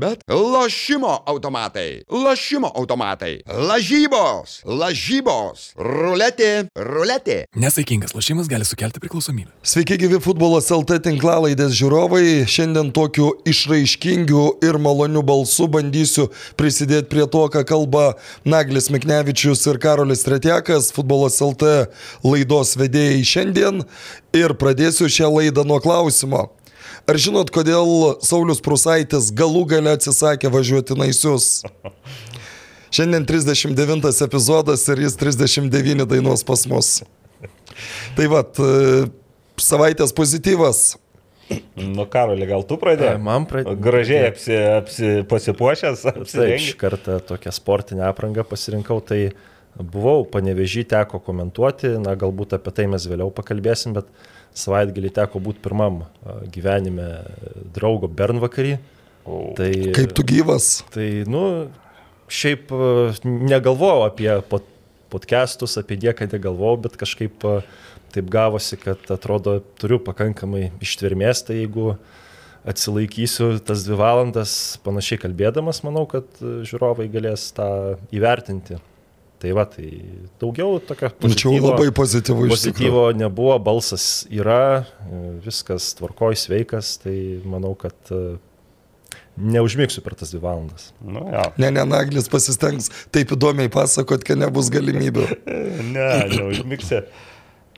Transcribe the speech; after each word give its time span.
Unibet. 0.00 0.24
Lošimo 0.28 1.18
automatai. 1.26 2.02
Lošimo 2.10 2.72
automatai. 2.74 3.42
Lažybos. 3.46 4.62
Lažybos. 4.64 5.72
Ruletė. 5.76 6.68
Ruletė. 6.74 7.44
Nesaikingas 7.54 8.14
lošimas 8.14 8.48
gali 8.48 8.64
sukelti 8.64 9.00
priklausomybę. 9.00 9.50
Sveiki, 9.62 9.98
gyvi 10.00 10.20
futbolas 10.24 10.70
LT 10.72 11.02
tinklalaidės 11.04 11.74
žiūrovai. 11.76 12.46
Šiandien 12.48 12.92
tokiu 12.96 13.34
išraiškingu 13.44 14.44
ir 14.64 14.78
maloniu 14.80 15.22
balsu 15.26 15.68
bandysiu 15.68 16.30
prisidėti 16.56 17.10
prie 17.12 17.26
to, 17.28 17.44
ką 17.52 17.64
kalba 17.68 18.14
Naglis 18.48 18.88
Miknevičius 18.90 19.66
ir 19.68 19.80
Karolis 19.82 20.24
Tretjakas, 20.24 20.92
futbolas 20.96 21.40
LT 21.44 21.90
laidos 22.24 22.72
vedėjai 22.80 23.20
šiandien. 23.34 23.84
Ir 24.32 24.56
pradėsiu 24.56 25.10
šią 25.10 25.28
laidą 25.34 25.66
nuo 25.66 25.80
klausimo. 25.82 26.48
Ar 27.10 27.18
žinot, 27.18 27.48
kodėl 27.50 28.20
Saulis 28.22 28.60
Prusaitis 28.62 29.32
galų 29.34 29.64
gale 29.72 29.96
atsisakė 29.96 30.46
važiuoti 30.54 30.94
naisius? 30.94 31.64
Šiandien 32.94 33.24
39 33.26 34.06
epizodas 34.26 34.84
ir 34.92 35.02
jis 35.02 35.16
39 35.18 36.06
dainuos 36.06 36.46
pas 36.46 36.62
mus. 36.70 36.90
Tai 38.14 38.28
vad, 38.30 38.60
savaitės 39.58 40.14
pozityvas. 40.14 40.84
Nu, 41.74 42.06
Karoli, 42.06 42.46
gal 42.46 42.62
tu 42.66 42.78
pradėjai? 42.78 43.18
Man 43.26 43.46
pradėjo. 43.50 43.74
Gražiai 43.82 44.28
apsi, 44.28 44.54
apsi, 44.54 45.12
pasipuošęs, 45.30 46.04
Taip, 46.06 46.20
apsirengęs. 46.22 46.66
šį 46.68 46.76
kartą 46.78 47.16
tokią 47.26 47.54
sportinę 47.56 48.06
aprangą 48.06 48.44
pasirinkau, 48.46 49.00
tai 49.02 49.32
buvau, 49.74 50.22
panevežį 50.30 50.86
teko 50.94 51.18
komentuoti, 51.26 51.96
na 52.02 52.14
galbūt 52.18 52.54
apie 52.58 52.74
tai 52.76 52.86
mes 52.92 53.06
vėliau 53.10 53.34
pakalbėsim, 53.34 53.98
bet 53.98 54.06
savaitgalį 54.56 55.12
teko 55.16 55.42
būti 55.42 55.62
pirmam 55.64 56.02
gyvenime 56.52 57.08
draugo 57.74 58.10
Bernvakarį. 58.10 58.78
Tai, 59.56 59.70
Kaip 59.94 60.14
tu 60.16 60.24
gyvas? 60.26 60.80
Tai, 60.90 61.06
nu, 61.30 61.44
šiaip 62.30 62.72
negalvojau 63.24 64.06
apie 64.06 64.32
pod, 64.50 64.66
podcastus, 65.12 65.76
apie 65.80 65.98
nieką 66.00 66.30
negalvojau, 66.30 66.80
bet 66.86 66.98
kažkaip 67.00 67.46
taip 68.10 68.30
gavosi, 68.30 68.78
kad 68.80 69.02
atrodo 69.12 69.60
turiu 69.78 70.00
pakankamai 70.02 70.70
ištvermės, 70.82 71.44
tai 71.46 71.60
jeigu 71.62 71.94
atsilaikysiu 72.68 73.54
tas 73.64 73.84
dvi 73.86 73.96
valandas 73.96 74.52
panašiai 74.84 75.20
kalbėdamas, 75.22 75.82
manau, 75.86 76.04
kad 76.10 76.26
a, 76.42 76.60
žiūrovai 76.66 77.08
galės 77.12 77.48
tą 77.56 77.70
įvertinti. 78.14 78.80
Tai 79.40 79.54
va, 79.56 79.64
tai 79.64 79.88
daugiau 80.40 80.76
tokio 80.84 81.08
Nu, 81.24 81.32
Čia 81.32 81.48
jau 81.48 81.70
labai 81.70 81.88
pozityvu 81.96 82.50
iš 82.50 82.66
tikrųjų. 82.66 82.74
Pozityvo 82.76 83.04
nebuvo, 83.16 83.54
balsas 83.64 84.26
yra, 84.28 84.84
viskas 85.40 85.94
tvarkoj, 85.96 86.36
sveikas, 86.36 86.98
tai 87.00 87.16
manau, 87.48 87.72
kad 87.80 88.12
e, 88.12 88.36
neužmigsiu 89.40 90.04
per 90.04 90.18
tas 90.20 90.34
dvi 90.34 90.42
valandas. 90.44 90.90
Nu, 91.00 91.24
jo. 91.32 91.46
Ne, 91.56 91.70
ne, 91.72 91.86
Naglis 91.88 92.28
pasistengs 92.28 92.90
taip 93.14 93.32
įdomiai 93.32 93.72
pasakot, 93.72 94.24
kad 94.28 94.40
nebus 94.40 94.68
galimybių. 94.72 95.26
Ne, 95.90 96.10
neužmigsi. 96.30 97.00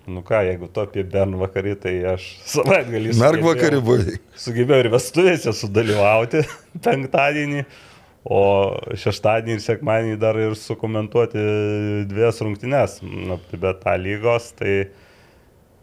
Nu 0.06 0.24
ką, 0.26 0.40
jeigu 0.48 0.66
tu 0.74 0.82
apie 0.82 1.04
Bern 1.06 1.36
vakarį, 1.38 1.76
tai 1.78 1.92
aš 2.16 2.24
savaitgalį 2.50 3.14
Merg 3.20 3.44
vakarį 3.46 3.78
buvai. 3.86 4.16
Sugebėjau 4.42 4.82
ir 4.82 4.88
vestuvėse 4.90 5.54
sudalyvauti 5.54 6.42
penktadienį, 6.84 7.62
o 8.22 8.42
šeštadienį 8.98 9.56
ir 9.56 9.62
sekmadienį 9.64 10.18
dar 10.22 10.38
ir 10.38 10.54
sukomentuoti 10.58 11.42
dvies 12.10 12.38
rungtynes. 12.44 13.00
Nu, 13.02 13.38
bet 13.52 13.82
tą 13.82 13.96
lygos, 13.98 14.52
tai 14.58 14.92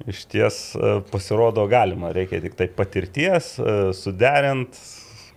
iš 0.08 0.24
ties 0.32 0.62
e, 0.76 0.94
pasirodo 1.12 1.66
galima, 1.72 2.14
reikia 2.16 2.40
tik 2.44 2.56
tai 2.60 2.70
patirties, 2.72 3.58
e, 3.60 3.78
suderint, 3.98 4.80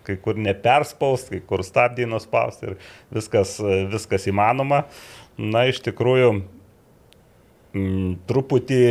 kai 0.07 0.15
kur 0.23 0.39
neperspaust, 0.39 1.31
kai 1.31 1.41
kur 1.47 1.63
stabdį 1.63 2.07
nuspaust 2.11 2.63
ir 2.63 2.77
viskas, 3.13 3.57
e, 3.59 3.83
viskas 3.91 4.29
įmanoma. 4.31 4.85
Na, 5.35 5.65
iš 5.67 5.81
tikrųjų, 5.83 6.31
m, 7.75 8.15
truputį 8.29 8.83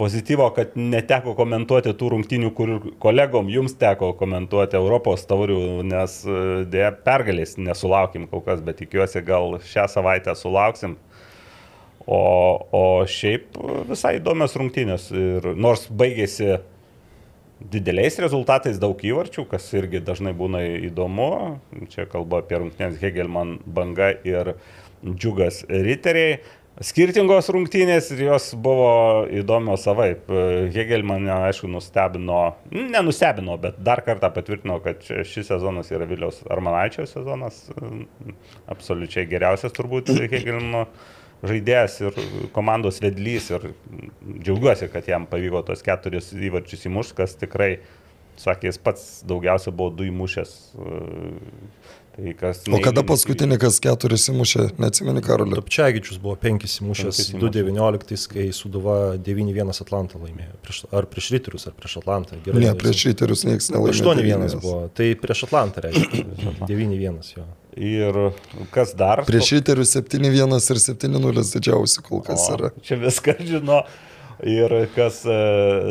pozityvo, 0.00 0.46
kad 0.56 0.72
neteko 0.80 1.34
komentuoti 1.36 1.92
tų 2.00 2.08
rungtynių, 2.14 2.50
kur 2.56 2.72
kolegom 3.02 3.50
jums 3.52 3.74
teko 3.80 4.14
komentuoti 4.16 4.78
Europos 4.78 5.26
taurių, 5.28 5.60
nes 5.84 6.16
e, 6.24 6.40
dėja 6.72 6.94
pergalės 7.04 7.58
nesulaukim 7.60 8.24
kol 8.30 8.40
kas, 8.46 8.62
bet 8.64 8.80
tikiuosi 8.80 9.20
gal 9.26 9.58
šią 9.68 9.84
savaitę 9.92 10.34
sulauksim. 10.38 10.96
O, 12.08 12.22
o 12.72 12.84
šiaip 13.06 13.58
visai 13.90 14.16
įdomios 14.18 14.56
rungtynės. 14.56 15.10
Ir 15.12 15.52
nors 15.52 15.84
baigėsi 15.92 16.56
dideliais 17.60 18.16
rezultatais 18.24 18.80
daug 18.80 19.04
įvarčių, 19.04 19.44
kas 19.50 19.68
irgi 19.76 20.00
dažnai 20.04 20.32
būna 20.36 20.64
įdomu. 20.88 21.60
Čia 21.92 22.08
kalba 22.08 22.40
apie 22.40 22.62
rungtynės 22.62 22.96
Hegelman 23.02 23.58
banga 23.68 24.14
ir 24.24 24.54
džiugas 25.04 25.66
riteriai. 25.68 26.40
Skirtingos 26.80 27.50
rungtynės 27.52 28.06
ir 28.14 28.22
jos 28.24 28.46
buvo 28.56 29.26
įdomios 29.36 29.82
savaip. 29.84 30.30
Hegelman, 30.72 31.26
aišku, 31.34 31.68
nustebino, 31.68 32.38
nenustebino, 32.72 33.58
bet 33.60 33.76
dar 33.84 34.00
kartą 34.06 34.30
patvirtino, 34.32 34.78
kad 34.80 35.04
šis 35.04 35.50
sezonas 35.50 35.92
yra 35.92 36.08
Viliaus 36.08 36.40
Armanaičio 36.48 37.04
sezonas. 37.10 37.66
Absoliučiai 38.72 39.26
geriausias 39.28 39.76
turbūt 39.76 40.08
Hegelmano 40.22 40.86
žaidėjas 41.44 41.98
ir 42.00 42.16
komandos 42.56 43.02
vedlys 43.04 43.50
ir 43.52 43.70
džiaugiuosi, 44.40 44.88
kad 44.92 45.08
jam 45.08 45.28
pavyko 45.28 45.60
tos 45.68 45.84
keturis 45.84 46.32
įvarčius 46.32 46.88
įmušti, 46.88 47.16
kas 47.20 47.36
tikrai, 47.44 47.70
sakė, 48.40 48.72
jis 48.72 48.80
pats 48.80 49.06
daugiausia 49.28 49.72
buvo 49.72 49.92
du 50.00 50.08
įmušęs. 50.08 50.56
Tai 52.10 52.32
kas 52.40 52.62
O 52.74 52.80
kada 52.82 53.04
paskutinį, 53.06 53.56
kas 53.62 53.78
keturis 53.82 54.24
įmušė, 54.32 54.64
neatsimeni 54.82 55.22
Karolį? 55.24 55.54
Topčiagičius 55.60 56.18
buvo 56.22 56.34
penkis 56.42 56.74
įmušęs 56.82 57.06
Penkis 57.20 57.30
įmušęs. 57.30 57.54
2-19, 57.62 58.26
kai 58.32 58.46
Suduva 58.56 58.96
9-1 59.16 59.70
Atlantą 59.84 60.18
laimėjo. 60.22 60.58
Prieš, 60.66 60.80
ar 60.90 61.06
prieš 61.12 61.30
Ryterius, 61.36 61.68
ar 61.70 61.76
prieš 61.78 61.96
Atlantą. 62.02 62.40
Gerai, 62.44 62.64
Ne, 62.66 62.74
prieš 62.82 63.04
Ryterius 63.08 63.46
niekas 63.46 63.70
nelaimėjo. 63.70 64.10
8-1 64.10 64.58
buvo. 64.64 64.82
Tai 64.98 65.08
prieš 65.22 65.44
Atlantą 65.48 65.86
reiškia. 65.86 66.26
9-1 66.72 67.32
jo. 67.38 67.46
Ir 67.78 68.20
kas 68.74 68.96
dar? 68.98 69.22
Prieš 69.30 69.54
Ryterius 69.60 69.94
7-1 69.94 70.58
ir 70.58 70.84
7-0 70.90 71.44
didžiausi 71.54 72.02
kol 72.10 72.24
kas 72.26 72.48
O, 72.50 72.56
yra. 72.58 72.72
Čia 72.82 72.98
viską 73.06 73.38
žino. 73.46 73.84
Ir 74.46 74.72
kas 74.94 75.20
e, 75.28 75.36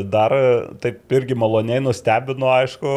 dar 0.09 0.33
taip 0.81 1.13
irgi 1.13 1.35
maloniai 1.37 1.81
nustebino, 1.85 2.49
aišku, 2.49 2.93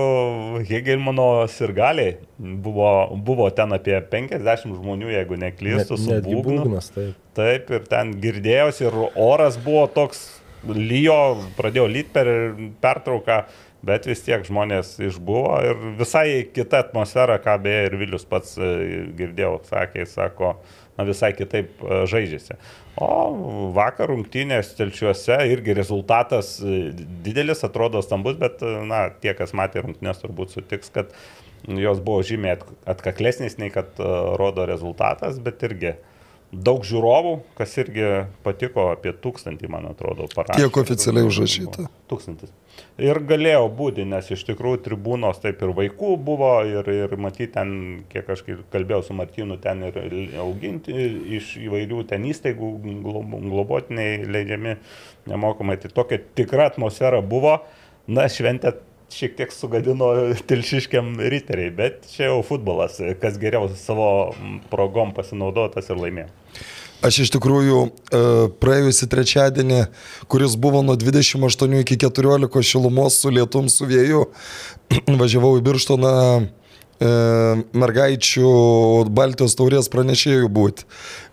Hegelmano 0.68 1.46
sirgaliai. 1.52 2.16
Buvo, 2.38 2.92
buvo 3.24 3.48
ten 3.54 3.74
apie 3.76 3.98
50 4.12 4.72
žmonių, 4.78 5.10
jeigu 5.12 5.36
neklystu, 5.40 5.98
su 6.00 6.14
Netgi 6.14 6.38
būgnu. 6.38 6.62
būgnas, 6.64 6.88
taip. 6.94 7.18
Taip, 7.36 7.68
ir 7.72 7.84
ten 7.88 8.14
girdėjosi, 8.22 8.86
ir 8.88 8.96
oras 9.20 9.58
buvo 9.60 9.84
toks, 9.92 10.24
lyjo, 10.68 11.18
pradėjo 11.58 11.86
lyt 11.90 12.12
per 12.14 12.28
pertrauką, 12.82 13.42
bet 13.82 14.06
vis 14.06 14.22
tiek 14.22 14.44
žmonės 14.46 14.94
išbuvo 15.02 15.56
ir 15.66 15.80
visai 15.98 16.26
kita 16.54 16.84
atmosfera, 16.86 17.38
ką 17.42 17.56
beje 17.64 17.88
ir 17.88 17.98
Vilius 17.98 18.24
pats 18.28 18.54
e, 18.56 18.70
girdėjau, 19.18 19.56
sakė, 19.68 20.06
sako, 20.06 20.54
na 20.98 21.06
visai 21.08 21.32
kitaip 21.34 21.82
e, 21.82 22.04
žaidžiasi. 22.10 22.58
O 23.00 23.70
vakar 23.72 24.10
rungtynės 24.12 24.74
telčiuose 24.76 25.38
irgi 25.48 25.72
rezultatas 25.78 26.58
e, 26.60 26.90
didelis, 27.24 27.62
atrodo 27.64 28.02
stambus, 28.04 28.36
bet 28.40 28.60
e, 28.60 28.72
na, 28.88 29.06
tie, 29.22 29.32
kas 29.38 29.54
matė 29.56 29.80
rungtynės, 29.86 30.20
turbūt 30.20 30.52
sutiks, 30.52 30.92
kad 30.92 31.14
jos 31.64 32.02
buvo 32.04 32.20
žymiai 32.26 32.58
at- 32.58 32.66
atkaklesnės 32.96 33.56
nei 33.62 33.72
kad 33.72 33.96
e, 33.96 34.10
rodo 34.36 34.66
rezultatas, 34.68 35.40
bet 35.40 35.64
irgi 35.64 35.94
daug 36.52 36.84
žiūrovų, 36.84 37.36
kas 37.56 37.72
irgi 37.80 38.08
patiko 38.44 38.90
apie 38.92 39.14
tūkstantį, 39.16 39.70
man 39.72 39.86
atrodo, 39.88 40.26
parašė. 40.34 40.60
Kiek 40.60 40.76
oficialiai 40.82 41.24
užrašyta? 41.28 41.86
Tūkstantis. 42.12 42.52
Ir 43.00 43.20
galėjo 43.28 43.64
būti, 43.72 44.04
nes 44.08 44.28
iš 44.32 44.44
tikrųjų 44.50 44.82
tribūnos 44.84 45.40
taip 45.40 45.64
ir 45.64 45.72
vaikų 45.76 46.12
buvo, 46.20 46.52
ir, 46.68 46.88
ir 46.92 47.16
matyti 47.20 47.50
ten, 47.56 47.72
kiek 48.12 48.28
aš 48.32 48.44
kalbėjau 48.72 49.00
su 49.08 49.16
Martinu, 49.16 49.56
ten 49.60 49.84
ir 49.88 49.96
auginti 50.44 50.92
iš 51.38 51.54
įvairių 51.64 52.04
ten 52.12 52.28
įstaigų 52.28 52.72
glob- 53.04 53.36
globotiniai 53.48 54.22
leidžiami 54.28 54.76
nemokamai. 55.32 55.78
Tai 55.80 55.92
tokia 55.96 56.20
tikra 56.36 56.68
atmosfera 56.72 57.24
buvo. 57.24 57.62
Na, 58.10 58.26
šventė 58.28 58.74
šiek 59.12 59.36
tiek 59.38 59.52
sugadino 59.54 60.12
tilšiškiam 60.48 61.14
riteriai, 61.20 61.72
bet 61.74 62.06
čia 62.12 62.30
jau 62.30 62.40
futbolas, 62.46 63.00
kas 63.22 63.38
geriau 63.42 63.68
savo 63.78 64.08
progom 64.72 65.14
pasinaudotas 65.16 65.90
ir 65.92 66.00
laimėjo. 66.00 66.30
Aš 67.02 67.24
iš 67.24 67.32
tikrųjų 67.34 67.78
e, 67.82 68.18
praėjusi 68.62 69.08
trečiadienį, 69.10 69.80
kuris 70.30 70.54
buvo 70.54 70.84
nuo 70.86 70.94
28 70.94 71.80
iki 71.80 71.98
14 72.04 72.62
šilumos 72.68 73.16
su 73.18 73.32
lietum, 73.34 73.66
su 73.72 73.88
vėju, 73.90 74.28
važiavau 75.22 75.56
į 75.58 75.64
Birštoną 75.66 76.12
mergaičių 77.02 78.52
Baltijos 79.10 79.56
taurės 79.58 79.90
pranešėjų 79.92 80.48
būti. 80.52 80.86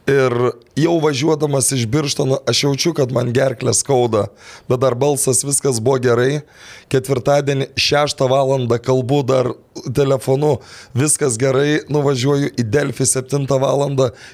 Ir 0.09 0.33
jau 0.79 0.95
važiuodamas 1.03 1.67
iš 1.75 1.83
Birštono 1.91 2.39
aš 2.49 2.63
jaučiu, 2.63 2.93
kad 2.97 3.11
man 3.13 3.29
gerklė 3.35 3.75
skauda, 3.77 4.23
bet 4.69 4.81
dar 4.81 4.95
balsas 4.97 5.43
viskas 5.45 5.77
buvo 5.83 5.99
gerai. 6.01 6.41
Ketvirtadienį 6.89 7.69
6 7.77 8.23
val. 8.31 8.55
kalbu 8.81 9.21
dar 9.23 9.51
telefonu, 9.93 10.57
viskas 10.97 11.37
gerai, 11.37 11.81
nuvažiuoju 11.89 12.55
į 12.57 12.63
Delfį 12.63 13.05
7 13.05 13.45
val. 13.61 13.85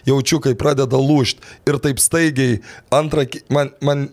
jaučiu, 0.05 0.39
kai 0.39 0.55
pradeda 0.55 0.95
lūšti. 0.95 1.41
Ir 1.67 1.79
taip 1.83 1.99
staigiai, 1.99 2.61
antrą, 2.91 3.27
man, 3.49 3.73
man 3.81 4.09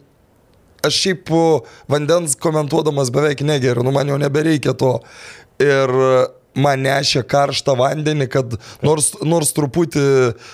aš 0.83 0.99
šiaip 0.99 1.31
vandens 1.87 2.35
komentuodamas 2.35 3.11
beveik 3.15 3.41
negeriu, 3.47 3.85
nu 3.87 3.93
man 3.93 4.09
jau 4.09 4.19
nebereikia 4.19 4.75
to. 4.75 4.99
Ir 5.63 5.95
man 6.55 6.83
nešė 6.85 7.23
karštą 7.29 7.75
vandenį, 7.79 8.27
kad 8.33 8.57
nors, 8.85 9.13
nors 9.25 9.53
truputį 9.57 10.05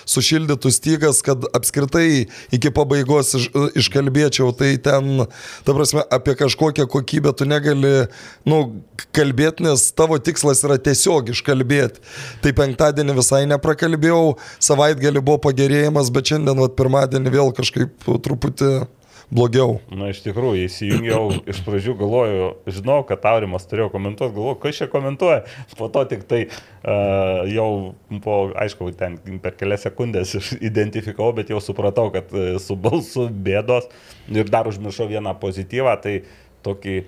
sušildytų 0.09 0.71
stygas, 0.73 1.21
kad 1.25 1.43
apskritai 1.55 2.27
iki 2.55 2.71
pabaigos 2.75 3.33
iš, 3.39 3.49
iškalbėčiau, 3.83 4.51
tai 4.57 4.75
ten, 4.83 5.25
ta 5.65 5.75
prasme, 5.75 6.03
apie 6.15 6.35
kažkokią 6.39 6.87
kokybę 6.91 7.33
tu 7.37 7.47
negali, 7.49 7.93
nu, 8.49 8.61
kalbėti, 9.15 9.65
nes 9.67 9.89
tavo 9.95 10.19
tikslas 10.21 10.63
yra 10.67 10.79
tiesiog 10.81 11.33
iškalbėti. 11.33 12.03
Tai 12.43 12.55
penktadienį 12.61 13.17
visai 13.19 13.43
neprakalbėjau, 13.49 14.37
savaitgalį 14.63 15.25
buvo 15.25 15.41
pagerėjimas, 15.49 16.13
bet 16.13 16.33
šiandien, 16.33 16.63
vat, 16.63 16.77
pirmadienį 16.79 17.35
vėl 17.35 17.53
kažkaip 17.57 18.09
truputį 18.23 18.73
blogiau. 19.33 19.77
Na, 19.93 20.09
iš 20.13 20.21
tikrųjų, 20.25 20.65
įsijungiau, 20.65 21.29
iš 21.49 21.61
pradžių 21.65 21.95
galvoju, 21.99 22.47
žinau, 22.69 22.99
kad 23.07 23.21
Taurimas 23.23 23.67
turėjo 23.69 23.89
komentuoti, 23.93 24.35
galvoju, 24.35 24.59
kas 24.63 24.81
čia 24.81 24.89
komentuoja. 24.91 25.43
Po 25.77 25.89
to 25.93 26.03
tik 26.09 26.25
tai 26.29 26.41
uh, 26.47 27.45
jau, 27.49 27.69
po, 28.25 28.39
aišku, 28.57 28.91
ten 28.99 29.19
per 29.43 29.55
kelias 29.59 29.85
sekundės 29.87 30.35
identifikavau, 30.71 31.31
bet 31.37 31.53
jau 31.53 31.61
supratau, 31.63 32.09
kad 32.15 32.33
su 32.63 32.77
balsu 32.79 33.29
bėdos 33.29 33.89
ir 34.33 34.49
dar 34.49 34.69
užmiršau 34.69 35.09
vieną 35.11 35.37
pozityvą, 35.41 35.95
tai 36.03 36.19
tokį 36.65 36.99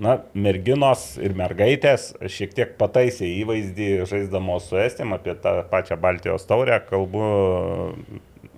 na, 0.00 0.16
merginos 0.32 1.14
ir 1.20 1.34
mergaitės 1.36 2.10
šiek 2.32 2.54
tiek 2.56 2.74
pataisė 2.80 3.28
įvaizdį 3.42 3.90
žaisdamos 4.08 4.70
su 4.70 4.80
Estėm 4.80 5.14
apie 5.16 5.36
tą 5.42 5.60
pačią 5.70 5.98
Baltijos 6.00 6.48
taurę, 6.48 6.80
kalbu 6.88 7.26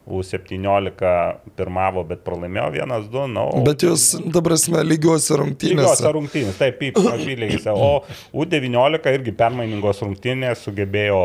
U17 0.03 1.55
pirmavo, 1.55 2.03
bet 2.09 2.25
pralaimėjo 2.27 2.69
1-2. 2.75 3.27
No, 3.31 3.45
bet 3.63 3.85
jūs, 3.87 4.09
dabar 4.35 4.57
esame 4.57 4.83
lygiuose 4.83 5.39
rungtynėse. 5.39 5.79
Lygiuose 5.79 6.13
rungtynėse, 6.17 6.59
taip, 6.59 6.83
apylygėse. 6.99 7.71
O 7.71 8.03
U19 8.43 9.13
irgi 9.15 9.35
permainingos 9.39 10.03
rungtynės 10.03 10.65
sugebėjo, 10.67 11.21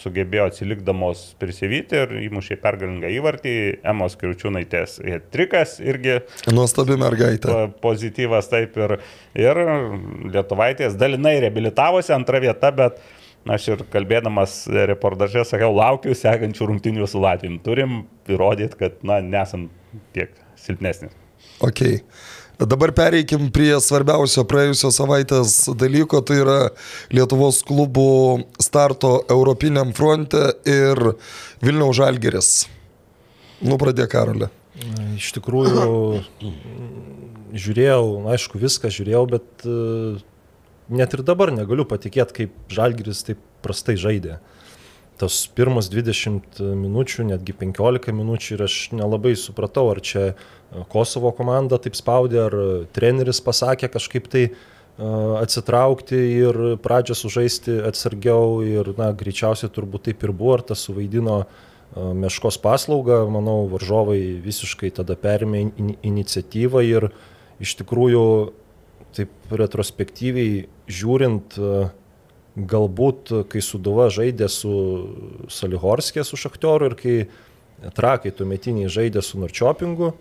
sugebėjo 0.00 0.46
atsilikdamos 0.52 1.24
prisivyti 1.42 1.98
ir 2.04 2.14
įmušė 2.28 2.60
pergalingą 2.62 3.10
įvartį. 3.16 3.56
Emos 3.90 4.14
Kriučiūnaitės 4.22 5.00
trikas 5.34 5.76
irgi. 5.82 6.20
Nuostabi 6.54 6.96
mergaitė. 7.00 7.58
Pozityvas 7.82 8.52
taip 8.54 8.78
ir, 8.78 8.96
ir 9.34 9.62
Lietuvaitės 10.30 10.94
dalinai 11.00 11.36
reabilitavosi 11.42 12.14
antrą 12.14 12.40
vietą, 12.46 12.70
bet 12.78 13.02
Aš 13.44 13.66
ir 13.74 13.82
kalbėdamas 13.92 14.62
reportaže 14.88 15.42
sakiau, 15.44 15.74
laukiu 15.76 16.14
sekančių 16.16 16.70
rungtinių 16.70 17.08
su 17.10 17.20
Latvijom. 17.20 17.58
Turim 17.64 17.98
įrodyti, 18.30 18.78
kad, 18.80 18.96
na, 19.04 19.18
nesam 19.20 19.68
tiek 20.16 20.32
silpnesnis. 20.60 21.12
Ok. 21.64 21.82
Dabar 22.54 22.94
pereikim 22.94 23.50
prie 23.52 23.72
svarbiausio 23.82 24.46
praėjusios 24.48 24.96
savaitės 24.96 25.56
dalyko, 25.76 26.22
tai 26.24 26.38
yra 26.40 26.58
Lietuvos 27.12 27.60
klubų 27.66 28.44
starto 28.62 29.18
Europiniam 29.28 29.90
fronte 29.92 30.54
ir 30.64 31.16
Vilniaus 31.60 31.98
Žalgeris. 31.98 32.52
Nu, 33.64 33.76
pradėk, 33.80 34.12
Karolė. 34.14 34.48
Iš 35.18 35.34
tikrųjų, 35.36 36.22
žiūrėjau, 37.66 38.06
aišku, 38.38 38.62
viską 38.62 38.92
žiūrėjau, 38.94 39.26
bet 39.34 39.68
net 40.88 41.14
ir 41.16 41.22
dabar 41.26 41.52
negaliu 41.54 41.86
patikėti, 41.88 42.36
kaip 42.40 42.74
Žalgiris 42.74 43.24
taip 43.28 43.40
prastai 43.64 43.96
žaidė. 44.00 44.38
Tos 45.20 45.44
pirmos 45.54 45.86
20 45.92 46.58
minučių, 46.74 47.28
netgi 47.28 47.54
15 47.54 48.12
minučių 48.12 48.56
ir 48.56 48.64
aš 48.66 48.78
nelabai 48.98 49.36
supratau, 49.38 49.86
ar 49.92 50.00
čia 50.02 50.24
e, 50.32 50.34
Kosovo 50.90 51.30
komanda 51.36 51.78
taip 51.78 51.94
spaudė, 51.94 52.40
ar 52.48 52.56
treneris 52.96 53.38
pasakė 53.44 53.92
kažkaip 53.94 54.26
tai 54.32 54.48
uh, 54.50 55.38
atsitraukti 55.38 56.18
ir 56.18 56.58
pradžią 56.82 57.14
sužaisti 57.14 57.76
atsargiau 57.86 58.58
ir, 58.66 58.90
na, 58.98 59.12
greičiausiai 59.14 59.70
turbūt 59.70 60.08
taip 60.10 60.26
ir 60.26 60.34
buvo, 60.34 60.56
ar 60.58 60.66
tas 60.66 60.82
suvaidino 60.88 61.44
uh, 61.44 61.54
meškos 61.94 62.58
paslaugą, 62.58 63.22
manau, 63.30 63.68
varžovai 63.70 64.18
visiškai 64.42 64.90
tada 64.98 65.14
perėmė 65.14 65.62
in 65.78 65.94
iniciatyvą 66.02 66.82
ir 66.90 67.08
iš 67.62 67.76
tikrųjų 67.78 68.26
taip 69.16 69.54
retrospektyviai 69.54 70.64
žiūrint, 70.90 71.56
e, 71.58 71.88
galbūt 72.54 73.32
kai 73.50 73.62
Suduva 73.64 74.10
žaidė 74.14 74.48
su 74.52 74.74
Salihorskė, 75.50 76.22
su 76.22 76.38
Šaktioru 76.38 76.92
ir 76.92 76.98
kai 77.00 77.16
Trakai 77.94 78.30
tuometiniai 78.32 78.88
žaidė 78.88 79.20
su 79.24 79.36
Norčiopingu, 79.42 80.12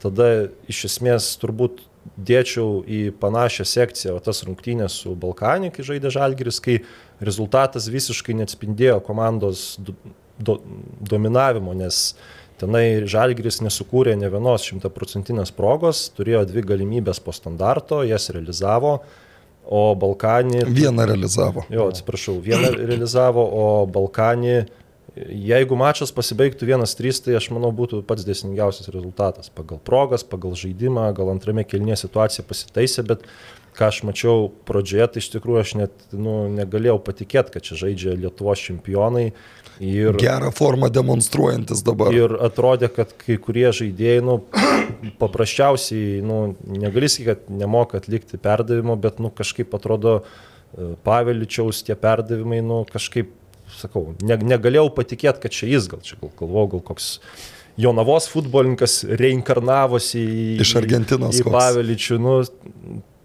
tada 0.00 0.48
iš 0.70 0.84
esmės 0.88 1.34
turbūt 1.42 1.82
dėčiau 2.16 2.80
į 2.88 3.00
panašią 3.20 3.66
sekciją, 3.68 4.14
o 4.16 4.22
tas 4.24 4.42
rungtynės 4.46 5.00
su 5.02 5.12
Balkanė, 5.18 5.72
kai 5.74 5.84
žaidė 5.86 6.12
Žalgiris, 6.14 6.60
kai 6.64 6.78
rezultatas 7.20 7.90
visiškai 7.92 8.38
neatspindėjo 8.38 9.00
komandos 9.04 9.74
do, 9.84 9.96
do, 10.38 10.56
dominavimo, 11.12 11.74
nes 11.76 12.14
tenai 12.60 12.84
Žalgiris 13.08 13.62
nesukūrė 13.64 14.14
ne 14.20 14.28
vienos 14.32 14.68
šimtaprocentinės 14.68 15.54
progos, 15.56 16.08
turėjo 16.16 16.44
dvi 16.50 16.64
galimybės 16.74 17.22
po 17.24 17.34
standarto, 17.36 18.04
jas 18.06 18.30
realizavo 18.34 19.00
o 19.70 19.94
Balkanį... 19.94 20.64
Vieną 20.74 21.06
realizavo. 21.06 21.64
Jo, 21.70 21.88
atsiprašau, 21.92 22.38
vieną 22.42 22.72
realizavo, 22.74 23.44
o 23.44 23.64
Balkanį, 23.90 24.56
jeigu 25.50 25.78
mačas 25.78 26.12
pasibaigtų 26.14 26.68
1-3, 26.72 27.22
tai 27.26 27.36
aš 27.38 27.50
manau 27.54 27.70
būtų 27.76 28.02
pats 28.08 28.26
dėsningiausias 28.26 28.90
rezultatas. 28.90 29.50
Pagal 29.54 29.80
progas, 29.86 30.26
pagal 30.26 30.56
žaidimą, 30.58 31.10
gal 31.16 31.32
antrame 31.34 31.66
kelnie 31.68 31.96
situacija 31.98 32.46
pasitaisė, 32.48 33.06
bet 33.06 33.26
ką 33.78 33.90
aš 33.92 34.02
mačiau 34.08 34.50
pradžioje, 34.68 35.06
tai 35.14 35.22
iš 35.22 35.30
tikrųjų 35.36 35.62
aš 35.62 35.74
net 35.78 36.06
nu, 36.12 36.42
negalėjau 36.52 36.98
patikėti, 37.06 37.54
kad 37.54 37.66
čia 37.66 37.78
žaidžia 37.84 38.18
Lietuvos 38.18 38.62
čempionai. 38.66 39.30
Ir, 39.80 40.12
Gerą 40.20 40.50
formą 40.52 40.90
demonstruojantis 40.92 41.80
dabar. 41.86 42.12
Ir 42.12 42.34
atrodė, 42.44 42.90
kad 42.92 43.14
kai 43.16 43.38
kurie 43.40 43.70
žaidėjai, 43.72 44.20
nu, 44.26 44.36
paprasčiausiai, 45.22 46.20
nu, 46.26 46.40
negali 46.68 47.08
sakyti, 47.08 47.28
kad 47.30 47.46
nemoka 47.62 47.96
atlikti 48.02 48.36
perdavimo, 48.40 48.98
bet 49.00 49.22
nu, 49.24 49.30
kažkaip 49.32 49.72
atrodo 49.78 50.18
e, 50.20 50.90
Paveličiaus 51.06 51.80
tie 51.86 51.96
perdavimai, 51.96 52.60
nu, 52.66 52.82
kažkaip, 52.92 53.32
sakau, 53.78 54.10
ne, 54.20 54.36
negalėjau 54.52 54.90
patikėti, 55.00 55.46
kad 55.46 55.56
čia 55.56 55.70
jis, 55.72 55.88
gal 55.88 56.04
čia 56.04 56.20
gal 56.20 56.34
galvoju, 56.42 56.74
gal 56.76 56.84
koks 56.92 57.10
Jonavos 57.80 58.28
futbolininkas 58.28 59.00
reinkarnavosi 59.16 60.20
į, 60.20 60.46
iš 60.60 60.76
Argentinos. 60.76 61.40
Į, 61.40 61.46
į 61.46 61.54
Paveličių. 61.54 62.18
Nu, 62.20 62.40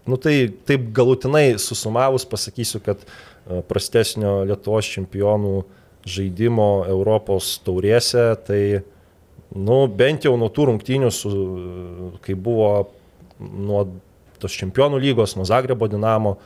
nu, 0.08 0.16
tai 0.16 0.38
taip 0.64 0.88
galutinai 0.96 1.50
susumavus 1.60 2.24
pasakysiu, 2.30 2.80
kad 2.80 3.02
e, 3.04 3.60
prastesnio 3.68 4.38
Lietuvos 4.48 4.88
čempionų 4.96 5.58
žaidimo 6.06 6.86
Europos 6.88 7.56
taurėse, 7.66 8.28
tai 8.46 8.60
nu, 9.56 9.78
bent 9.90 10.26
jau 10.26 10.36
nuo 10.38 10.48
tų 10.52 10.70
rungtynių, 10.70 11.10
su, 11.14 11.32
kai 12.24 12.36
buvo 12.38 12.70
nuo 13.40 13.86
tos 14.40 14.56
čempionų 14.56 15.00
lygos, 15.02 15.36
nuo 15.36 15.46
Zagrebo 15.48 15.88
Dinamo, 15.90 16.36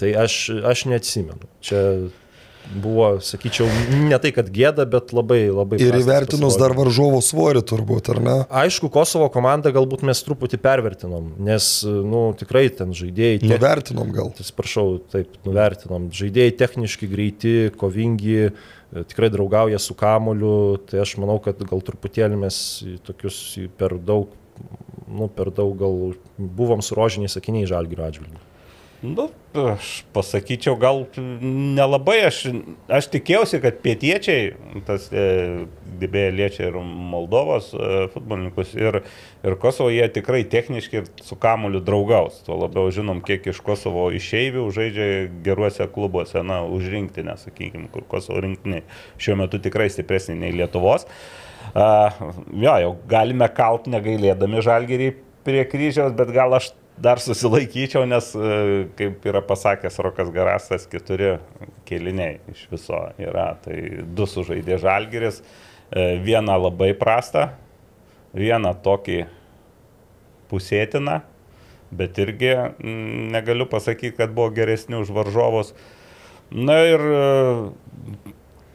tai 0.00 0.12
aš, 0.18 0.42
aš 0.66 0.86
neatsimenu. 0.90 1.48
Čia 1.64 1.80
buvo, 2.74 3.18
sakyčiau, 3.24 3.66
ne 4.08 4.18
tai, 4.22 4.30
kad 4.34 4.50
gėda, 4.52 4.86
bet 4.90 5.14
labai, 5.16 5.42
labai. 5.50 5.80
Ir 5.82 5.96
įvertinus 5.98 6.58
dar 6.60 6.74
varžovo 6.76 7.20
svorį 7.24 7.62
turbūt, 7.66 8.10
ar 8.14 8.20
ne? 8.22 8.36
Aišku, 8.62 8.90
Kosovo 8.92 9.28
komandą 9.32 9.72
galbūt 9.74 10.04
mes 10.06 10.22
truputį 10.26 10.60
pervertinom, 10.62 11.32
nes, 11.42 11.70
nu, 11.86 12.24
tikrai 12.38 12.68
ten 12.74 12.94
žaidėjai. 12.96 13.40
Te... 13.42 13.52
Nuvertinom 13.54 14.12
gal. 14.14 14.32
Atsiprašau, 14.36 15.00
taip, 15.12 15.32
nuvertinom. 15.46 16.10
Žaidėjai 16.14 16.56
techniškai 16.60 17.10
greiti, 17.10 17.54
kovingi, 17.80 18.52
tikrai 19.10 19.30
draugauja 19.34 19.80
su 19.82 19.96
kamoliu, 19.98 20.78
tai 20.90 21.02
aš 21.04 21.16
manau, 21.22 21.40
kad 21.42 21.58
gal 21.70 21.82
truputėlį 21.86 22.38
mes 22.44 22.60
tokius 23.06 23.40
per 23.80 23.96
daug, 23.98 24.30
nu, 25.10 25.30
per 25.32 25.50
daug 25.54 25.74
gal 25.80 26.14
buvom 26.38 26.84
su 26.84 26.98
rožiniais 26.98 27.34
sakiniai 27.38 27.70
žalgyro 27.70 28.06
atžvilgiu. 28.06 28.49
Nu, 29.00 29.30
aš 29.56 30.02
pasakyčiau, 30.12 30.74
gal 30.76 31.06
nelabai, 31.40 32.18
aš, 32.26 32.42
aš 32.92 33.06
tikėjausi, 33.14 33.56
kad 33.62 33.78
pietiečiai, 33.80 34.50
tas 34.84 35.06
e, 35.08 35.22
dibėje 36.02 36.34
liečia 36.36 36.66
ir 36.68 36.76
Moldovos 36.84 37.70
e, 37.72 38.10
futbolininkus, 38.12 38.74
ir, 38.76 38.98
ir 39.40 39.56
Kosovo, 39.62 39.88
jie 39.94 40.04
tikrai 40.12 40.42
techniški 40.52 41.00
ir 41.00 41.08
su 41.24 41.38
kamuliu 41.40 41.80
draugaus. 41.84 42.42
Tuo 42.44 42.58
labiau 42.60 42.92
žinom, 42.92 43.22
kiek 43.24 43.48
iš 43.54 43.62
Kosovo 43.64 44.10
išeivių 44.18 44.66
žaidžia 44.76 45.08
geruose 45.48 45.88
klubuose, 45.94 46.44
na, 46.44 46.60
už 46.68 46.92
rinktinę, 46.92 47.38
sakykime, 47.40 47.88
kur 47.94 48.04
Kosovo 48.10 48.42
rinktinė 48.44 48.82
šiuo 49.16 49.38
metu 49.40 49.62
tikrai 49.64 49.88
stipresnė 49.88 50.36
nei 50.42 50.52
Lietuvos. 50.60 51.08
Uh, 51.70 52.12
jo, 52.52 52.76
jau 52.84 52.92
galime 53.08 53.48
kalt 53.56 53.88
negailėdami 53.88 54.60
žalgerį 54.64 55.10
prie 55.46 55.64
kryžiaus, 55.68 56.12
bet 56.16 56.32
gal 56.34 56.52
aš 56.56 56.72
dar 57.00 57.20
susilaikyčiau, 57.20 58.04
nes, 58.08 58.30
e, 58.36 58.86
kaip 58.98 59.24
yra 59.28 59.40
pasakęs 59.44 59.98
Rokas 60.04 60.30
Garasas, 60.34 60.86
keturi 60.90 61.38
keliniai 61.88 62.38
iš 62.52 62.66
viso 62.72 63.00
yra. 63.20 63.54
Tai 63.64 63.76
du 64.04 64.28
sužaidė 64.28 64.78
Žalgiris, 64.82 65.40
e, 65.40 66.16
vieną 66.24 66.58
labai 66.66 66.92
prastą, 66.98 67.48
vieną 68.36 68.74
tokį 68.84 69.24
pusėtiną, 70.50 71.20
bet 71.90 72.18
irgi 72.22 72.52
mm, 72.54 73.30
negaliu 73.34 73.66
pasakyti, 73.70 74.16
kad 74.18 74.34
buvo 74.36 74.52
geresni 74.54 75.00
už 75.00 75.12
varžovus. 75.14 75.74
Na 76.50 76.80
ir 76.82 77.02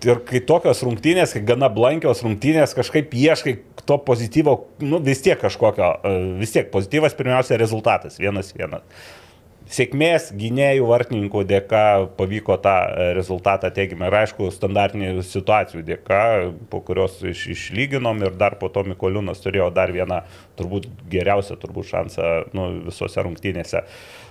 ir 0.08 0.22
kai 0.28 0.42
tokios 0.46 0.84
rungtynės, 0.86 1.36
kai 1.36 1.44
gana 1.48 1.70
blankios 1.74 2.24
rungtynės, 2.26 2.76
kažkaip 2.78 3.14
ieškai 3.18 3.58
to 3.86 4.00
pozityvo, 4.08 4.56
nu, 4.86 5.02
vis 5.04 5.22
tiek 5.26 5.40
kažkokio, 5.42 5.92
e, 6.02 6.16
vis 6.42 6.56
tiek 6.56 6.72
pozityvas 6.74 7.18
pirmiausia 7.18 7.60
rezultatas, 7.62 8.20
vienas 8.22 8.54
vienas. 8.56 8.84
Sėkmės 9.66 10.28
gynėjų 10.38 10.86
vartininkų 10.86 11.42
dėka 11.50 11.86
pavyko 12.20 12.60
tą 12.62 12.76
e, 12.86 13.08
rezultatą, 13.18 13.72
teigime, 13.74 14.06
ir 14.12 14.18
aišku, 14.20 14.52
standartinių 14.54 15.24
situacijų 15.26 15.82
dėka, 15.88 16.20
po 16.70 16.84
kurios 16.86 17.18
iš, 17.26 17.48
išlyginom 17.56 18.22
ir 18.28 18.38
dar 18.38 18.60
po 18.62 18.70
to 18.70 18.86
Mikoliūnas 18.86 19.42
turėjo 19.42 19.72
dar 19.74 19.94
vieną, 19.96 20.22
turbūt 20.60 20.86
geriausią 21.10 21.58
turbūt 21.62 21.90
šansą 21.96 22.36
nu, 22.54 22.70
visose 22.92 23.26
rungtynėse. 23.26 23.82
Uh, 23.82 24.25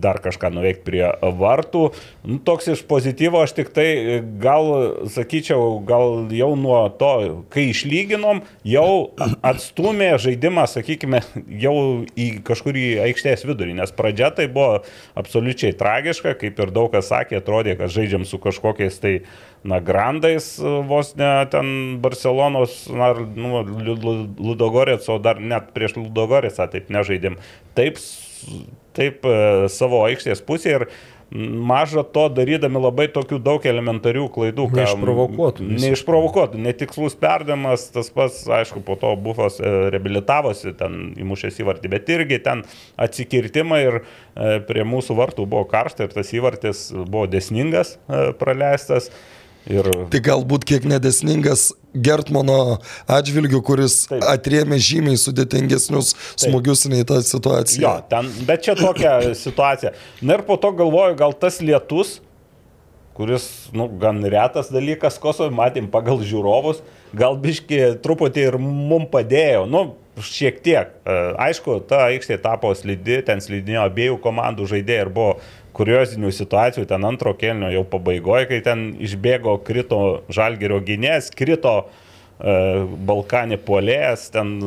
dar 0.00 0.20
kažką 0.22 0.50
nuveikti 0.54 0.84
prie 0.86 1.02
vartų. 1.20 1.82
Nu, 2.26 2.38
toks 2.46 2.70
iš 2.74 2.84
pozityvo 2.88 3.42
aš 3.42 3.54
tik 3.58 3.72
tai 3.74 4.20
gal, 4.42 4.70
sakyčiau, 5.10 5.80
gal 5.86 6.30
jau 6.34 6.52
nuo 6.58 6.82
to, 7.00 7.12
kai 7.52 7.68
išlyginom, 7.72 8.44
jau 8.66 9.10
atstumė 9.46 10.12
žaidimą, 10.22 10.66
sakykime, 10.70 11.22
jau 11.62 11.76
į 12.14 12.28
kažkurį 12.46 12.86
aikštės 13.08 13.46
vidurį, 13.48 13.76
nes 13.80 13.94
pradžia 13.96 14.30
tai 14.34 14.46
buvo 14.52 14.82
absoliučiai 15.18 15.74
tragiška, 15.78 16.36
kaip 16.40 16.62
ir 16.62 16.74
daug 16.74 16.90
kas 16.94 17.10
sakė, 17.10 17.40
atrodė, 17.40 17.76
kad 17.80 17.92
žaidžiam 17.92 18.26
su 18.28 18.38
kažkokiais 18.42 19.00
tai 19.02 19.14
na, 19.66 19.80
grandais, 19.84 20.54
vos 20.60 21.12
ne 21.18 21.30
ten 21.52 21.98
Barcelonos, 22.00 22.86
ar 22.94 23.20
nu, 23.36 23.60
Ludogorėco, 24.40 25.18
dar 25.22 25.40
net 25.42 25.74
prieš 25.76 25.98
Ludogorėcą 25.98 26.70
taip 26.72 26.90
nežaidėm. 26.92 27.36
Taip 27.76 28.00
taip 28.96 29.24
e, 29.26 29.38
savo 29.72 30.04
aikštės 30.08 30.42
pusėje 30.46 30.80
ir 30.80 30.86
maža 31.30 32.02
to 32.10 32.24
darydami 32.34 32.80
labai 32.82 33.06
tokių 33.14 33.38
daug 33.46 33.66
elementarių 33.70 34.24
klaidų. 34.34 34.66
Neišprovokuotų. 34.74 35.66
Neišprovokuotų, 35.78 36.58
netikslus 36.64 37.14
perdavimas, 37.20 37.86
tas 37.94 38.10
pats, 38.10 38.42
aišku, 38.50 38.82
po 38.86 38.96
to 38.98 39.12
bufas 39.14 39.60
e, 39.62 39.74
reabilitavosi, 39.94 40.74
ten 40.78 41.12
įmušęs 41.22 41.60
įvartį, 41.62 41.92
bet 41.94 42.10
irgi 42.10 42.40
ten 42.42 42.64
atsikirtimai 42.98 43.82
ir 43.86 44.00
e, 44.00 44.56
prie 44.66 44.86
mūsų 44.88 45.18
vartų 45.22 45.46
buvo 45.46 45.68
karšta 45.70 46.08
ir 46.08 46.16
tas 46.16 46.34
įvartis 46.34 46.88
buvo 47.04 47.28
desningas 47.30 47.98
praleistas. 48.40 49.12
Ir... 49.68 49.86
Tai 50.12 50.20
galbūt 50.24 50.64
kiek 50.68 50.86
nedesningas 50.88 51.70
Gertmano 51.92 52.78
atžvilgių, 53.10 53.60
kuris 53.66 54.04
Taip. 54.08 54.22
atrėmė 54.30 54.78
žymiai 54.80 55.18
sudėtingesnius 55.20 56.14
smūgius 56.40 56.86
nei 56.88 57.04
tą 57.06 57.20
situaciją. 57.26 57.82
Jo, 57.84 57.94
ten, 58.10 58.30
bet 58.48 58.64
čia 58.66 58.76
tokia 58.78 59.18
situacija. 59.44 59.92
Na 60.24 60.38
ir 60.38 60.46
po 60.48 60.56
to 60.60 60.72
galvoju, 60.78 61.18
gal 61.20 61.36
tas 61.36 61.60
lietus, 61.64 62.20
kuris, 63.18 63.50
nu, 63.76 63.90
gan 64.00 64.22
retas 64.24 64.70
dalykas 64.72 65.20
Kosovoje, 65.20 65.52
matėm 65.52 65.90
pagal 65.92 66.22
žiūrovus, 66.24 66.80
gal 67.12 67.36
biški 67.36 67.98
truputį 68.00 68.46
ir 68.48 68.56
mum 68.62 69.04
padėjo. 69.10 69.66
Nu, 69.68 69.90
šiek 70.24 70.60
tiek. 70.64 70.94
E, 71.04 71.16
aišku, 71.40 71.80
ta 71.88 72.06
aikštė 72.08 72.38
tapo 72.42 72.72
slidi, 72.76 73.20
ten 73.26 73.42
slidinėjo 73.42 73.84
abiejų 73.88 74.18
komandų 74.24 74.68
žaidėjai 74.72 75.06
ir 75.06 75.12
buvo 75.14 75.34
kuriozinių 75.80 76.30
situacijų, 76.36 76.84
ten 76.90 77.08
antro 77.08 77.32
kelnio 77.38 77.72
jau 77.72 77.86
pabaigoje, 77.88 78.46
kai 78.50 78.60
ten 78.64 78.90
išbėgo, 79.00 79.56
krito 79.64 80.20
žalgerio 80.32 80.80
gynės, 80.84 81.30
krito 81.36 81.74
e, 81.80 82.54
Balkanė 83.08 83.56
puolėjas, 83.64 84.28
ten 84.34 84.58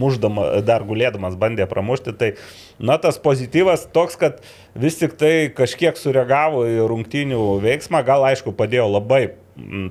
muždama, 0.00 0.48
dar 0.66 0.86
gulėdamas 0.88 1.36
bandė 1.40 1.68
pramušti. 1.68 2.16
Tai, 2.16 2.32
na, 2.80 2.96
tas 3.02 3.20
pozityvas 3.22 3.88
toks, 3.96 4.16
kad 4.20 4.40
vis 4.74 4.96
tik 5.02 5.18
tai 5.20 5.34
kažkiek 5.56 6.00
sureagavo 6.00 6.64
į 6.70 6.86
rungtinių 6.92 7.42
veiksmą, 7.64 8.00
gal 8.08 8.24
aišku 8.32 8.56
padėjo 8.56 8.88
labai 8.96 9.26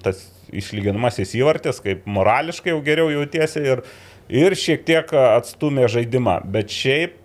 tas 0.05 0.19
išlyginamasis 0.53 1.31
įvartis, 1.39 1.79
kaip 1.81 2.03
morališkai 2.05 2.73
jau 2.73 2.83
geriau 2.85 3.09
jautiesi 3.13 3.63
ir 3.65 3.81
ir 4.29 4.55
šiek 4.57 4.85
tiek 4.85 5.11
atstumė 5.19 5.89
žaidimą. 5.91 6.39
Bet 6.51 6.73
šiaip 6.73 7.17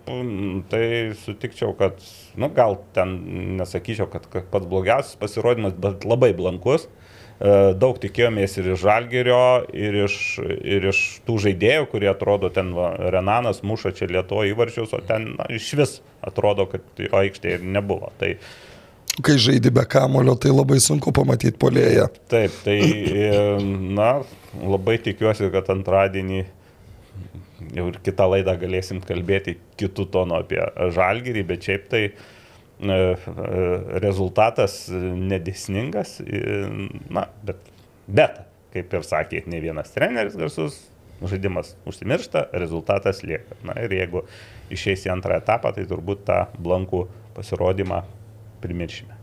tai 0.71 0.85
sutikčiau, 1.23 1.73
kad, 1.77 2.01
nu, 2.39 2.49
gal 2.55 2.79
ten 2.95 3.15
nesakyčiau, 3.59 4.09
kad 4.11 4.27
pats 4.51 4.69
blogiausias 4.69 5.19
pasirodymas, 5.19 5.75
bet 5.81 6.05
labai 6.07 6.31
blankus. 6.37 6.87
E, 7.41 7.73
daug 7.81 7.97
tikėjomės 8.01 8.57
ir 8.61 8.71
iš 8.75 8.83
Žalgerio, 8.83 9.43
ir 9.73 9.97
iš, 10.05 10.17
ir 10.45 10.89
iš 10.91 11.03
tų 11.27 11.39
žaidėjų, 11.47 11.87
kurie 11.93 12.11
atrodo 12.11 12.51
ten, 12.53 12.73
va, 12.77 12.91
Renanas 13.13 13.63
muša 13.65 13.95
čia 13.97 14.09
lietuo 14.11 14.43
įvarčius, 14.49 14.93
o 14.93 15.01
ten 15.05 15.33
na, 15.39 15.47
iš 15.49 15.71
vis 15.79 15.95
atrodo, 16.21 16.67
kad 16.69 16.85
jo 17.01 17.09
aikštėje 17.23 17.59
ir 17.59 17.71
nebuvo. 17.77 18.13
Tai, 18.21 18.35
Kai 19.21 19.35
žaidži 19.41 19.73
be 19.75 19.83
kamulio, 19.91 20.37
tai 20.39 20.53
labai 20.53 20.77
sunku 20.79 21.11
pamatyti 21.11 21.57
polėje. 21.59 22.05
Taip, 22.31 22.53
tai, 22.63 22.77
na, 23.97 24.21
labai 24.55 24.95
tikiuosi, 25.03 25.49
kad 25.51 25.67
antradienį 25.73 26.45
jau 27.75 27.87
ir 27.91 27.97
kitą 28.05 28.27
laidą 28.31 28.55
galėsim 28.61 29.01
kalbėti 29.05 29.57
kitų 29.79 30.07
tonų 30.13 30.37
apie 30.41 30.61
žalgyrį, 30.95 31.43
bet 31.49 31.67
šiaip 31.67 31.89
tai 31.91 32.03
e, 32.07 32.13
e, 32.91 33.01
rezultatas 34.03 34.83
nedėsningas, 34.91 36.19
na, 37.11 37.27
bet, 37.47 37.69
bet, 38.07 38.41
kaip 38.75 38.97
ir 38.97 39.07
sakė 39.07 39.45
ne 39.51 39.61
vienas 39.63 39.93
treneris 39.95 40.37
garsus, 40.39 40.79
žaidimas 41.21 41.75
užsimiršta, 41.85 42.47
rezultatas 42.57 43.21
lieka. 43.23 43.57
Na 43.67 43.77
ir 43.83 43.93
jeigu 43.93 44.25
išeis 44.73 45.05
į 45.05 45.13
antrą 45.13 45.37
etapą, 45.41 45.73
tai 45.75 45.85
turbūt 45.89 46.25
tą 46.29 46.43
blankų 46.57 47.05
pasirodymą 47.37 48.01
primiršime. 48.63 49.21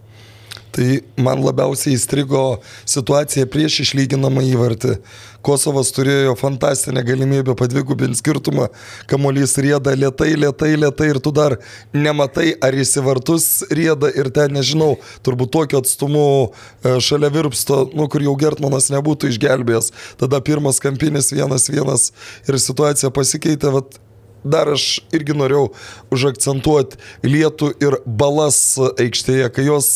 Tai 0.75 0.87
man 1.18 1.40
labiausiai 1.42 1.97
įstrigo 1.97 2.61
situacija 2.87 3.49
prieš 3.50 3.80
išlyginamą 3.87 4.45
įvartį. 4.52 4.99
Kosovas 5.42 5.92
turėjo 5.95 6.35
fantastinę 6.38 7.04
galimybę 7.07 7.54
padvigubinti 7.59 8.18
skirtumą, 8.18 8.66
kamuolys 9.11 9.54
rieda 9.62 9.95
lietai, 9.95 10.33
lietai, 10.35 10.73
lietai 10.80 11.12
ir 11.12 11.21
tu 11.23 11.33
dar 11.35 11.57
nematai, 11.95 12.50
ar 12.64 12.75
jis 12.75 12.97
į 12.99 13.04
vartus 13.07 13.47
rieda 13.71 14.11
ir 14.18 14.33
ten, 14.35 14.57
nežinau, 14.59 14.97
turbūt 15.26 15.54
tokiu 15.54 15.78
atstumu 15.83 16.26
e, 16.49 16.99
šalia 17.04 17.30
virpsto, 17.35 17.85
nu, 17.95 18.09
kur 18.11 18.26
jau 18.26 18.35
Gertmanas 18.40 18.90
nebūtų 18.95 19.30
išgelbėjęs. 19.33 19.92
Tada 20.18 20.42
pirmas 20.45 20.83
kampinis 20.83 21.30
vienas 21.33 21.71
vienas 21.71 22.11
ir 22.49 22.59
situacija 22.59 23.14
pasikeitė, 23.14 23.73
vat, 23.78 24.00
dar 24.45 24.71
aš 24.75 24.99
irgi 25.14 25.37
norėjau 25.37 25.68
užakcentuoti 26.14 26.99
lietų 27.26 27.73
ir 27.83 27.99
balas 28.07 28.61
aikštėje, 28.78 29.50
kai 29.54 29.66
jos, 29.68 29.90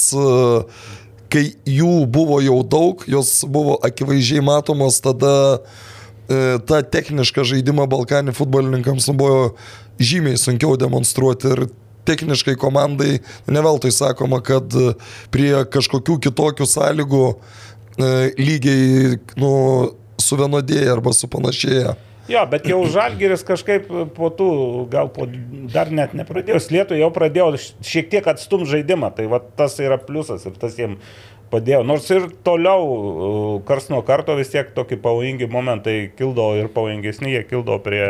kai 1.33 1.47
jų 1.69 2.05
buvo 2.13 2.39
jau 2.45 2.61
daug, 2.67 3.05
jos 3.09 3.41
buvo 3.49 3.79
akivaizdžiai 3.87 4.45
matomos, 4.45 5.01
tada 5.05 5.35
e, 5.57 6.59
tą 6.69 6.83
technišką 6.93 7.47
žaidimą 7.55 7.87
Balkanį 7.91 8.35
futbolininkams 8.37 9.09
buvo 9.17 9.55
žymiai 10.03 10.41
sunkiau 10.41 10.77
demonstruoti 10.81 11.55
ir 11.55 11.65
techniškai 12.09 12.57
komandai 12.59 13.21
neveltui 13.47 13.93
sakoma, 13.95 14.43
kad 14.45 14.75
prie 15.33 15.53
kažkokių 15.73 16.19
kitokių 16.27 16.69
sąlygų 16.69 17.27
e, 17.33 17.37
lygiai 18.41 19.19
nu, 19.41 19.53
suvienodėja 20.23 20.97
arba 20.97 21.15
supanašėja. 21.17 21.97
Jo, 22.31 22.45
bet 22.51 22.69
jau 22.71 22.79
Žalgiris 22.87 23.43
kažkaip 23.47 23.89
po 24.15 24.31
tų, 24.31 24.49
gal 24.93 25.11
po, 25.11 25.27
dar 25.73 25.91
net 25.91 26.15
nepradėjo 26.15 26.61
slėtų, 26.63 27.01
jau 27.01 27.11
pradėjo 27.15 27.51
šiek 27.83 28.13
tiek 28.13 28.29
atstum 28.31 28.63
žaidimą. 28.69 29.11
Tai 29.17 29.27
va 29.33 29.43
tas 29.43 29.75
yra 29.83 29.99
pliusas 29.99 30.47
ir 30.47 30.55
tas 30.61 30.79
jiems 30.79 31.03
padėjo. 31.53 31.83
Nors 31.87 32.09
ir 32.13 32.29
toliau, 32.47 32.87
uh, 32.87 33.57
kars 33.69 33.89
nuo 33.93 34.01
karto 34.07 34.37
vis 34.39 34.53
tiek 34.53 34.73
tokie 34.77 34.97
pavojingi 35.01 35.49
momentai 35.53 35.97
kildavo 36.17 36.57
ir 36.61 36.71
pavojingesni, 36.73 37.35
jie 37.35 37.43
kildavo 37.49 37.81
prie 37.85 38.03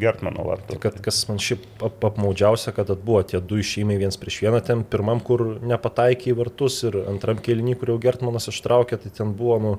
Gertmano 0.00 0.46
vartų. 0.46 0.78
Kad 0.82 0.98
kas 1.04 1.20
man 1.30 1.40
šiaip 1.42 1.66
ap 1.86 2.06
apmaudžiausia, 2.10 2.72
kad 2.76 2.92
buvo 2.96 3.22
tie 3.28 3.40
du 3.42 3.60
išėjimai 3.60 3.98
viens 4.00 4.20
prieš 4.20 4.40
vieną, 4.46 4.62
ten 4.64 4.84
pirmam, 4.88 5.20
kur 5.24 5.44
nepataikė 5.60 6.32
į 6.32 6.38
vartus 6.40 6.82
ir 6.88 7.02
antram 7.04 7.40
kėlinį, 7.42 7.76
kur 7.80 7.94
jau 7.94 8.00
Gertmanas 8.06 8.48
ištraukė, 8.52 9.00
tai 9.02 9.12
ten 9.20 9.36
buvo, 9.36 9.58
nu, 9.62 9.74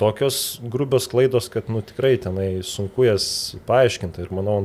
tokios 0.00 0.60
grubios 0.62 1.06
klaidos, 1.08 1.48
kad 1.52 1.68
nu, 1.70 1.82
tikrai 1.82 2.16
tenai 2.20 2.48
sunku 2.66 3.04
jas 3.06 3.24
paaiškinti. 3.68 4.24
Ir 4.24 4.32
manau, 4.34 4.56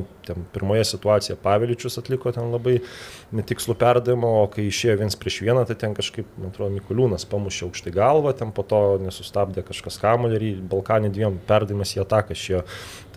pirmoje 0.52 0.84
situacijoje 0.84 1.38
Paviličius 1.42 1.98
atliko 2.00 2.32
ten 2.34 2.50
labai 2.52 2.78
netikslų 3.36 3.76
perdavimą, 3.78 4.30
o 4.42 4.46
kai 4.52 4.66
išėjo 4.68 4.98
viens 5.02 5.16
prieš 5.20 5.40
vieną, 5.46 5.64
tai 5.68 5.76
ten 5.80 5.94
kažkaip, 5.96 6.28
man 6.40 6.52
atrodo, 6.52 6.72
Mikuliūnas 6.76 7.28
pamušė 7.28 7.66
aukštai 7.68 7.92
galvą, 7.96 8.34
ten 8.36 8.52
po 8.56 8.64
to 8.68 8.82
nesustabdė 9.04 9.64
kažkas 9.68 10.00
kamuolį 10.02 10.38
ir 10.38 10.46
į 10.48 10.52
Balkanį 10.72 11.12
dviem 11.14 11.38
perdavimas 11.48 11.94
į 11.96 12.02
ataką 12.04 12.36
išėjo. 12.36 12.64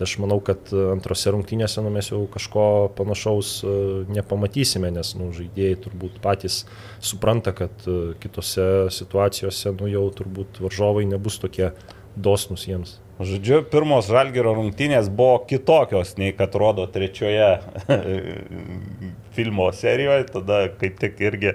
Tai 0.02 0.08
aš 0.08 0.16
manau, 0.18 0.40
kad 0.42 0.66
antrose 0.74 1.30
rungtynėse 1.30 1.78
nu, 1.84 1.90
mes 1.94 2.08
jau 2.10 2.24
kažko 2.26 2.62
panašaus 2.98 3.50
e, 3.62 3.72
nepamatysime, 4.10 4.88
nes 4.90 5.12
nu, 5.14 5.28
žaidėjai 5.30 5.76
turbūt 5.84 6.16
patys 6.24 6.56
supranta, 6.98 7.52
kad 7.54 7.84
e, 7.86 8.16
kitose 8.18 8.64
situacijose 8.90 9.70
nu, 9.76 9.86
jau 9.92 10.02
turbūt 10.18 10.58
varžovai 10.64 11.04
nebus 11.06 11.36
tokie 11.38 11.68
dosnus 12.18 12.64
jiems. 12.66 12.96
Žodžiu, 13.22 13.60
pirmos 13.70 14.08
žalgerio 14.10 14.56
rungtynės 14.56 15.06
buvo 15.06 15.36
kitokios 15.46 16.16
nei 16.18 16.34
kad 16.34 16.56
rodo 16.58 16.88
trečioje 16.90 17.52
filmo 19.36 19.68
serijoje, 19.70 20.24
tada 20.32 20.64
kaip 20.80 20.98
tik 20.98 21.22
irgi 21.22 21.52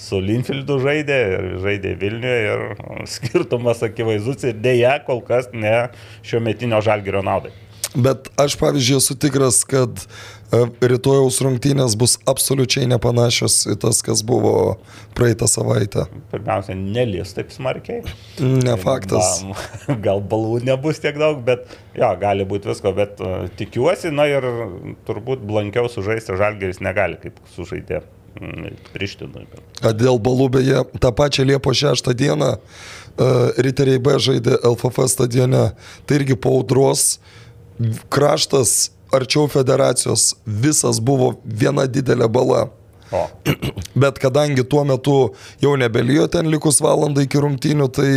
su 0.00 0.22
Linfieldu 0.24 0.78
žaidė, 0.80 1.18
žaidė 1.60 1.92
Vilniuje 2.00 2.40
ir 2.54 3.04
skirtumas 3.18 3.84
akivaizdus 3.84 4.48
ir 4.48 4.56
dėja 4.64 4.94
kol 5.04 5.20
kas 5.28 5.52
ne 5.52 5.90
šio 6.24 6.40
metinio 6.40 6.80
žalgerio 6.80 7.20
naudai. 7.28 7.52
Bet 7.94 8.30
aš, 8.40 8.56
pavyzdžiui, 8.56 8.96
esu 9.02 9.14
tikras, 9.20 9.58
kad 9.68 9.90
e, 10.00 10.62
rytojaus 10.80 11.40
rungtynės 11.44 11.92
bus 12.00 12.14
absoliučiai 12.28 12.86
nepanašios 12.88 13.58
į 13.74 13.76
tas, 13.82 14.00
kas 14.04 14.22
buvo 14.24 14.78
praeitą 15.16 15.48
savaitę. 15.50 16.06
Pirmiausia, 16.32 16.76
nelies 16.78 17.34
taip 17.36 17.52
smarkiai. 17.52 18.00
Ne 18.40 18.78
faktas. 18.80 19.42
Gal, 19.44 19.98
gal 20.06 20.24
balų 20.32 20.62
nebus 20.70 21.02
tiek 21.04 21.20
daug, 21.20 21.42
bet 21.44 21.68
jo, 21.98 22.08
gali 22.22 22.48
būti 22.48 22.72
visko, 22.72 22.94
bet 22.96 23.20
uh, 23.20 23.44
tikiuosi, 23.60 24.14
na 24.14 24.28
ir 24.30 24.48
turbūt 25.08 25.44
blankiau 25.44 25.92
sužaisti 25.92 26.38
žalgeris 26.40 26.80
negali, 26.84 27.20
kaip 27.20 27.36
sužaidė 27.52 28.00
mm, 28.40 28.80
Prištinui. 28.96 29.44
Dėl 30.00 30.16
balų 30.22 30.48
beje, 30.56 30.86
tą 30.96 31.12
pačią 31.12 31.44
Liepo 31.50 31.76
6 31.76 32.08
dieną 32.16 32.54
uh, 32.56 33.52
Riteriai 33.60 34.00
B 34.00 34.16
žaidė 34.16 34.56
LFF 34.64 35.10
stadione, 35.12 35.68
tai 36.08 36.22
irgi 36.22 36.40
po 36.40 36.56
audros 36.62 37.18
kraštas 38.12 38.90
arčiau 39.12 39.48
federacijos 39.48 40.32
visas 40.46 41.00
buvo 41.00 41.34
viena 41.44 41.86
didelė 41.86 42.28
bala. 42.32 42.68
O, 43.12 43.26
Bet 44.02 44.18
kadangi 44.18 44.64
tuo 44.64 44.84
metu 44.88 45.16
jau 45.60 45.74
nebelijo 45.76 46.26
ten 46.32 46.48
likus 46.48 46.80
valandai 46.80 47.26
iki 47.26 47.40
rungtynių, 47.44 47.88
tai 47.92 48.12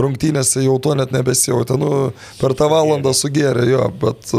rungtynėse 0.00 0.64
jau 0.64 0.80
to 0.82 0.96
net 0.98 1.14
nebesijautė. 1.14 1.78
Nu, 1.78 1.90
per 2.40 2.56
tą 2.58 2.66
valandą 2.72 3.14
sugerė 3.14 3.68
jo, 3.70 3.84
bet 4.02 4.34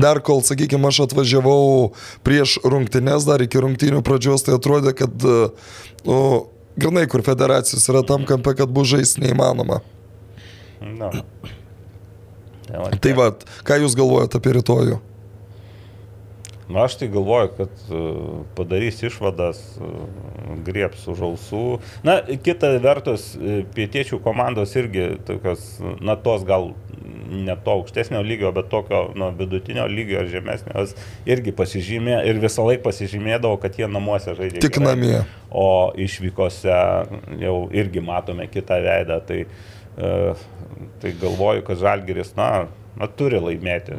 dar 0.00 0.22
kol, 0.24 0.40
sakykime, 0.42 0.88
aš 0.88 1.04
atvažiavau 1.06 1.92
prieš 2.26 2.56
rungtynės, 2.64 3.28
dar 3.28 3.44
iki 3.44 3.60
rungtynių 3.62 4.00
pradžios, 4.06 4.46
tai 4.46 4.56
atrodė, 4.56 4.96
kad, 4.98 5.28
nu, 6.08 6.18
grinai, 6.80 7.04
kur 7.10 7.22
federacijos 7.26 7.86
yra 7.92 8.02
tam 8.08 8.26
kampe, 8.26 8.56
kad 8.58 8.72
bus 8.72 8.90
žaisti 8.96 9.28
neįmanoma. 9.28 9.82
na. 10.80 11.12
Tai 11.12 11.57
va, 12.72 12.90
Tai 13.00 13.14
vad, 13.18 13.46
ką 13.64 13.80
jūs 13.84 13.96
galvojate 13.98 14.40
apie 14.40 14.58
rytojų? 14.58 14.98
Na, 16.68 16.84
aš 16.84 16.98
tai 17.00 17.08
galvoju, 17.08 17.48
kad 17.56 17.70
padarys 18.56 19.00
išvadas, 19.00 19.60
grieps 20.66 21.06
už 21.08 21.22
ausų. 21.30 21.62
Na, 22.04 22.18
kita 22.20 22.74
vertus, 22.84 23.30
pietiečių 23.72 24.18
komandos 24.24 24.74
irgi 24.76 25.14
tokios, 25.24 25.78
na, 26.04 26.18
tos 26.20 26.44
gal 26.48 26.74
ne 27.28 27.56
to 27.64 27.78
aukštesnio 27.78 28.20
lygio, 28.24 28.52
bet 28.56 28.68
tokio, 28.72 29.06
na, 29.16 29.30
vidutinio 29.36 29.86
lygio 29.88 30.20
ar 30.20 30.28
žemesnio, 30.28 30.74
jos 30.76 30.92
irgi 31.28 31.56
pasižymė 31.56 32.20
ir 32.28 32.42
visą 32.42 32.68
laiką 32.68 32.84
pasižymėdavo, 32.84 33.56
kad 33.64 33.80
jie 33.80 33.88
namuose 33.88 34.36
žaidė. 34.36 34.60
Tik 34.60 34.76
gerai. 34.76 34.92
namie. 34.92 35.16
O 35.48 35.88
išvykose 35.96 36.76
jau 37.40 37.56
irgi 37.72 38.04
matome 38.04 38.44
kitą 38.52 38.76
veidą. 38.84 39.22
Tai, 39.24 39.40
uh, 39.46 39.77
tai 41.02 41.14
galvoju, 41.20 41.64
kad 41.66 41.78
Žalgiris, 41.78 42.34
na, 42.38 42.66
na, 42.98 43.08
turi 43.10 43.40
laimėti. 43.42 43.98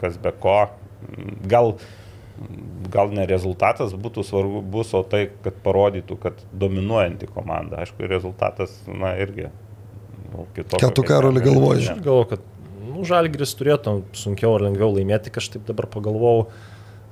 Kas 0.00 0.18
be 0.20 0.32
ko. 0.40 0.58
Gal, 1.48 1.76
gal 2.92 3.12
ne 3.14 3.24
rezultatas 3.28 3.94
būtų 3.96 4.24
svarbus, 4.26 4.92
o 4.96 5.02
tai, 5.06 5.26
kad 5.44 5.56
parodytų, 5.64 6.18
kad 6.20 6.42
dominuojanti 6.52 7.28
komanda. 7.30 7.80
Aišku, 7.84 8.04
rezultatas, 8.10 8.74
na, 8.88 9.14
irgi. 9.20 9.48
nu, 10.32 10.46
kitokio, 10.56 10.82
Ką 10.84 10.92
tu, 10.94 11.06
Karoli, 11.06 11.44
galvoji? 11.44 11.86
Aš 11.86 12.04
galvoju, 12.04 12.30
kad 12.34 12.46
nu, 12.86 13.04
Žalgris 13.08 13.54
turėtų 13.56 14.00
sunkiau 14.16 14.56
ar 14.56 14.66
lengviau 14.68 14.92
laimėti, 14.96 15.32
kažkaip 15.32 15.64
dabar 15.68 15.88
pagalvojau 15.92 16.48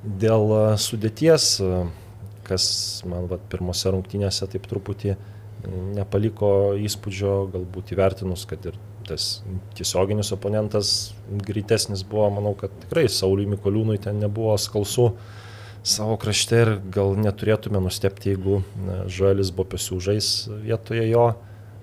dėl 0.04 0.50
a, 0.52 0.64
sudėties, 0.80 1.54
a, 1.64 1.84
kas 2.44 2.66
man 3.08 3.30
vat, 3.30 3.44
pirmose 3.52 3.92
rungtynėse 3.94 4.48
taip 4.52 4.68
truputį 4.68 5.14
m, 5.14 5.33
nepaliko 5.96 6.74
įspūdžio, 6.80 7.36
galbūt 7.54 7.94
įvertinus, 7.94 8.44
kad 8.50 8.66
ir 8.70 8.76
tas 9.04 9.42
tiesioginis 9.76 10.32
oponentas 10.32 11.14
greitesnis 11.44 12.04
buvo, 12.08 12.30
manau, 12.38 12.54
kad 12.58 12.72
tikrai 12.86 13.06
Sauliui 13.12 13.48
Mikoliūnui 13.52 13.98
ten 14.02 14.20
nebuvo 14.22 14.54
skalsų 14.60 15.10
savo 15.84 16.16
krašte 16.20 16.60
ir 16.62 16.70
gal 16.92 17.12
neturėtume 17.20 17.82
nustepti, 17.84 18.32
jeigu 18.32 18.62
Žuelis 19.12 19.52
Bopesių 19.54 20.00
žais 20.08 20.30
vietoje 20.64 21.04
jo. 21.10 21.34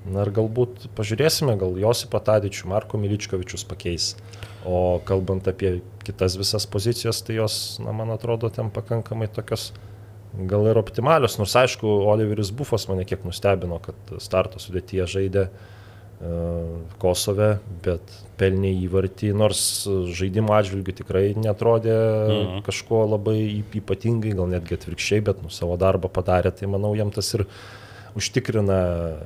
Na 0.02 0.24
ir 0.26 0.32
galbūt 0.34 0.88
pažiūrėsime, 0.98 1.54
gal 1.62 1.76
Josipą 1.78 2.18
Tadičių, 2.26 2.72
Marko 2.72 2.98
Miličkovičius 2.98 3.68
pakeis. 3.70 4.16
O 4.66 4.98
kalbant 5.06 5.46
apie 5.50 5.76
kitas 6.02 6.40
visas 6.42 6.66
pozicijas, 6.66 7.22
tai 7.22 7.38
jos, 7.38 7.78
na, 7.82 7.94
man 7.94 8.10
atrodo, 8.14 8.50
ten 8.50 8.74
pakankamai 8.74 9.30
tokios 9.30 9.70
gal 10.48 10.68
ir 10.72 10.78
optimalios. 10.80 11.38
Nors 11.42 11.56
aišku, 11.60 11.88
Oliveris 12.12 12.52
Bufas 12.56 12.88
mane 12.88 13.04
kiek 13.06 13.26
nustebino, 13.28 13.80
kad 13.84 13.96
starto 14.24 14.60
sudėtyje 14.64 15.08
žaidė 15.18 15.48
e, 15.48 16.32
Kosove, 17.02 17.60
bet 17.84 18.14
pelnė 18.40 18.72
įvartį, 18.86 19.34
nors 19.38 19.62
žaidimo 20.18 20.54
atžvilgių 20.58 20.96
tikrai 21.02 21.26
netrodė 21.38 21.96
Mhm. 22.32 22.64
kažkuo 22.68 23.04
labai 23.10 23.38
yp- 23.62 23.80
ypatingai, 23.82 24.36
gal 24.38 24.48
netgi 24.48 24.78
atvirkščiai, 24.78 25.22
bet 25.26 25.42
nu, 25.44 25.50
savo 25.50 25.78
darbą 25.78 26.10
padarė, 26.10 26.52
tai 26.56 26.68
manau 26.68 26.96
jam 26.96 27.12
tas 27.12 27.34
ir 27.34 27.46
užtikrina 28.16 29.18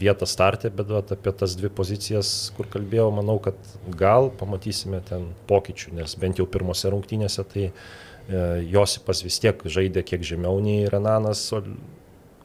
vietą 0.00 0.24
startę, 0.26 0.70
bet 0.72 0.88
vat, 0.88 1.10
apie 1.12 1.32
tas 1.32 1.54
dvi 1.56 1.68
pozicijas, 1.68 2.50
kur 2.56 2.64
kalbėjau, 2.72 3.10
manau, 3.12 3.38
kad 3.38 3.54
gal 3.96 4.30
pamatysime 4.30 5.02
ten 5.04 5.26
pokyčių, 5.46 5.92
nes 5.98 6.14
bent 6.16 6.38
jau 6.40 6.46
pirmose 6.46 6.88
rungtynėse 6.88 7.44
tai 7.52 7.66
e, 7.68 7.72
Josipas 8.70 9.24
vis 9.24 9.38
tiek 9.42 9.62
žaidė 9.64 10.04
kiek 10.06 10.24
žemiau 10.26 10.60
nei 10.62 10.88
Renanas 10.90 11.42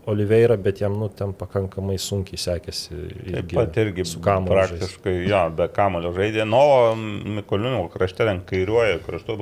Oliveira, 0.05 0.57
bet 0.61 0.81
jam 0.81 0.93
nu, 0.99 1.09
ten 1.09 1.33
pakankamai 1.33 1.97
sunkiai 2.01 2.37
sekėsi. 2.37 2.97
Taip 3.25 3.53
pat 3.57 3.77
irgi 3.81 4.05
su 4.05 4.19
žaist. 4.21 4.49
praktiškai, 4.51 5.15
jo, 5.25 5.41
be 5.57 5.67
kamulio 5.73 6.11
žaidė. 6.13 6.45
Nu, 6.45 6.61
o 6.61 6.91
Mikoliūno 7.39 7.85
krašte 7.93 8.27
ten 8.27 8.43
kairiuoju 8.45 9.01
kraštu, 9.05 9.37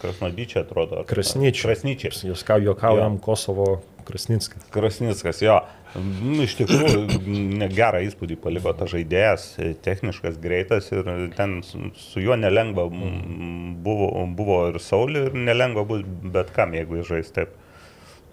Krasnodyčia 0.00 0.64
atrodo. 0.64 1.04
Krasnyčiai. 1.08 1.68
Krasnyčiai. 1.68 2.30
Jūs 2.30 2.44
ką 2.46 2.60
juokaujam 2.64 3.20
Kosovo 3.24 3.82
Krasnickas. 4.04 4.64
Krasnickas, 4.70 5.40
jo. 5.42 5.58
Nu, 5.94 6.42
iš 6.42 6.56
tikrųjų, 6.58 7.68
gerą 7.70 8.00
įspūdį 8.08 8.36
paliko 8.42 8.72
tas 8.76 8.90
žaidėjas, 8.90 9.44
techniškas, 9.84 10.40
greitas 10.42 10.90
ir 10.92 11.06
ten 11.36 11.60
su, 11.62 12.22
juo 12.22 12.34
nelengva 12.38 12.88
buvo, 12.90 14.08
buvo 14.34 14.58
ir 14.72 14.80
Saulė 14.82 15.28
ir 15.28 15.38
nelengva 15.38 15.86
bus 15.86 16.02
bet 16.34 16.50
kam, 16.56 16.74
jeigu 16.74 16.98
jis 16.98 17.12
žais 17.12 17.30
taip. 17.36 17.54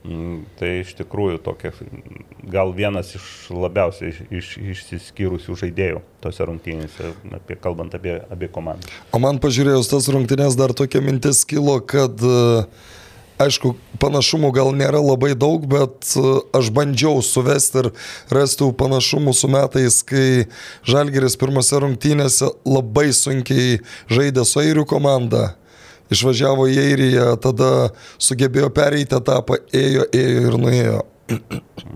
Mm, 0.01 0.47
Tai 0.57 0.69
iš 0.79 0.95
tikrųjų 0.97 1.37
tokia, 1.45 1.69
gal 2.49 2.71
vienas 2.73 3.11
iš 3.17 3.25
labiausiai 3.53 4.09
iš, 4.09 4.21
iš, 4.33 4.53
išsiskyrusių 4.73 5.57
žaidėjų 5.61 5.99
tose 6.23 6.47
rungtynėse, 6.49 7.11
apie, 7.37 7.57
kalbant 7.61 7.93
apie 7.97 8.15
abi 8.33 8.49
komandas. 8.49 8.89
O 9.13 9.21
man 9.21 9.37
pažiūrėjus 9.41 9.91
tas 9.91 10.09
rungtynės 10.09 10.57
dar 10.57 10.73
tokia 10.73 11.03
mintis 11.05 11.43
kilo, 11.45 11.77
kad 11.85 12.17
e, 12.17 12.63
aišku, 13.45 13.75
panašumų 14.01 14.49
gal 14.57 14.73
nėra 14.73 15.03
labai 15.05 15.35
daug, 15.37 15.69
bet 15.69 16.09
e, 16.17 16.25
aš 16.57 16.73
bandžiau 16.73 17.21
suvesti 17.21 17.83
ir 17.85 17.91
rasti 18.33 18.73
panašumų 18.81 19.37
su 19.37 19.53
metais, 19.53 20.01
kai 20.01 20.49
Žalgeris 20.89 21.37
pirmose 21.37 21.77
rungtynėse 21.77 22.49
labai 22.65 23.11
sunkiai 23.13 23.83
žaidė 24.09 24.49
su 24.49 24.65
Airių 24.65 24.89
komanda. 24.89 25.51
Išvažiavo 26.11 26.67
į 26.67 26.79
Airiją, 26.81 27.27
tada 27.41 27.91
sugebėjo 28.19 28.71
pereiti 28.75 29.15
etapą, 29.15 29.61
ėjo, 29.71 30.07
ėjo 30.11 30.41
ir 30.49 30.57
nuėjo. 30.59 30.97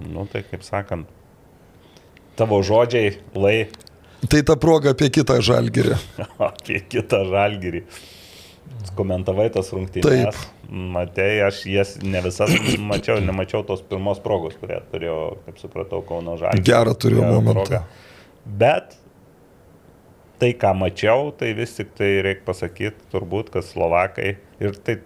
Nu, 0.07 0.23
tai 0.31 0.45
kaip 0.47 0.63
sakant, 0.63 1.09
tavo 2.39 2.61
žodžiai, 2.63 3.17
lai 3.35 3.57
Tai 4.29 4.41
ta 4.41 4.55
proga 4.57 4.95
apie 4.95 5.09
kitą 5.13 5.37
žalgirį. 5.43 5.97
apie 6.49 6.79
kitą 6.89 7.21
žalgyrį. 7.29 7.83
Komentavai 8.97 9.47
tas 9.53 9.69
rungtynės. 9.75 10.07
Taip. 10.07 10.69
Matei, 10.95 11.37
aš 11.45 11.61
jas 11.69 11.95
ne 12.01 12.21
visas 12.25 12.53
mačiau, 12.81 13.19
nemačiau 13.21 13.61
tos 13.67 13.83
pirmos 13.85 14.21
progos, 14.23 14.55
kurią 14.57 14.79
turėjo, 14.89 15.17
kaip 15.45 15.59
supratau, 15.61 16.01
Kauno 16.07 16.39
žalgyrį. 16.41 16.65
Gerą 16.65 16.95
turėjo 16.97 17.27
momentą. 17.35 17.83
Bet 18.45 18.95
tai, 20.39 20.53
ką 20.59 20.73
mačiau, 20.77 21.29
tai 21.37 21.53
vis 21.57 21.75
tik 21.77 21.93
tai 21.97 22.17
reikia 22.25 22.45
pasakyti, 22.47 23.09
turbūt, 23.13 23.51
kad 23.53 23.65
Slovakai 23.67 24.35
ir 24.63 24.79
tai 24.85 24.99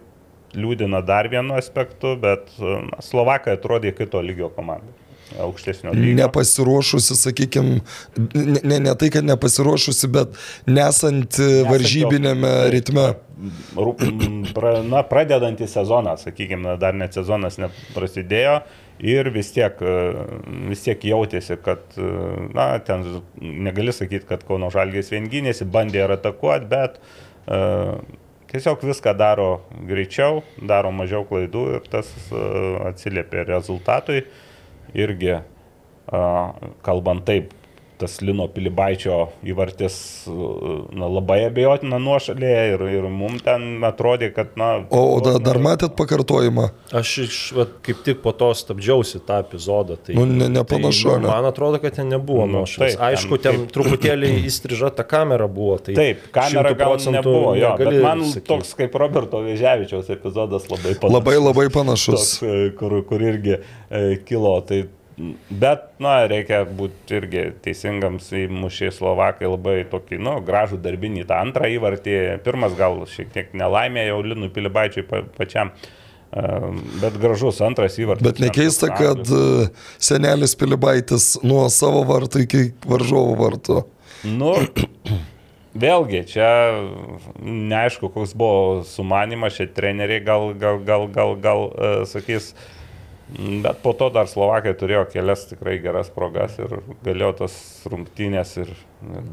liūdina 0.56 1.02
dar 1.06 1.28
vienu 1.30 1.54
aspektu, 1.58 2.16
bet 2.20 2.50
na, 2.58 2.98
Slovakai 3.04 3.58
atrodė 3.58 3.94
kito 3.96 4.22
lygio 4.24 4.50
komanda. 4.54 4.96
Aukštesnio 5.38 5.92
lygio. 5.94 6.16
Nepasiruošusi, 6.18 7.14
sakykime, 7.14 7.76
ne, 8.34 8.60
ne, 8.64 8.78
ne 8.82 8.94
tai, 8.98 9.12
kad 9.14 9.26
nepasiruošusi, 9.28 10.08
bet 10.10 10.34
nesant 10.66 11.38
e, 11.38 11.62
varžybinėme 11.68 12.50
ritme. 12.74 13.04
Na, 14.90 15.04
pradedantį 15.06 15.70
sezoną, 15.70 16.16
sakykime, 16.18 16.74
dar 16.82 16.98
net 16.98 17.14
sezonas 17.14 17.60
neprasidėjo 17.62 18.58
ir 19.00 19.30
vis 19.32 19.50
tiek, 19.54 19.80
e, 19.80 19.92
vis 20.70 20.84
tiek 20.84 21.04
jautėsi, 21.10 21.56
kad, 21.64 21.84
e, 21.96 22.08
na, 22.56 22.72
ten 22.84 23.04
negali 23.40 23.94
sakyti, 23.96 24.26
kad 24.28 24.44
Kauno 24.48 24.70
Žalgės 24.72 25.12
vienginėsi, 25.14 25.68
bandė 25.68 26.04
ir 26.04 26.14
atakuoti, 26.16 26.68
bet 26.70 26.98
uh, 27.00 27.96
tiesiog 28.50 28.82
viską 28.84 29.14
daro 29.18 29.48
greičiau, 29.88 30.42
daro 30.68 30.92
mažiau 30.94 31.24
klaidų 31.28 31.64
ir 31.78 31.88
tas 31.92 32.10
uh, 32.28 32.90
atsiliepia 32.90 33.46
rezultatui. 33.48 34.24
Irgi, 34.98 35.36
uh, 35.38 36.70
kalbant 36.84 37.24
taip, 37.28 37.54
tas 38.00 38.16
Lino 38.24 38.48
Pilibaičio 38.50 39.20
įvartis 39.46 39.96
na, 40.26 41.06
labai 41.10 41.42
abejotina 41.50 42.00
nuošalėje 42.02 42.64
ir, 42.74 42.84
ir 42.96 43.06
mums 43.12 43.44
ten 43.46 43.84
atrodė, 43.86 44.32
kad, 44.34 44.56
na... 44.60 44.70
O, 44.88 45.02
o 45.14 45.20
da, 45.24 45.36
dar 45.42 45.60
matėt 45.62 45.94
pakartojimą? 46.00 46.70
Aš 46.96 47.12
iš, 47.26 47.38
vat, 47.60 47.76
kaip 47.86 48.02
tik 48.06 48.22
po 48.24 48.32
to 48.36 48.50
stabdžiausi 48.56 49.22
tą 49.28 49.40
epizodą. 49.44 49.98
Tai, 50.00 50.16
Nu, 50.18 50.24
ne- 50.26 50.48
nepanašu, 50.50 51.12
tai, 51.14 51.20
ne? 51.22 51.30
Man 51.30 51.48
atrodo, 51.52 51.78
kad 51.82 51.94
ten 52.00 52.08
nebuvo 52.12 52.46
Nu, 52.48 52.60
nuošalės. 52.60 52.96
taip, 52.96 53.04
Aišku, 53.10 53.38
ten 53.42 53.60
ten 53.60 53.66
truputėlį 53.74 54.30
įstriža 54.50 54.90
ta 54.96 55.04
kamera 55.08 55.48
buvo. 55.50 55.76
Tai 55.82 55.94
Taip, 55.98 56.28
kamera 56.34 56.72
100% 56.74 56.80
gal 56.80 56.96
nebuvo, 57.18 57.54
jo, 57.58 57.72
bet 57.78 57.86
negali 57.90 58.04
man 58.04 58.24
sakyt. 58.30 58.46
toks 58.48 58.72
kaip 58.78 58.94
Roberto 59.00 59.42
Vėžiavičiaus 59.44 60.10
epizodas 60.14 60.68
labai 60.70 60.94
panašus. 60.94 61.16
Labai 61.18 61.36
labai 61.40 61.66
panašus. 61.74 62.14
Toks, 62.14 62.32
e, 62.46 62.70
kur, 62.78 62.96
kur 63.08 63.24
irgi 63.26 63.56
e, 63.58 64.16
kilo. 64.28 64.54
Tai, 64.66 64.82
bet, 65.50 65.86
na, 66.02 66.14
reikia 66.30 66.62
būti 66.64 67.16
irgi 67.18 67.44
teisingams 67.64 68.30
įmušė 68.46 68.90
Slovakai 68.94 69.48
labai 69.50 69.78
tokį, 69.90 70.18
nu, 70.22 70.36
gražų 70.46 70.80
darbinį 70.82 71.26
tą 71.28 71.40
antrą 71.44 71.70
įvartį. 71.76 72.18
Pirmas 72.44 72.76
gal 72.78 73.02
šiek 73.10 73.32
tiek 73.34 73.56
nelaimė 73.56 74.08
jau 74.08 74.20
Linų 74.26 74.50
Pilibaičiui 74.54 75.06
pa, 75.08 75.22
pačiam. 75.36 75.72
E, 76.30 76.44
Bet 77.02 77.18
gražus 77.22 77.60
antras 77.64 77.98
įvartis. 78.00 78.26
Bet 78.26 78.42
nekeista, 78.42 78.92
kad 78.94 79.22
e, 79.26 79.70
senelis 80.02 80.54
Pilibaitis 80.58 81.32
nuo 81.46 81.66
savo 81.72 82.04
vartų 82.08 82.46
iki 82.46 82.64
varžovo 82.86 83.34
vartų. 83.40 83.82
Nu, 84.28 84.52
vėlgi, 85.74 86.24
čia 86.28 86.50
neaišku, 87.40 88.10
koks 88.14 88.34
buvo 88.38 88.82
sumanimas, 88.88 89.56
šie 89.56 89.70
treneriai 89.74 90.22
gal, 90.24 90.50
gal, 90.58 90.82
gal, 90.84 91.06
gal, 91.08 91.34
gal 91.40 91.66
uh, 91.70 92.02
sakys, 92.08 92.52
bet 93.64 93.80
po 93.82 93.92
to 93.96 94.08
dar 94.14 94.28
Slovakai 94.30 94.72
turėjo 94.78 95.04
kelias 95.12 95.46
tikrai 95.50 95.76
geras 95.82 96.10
progas 96.12 96.56
ir 96.60 96.72
galėjo 97.06 97.30
tas 97.42 97.54
rungtynės 97.90 98.52
ir 98.62 98.72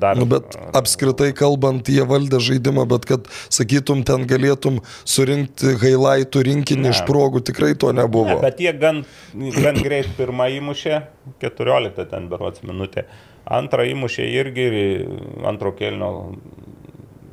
dar... 0.02 0.20
Nu, 0.20 0.28
bet 0.30 0.58
apskritai 0.78 1.32
kalbant, 1.38 1.90
jie 1.92 2.06
valdė 2.08 2.40
žaidimą, 2.44 2.86
bet 2.90 3.08
kad 3.10 3.30
sakytum, 3.54 4.04
ten 4.08 4.28
galėtum 4.30 4.82
surinkti 5.08 5.74
highlightų 5.82 6.44
rinkinį 6.50 6.88
Ne. 6.88 6.94
iš 6.96 7.02
progų, 7.10 7.42
tikrai 7.50 7.74
to 7.80 7.92
Ne, 7.92 8.04
nebuvo. 8.06 8.38
bet 8.44 8.62
jie 8.64 8.74
gan, 8.78 9.04
gan 9.34 9.80
greit 9.84 10.12
pirmą 10.20 10.50
įmušė, 10.60 11.02
14 11.44 12.06
ten 12.12 12.30
berots 12.32 12.64
minutė. 12.64 13.08
Antrą 13.48 13.86
įmušė 13.88 14.28
irgi 14.42 14.68
ir 14.68 15.10
antro 15.48 15.72
kelnio 15.76 16.12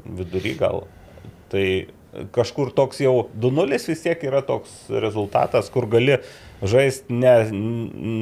vidury 0.05 0.55
gal. 0.59 0.85
Tai 1.51 1.67
kažkur 2.35 2.71
toks 2.75 3.01
jau 3.03 3.29
2-0 3.43 3.79
vis 3.91 4.03
tiek 4.05 4.21
yra 4.27 4.43
toks 4.47 4.87
rezultatas, 5.03 5.71
kur 5.75 5.89
gali 5.91 6.21
žaisti 6.65 7.13
ne, 7.13 7.35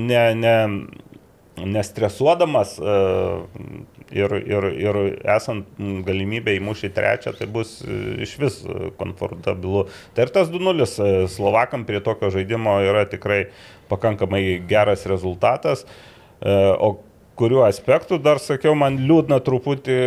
ne, 0.09 0.22
ne, 0.35 0.57
nestresuodamas 1.57 2.78
e, 2.78 2.94
ir, 4.16 4.35
ir, 4.40 4.66
ir 4.81 4.98
esant 5.35 5.68
galimybę 6.07 6.55
įmušti 6.57 6.92
trečią, 6.96 7.35
tai 7.37 7.48
bus 7.52 7.78
e, 7.85 7.98
iš 8.26 8.35
vis 8.40 8.59
komfortabilu. 9.00 9.87
Tai 10.16 10.26
ir 10.26 10.33
tas 10.35 10.50
2-0 10.52 10.87
e, 10.87 11.12
Slovakam 11.33 11.87
prie 11.88 12.02
tokio 12.05 12.33
žaidimo 12.33 12.78
yra 12.87 13.05
tikrai 13.11 13.44
pakankamai 13.92 14.62
geras 14.68 15.07
rezultatas. 15.11 15.85
O 16.42 16.96
kuriuo 17.38 17.61
aspektu 17.62 18.16
dar 18.18 18.40
sakiau, 18.42 18.72
man 18.74 18.96
liūdna 19.07 19.37
truputį 19.46 19.98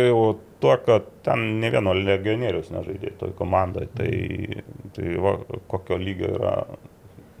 tuo, 0.60 0.74
kad 0.84 1.06
ten 1.24 1.46
ne 1.62 1.70
vieno 1.72 1.94
legionierius 1.96 2.68
nežaidė 2.74 3.14
toj 3.20 3.32
komandoje. 3.38 3.88
Tai, 3.96 4.10
tai 4.96 5.14
va, 5.22 5.36
kokio 5.70 5.96
lygio 6.02 6.34
yra 6.36 6.52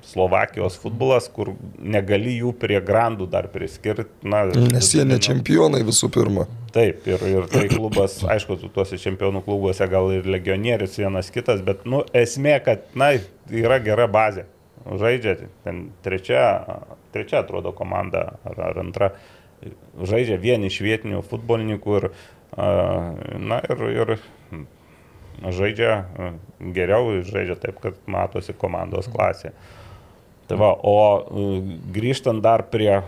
Slovakijos 0.06 0.76
futbolas, 0.78 1.26
kur 1.32 1.50
negali 1.82 2.36
jų 2.38 2.52
prie 2.60 2.78
grandų 2.84 3.26
dar 3.30 3.48
priskirti. 3.50 4.06
Na, 4.22 4.44
Nes 4.54 4.92
jie 4.94 5.02
ne 5.08 5.18
čempionai 5.22 5.82
visų 5.86 6.10
pirma. 6.14 6.46
Taip, 6.74 7.06
ir, 7.10 7.22
ir 7.26 7.48
tai 7.50 7.64
klubas, 7.72 8.20
aišku, 8.22 8.58
tu 8.60 8.70
tuose 8.70 9.00
čempionų 9.02 9.42
klubuose 9.46 9.88
gal 9.90 10.12
ir 10.14 10.28
legionierius 10.30 10.98
vienas 11.00 11.32
kitas, 11.34 11.62
bet, 11.66 11.82
nu, 11.90 12.04
esmė, 12.14 12.58
kad, 12.62 12.84
na, 12.94 13.16
yra 13.50 13.80
gera 13.82 14.06
bazė. 14.06 14.46
Žaidžia 14.86 15.34
ten 15.64 15.88
trečia, 16.04 16.44
trečia 17.14 17.40
atrodo 17.42 17.72
komanda 17.74 18.36
ar, 18.46 18.60
ar 18.68 18.78
antra. 18.84 19.10
Žaidžia 19.98 20.36
vieni 20.38 20.70
iš 20.70 20.78
vietinių 20.84 21.24
futbolininkų 21.26 21.96
ir, 21.98 22.10
na, 22.54 23.58
ir, 23.66 23.82
ir 23.96 24.14
žaidžia 25.42 25.96
geriau, 26.76 27.18
žaidžia 27.26 27.58
taip, 27.60 27.80
kad 27.82 27.98
matosi 28.06 28.54
komandos 28.56 29.10
klasė. 29.10 29.52
Tai 30.46 30.58
va, 30.60 30.72
o 30.86 30.96
a, 31.02 31.12
grįžtant 31.94 32.42
dar 32.44 32.68
prie 32.70 33.00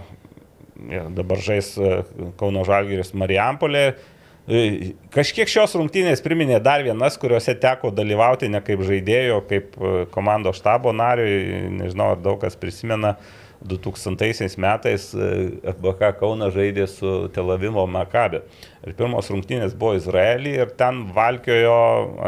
Ja, 0.86 1.08
dabar 1.10 1.40
žais 1.42 1.72
e, 1.74 1.88
Kauno 2.38 2.62
Žalgiris 2.66 3.10
Marijampolė. 3.18 3.96
E, 4.48 4.94
Kažkiek 5.12 5.50
šios 5.50 5.74
rungtynės 5.76 6.22
priminė 6.24 6.56
dar 6.64 6.80
vienas, 6.80 7.18
kuriuose 7.20 7.52
teko 7.60 7.90
dalyvauti 7.92 8.48
ne 8.48 8.62
kaip 8.64 8.80
žaidėjo, 8.86 9.42
kaip 9.48 9.76
e, 9.76 9.90
komandos 10.14 10.56
štabo 10.62 10.94
nariui. 10.96 11.68
Nežinau, 11.82 12.14
ar 12.14 12.22
daug 12.24 12.40
kas 12.40 12.56
prisimena, 12.56 13.18
2000 13.60 14.56
metais 14.62 15.10
e, 15.12 15.28
FBK 15.74 16.12
Kauna 16.20 16.48
žaidė 16.54 16.86
su 16.88 17.12
Tel 17.34 17.50
Avivo 17.50 17.84
Makabi. 17.90 18.40
Ir 18.86 18.94
pirmos 18.96 19.28
rungtynės 19.32 19.74
buvo 19.76 19.96
Izraelį 19.98 20.54
ir 20.62 20.72
ten 20.78 21.02
valkiojo, 21.12 21.76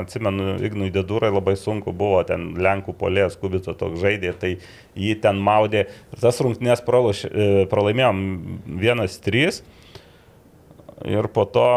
atsimenu, 0.03 0.59
Ignui 0.67 0.91
Dedūrai 0.93 1.31
labai 1.33 1.55
sunku 1.57 1.95
buvo, 1.97 2.21
ten 2.27 2.51
Lenkų 2.61 2.97
polės 3.01 3.39
Kubico 3.41 3.73
toks 3.79 4.03
žaidė, 4.03 4.35
tai 4.43 4.57
jį 4.99 5.17
ten 5.23 5.41
maudė. 5.41 5.87
Ir 6.11 6.21
tas 6.21 6.43
rungtynės 6.43 6.83
e, 6.85 7.49
pralaimėjom 7.71 8.23
1-3 8.77 9.63
ir 11.09 11.33
po 11.33 11.47
to 11.49 11.69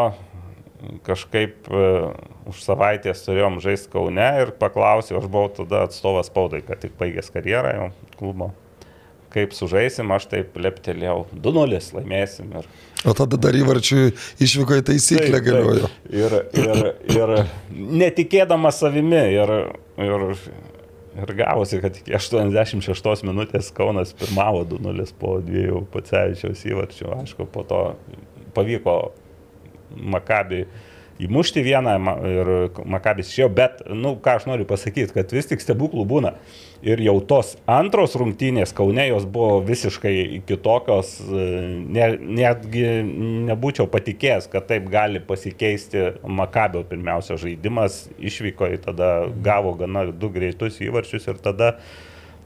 kažkaip 1.06 1.68
e, 1.70 1.84
už 2.50 2.64
savaitės 2.64 3.24
turėjom 3.26 3.60
žaisti 3.64 3.92
Kaune 3.92 4.28
ir 4.42 4.52
paklausiau, 4.60 5.20
aš 5.20 5.28
buvau 5.28 5.52
tada 5.52 5.84
atstovas 5.88 6.30
spaudai, 6.30 6.62
kad 6.66 6.82
tik 6.82 6.98
baigęs 7.00 7.32
karjerą 7.34 7.74
jau 7.78 7.88
klubo. 8.18 8.52
Kaip 9.34 9.54
sužaisim, 9.56 10.12
aš 10.14 10.28
taip 10.30 10.54
leptelėjau, 10.54 11.24
2-0 11.34 11.80
laimėsim. 11.96 12.52
Ir 12.60 12.68
O 13.04 13.12
tada 13.12 13.36
dar 13.36 13.56
įvarčiui 13.56 14.14
išvyko 14.40 14.78
į 14.80 14.84
taisyklę 14.88 15.40
galiojo. 15.44 15.88
Ir, 16.08 16.36
ir, 16.56 16.84
ir 17.12 17.32
netikėdamas 17.74 18.78
savimi. 18.80 19.20
Ir, 19.34 19.52
ir, 20.00 20.24
ir 21.20 21.32
gavosi, 21.36 21.82
kad 21.82 21.98
iki 22.00 22.14
86 22.16 23.26
minutės 23.28 23.68
Kaunas 23.76 24.14
pirmavo 24.16 24.62
2-0 24.70 25.12
po 25.20 25.36
dviejų 25.44 25.82
Pacevičiaus 25.92 26.64
įvarčių. 26.70 27.10
Aišku, 27.18 27.48
po 27.52 27.66
to 27.68 27.82
pavyko 28.56 28.96
Makabi 29.96 30.64
įmušti 31.22 31.62
vieną 31.62 31.94
ir 32.26 32.50
Makabis 32.90 33.30
išėjo, 33.30 33.48
bet, 33.54 33.82
nu, 33.94 34.14
ką 34.22 34.38
aš 34.40 34.46
noriu 34.50 34.66
pasakyti, 34.68 35.12
kad 35.14 35.32
vis 35.34 35.48
tik 35.50 35.62
stebuklų 35.62 36.06
būna. 36.10 36.34
Ir 36.84 37.00
jau 37.00 37.14
tos 37.24 37.54
antros 37.70 38.16
rungtynės 38.20 38.74
Kaune 38.76 39.06
jos 39.08 39.24
buvo 39.30 39.60
visiškai 39.64 40.42
kitokios, 40.48 41.14
e, 41.22 41.44
ne, 41.96 42.08
netgi 42.40 42.84
nebūčiau 43.48 43.86
patikėjęs, 43.92 44.50
kad 44.52 44.66
taip 44.68 44.90
gali 44.92 45.22
pasikeisti 45.24 46.10
Makabio 46.26 46.84
pirmiausia 46.90 47.38
žaidimas, 47.40 48.04
išvyko 48.18 48.74
į 48.74 48.82
tada, 48.84 49.12
gavo 49.44 49.76
gana 49.80 50.08
du 50.10 50.32
greitus 50.34 50.82
įvarčius 50.84 51.30
ir 51.30 51.40
tada 51.40 51.76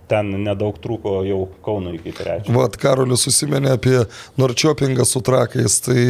ten 0.09 0.31
nedaug 0.45 0.77
trūko 0.83 1.21
jau 1.27 1.41
Kauno 1.65 1.93
iki 1.97 2.13
trečio. 2.17 2.53
Vat 2.57 2.77
Karolis 2.81 3.25
susimenė 3.27 3.75
apie 3.77 3.97
Norčiopingą 4.41 5.05
su 5.09 5.21
trakais, 5.25 5.79
tai 5.85 6.03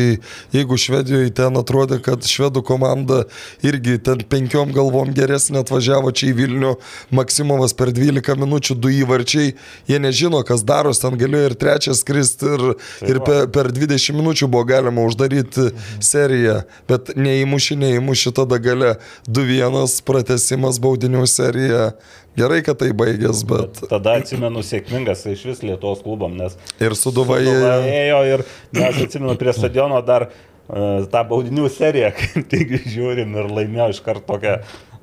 jeigu 0.54 0.78
Švedijoje 0.78 1.32
ten 1.38 1.58
atrodė, 1.58 1.98
kad 2.04 2.26
švedų 2.26 2.62
komanda 2.66 3.24
irgi 3.66 3.98
ten 4.04 4.22
penkiom 4.28 4.72
galvom 4.76 5.12
geresnė 5.16 5.62
atvažiavo 5.64 6.12
čia 6.14 6.30
į 6.32 6.36
Vilnių, 6.38 6.74
Maksimovas 7.14 7.74
per 7.78 7.92
12 7.94 8.38
minučių 8.38 8.78
du 8.78 8.92
įvarčiai, 9.00 9.54
jie 9.90 10.00
nežino, 10.02 10.42
kas 10.46 10.64
daros, 10.66 11.02
ten 11.02 11.18
galėjo 11.18 11.50
ir 11.52 11.56
trečias 11.58 12.04
kristi 12.06 12.52
ir, 12.54 12.66
ir 13.08 13.22
per, 13.26 13.48
per 13.54 13.72
20 13.74 14.18
minučių 14.18 14.50
buvo 14.50 14.66
galima 14.68 15.06
uždaryti 15.08 15.70
seriją, 16.04 16.60
bet 16.90 17.14
neįmuši, 17.18 17.78
neįmuši 17.82 18.34
tada 18.36 18.60
gale 18.62 18.96
2-1 19.26 19.98
pratesimas 20.06 20.80
baudinių 20.82 21.26
serija. 21.28 21.92
Gerai, 22.38 22.60
kad 22.66 22.78
tai 22.78 22.90
baigės, 22.94 23.40
bet... 23.48 23.80
Tada 23.90 24.18
atsimenu 24.20 24.62
sėkmingas 24.66 25.24
iš 25.30 25.44
vis 25.48 25.62
Lietuvos 25.64 26.04
klubam, 26.04 26.36
nes 26.38 26.54
Ir 26.78 26.94
Suduva 26.98 27.40
Sūduva 27.40 27.72
ėjo. 27.80 27.94
ėjo 27.94 28.20
ir 28.34 28.44
mes 28.78 29.00
atsimenu 29.06 29.34
prie 29.40 29.54
stadiono 29.56 29.98
dar 30.06 30.28
tą 30.68 31.24
baudinių 31.30 31.70
seriją, 31.72 32.12
kaip 32.20 32.50
tik 32.52 32.76
žiūrim 32.84 33.36
ir 33.38 33.50
laimėjo 33.60 33.90
iš 33.94 34.04
karto 34.04 34.26
tokią 34.34 34.58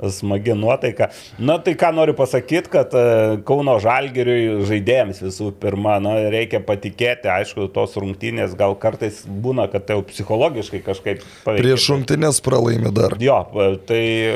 smagi 0.10 0.54
nuotaika. 0.54 1.10
Na 1.39 1.58
tai 1.60 1.75
ką 1.80 1.91
noriu 1.95 2.15
pasakyti, 2.17 2.69
kad 2.71 2.93
e, 2.95 3.04
Kauno 3.47 3.78
Žalgiriui 3.80 4.65
žaidėjams 4.67 5.21
visų 5.23 5.51
pirma, 5.62 5.97
na, 6.04 6.15
reikia 6.34 6.60
patikėti, 6.65 7.30
aišku, 7.32 7.69
tos 7.75 7.95
rungtynės 7.99 8.56
gal 8.60 8.75
kartais 8.80 9.23
būna, 9.25 9.67
kad 9.71 9.88
tai 9.88 9.97
jau 9.97 10.06
psichologiškai 10.10 10.82
kažkaip 10.86 11.23
paveikia. 11.45 11.63
Prieš 11.63 11.88
rungtynės 11.93 12.41
pralaimi 12.45 12.91
dar. 12.95 13.15
Jo, 13.23 13.39
tai 13.88 14.04
e, 14.34 14.36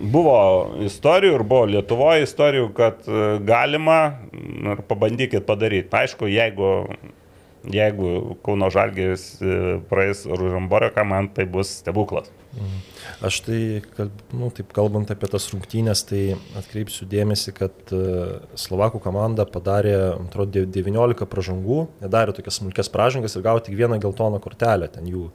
buvo 0.00 0.40
istorijų 0.88 1.38
ir 1.38 1.46
buvo 1.46 1.70
Lietuvoje 1.70 2.26
istorijų, 2.26 2.68
kad 2.76 3.06
e, 3.06 3.38
galima 3.46 4.00
ir 4.34 4.84
pabandykit 4.90 5.46
padaryti. 5.46 5.94
Aišku, 6.00 6.28
jeigu, 6.30 6.70
jeigu 7.68 8.38
Kauno 8.44 8.70
Žalgėris 8.72 9.24
praeis 9.90 10.24
Ružamboreką, 10.28 11.04
man 11.04 11.28
tai 11.34 11.48
bus 11.50 11.80
stebuklas. 11.80 12.30
Aš 13.22 13.40
tai, 13.46 13.60
nu, 14.34 14.48
taip 14.54 14.72
kalbant 14.74 15.10
apie 15.12 15.28
tas 15.30 15.44
rungtynės, 15.52 16.02
tai 16.08 16.22
atkreipsiu 16.58 17.06
dėmesį, 17.10 17.52
kad 17.54 17.92
e, 17.94 18.00
Slovakų 18.58 18.98
komanda 19.04 19.46
padarė, 19.46 19.94
atrodo, 20.16 20.64
19 20.64 21.28
pražangų, 21.30 21.80
jie 22.02 22.10
darė 22.10 22.34
tokias 22.34 22.58
smulkės 22.58 22.90
pražangas 22.90 23.36
ir 23.36 23.44
gavo 23.46 23.62
tik 23.62 23.76
vieną 23.78 24.00
geltoną 24.02 24.40
kortelę, 24.42 24.90
ten 24.90 25.06
jų 25.10 25.28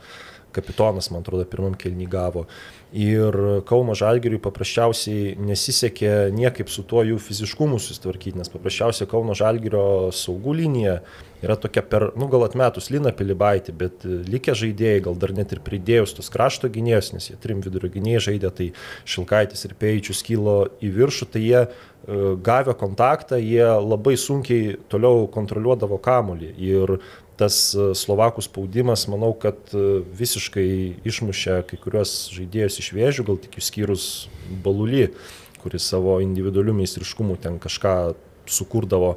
kapitonas, 0.56 1.12
man 1.12 1.24
atrodo, 1.24 1.48
pirmam 1.48 1.76
kelnį 1.80 2.10
gavo. 2.12 2.46
Ir 2.96 3.36
Kauno 3.68 3.92
Žalgiriui 3.98 4.40
paprasčiausiai 4.40 5.34
nesisekė 5.44 6.30
niekaip 6.32 6.70
su 6.72 6.86
tuo 6.88 7.02
jų 7.04 7.18
fiziškumu 7.20 7.76
susitvarkyti, 7.76 8.38
nes 8.40 8.52
paprasčiausiai 8.54 9.10
Kauno 9.12 9.36
Žalgirio 9.36 10.14
saugų 10.16 10.54
linija 10.62 11.02
yra 11.44 11.58
tokia 11.60 11.84
per, 11.84 12.08
nu 12.16 12.30
gal 12.32 12.46
atmetus 12.46 12.88
Lina 12.94 13.12
Pilibaitį, 13.12 13.76
bet 13.76 14.06
likę 14.06 14.56
žaidėjai, 14.56 15.02
gal 15.10 15.20
dar 15.20 15.34
net 15.36 15.52
ir 15.52 15.60
pridėjus 15.66 16.16
tos 16.16 16.32
krašto 16.32 16.72
gynėjus, 16.72 17.12
nes 17.18 17.28
jie 17.34 17.36
trim 17.42 17.60
vidurio 17.66 17.92
gynėjai 17.92 18.24
žaidė, 18.30 18.54
tai 18.56 18.70
Šilkaitis 19.04 19.68
ir 19.68 19.76
Peičius 19.82 20.24
kilo 20.24 20.56
į 20.80 20.94
viršų, 20.96 21.30
tai 21.36 21.44
jie 21.44 21.62
e, 21.66 21.68
gavę 22.48 22.78
kontaktą, 22.80 23.42
jie 23.44 23.68
labai 23.84 24.16
sunkiai 24.16 24.78
toliau 24.88 25.28
kontroliuodavo 25.36 26.00
kamolį. 26.00 26.54
Ir 26.64 26.98
tas 27.40 27.58
e, 27.76 27.90
Slovakų 27.98 28.44
spaudimas, 28.46 29.06
manau, 29.12 29.34
kad 29.38 29.58
e, 29.76 30.02
visiškai 30.18 30.68
išmušė 31.08 31.62
kai 31.70 31.80
kurios 31.82 32.16
žaidėjus 32.36 32.80
iš 32.82 32.92
vėžių, 32.96 33.26
gal 33.28 33.40
tik 33.44 33.58
išskyrus 33.62 34.06
Balulį, 34.66 35.10
kuris 35.64 35.88
savo 35.90 36.20
individualių 36.24 36.78
meistriškumų 36.82 37.40
ten 37.44 37.60
kažką 37.62 37.96
sukurdavo. 38.46 39.16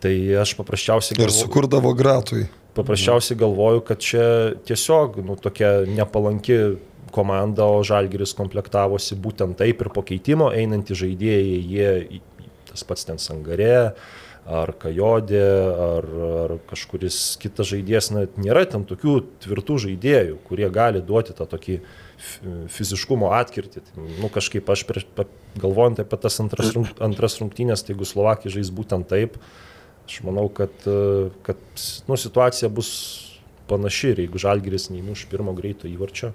Tai 0.00 0.12
aš 0.40 0.54
paprasčiausiai 0.56 1.18
Ir 1.20 1.32
sukurdavo 1.34 1.92
gratui. 1.92 2.46
paprasčiausiai 2.78 3.36
galvoju, 3.40 3.82
kad 3.84 4.00
čia 4.00 4.24
tiesiog 4.64 5.18
nu, 5.26 5.36
tokia 5.36 5.82
nepalanki 5.84 6.78
komanda, 7.12 7.66
o 7.66 7.82
Žalgiris 7.84 8.32
komplektavosi 8.38 9.18
būtent 9.18 9.58
taip 9.58 9.82
ir 9.82 9.90
po 9.92 10.04
keitimo 10.06 10.48
einantys 10.54 11.02
žaidėjai, 11.02 11.58
jie 11.66 12.20
tas 12.70 12.86
pats 12.86 13.06
ten 13.08 13.18
Sangarė, 13.18 13.92
ar 14.50 14.72
Kajodė, 14.80 15.42
ar, 15.84 16.06
ar 16.42 16.54
kažkuris 16.70 17.18
kitas 17.40 17.70
žaidėjas, 17.70 18.10
na, 18.14 18.24
nėra 18.40 18.64
ten 18.68 18.84
tokių 18.88 19.16
tvirtų 19.44 19.78
žaidėjų, 19.86 20.38
kurie 20.48 20.66
gali 20.74 21.02
duoti 21.06 21.36
tą 21.38 21.46
tokį 21.50 21.78
fiziškumo 22.74 23.30
atkirtį. 23.38 23.84
Tai, 23.86 24.06
nu, 24.18 24.30
kažkaip 24.32 24.68
aš 24.74 24.84
prieš, 24.88 25.06
galvojant 25.60 26.02
apie 26.02 26.20
tas 26.20 26.40
antras, 26.42 26.74
antras 26.98 27.38
rungtynės, 27.40 27.84
tai 27.84 27.94
jeigu 27.94 28.08
Slovakija 28.08 28.56
žais 28.58 28.72
būtent 28.74 29.08
taip, 29.10 29.38
aš 30.08 30.20
manau, 30.26 30.48
kad, 30.52 30.74
kad 31.46 31.60
nu, 32.10 32.18
situacija 32.18 32.72
bus 32.74 32.92
panaši 33.70 34.14
ir 34.14 34.24
jeigu 34.24 34.40
Žalgiris 34.42 34.90
neįmuš 34.90 35.28
pirmo 35.30 35.54
greito 35.54 35.86
įvarčio, 35.90 36.32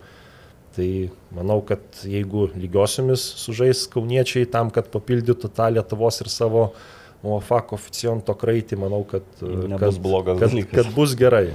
tai 0.76 1.10
manau, 1.36 1.62
kad 1.68 1.84
jeigu 2.04 2.50
lygiosiomis 2.56 3.24
sužais 3.44 3.86
kauniečiai 3.92 4.48
tam, 4.52 4.72
kad 4.72 4.88
papildytų 4.92 5.52
tą 5.56 5.70
Lietuvos 5.76 6.22
ir 6.24 6.32
savo 6.32 6.70
UEFA 7.26 7.62
koficijanto 7.70 8.36
kraitį, 8.38 8.78
manau, 8.80 9.02
kad, 9.10 9.26
Nebus 9.42 9.98
kad, 9.98 10.02
blogas 10.04 10.40
kad, 10.42 10.56
kad 10.72 10.92
bus 10.96 11.16
gerai. 11.18 11.48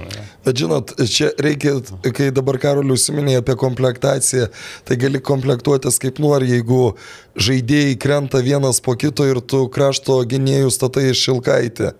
Bet 0.45 0.59
žinot, 0.59 0.93
čia 1.11 1.31
reikia, 1.41 1.77
kai 2.11 2.29
dabar 2.35 2.59
Karoliu 2.61 2.97
užsiminė 2.97 3.37
apie 3.39 3.55
komplektaciją, 3.59 4.49
tai 4.87 4.99
gali 5.01 5.21
komplektuotis 5.23 5.99
kaip 6.01 6.21
nori, 6.23 6.51
jeigu 6.55 6.95
žaidėjai 7.39 7.97
krenta 8.01 8.43
vienas 8.43 8.81
po 8.83 8.97
kito 8.99 9.27
ir 9.27 9.41
tu 9.41 9.65
krašto 9.71 10.21
gynėjų 10.27 10.73
statai 10.73 11.09
iš 11.11 11.25
šilkaitį. 11.29 11.93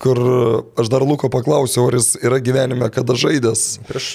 Kur 0.00 0.16
aš 0.80 0.88
dar 0.88 1.02
Luko 1.04 1.28
paklausiau, 1.28 1.82
ar 1.90 1.98
jis 1.98 2.14
yra 2.24 2.38
gyvenime 2.40 2.86
kada 2.88 3.12
žaidęs. 3.20 3.64
Prieš 3.84 4.06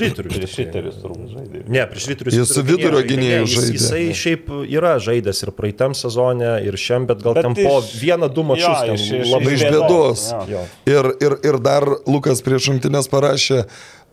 ryterius. 0.00 0.32
Prieš 0.32 0.54
šiterius 0.56 0.96
turbūt 1.02 1.26
žaidė. 1.34 1.60
Ne, 1.68 1.82
prieš 1.90 2.06
ryterius. 2.08 2.36
Jis 2.38 2.54
su 2.56 2.62
vidurio 2.64 3.02
gynėju 3.04 3.42
Jis- 3.44 3.56
žaidė. 3.58 3.74
Jisai 3.76 4.00
šiaip 4.16 4.48
yra 4.78 4.94
žaidęs 4.96 5.42
ir 5.44 5.52
praeitam 5.58 5.92
sezone, 5.98 6.54
ir 6.64 6.80
šiam, 6.80 7.04
bet 7.10 7.20
gal 7.20 7.36
Bet 7.36 7.44
ten 7.50 7.58
po 7.58 7.76
iš- 7.82 7.92
vieną, 8.00 8.30
du 8.32 8.46
mačius 8.48 8.64
Jo, 8.64 8.80
ten 8.88 8.96
iš- 8.96 9.12
iš- 9.20 9.32
labai 9.34 9.52
iš 9.58 9.66
bėdos. 9.76 10.24
Jo. 10.54 10.64
Ir, 10.88 11.10
ir, 11.28 11.36
ir 11.52 11.60
dar 11.68 11.84
Lukas 12.08 12.40
prieš 12.40 12.70
šimtinės 12.70 13.12
parašė, 13.12 13.66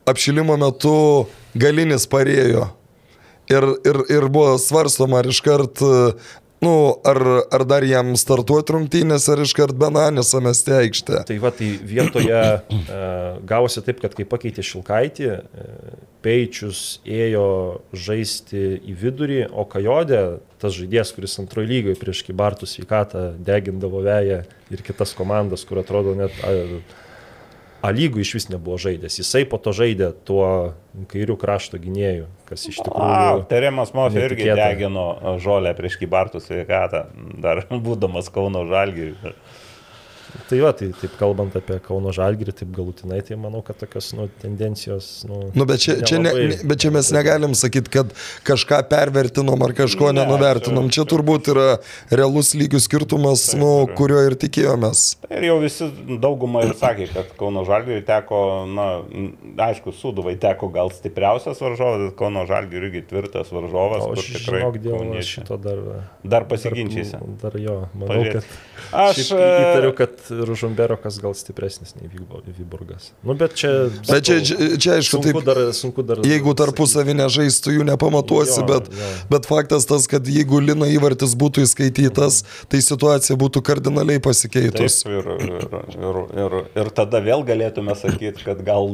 apšilimo 0.05 0.59
metu 0.59 1.25
galinis 1.55 2.03
parėjo. 2.05 2.67
Ir, 3.51 3.63
ir, 3.87 3.97
ir 4.11 4.27
buvo 4.31 4.57
svarstoma, 4.59 5.19
ar 5.23 5.27
iškart, 5.31 5.79
nu, 6.63 6.73
ar, 7.03 7.19
ar 7.53 7.65
dar 7.67 7.85
jam 7.87 8.13
startuoti 8.19 8.75
rungtynės, 8.75 9.27
ar 9.31 9.43
iškart 9.43 9.75
Benanis 9.79 10.33
amesti 10.37 10.75
aikštę. 10.77 11.23
Tai 11.29 11.37
va, 11.43 11.51
tai 11.55 11.73
vietoje 11.77 12.39
e, 12.39 13.03
gavosi 13.49 13.83
taip, 13.85 14.01
kad 14.03 14.15
kai 14.17 14.25
pakeitė 14.29 14.65
Šilkaitį, 14.65 15.29
e, 15.29 15.67
Peičius 16.23 17.01
ėjo 17.03 17.45
žaisti 17.91 18.63
į 18.79 18.97
vidurį, 19.01 19.39
o 19.51 19.67
Kajodė, 19.67 20.23
tas 20.63 20.75
žaidėjas, 20.77 21.11
kuris 21.15 21.35
antrojo 21.43 21.67
lygoje 21.67 21.99
prieš 21.99 22.23
Kibartų 22.29 22.69
sveikatą 22.69 23.33
degindavo 23.43 23.99
veją 24.05 24.43
ir 24.71 24.83
kitas 24.87 25.11
komandas, 25.17 25.65
kur 25.67 25.83
atrodo 25.83 26.15
net 26.15 26.37
a, 26.47 26.53
A 27.83 27.91
lygų 27.91 28.21
iš 28.23 28.29
vis 28.37 28.45
nebuvo 28.47 28.77
žaidęs. 28.79 29.17
Jisai 29.19 29.43
po 29.49 29.57
to 29.59 29.73
žaidė 29.75 30.13
tuo 30.23 30.45
kairių 31.11 31.35
krašto 31.39 31.79
gynėjų, 31.83 32.29
kas 32.47 32.63
iš 32.69 32.77
A, 32.79 32.85
tikrųjų... 32.87 33.41
Teremas 33.49 33.91
Mofė 33.97 34.23
irgi 34.29 34.47
degino 34.55 35.07
žolę 35.43 35.73
prieš 35.75 35.97
Kybartų 35.99 36.39
sveikatą, 36.45 37.01
dar 37.43 37.65
būdamas 37.67 38.31
Kauno 38.31 38.63
Žalgiriui. 38.69 39.35
Tai 40.49 40.57
va, 40.63 40.71
tai 40.73 40.87
taip 40.97 41.13
kalbant 41.19 41.53
apie 41.59 41.75
Kauno 41.85 42.09
Žalgirį, 42.15 42.53
taip 42.57 42.71
galutinai, 42.73 43.19
tai 43.25 43.35
manau, 43.37 43.61
kad 43.65 43.77
tokios 43.77 44.07
nu, 44.17 44.25
tendencijos... 44.41 45.09
Nu, 45.29 45.41
Nu, 45.53 45.65
bet, 45.69 45.79
čia, 45.83 45.99
čia 46.01 46.17
ne, 46.21 46.31
bet 46.65 46.79
čia 46.81 46.89
mes 46.93 47.11
negalim 47.13 47.53
sakyti, 47.57 47.91
kad 47.93 48.09
kažką 48.47 48.79
pervertinom 48.89 49.61
ar 49.61 49.73
kažko 49.77 50.09
Ne, 50.11 50.23
nenuvertinom. 50.23 50.87
čia- 50.89 51.03
Čia 51.03 51.05
turbūt 51.09 51.47
yra 51.53 51.67
realus 52.13 52.53
lygių 52.57 52.79
skirtumas, 52.81 53.43
nu, 53.59 53.85
yra. 53.85 53.95
kurio 53.97 54.21
ir 54.25 54.35
tikėjomės. 54.41 55.03
Ir 55.29 55.45
jau 55.49 55.59
visi 55.61 55.87
daugumą 56.21 56.63
ir 56.67 56.73
sakė, 56.79 57.07
kad 57.13 57.33
Kauno 57.37 57.65
Žalgiriui 57.67 58.05
teko, 58.07 58.41
na, 58.73 58.87
aišku, 59.69 59.93
Suduvai 59.97 60.35
teko 60.41 60.69
gal 60.73 60.89
stipriausias 60.95 61.61
varžovas, 61.61 62.07
bet 62.07 62.17
Kauno 62.19 62.45
Žalgiriui 62.49 62.89
irgi 62.89 63.03
tvirtas 63.09 63.51
varžovas. 63.53 64.05
O 64.07 64.13
aš 64.17 64.31
tikrai 64.37 64.61
žinok, 64.63 64.79
dėl 64.81 64.97
kauniečiai- 64.97 65.29
šito 65.35 65.57
dar... 65.61 65.83
Dar 66.23 66.45
pasiginčysi. 66.49 67.17
Dar, 67.19 67.51
dar 67.51 67.59
jo, 67.61 67.77
manau, 67.93 68.13
Pažiūrėt. 68.15 68.33
kad... 68.33 68.93
Aš 68.93 69.19
Aš 69.23 69.31
įtariu, 69.33 69.91
kad 69.97 70.15
Ružumberokas 70.29 71.17
gal 71.23 71.33
stipresnis 71.35 71.95
nei 71.97 72.07
Vybo- 72.11 72.41
Vyborgas. 72.57 73.11
Nu, 73.23 73.35
bet 73.39 73.55
čia... 73.59 73.71
Bet 74.09 74.23
čia, 74.27 74.37
čia, 74.45 74.57
čia 74.77 74.95
aišku, 74.99 75.17
sunku 75.19 75.41
taip, 75.41 75.45
dar, 75.47 75.59
sunku 75.75 76.05
dar... 76.07 76.21
jeigu 76.27 76.53
tarpusavį 76.59 77.15
nežaistų, 77.23 77.73
jų 77.79 77.87
nepamatuosi, 77.91 78.59
Jo, 78.61 78.67
bet, 78.69 78.87
jo. 78.93 79.09
bet 79.33 79.47
faktas 79.49 79.87
tas, 79.89 80.07
kad 80.11 80.27
jeigu 80.29 80.59
Lino 80.63 80.87
įvartis 80.87 81.33
būtų 81.39 81.65
įskaitytas, 81.67 82.41
tai 82.71 82.79
situacija 82.85 83.37
būtų 83.41 83.63
kardinaliai 83.65 84.19
Taip, 84.21 84.27
pasikeitus. 84.29 85.01
ir, 85.09 85.27
ir, 85.43 85.67
ir, 85.97 86.21
ir, 86.45 86.57
ir 86.83 86.91
tada 86.95 87.19
vėl 87.25 87.43
galėtume 87.47 87.95
sakyti, 87.97 88.43
kad 88.45 88.61
gal, 88.67 88.89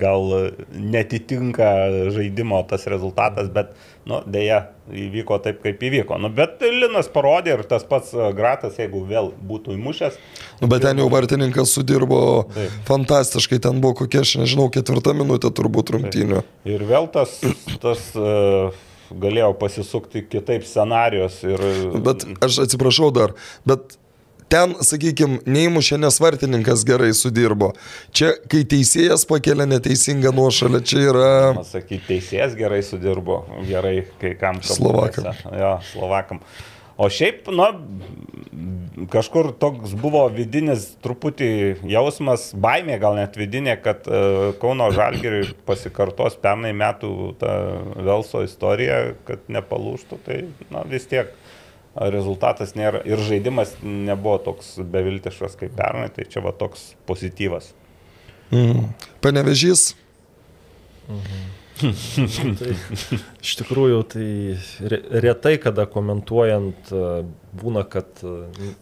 gal 0.00 0.28
netitinka 0.74 1.70
žaidimo 2.14 2.60
tas 2.68 2.86
rezultatas, 2.90 3.48
bet 3.54 3.72
nu, 4.08 4.20
dėja, 4.28 4.60
įvyko 4.92 5.38
taip, 5.44 5.60
kaip 5.64 5.82
įvyko. 5.88 6.18
Nu, 6.20 6.30
bet 6.32 6.62
Linas 6.64 7.08
parodė 7.12 7.54
ir 7.56 7.64
tas 7.68 7.86
pats 7.88 8.12
e, 8.14 8.30
Gratas, 8.36 8.78
jeigu 8.80 9.02
vėl 9.08 9.30
būtų 9.48 9.76
įmušęs. 9.78 10.18
Nu, 10.60 10.68
bet 10.70 10.84
ten 10.84 11.00
jau 11.00 11.08
vartininkas 11.12 11.72
sudirbo 11.76 12.20
Taip. 12.54 12.78
fantastiškai, 12.88 13.60
ten 13.64 13.80
buvo 13.84 14.02
kokia, 14.04 14.24
aš 14.26 14.36
nežinau, 14.42 14.68
ketvirta 14.74 15.16
minutė 15.16 15.52
turbūt 15.54 15.94
rungtynių. 15.96 16.44
Ir 16.68 16.86
vėl 16.88 17.08
tas, 17.14 17.38
tas 17.84 18.10
uh, 18.18 18.74
galėjo 19.12 19.52
pasisukti 19.60 20.24
kitaip 20.28 20.66
scenarijos. 20.68 21.40
Ir, 21.46 21.64
Bet 22.04 22.26
aš 22.44 22.64
atsiprašau 22.66 23.10
dar, 23.14 23.34
bet 23.68 23.96
ten, 24.54 24.74
sakykime, 24.86 25.40
neįmušė, 25.50 25.98
nes 26.04 26.20
vartininkas 26.22 26.84
gerai 26.86 27.10
sudirbo. 27.16 27.72
Čia, 28.14 28.34
kai 28.50 28.62
teisėjas 28.70 29.26
pakelia 29.30 29.66
neteisingą 29.70 30.34
nuošalę, 30.36 30.82
čia 30.86 31.08
yra... 31.10 31.32
Sakyti, 31.66 32.04
teisėjas 32.12 32.54
gerai 32.58 32.84
sudirbo, 32.86 33.42
gerai 33.68 34.04
kai 34.22 34.36
kam. 34.38 34.62
Slovakam. 34.64 35.32
Jo, 35.50 35.74
Slovakam. 35.90 36.44
O 36.94 37.08
šiaip, 37.10 37.48
nu, 37.50 37.64
kažkur 39.10 39.48
toks 39.58 39.96
buvo 39.98 40.22
vidinis 40.30 40.92
truputį 41.02 41.48
jausmas, 41.90 42.52
baimė 42.54 43.00
gal 43.02 43.18
net 43.18 43.34
vidinė, 43.38 43.74
kad 43.82 44.06
uh, 44.06 44.52
Kauno 44.62 44.92
Žalgiriui 44.94 45.48
pasikartos 45.68 46.38
pernai 46.42 46.70
metų 46.76 47.10
ta 47.40 47.56
Velso 47.98 48.44
istorija, 48.46 49.00
kad 49.26 49.42
nepalūštų, 49.50 50.20
tai 50.26 50.38
na, 50.70 50.84
vis 50.86 51.10
tiek 51.10 51.34
rezultatas 51.94 52.74
nėra 52.78 53.02
ir 53.06 53.20
žaidimas 53.22 53.76
nebuvo 53.82 54.38
toks 54.42 54.74
beviltiškas 54.78 55.58
kaip 55.60 55.76
pernai, 55.78 56.08
tai 56.14 56.26
čia 56.30 56.42
va 56.44 56.52
toks 56.56 56.92
pozityvas. 57.06 57.72
Mm. 58.54 58.88
Panevežys, 59.24 59.92
Tai, 61.74 62.74
iš 63.42 63.54
tikrųjų, 63.58 63.96
tai 64.12 64.26
re, 64.92 65.00
retai, 65.24 65.56
kada 65.62 65.88
komentuojant, 65.90 66.92
e, 66.94 67.08
būna, 67.58 67.82
kad 67.90 68.22
e, 68.22 68.34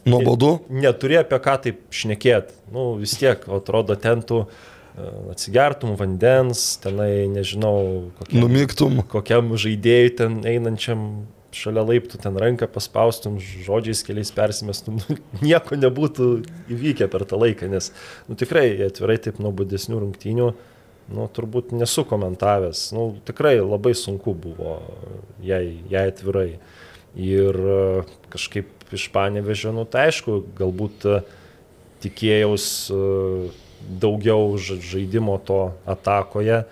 Nuobodu? 0.04 0.50
ne- 0.68 0.84
neturi 0.84 1.16
apie 1.22 1.38
ką 1.42 1.54
taip 1.64 1.80
šnekėti. 1.88 2.52
Nu, 2.74 2.92
vis 3.00 3.16
tiek, 3.20 3.46
atrodo, 3.48 3.96
ten 3.96 4.20
tu 4.28 4.42
e, 4.44 5.08
atsigertum 5.32 5.96
vandens, 5.96 6.76
tenai, 6.84 7.24
nežinau, 7.32 8.12
kokiam, 8.20 8.44
numygtum. 8.44 9.00
kokiam 9.08 9.54
žaidėjui 9.56 10.12
ten 10.20 10.42
einančiam 10.52 11.06
šalia 11.56 11.84
laiptų 11.86 12.20
ten 12.22 12.36
ranką 12.40 12.68
paspaustum, 12.72 13.38
žodžiais 13.40 14.02
keliais 14.06 14.32
persimestum, 14.34 14.98
nu, 15.02 15.18
nieko 15.44 15.78
nebūtų 15.78 16.28
įvykę 16.72 17.08
per 17.12 17.26
tą 17.28 17.40
laiką, 17.40 17.70
nes 17.72 17.92
nu, 18.28 18.36
tikrai 18.38 18.70
atvirai 18.88 19.18
taip 19.22 19.40
nuobodesnių 19.42 20.00
rungtynių, 20.02 20.52
nu, 21.12 21.26
turbūt 21.36 21.74
nesu 21.76 22.06
komentavęs, 22.08 22.86
nu, 22.96 23.10
tikrai 23.26 23.58
labai 23.60 23.94
sunku 23.98 24.34
buvo 24.38 24.78
jai, 25.44 25.64
jai 25.92 26.06
atvirai. 26.12 26.48
Ir 27.12 27.58
e, 27.60 27.80
kažkaip 28.32 28.94
iš 28.96 29.10
panevežio, 29.12 29.74
nu, 29.76 29.84
tai 29.84 30.06
aišku, 30.08 30.38
galbūt 30.56 31.04
e, 31.04 31.18
tikėjaus 32.00 32.66
e, 32.88 33.00
daugiau 34.00 34.54
ža- 34.56 34.78
žaidimo 34.80 35.36
to 35.44 35.74
atakoje, 35.84 36.62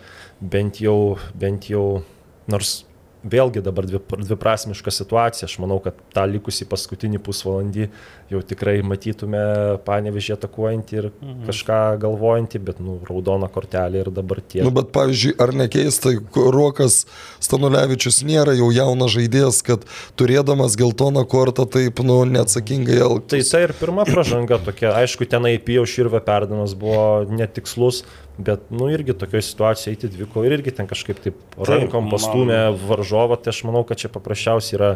bent 0.40 0.80
jau, 0.80 1.18
bent 1.36 1.68
jau, 1.68 2.00
nors 2.48 2.80
vėlgi 3.20 3.60
dabar 3.64 3.86
dvi, 3.88 4.00
dviprasmiška 4.00 4.92
situacija, 4.94 5.48
aš 5.48 5.58
manau, 5.60 5.78
kad 5.84 5.98
tą 6.14 6.24
likusį 6.30 6.66
paskutinį 6.70 7.20
pusvalandį 7.24 7.88
jau 8.30 8.40
tikrai 8.46 8.78
matytume 8.86 9.40
panevežį 9.84 10.34
atakuojantį 10.36 10.96
ir 10.96 11.08
mhm. 11.10 11.42
kažką 11.48 11.80
galvojantį, 12.04 12.62
bet, 12.68 12.80
nu, 12.84 12.98
raudona 13.08 13.50
kortelė 13.52 14.04
ir 14.04 14.12
dabar 14.14 14.40
tie. 14.40 14.62
Nu, 14.64 14.72
bet, 14.74 14.92
pavyzdžiui, 14.94 15.34
ar 15.42 15.52
nekeista, 15.56 16.14
Rokas 16.54 17.02
Stanulevičius 17.42 18.22
nėra 18.26 18.54
jau 18.58 18.70
jaunas 18.74 19.12
žaidėjas, 19.16 19.60
kad 19.66 19.84
turėdamas 20.20 20.78
geltoną 20.80 21.26
kortą 21.28 21.66
taip, 21.68 22.00
nu, 22.06 22.22
neatsakingai 22.30 23.00
Tai 23.00 23.06
elgtis. 23.08 23.52
tai 23.52 23.64
ir 23.66 23.76
pirma 23.76 24.06
pažanga 24.08 24.60
tokia, 24.62 24.94
aišku, 25.02 25.28
tenai 25.30 25.56
pijau 25.62 25.84
širvę 25.88 26.22
perdavimas 26.24 26.76
buvo 26.78 27.26
netikslus, 27.28 28.04
bet, 28.46 28.68
nu, 28.74 28.90
irgi 28.92 29.16
tokioje 29.20 29.46
situacijoje 29.50 29.96
eiti 29.96 30.12
dviko 30.16 30.44
ir 30.46 30.58
irgi 30.58 30.74
ten 30.80 30.88
kažkaip 30.90 31.20
taip 31.24 31.58
rankom 31.58 32.06
man- 32.06 32.14
pastumė 32.16 32.60
varžovą, 32.86 33.40
tai 33.40 33.54
aš 33.54 33.64
manau, 33.68 33.84
kad 33.88 34.00
čia 34.00 34.12
paprasčiausiai 34.12 34.78
yra 34.80 34.94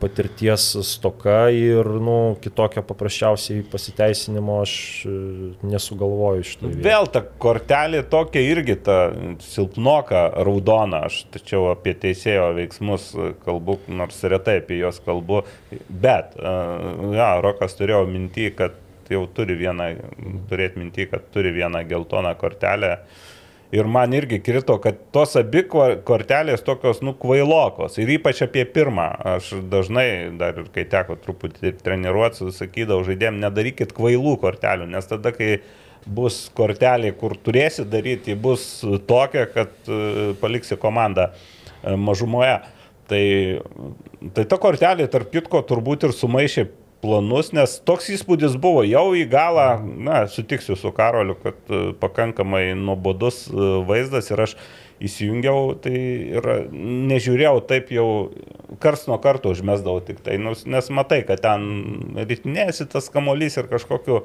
patirties 0.00 0.76
stoka 0.86 1.48
ir, 1.50 1.88
nu, 2.02 2.36
kitokio 2.42 2.82
paprasčiausiai 2.86 3.64
pasiteisinimo 3.72 4.60
aš 4.62 4.74
e, 5.08 5.14
nesugalvoju 5.66 6.44
iš 6.44 6.52
to. 6.60 6.70
Vėl 6.84 7.08
ta 7.10 7.24
kortelė 7.42 8.04
tokia 8.10 8.44
irgi 8.44 8.76
ta 8.86 8.98
silpnoka 9.42 10.26
raudona, 10.46 11.04
aš 11.08 11.24
tačiau 11.34 11.70
apie 11.72 11.96
teisėjo 12.04 12.52
veiksmus 12.60 13.08
kalbu, 13.46 13.80
nors 13.88 14.22
retai 14.30 14.60
apie 14.62 14.78
juos 14.82 15.00
kalbu, 15.04 15.42
bet, 15.88 16.36
uh, 16.38 17.10
ja, 17.16 17.32
Rokas 17.42 17.74
turėjo 17.78 18.04
mintį, 18.10 18.50
kad 18.60 18.78
jau 19.12 19.24
turi 19.36 19.56
vieną, 19.58 19.90
turėti 20.50 20.80
mintį, 20.80 21.08
kad 21.12 21.30
turi 21.34 21.52
vieną 21.54 21.84
geltoną 21.90 22.34
kortelę. 22.40 22.98
Ir 23.74 23.88
man 23.90 24.12
irgi 24.14 24.38
krito, 24.44 24.76
kad 24.78 24.98
tos 25.14 25.32
abi 25.40 25.64
kor- 25.66 25.96
kortelės 26.06 26.62
tokios, 26.62 27.00
nu, 27.02 27.14
kvailokos. 27.18 27.96
Ir 27.98 28.12
ypač 28.18 28.44
apie 28.46 28.62
pirmą. 28.70 29.08
Aš 29.34 29.50
dažnai, 29.72 30.06
dar 30.38 30.60
ir 30.62 30.68
kai 30.74 30.84
teko 30.90 31.16
truputį 31.18 31.72
treniruoti, 31.80 32.52
sakydavau 32.54 33.02
žaidėjim, 33.08 33.40
nedarykit 33.42 33.96
kvailų 33.96 34.36
kortelių, 34.44 34.86
nes 34.92 35.10
tada, 35.10 35.32
kai 35.34 35.56
bus 36.06 36.44
kortelė, 36.54 37.14
kur 37.18 37.34
turėsi 37.40 37.86
daryti, 37.88 38.36
bus 38.38 38.84
tokia, 39.08 39.48
kad 39.50 39.74
e, 39.88 40.34
paliksi 40.40 40.78
komandą 40.78 41.30
e, 41.32 41.96
mažumoje. 41.96 42.60
Tai, 43.10 43.24
tai 44.36 44.46
ta 44.48 44.60
kortelė, 44.60 45.08
tarp 45.12 45.32
kitko, 45.32 45.64
turbūt 45.66 46.06
ir 46.06 46.14
sumaišė 46.16 46.68
planus, 47.04 47.52
nes 47.52 47.76
toks 47.84 48.08
įspūdis 48.16 48.56
buvo 48.60 48.84
jau 48.88 49.10
į 49.16 49.26
galą, 49.28 49.68
na, 49.84 50.24
sutiksiu 50.30 50.76
su 50.80 50.92
Karoliu, 50.96 51.36
kad 51.42 51.58
e, 51.68 51.82
pakankamai 52.00 52.70
nuobodus 52.80 53.44
e, 53.50 53.68
vaizdas 53.88 54.32
ir 54.32 54.44
aš 54.46 54.56
įsijungiau, 55.04 55.74
tai 55.84 55.94
ir 56.38 56.46
nežiūrėjau 56.72 57.58
taip 57.68 57.90
jau 57.92 58.08
kars 58.80 59.04
nuo 59.10 59.18
karto 59.22 59.52
užmesdavau 59.52 60.00
tik 60.06 60.22
tai, 60.24 60.38
nes 60.40 60.90
matai, 60.94 61.20
kad 61.28 61.42
ten 61.44 61.66
rytinėsi 62.16 62.88
tas 62.92 63.10
kamolys 63.12 63.58
ir 63.60 63.68
kažkokiu 63.72 64.22
e, 64.22 64.24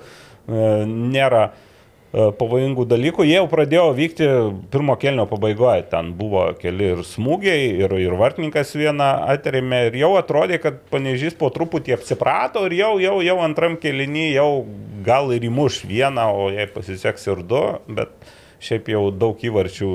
nėra 0.88 1.50
e, 1.50 1.69
pavojingų 2.14 2.86
dalykų. 2.90 3.26
Jie 3.28 3.36
jau 3.38 3.46
pradėjo 3.52 3.86
vykti 3.98 4.28
pirmo 4.74 4.96
kelnio 5.00 5.28
pabaigoje. 5.30 5.86
Ten 5.92 6.14
buvo 6.18 6.48
keli 6.58 6.94
ir 6.96 7.04
smūgiai, 7.06 7.68
ir, 7.84 7.94
ir 8.02 8.16
vartininkas 8.18 8.74
vieną 8.78 9.10
atrėmė. 9.36 9.86
Ir 9.92 10.00
jau 10.02 10.12
atrodė, 10.18 10.58
kad 10.64 10.82
panežys 10.90 11.38
po 11.38 11.52
truputį 11.54 12.00
apsiprato 12.00 12.66
ir 12.66 12.80
jau, 12.80 12.92
jau, 13.04 13.20
jau 13.26 13.38
antram 13.46 13.78
kelinį 13.82 14.26
jau 14.34 14.50
gal 15.06 15.30
ir 15.36 15.46
įmuš 15.48 15.84
vieną, 15.90 16.26
o 16.34 16.50
jei 16.54 16.68
pasiseks 16.74 17.30
ir 17.30 17.46
du. 17.46 17.64
Bet 18.00 18.14
šiaip 18.64 18.90
jau 18.92 19.06
daug 19.14 19.40
įvarčių 19.40 19.94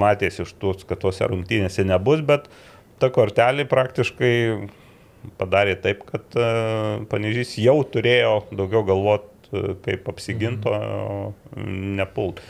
matėsi 0.00 0.44
iš 0.46 0.54
tų, 0.60 0.78
kad 0.88 1.02
tuose 1.02 1.26
rungtynėse 1.28 1.84
nebus, 1.84 2.22
bet 2.24 2.46
ta 3.02 3.10
kortelė 3.12 3.66
praktiškai 3.68 4.36
padarė 5.36 5.74
taip, 5.82 6.04
kad 6.06 6.36
e, 6.38 6.46
panežys 7.10 7.56
jau 7.58 7.80
turėjo 7.90 8.44
daugiau 8.54 8.84
galvot, 8.86 9.26
e, 9.52 9.74
kaip 9.86 10.08
apsiginto, 10.12 10.72
nepult. 11.56 12.42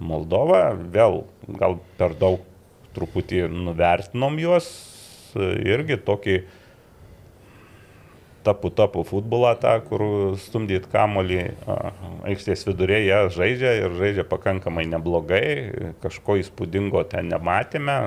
Moldova 0.00 0.70
vėl 0.80 1.26
gal 1.60 1.76
per 1.98 2.14
daug 2.16 2.40
truputį 2.96 3.44
nuvertinom 3.52 4.38
juos, 4.40 4.70
irgi 5.36 5.98
tokį 6.00 6.38
tapų 8.46 8.70
tapų 8.72 9.04
futbolą 9.08 9.52
tą, 9.60 9.74
kur 9.84 10.02
stumdyt 10.40 10.88
kamolį 10.92 11.42
aikštės 12.30 12.64
vidurėje 12.68 13.20
žaidžia 13.36 13.74
ir 13.82 13.96
žaidžia 14.00 14.24
pakankamai 14.28 14.86
neblogai, 14.88 15.44
kažko 16.00 16.38
įspūdingo 16.40 17.04
ten 17.10 17.28
nematėme, 17.32 17.98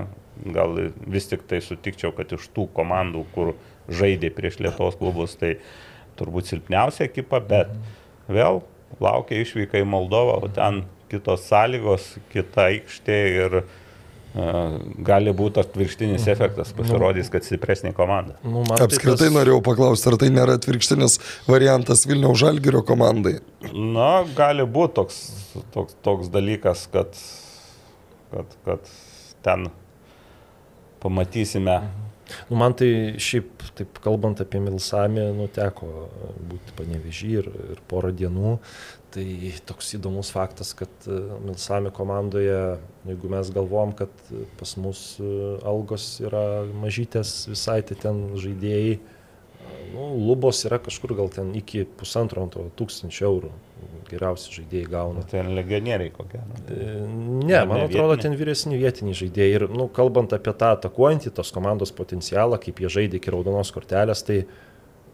gal 0.56 0.78
vis 1.06 1.30
tik 1.30 1.46
tai 1.50 1.62
sutikčiau, 1.62 2.14
kad 2.18 2.34
iš 2.34 2.50
tų 2.56 2.68
komandų, 2.76 3.26
kur 3.36 3.54
žaidė 3.94 4.32
prieš 4.34 4.60
Lietuvos 4.64 4.98
klubus, 4.98 5.38
tai 5.38 5.58
turbūt 6.18 6.50
silpniausia 6.50 7.06
ekipa, 7.10 7.42
bet 7.44 7.74
vėl 8.36 8.62
laukia 9.04 9.40
išvyka 9.44 9.80
į 9.82 9.88
Moldovą, 9.90 10.40
o 10.46 10.50
ten 10.54 10.84
kitos 11.12 11.46
sąlygos, 11.50 12.12
kita 12.34 12.68
aikštė 12.72 13.18
ir 13.38 13.56
uh, 13.62 14.76
gali 15.06 15.34
būti 15.38 15.62
atvirkštinis 15.62 16.26
efektas, 16.34 16.72
pasirodys, 16.78 17.30
kad 17.34 17.46
stipresnė 17.46 17.92
komanda. 17.98 18.38
Nu, 18.46 18.64
man 18.66 18.78
tai 18.80 18.88
Apskritai 18.88 19.28
tas- 19.28 19.36
norėjau 19.36 19.60
paklausti, 19.66 20.10
ar 20.10 20.18
tai 20.22 20.30
nėra 20.34 20.56
atvirkštinis 20.58 21.20
variantas 21.50 22.06
Vilniaus 22.10 22.42
Žalgirio 22.42 22.82
komandai. 22.88 23.36
Na, 23.74 24.24
gali 24.38 24.66
būti 24.66 24.98
toks, 25.02 25.20
toks, 25.76 25.98
toks 26.06 26.32
dalykas, 26.34 26.88
kad, 26.94 27.14
kad, 28.34 28.58
kad 28.66 28.94
ten 29.46 29.70
pamatysime. 31.04 31.82
Nu, 32.50 32.58
man 32.60 32.76
tai 32.78 32.90
šiaip, 33.22 33.64
taip 33.78 34.02
kalbant 34.04 34.42
apie 34.44 34.62
Milsamį, 34.64 35.30
nu, 35.38 35.48
teko 35.54 35.90
būti 36.52 36.76
panevežį 36.80 37.32
ir, 37.42 37.50
ir 37.76 37.82
porą 37.90 38.14
dienų. 38.16 38.58
Tai 39.14 39.26
toks 39.70 39.92
įdomus 39.94 40.32
faktas, 40.34 40.72
kad 40.74 41.06
e, 41.06 41.20
Milsami 41.46 41.92
komandoje, 41.94 42.80
jeigu 43.06 43.30
mes 43.30 43.52
galvom, 43.54 43.92
kad 43.98 44.14
pas 44.58 44.72
mus 44.82 45.04
e, 45.22 45.34
algos 45.70 46.16
yra 46.24 46.64
mažytės 46.82 47.44
visai, 47.52 47.84
tai 47.86 48.00
ten 48.02 48.24
žaidėjai, 48.42 48.96
nu, 49.94 50.08
lubos 50.30 50.64
yra 50.68 50.80
kažkur 50.84 51.14
gal 51.18 51.30
ten 51.34 51.52
iki 51.58 51.86
pusantro 52.00 52.44
antro 52.46 52.68
tūkstančio 52.80 53.28
eurų. 53.30 53.52
Geriausi 54.10 54.52
žaidėjai 54.54 54.90
gauna. 54.92 55.24
Ten 55.30 55.50
legionieriai 55.58 56.12
kokie. 56.14 56.42
E, 56.70 56.88
Ne, 57.08 57.64
man 57.66 57.80
ne 57.80 57.86
atrodo, 57.88 58.14
vietiniai? 58.14 58.22
ten 58.22 58.36
vyresni 58.40 58.78
vietiniai 58.80 59.18
žaidėjai. 59.18 59.56
Ir, 59.58 59.66
nu, 59.74 59.88
kalbant 59.92 60.36
apie 60.36 60.54
tą 60.60 60.74
atakuojantį 60.78 61.34
tos 61.40 61.52
komandos 61.56 61.94
potencialą, 61.96 62.60
kaip 62.62 62.82
jie 62.84 62.92
žaidė 62.94 63.20
iki 63.20 63.34
raudonos 63.34 63.72
kortelės, 63.76 64.22
tai, 64.28 64.44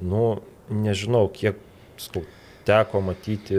nu, 0.01 0.41
nežinau, 0.69 1.27
kiek 1.33 1.61
skau, 2.01 2.25
teko 2.67 3.01
matyti 3.05 3.57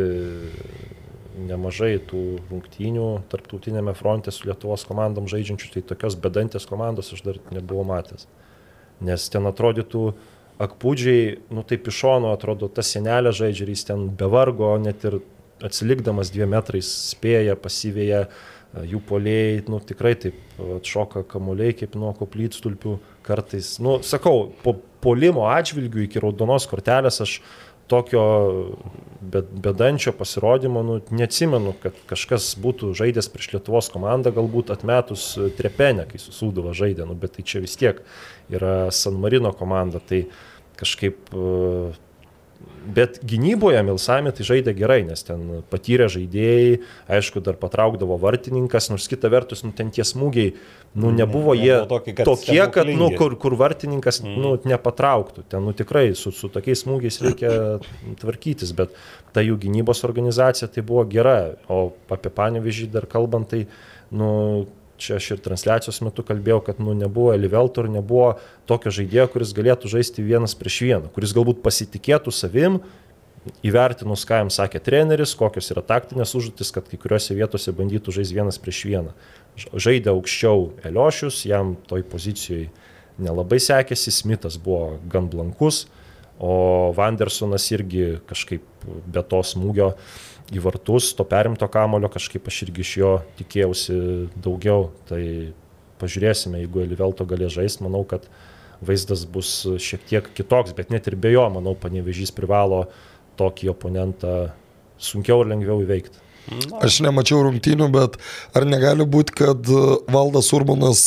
nemažai 1.41 1.95
tų 2.11 2.23
rungtynių 2.51 3.07
tarptautinėme 3.33 3.95
fronte 3.97 4.33
su 4.35 4.49
Lietuvos 4.49 4.85
komandom 4.89 5.29
žaidžiančių, 5.31 5.71
tai 5.77 5.83
tokios 5.95 6.19
bedantės 6.21 6.67
komandos 6.69 7.13
aš 7.15 7.25
dar 7.27 7.41
nebuvau 7.55 7.87
matęs. 7.89 8.27
Nes 9.01 9.29
ten 9.33 9.49
atrodytų 9.49 10.11
akpūdžiai, 10.61 11.39
nu 11.55 11.65
taip 11.67 11.89
iš 11.89 12.03
šono 12.03 12.35
atrodo, 12.35 12.69
tas 12.69 12.91
senelė 12.93 13.33
žaidžia 13.37 13.67
ir 13.67 13.75
jis 13.75 13.87
ten 13.89 14.09
be 14.17 14.29
vargo, 14.31 14.75
net 14.83 15.07
ir 15.09 15.21
atsilikdamas 15.65 16.33
dviem 16.33 16.53
metrais 16.53 16.89
spėja, 17.13 17.57
pasivėja, 17.61 18.27
jų 18.87 19.01
poliai, 19.03 19.63
nu 19.67 19.81
tikrai 19.83 20.15
taip 20.21 20.61
atšoka 20.79 21.25
kamuoliai 21.31 21.75
kaip 21.75 21.97
nuo 21.99 22.13
koplytstulpių 22.17 22.99
kartais. 23.27 23.75
Nu, 23.83 23.99
sakau, 24.07 24.53
po 24.63 24.77
polimo 25.03 25.49
atžvilgių 25.51 26.05
iki 26.07 26.23
raudonos 26.23 26.69
kortelės 26.71 27.19
aš 27.25 27.41
tokio 27.91 28.23
be- 29.21 29.43
bedančio 29.43 30.13
pasirodymo, 30.15 30.85
nu, 30.87 30.99
neatsimenu, 31.11 31.75
kad 31.83 31.97
kažkas 32.07 32.53
būtų 32.63 32.93
žaidęs 33.01 33.31
prieš 33.33 33.51
Lietuvos 33.57 33.91
komandą, 33.91 34.31
galbūt 34.37 34.71
atmetus 34.71 35.33
trepenę, 35.59 36.07
kai 36.07 36.21
susūdavo 36.23 36.71
žaidė, 36.77 37.09
nu, 37.09 37.19
bet 37.19 37.35
tai 37.35 37.43
čia 37.43 37.65
vis 37.65 37.75
tiek 37.81 37.99
yra 38.53 38.93
San 38.95 39.19
Marino 39.19 39.51
komanda, 39.57 39.99
tai 39.99 40.29
kažkaip 40.81 41.35
e, 41.35 41.93
Bet 42.81 43.19
gynyboje 43.29 43.81
Milsami 43.85 44.33
tai 44.33 44.45
žaidė 44.47 44.73
gerai, 44.77 45.03
nes 45.05 45.21
ten 45.25 45.61
patyrė 45.73 46.07
žaidėjai, 46.13 46.79
aišku, 47.13 47.43
dar 47.45 47.59
patraukdavo 47.61 48.17
vartininkas, 48.21 48.89
nors 48.93 49.05
kita 49.11 49.29
vertus, 49.33 49.63
nu, 49.67 49.73
ten 49.77 49.93
tie 49.93 50.05
smūgiai, 50.07 50.55
nu, 50.97 51.13
nebuvo 51.13 51.53
jie 51.59 51.75
nebuvo 51.75 51.91
tokie, 51.93 52.15
kad 52.17 52.29
tokie, 52.29 52.57
kad, 52.73 52.89
nu, 52.89 53.11
stebuklingi. 53.11 53.19
kur, 53.21 53.37
kur 53.43 53.57
vartininkas, 53.61 54.23
nu, 54.25 54.55
nepatrauktų. 54.65 55.45
Ten, 55.53 55.65
nu, 55.69 55.77
tikrai 55.77 56.07
su, 56.17 56.33
su 56.33 56.49
tokiais 56.53 56.81
smūgiais 56.87 57.21
reikia 57.27 57.53
tvarkytis, 58.23 58.73
bet 58.77 58.97
ta 59.37 59.45
jų 59.45 59.61
gynybos 59.61 60.01
organizacija 60.09 60.71
tai 60.73 60.85
buvo 60.87 61.05
gera, 61.13 61.39
o 61.69 61.91
apie 62.09 62.33
panevežį 62.33 62.89
dar 62.97 63.09
kalbant, 63.13 63.53
tai, 63.53 63.67
nu, 64.09 64.33
čia 65.01 65.17
aš 65.19 65.33
ir 65.35 65.43
transliacijos 65.43 66.01
metu 66.05 66.25
kalbėjau, 66.27 66.61
kad 66.69 66.81
nu, 66.83 66.95
nebuvo 66.97 67.33
Elivelto 67.35 67.85
ir 67.85 67.91
nebuvo 67.93 68.35
tokio 68.69 68.93
žaidėjo, 69.01 69.27
kuris 69.33 69.55
galėtų 69.57 69.91
žaisti 69.93 70.25
vienas 70.27 70.55
prieš 70.59 70.83
vieną, 70.87 71.13
kuris 71.15 71.35
galbūt 71.37 71.63
pasitikėtų 71.65 72.35
savim, 72.35 72.81
įvertinus, 73.65 74.27
ką 74.29 74.43
jam 74.43 74.51
sakė 74.53 74.83
treneris, 74.85 75.33
kokios 75.39 75.71
yra 75.73 75.83
taktinės 75.87 76.35
užduotis, 76.37 76.73
kad 76.77 76.89
kai 76.91 77.01
kuriuose 77.01 77.37
vietose 77.39 77.73
bandytų 77.77 78.13
žaisti 78.19 78.37
vienas 78.37 78.61
prieš 78.61 78.83
vieną. 78.91 79.15
Žaidė 79.57 80.13
aukščiau 80.13 80.69
Eliošius, 80.89 81.43
jam 81.49 81.75
toj 81.89 82.05
pozicijoje 82.09 82.69
nelabai 83.21 83.61
sekėsi, 83.61 84.13
Smithas 84.13 84.59
buvo 84.61 84.99
gan 85.11 85.29
blankus, 85.33 85.87
o 86.41 86.93
Vandersonas 86.97 87.67
irgi 87.73 88.21
kažkaip 88.29 88.65
be 88.85 89.23
to 89.29 89.43
smūgio 89.45 89.93
į 90.51 90.63
vartus, 90.65 91.13
to 91.17 91.27
perimto 91.29 91.69
kamulio, 91.71 92.11
kažkaip 92.13 92.49
aš 92.51 92.63
irgi 92.67 92.85
iš 92.85 92.93
jo 93.01 93.11
tikėjausi 93.39 93.99
daugiau. 94.43 94.91
Tai 95.11 95.21
pažiūrėsime, 96.01 96.63
jeigu 96.63 96.85
Elivelto 96.85 97.27
galės 97.29 97.55
žaisti, 97.57 97.85
manau, 97.87 98.03
kad 98.09 98.27
vaizdas 98.85 99.27
bus 99.29 99.53
šiek 99.83 100.07
tiek 100.09 100.31
kitoks, 100.37 100.73
bet 100.77 100.91
net 100.93 101.07
ir 101.11 101.19
be 101.21 101.35
jo, 101.35 101.45
manau, 101.53 101.77
panevežys 101.79 102.33
privalo 102.35 102.87
tokį 103.41 103.71
oponentą 103.75 104.35
sunkiau 105.01 105.45
ir 105.45 105.53
lengviau 105.53 105.85
įveikti. 105.85 106.27
Aš 106.83 107.03
nemačiau 107.05 107.45
rungtynių, 107.45 107.91
bet 107.93 108.17
ar 108.57 108.67
negali 108.67 109.05
būti, 109.07 109.37
kad 109.43 109.69
e, 109.71 109.83
Valdas 110.11 110.49
Urbanas 110.57 111.05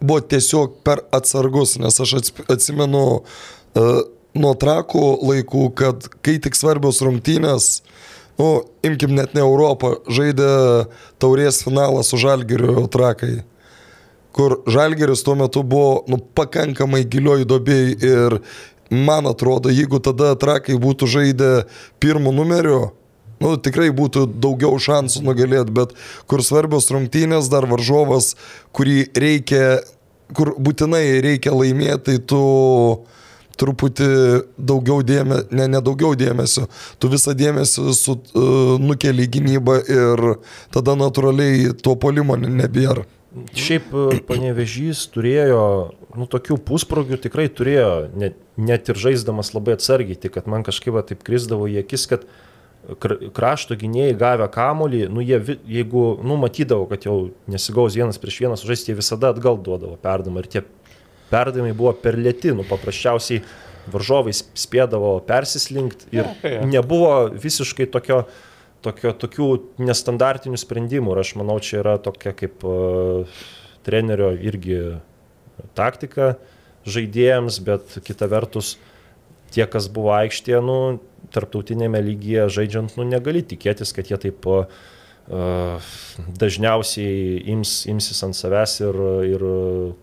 buvo 0.00 0.22
tiesiog 0.24 0.78
per 0.86 1.02
atsargus, 1.12 1.74
nes 1.82 1.98
aš 2.00 2.14
atsimenu 2.48 3.02
uh, 3.20 3.98
nuo 4.32 4.52
trakų 4.56 5.02
laikų, 5.28 5.64
kad 5.76 6.06
kai 6.24 6.38
tik 6.42 6.56
svarbios 6.56 7.02
rungtynės, 7.04 7.82
nu, 8.40 8.50
imkim 8.86 9.12
net 9.18 9.36
ne 9.36 9.44
Europą, 9.44 9.98
žaidė 10.08 10.50
taurės 11.20 11.60
finalą 11.66 12.02
su 12.06 12.20
Žalgiriu 12.20 12.88
trakai 12.88 13.42
kur 14.32 14.60
Žalgeris 14.66 15.22
tuo 15.22 15.34
metu 15.34 15.62
buvo 15.62 16.04
nu, 16.08 16.18
pakankamai 16.34 17.02
gilioj 17.10 17.44
dobėjai 17.50 17.96
ir 18.06 18.38
man 18.90 19.28
atrodo, 19.30 19.70
jeigu 19.70 20.00
tada 20.02 20.34
trakai 20.38 20.78
būtų 20.80 21.08
žaidę 21.10 21.50
pirmų 22.02 22.32
numerių, 22.34 22.80
nu, 23.40 23.54
tikrai 23.62 23.90
būtų 23.94 24.26
daugiau 24.42 24.78
šansų 24.82 25.22
nugalėti, 25.26 25.74
bet 25.74 25.94
kur 26.30 26.42
svarbios 26.46 26.90
rungtynės, 26.92 27.50
dar 27.52 27.68
varžovas, 27.70 28.34
kurį 28.76 29.10
reikia, 29.14 29.80
kur 30.36 30.54
būtinai 30.58 31.20
reikia 31.24 31.54
laimėti, 31.54 32.02
tai 32.10 32.18
tu 32.18 32.42
truputį 33.58 34.08
daugiau 34.56 35.02
dėmesio, 35.06 35.46
ne, 35.50 35.66
ne 35.68 35.80
daugiau 35.84 36.14
dėmesio, 36.18 36.66
tu 36.98 37.10
visą 37.12 37.34
dėmesį 37.36 37.94
su, 37.96 38.16
uh, 38.16 38.76
nukeli 38.80 39.26
į 39.26 39.32
gynybą 39.38 39.78
ir 39.90 40.26
tada 40.74 40.96
natūraliai 40.98 41.72
to 41.82 41.96
polimo 42.00 42.38
ne- 42.40 42.52
nebėra. 42.62 43.06
Šiaip 43.54 43.92
panevežys 44.26 45.04
turėjo, 45.14 45.62
nu, 46.18 46.26
tokių 46.26 46.56
pusprogių 46.66 47.20
tikrai 47.22 47.46
turėjo, 47.46 48.08
net, 48.18 48.38
net 48.58 48.90
ir 48.90 48.98
žaisdamas 48.98 49.52
labai 49.54 49.76
atsargiai, 49.76 50.18
tik 50.18 50.34
kad 50.34 50.48
man 50.50 50.66
kažkaip 50.66 50.96
va 50.96 51.04
taip 51.06 51.22
krisdavo 51.26 51.68
į 51.70 51.78
akis, 51.84 52.08
kad 52.10 52.26
kra- 52.98 53.30
krašto 53.36 53.76
gynėjai 53.78 54.16
gavę 54.18 54.48
kamolį, 54.50 55.04
nu, 55.14 55.22
jie, 55.22 55.38
jeigu, 55.68 56.04
nu, 56.26 56.40
matydavo, 56.42 56.88
kad 56.90 57.06
jau 57.06 57.30
nesigaus 57.50 57.94
vienas 57.94 58.18
prieš 58.18 58.40
vieną 58.42 58.58
sužaisti, 58.58 58.90
jie 58.90 58.98
visada 58.98 59.30
atgal 59.30 59.60
duodavo 59.62 59.94
perdamą 60.02 60.42
ir 60.42 60.50
tie 60.50 60.64
perdavimai 61.30 61.72
buvo 61.76 61.92
per 61.96 62.18
lėti, 62.18 62.52
nu, 62.56 62.64
paprasčiausiai 62.68 63.42
varžovai 63.90 64.34
sp- 64.36 64.52
spėdavo 64.66 65.16
persislinkti 65.26 66.10
ir 66.14 66.24
Jo, 66.24 66.26
jo. 66.44 66.66
nebuvo 66.68 67.12
visiškai 67.32 67.86
tokio, 67.90 68.24
tokio, 68.84 69.14
tokių 69.16 69.48
nestandartinių 69.86 70.60
sprendimų 70.60 71.14
ir 71.16 71.22
aš 71.24 71.34
manau, 71.40 71.58
čia 71.64 71.80
yra 71.82 71.96
tokia 72.02 72.34
kaip 72.36 72.64
uh, 72.68 73.40
trenerio 73.86 74.32
irgi 74.36 74.80
taktika 75.76 76.34
žaidėjams, 76.88 77.58
bet 77.64 77.98
kita 78.06 78.28
vertus, 78.32 78.74
tie, 79.52 79.66
kas 79.68 79.88
buvo 79.92 80.14
aikštėje, 80.16 80.60
nu, 80.64 80.78
tarptautinėme 81.34 82.00
lygyje 82.04 82.46
žaidžiant, 82.56 82.94
nu, 82.96 83.04
negali 83.08 83.42
tikėtis, 83.44 83.92
kad 83.96 84.08
jie 84.10 84.16
taip 84.28 84.46
uh, 84.48 84.64
dažniausiai 85.30 87.38
ims, 87.52 87.84
imsis 87.90 88.18
ant 88.26 88.34
savęs 88.34 88.80
ir, 88.82 88.96
ir 89.30 89.44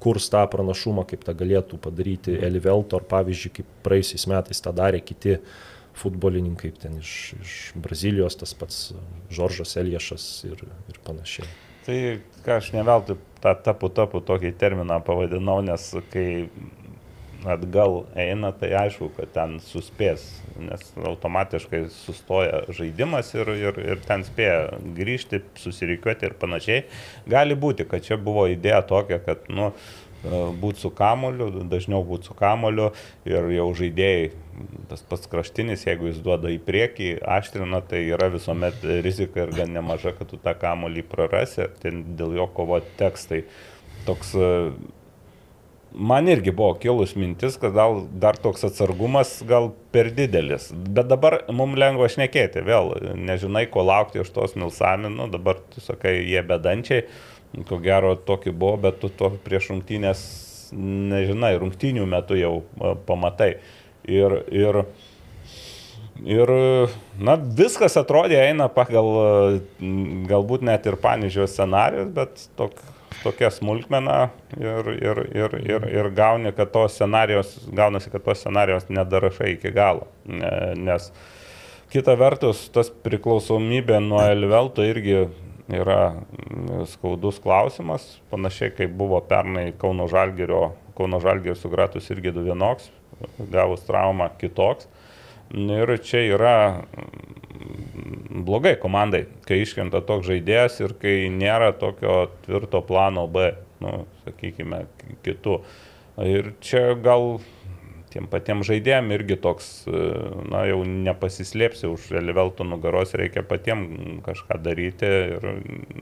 kurs 0.03 0.29
tą 0.31 0.45
pranašumą, 0.51 1.03
kaip 1.09 1.25
tą 1.27 1.35
galėtų 1.35 1.79
padaryti 1.83 2.37
Elivelto, 2.47 3.01
ar 3.01 3.07
pavyzdžiui, 3.11 3.53
kaip 3.59 3.73
praeisiais 3.83 4.27
metais 4.31 4.63
tą 4.63 4.71
darė 4.75 5.01
kiti 5.03 5.37
futbolininkai, 5.97 6.71
ten 6.79 6.99
iš, 7.01 7.11
iš 7.41 7.55
Brazilijos, 7.75 8.37
tas 8.39 8.53
pats 8.55 8.91
Žoržas 9.33 9.75
Eliešas 9.81 10.27
ir, 10.47 10.63
ir 10.87 10.99
panašiai. 11.03 11.49
Tai 11.87 11.97
ką 12.45 12.59
aš 12.61 12.71
neveltui 12.75 13.17
tą 13.43 13.55
tapu 13.65 13.89
tapu 13.91 14.21
tokį 14.23 14.53
terminą 14.59 15.01
pavadinau, 15.03 15.59
nes 15.65 15.89
kai 16.13 16.47
atgal 17.47 18.01
eina, 18.19 18.51
tai 18.55 18.73
aišku, 18.81 19.11
kad 19.17 19.31
ten 19.35 19.57
suspės, 19.63 20.25
nes 20.59 20.83
automatiškai 20.97 21.85
sustoja 21.93 22.63
žaidimas 22.75 23.33
ir, 23.37 23.53
ir, 23.55 23.79
ir 23.95 24.01
ten 24.07 24.25
spėja 24.27 24.81
grįžti, 24.97 25.43
susirikiuoti 25.61 26.27
ir 26.27 26.35
panašiai. 26.41 26.83
Gali 27.29 27.57
būti, 27.59 27.87
kad 27.89 28.05
čia 28.05 28.19
buvo 28.21 28.47
idėja 28.51 28.81
tokia, 28.89 29.21
kad, 29.23 29.47
nu, 29.53 29.71
būti 30.57 30.81
su 30.81 30.89
kamoliu, 30.89 31.49
dažniau 31.69 32.03
būti 32.05 32.29
su 32.29 32.35
kamoliu 32.37 32.89
ir 33.25 33.49
jau 33.53 33.67
žaidėjai, 33.77 34.31
tas 34.89 35.03
pats 35.05 35.29
kraštinis, 35.29 35.85
jeigu 35.85 36.09
jis 36.09 36.19
duoda 36.25 36.49
į 36.49 36.59
priekį, 36.65 37.09
aštrina, 37.21 37.81
tai 37.85 38.03
yra 38.09 38.29
visuomet 38.33 38.83
rizika 39.05 39.45
ir 39.45 39.53
gan 39.55 39.73
nemaža, 39.75 40.15
kad 40.17 40.31
tu 40.31 40.39
tą 40.41 40.55
kamolį 40.57 41.05
prarasi, 41.07 41.69
ten 41.83 42.03
dėl 42.17 42.35
jo 42.39 42.47
kovoti 42.49 42.97
tekstai. 42.97 43.43
Toks 44.07 44.33
man 45.93 46.27
irgi 46.29 46.51
buvo 46.55 46.73
kilus 46.81 47.15
mintis, 47.15 47.57
kad 47.61 47.73
gal 47.75 48.01
dar 48.21 48.37
toks 48.41 48.65
atsargumas 48.67 49.37
gal 49.47 49.71
per 49.91 50.11
didelis. 50.15 50.69
Bet 50.71 51.09
dabar 51.11 51.39
mums 51.53 51.79
lengva 51.79 52.09
šnekėti, 52.11 52.63
vėl 52.67 52.93
nežinai, 53.17 53.67
ko 53.71 53.85
laukti 53.87 54.21
iš 54.21 54.31
tos 54.35 54.55
milsaminų, 54.59 55.29
dabar 55.33 55.61
tu 55.73 55.83
sakai, 55.83 56.19
jie 56.27 56.43
bedančiai, 56.47 57.07
ko 57.67 57.79
gero 57.83 58.15
tokį 58.27 58.53
buvo, 58.53 58.77
bet 58.87 59.01
tu 59.01 59.09
to 59.09 59.31
prieš 59.45 59.71
rungtynės 59.73 60.23
nežinai, 60.75 61.55
rungtynių 61.61 62.07
metu 62.09 62.37
jau 62.37 62.57
a, 62.79 62.95
pamatai. 63.07 63.55
Ir, 64.07 64.41
ir 64.55 64.83
Ir, 66.25 66.49
na, 67.21 67.35
viskas 67.37 67.93
atrodė 67.99 68.39
eina 68.41 68.65
pagal 68.73 69.09
mm, 69.77 70.23
galbūt 70.25 70.63
net 70.65 70.87
ir 70.89 70.97
panižiaus 70.97 71.53
scenarius, 71.53 72.07
bet 72.15 72.47
tok, 72.57 72.79
tokia 73.23 73.49
smulkmena 73.53 74.29
ir, 74.59 74.91
ir, 74.97 75.21
ir, 75.35 75.55
ir, 75.67 75.87
ir 75.99 76.09
gauni, 76.15 76.51
kad 76.55 76.71
tos 76.73 76.95
scenarijos, 76.97 77.55
gaunasi, 77.75 78.11
kad 78.13 78.23
tos 78.25 78.41
scenarijos 78.43 78.87
nedarašai 78.89 79.53
iki 79.55 79.71
galo. 79.75 80.07
Ne- 80.25 80.75
Nes 80.87 81.11
kita 81.93 82.15
vertus, 82.19 82.67
tas 82.73 82.89
priklausomybė 82.91 83.99
nuo 84.03 84.21
Elvelto 84.27 84.85
irgi 84.85 85.25
yra 85.67 86.01
mm, 86.15 86.85
skaudus 86.93 87.39
klausimas, 87.43 88.05
panašiai 88.31 88.71
kaip 88.75 88.93
buvo 88.95 89.19
pernai 89.27 89.71
Kauno 89.79 90.07
Žalgerio, 90.11 90.71
Kauno 90.97 91.19
Žalgerio 91.23 91.55
sugratus 91.59 92.07
irgi 92.13 92.31
du 92.35 92.45
vienoks, 92.47 92.89
gavus 93.51 93.83
traumą 93.87 94.29
kitoks. 94.39 94.87
Ir 95.55 95.93
čia 96.03 96.23
yra 96.27 96.55
mm, 96.83 98.43
blogai 98.47 98.75
komandai, 98.81 99.25
kai 99.47 99.61
iškrenta 99.63 100.01
toks 100.03 100.27
žaidėjas 100.27 100.81
ir 100.83 100.95
kai 100.99 101.29
nėra 101.31 101.71
tokio 101.79 102.25
tvirto 102.43 102.81
plano 102.83 103.27
B, 103.31 103.53
nu, 103.83 104.01
sakykime, 104.25 104.83
kitų. 105.23 105.61
Ir 106.27 106.51
čia 106.65 106.97
gal 106.99 107.37
tiem 108.11 108.27
patiem 108.31 108.63
žaidėjim 108.65 109.11
irgi 109.15 109.37
toks, 109.39 109.69
na 110.51 110.65
jau 110.67 110.81
nepasislėpsi 110.87 111.87
už 111.91 112.11
Elivelto 112.19 112.65
nugaros, 112.67 113.13
reikia 113.19 113.45
patiem 113.47 113.87
kažką 114.25 114.59
daryti 114.63 115.11
ir 115.37 115.49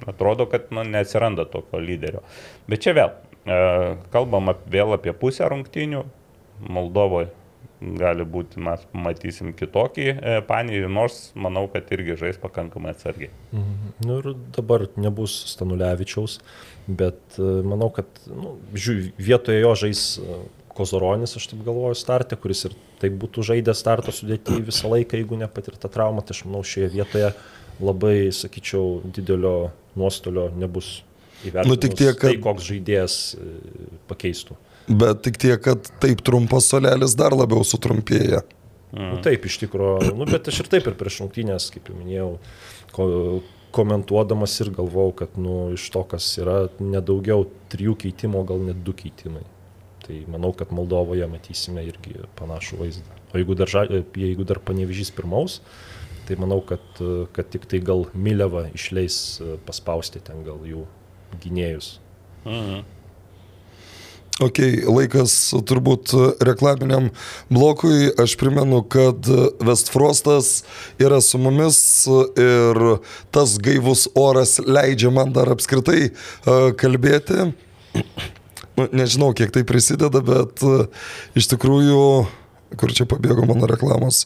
atrodo, 0.10 0.50
kad 0.50 0.72
nu, 0.74 0.86
neatsiranda 0.88 1.46
tokio 1.52 1.82
lyderio. 1.84 2.24
Bet 2.72 2.86
čia 2.86 2.96
vėl, 2.98 3.16
e, 3.46 3.58
kalbam 4.14 4.54
vėl 4.66 4.96
apie 4.98 5.14
pusę 5.18 5.50
rungtynių, 5.52 6.06
Moldovoje 6.72 7.34
gali 7.82 8.24
būti, 8.26 8.60
mes 8.64 8.84
matysim 8.96 9.52
kitokį 9.58 10.06
e, 10.14 10.36
panį, 10.48 10.82
nors 10.92 11.32
manau, 11.36 11.66
kad 11.72 11.90
irgi 11.96 12.16
žais 12.22 12.38
pakankamai 12.42 12.94
atsargiai. 12.96 13.30
Nu 14.06 14.20
ir 14.22 14.30
dabar 14.56 14.88
nebus 14.96 15.36
Stanulevičiaus, 15.52 16.40
bet 16.88 17.20
e, 17.40 17.50
manau, 17.68 17.90
kad 17.94 18.08
nu, 18.32 18.56
žiū, 18.74 19.10
vietoje 19.18 19.60
jo 19.62 19.74
žais 19.86 20.06
e, 20.22 20.40
Kozoronis, 20.76 21.36
aš 21.40 21.46
taip 21.54 21.62
galvoju, 21.64 21.96
startė, 21.96 22.36
kuris 22.40 22.66
ir 22.68 22.74
taip 23.00 23.14
būtų 23.22 23.46
žaidęs 23.48 23.80
starto 23.80 24.12
sudėti 24.16 24.58
visą 24.68 24.90
laiką, 24.92 25.16
jeigu 25.22 25.38
nepatirta 25.40 25.88
trauma, 25.92 26.24
tai 26.24 26.36
aš 26.36 26.42
manau 26.50 26.64
šioje 26.68 26.90
vietoje 26.98 27.30
labai, 27.80 28.16
sakyčiau, 28.36 29.02
didelio 29.16 29.70
nuostolio 30.00 30.50
nebus 30.56 30.98
įvertintas. 31.48 31.72
Nu, 31.72 31.78
tik 31.80 31.96
tiek, 32.00 32.16
kad- 32.20 32.32
Tai 32.34 32.42
koks 32.44 32.68
žaidėjas 32.72 33.16
e, 33.40 33.50
pakeistų. 34.12 34.58
Bet 34.86 35.24
tik 35.26 35.40
tiek, 35.42 35.58
kad 35.66 35.88
taip 36.04 36.22
trumpas 36.26 36.68
solelis 36.70 37.16
dar 37.18 37.34
labiau 37.34 37.66
sutrumpėja. 37.66 38.44
Nu, 38.96 39.18
taip, 39.24 39.48
iš 39.50 39.58
tikrųjų, 39.64 40.14
nu, 40.16 40.28
bet 40.30 40.48
aš 40.48 40.62
ir 40.64 40.70
taip 40.72 40.86
ir 40.88 40.96
prieš 40.96 41.20
rungtynės, 41.24 41.68
kaip 41.74 41.90
jau 41.90 41.98
minėjau, 41.98 42.30
ko, 42.96 43.08
komentuodamas 43.76 44.54
ir 44.64 44.72
galvau, 44.78 45.10
kad 45.18 45.36
nu, 45.42 45.74
iš 45.76 45.90
to, 45.92 46.06
kas 46.08 46.30
yra, 46.40 46.70
nedaugiau 46.80 47.48
trijų 47.74 47.98
keitimų, 48.06 48.46
gal 48.48 48.64
net 48.70 48.80
du 48.88 48.96
keitimai. 48.96 49.44
Tai 50.06 50.22
manau, 50.32 50.54
kad 50.56 50.72
Moldovoje 50.76 51.28
matysime 51.28 51.84
irgi 51.84 52.22
panašų 52.40 52.80
vaizdą. 52.84 53.20
O 53.34 53.42
jeigu 53.42 53.58
dar, 53.58 53.74
jeigu 54.16 54.48
dar 54.48 54.62
panevežys 54.64 55.12
pirmaus, 55.18 55.60
tai 56.30 56.38
manau, 56.40 56.62
kad, 56.64 56.86
kad 57.36 57.50
tik 57.52 57.66
tai 57.72 57.82
gal 57.84 58.06
Mileva 58.14 58.68
išleis 58.72 59.42
paspausti 59.68 60.22
ten 60.24 60.46
gal 60.46 60.62
jų 60.64 60.86
gynėjus. 61.44 61.98
Ok, 64.44 64.58
laikas 64.92 65.32
turbūt 65.64 66.12
reklaminiam 66.44 67.06
blokui. 67.48 68.10
Aš 68.20 68.34
primenu, 68.36 68.82
kad 68.84 69.30
Westfrostas 69.64 70.66
yra 71.00 71.22
su 71.24 71.40
mumis 71.40 71.78
ir 72.36 72.82
tas 73.32 73.54
gaivus 73.64 74.10
oras 74.20 74.58
leidžia 74.60 75.14
man 75.16 75.32
dar 75.32 75.54
apskritai 75.56 76.10
uh, 76.10 76.74
kalbėti. 76.76 77.48
Nu, 78.76 78.90
nežinau, 78.92 79.32
kiek 79.32 79.56
tai 79.56 79.64
prisideda, 79.64 80.20
bet 80.20 80.60
uh, 80.68 80.84
iš 81.40 81.48
tikrųjų, 81.54 82.04
kur 82.74 82.92
čia 82.96 83.06
pabėgo 83.08 83.46
mano 83.48 83.68
reklamos. 83.70 84.26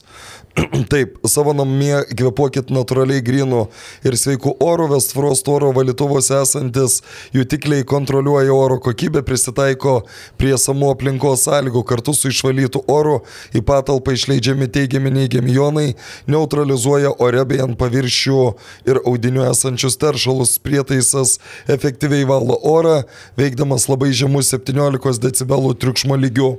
Taip, 0.92 1.18
savo 1.30 1.52
namie 1.54 2.00
kvepuokit 2.18 2.72
natūraliai 2.74 3.22
grinu 3.26 3.66
ir 4.08 4.16
sveiku 4.18 4.56
oru, 4.64 4.88
Westfrost 4.94 5.48
oro 5.52 5.70
valytuvose 5.76 6.40
esantis 6.40 7.00
jutikliai 7.36 7.86
kontroliuoja 7.88 8.56
oro 8.56 8.80
kokybę, 8.84 9.22
prisitaiko 9.28 10.00
prie 10.40 10.56
samų 10.58 10.94
aplinkos 10.96 11.46
sąlygų, 11.46 11.84
kartu 11.92 12.16
su 12.18 12.32
išvalytu 12.34 12.82
oru 12.90 13.20
į 13.56 13.64
patalpą 13.68 14.16
išleidžiami 14.18 14.70
teigiami 14.72 15.14
neigiami 15.20 15.56
jonai, 15.56 15.88
neutralizuoja 16.32 17.14
ore 17.22 17.46
bei 17.50 17.62
ant 17.64 17.78
paviršių 17.80 18.42
ir 18.90 19.04
audinių 19.04 19.46
esančius 19.52 20.00
teršalus. 20.02 20.58
Prietaisas 20.64 21.38
efektyviai 21.72 22.28
valo 22.30 22.58
orą, 22.68 23.02
veikdamas 23.40 23.90
labai 23.92 24.12
žemų 24.16 24.44
17 24.48 25.24
decibelų 25.28 25.76
triukšmo 25.80 26.18
lygių. 26.20 26.54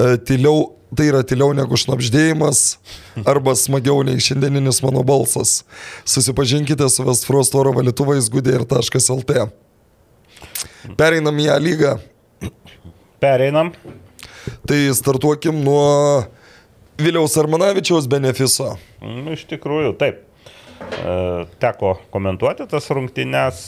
E, 0.00 0.16
Tyliau, 0.26 0.72
tai 0.96 1.08
yra 1.08 1.22
tyliau 1.24 1.54
negu 1.56 1.78
šnapždėjimas 1.78 2.62
arba 3.28 3.54
smagiau 3.58 4.02
nei 4.06 4.20
šiandieninis 4.22 4.82
mano 4.84 5.04
balsas. 5.06 5.62
Susipažinkite 6.04 6.88
su 6.92 7.06
Westfrost 7.06 7.56
oro 7.58 7.72
valytuvais 7.76 8.28
gudė.lt. 8.32 9.46
Pereinam 10.98 11.38
į 11.38 11.48
ją 11.48 11.58
lygą. 11.62 11.92
Pereinam. 13.22 13.72
Tai 14.66 14.80
startuokim 14.98 15.62
nuo 15.62 16.24
Viliaus 16.98 17.36
Armanavičiaus 17.38 18.08
benefiso. 18.10 18.74
Nu, 19.00 19.32
iš 19.34 19.46
tikrųjų, 19.50 19.94
taip. 19.98 20.20
E, 20.82 21.14
Teko 21.62 21.96
komentuoti 22.14 22.66
tas 22.70 22.90
rungtynes. 22.90 23.62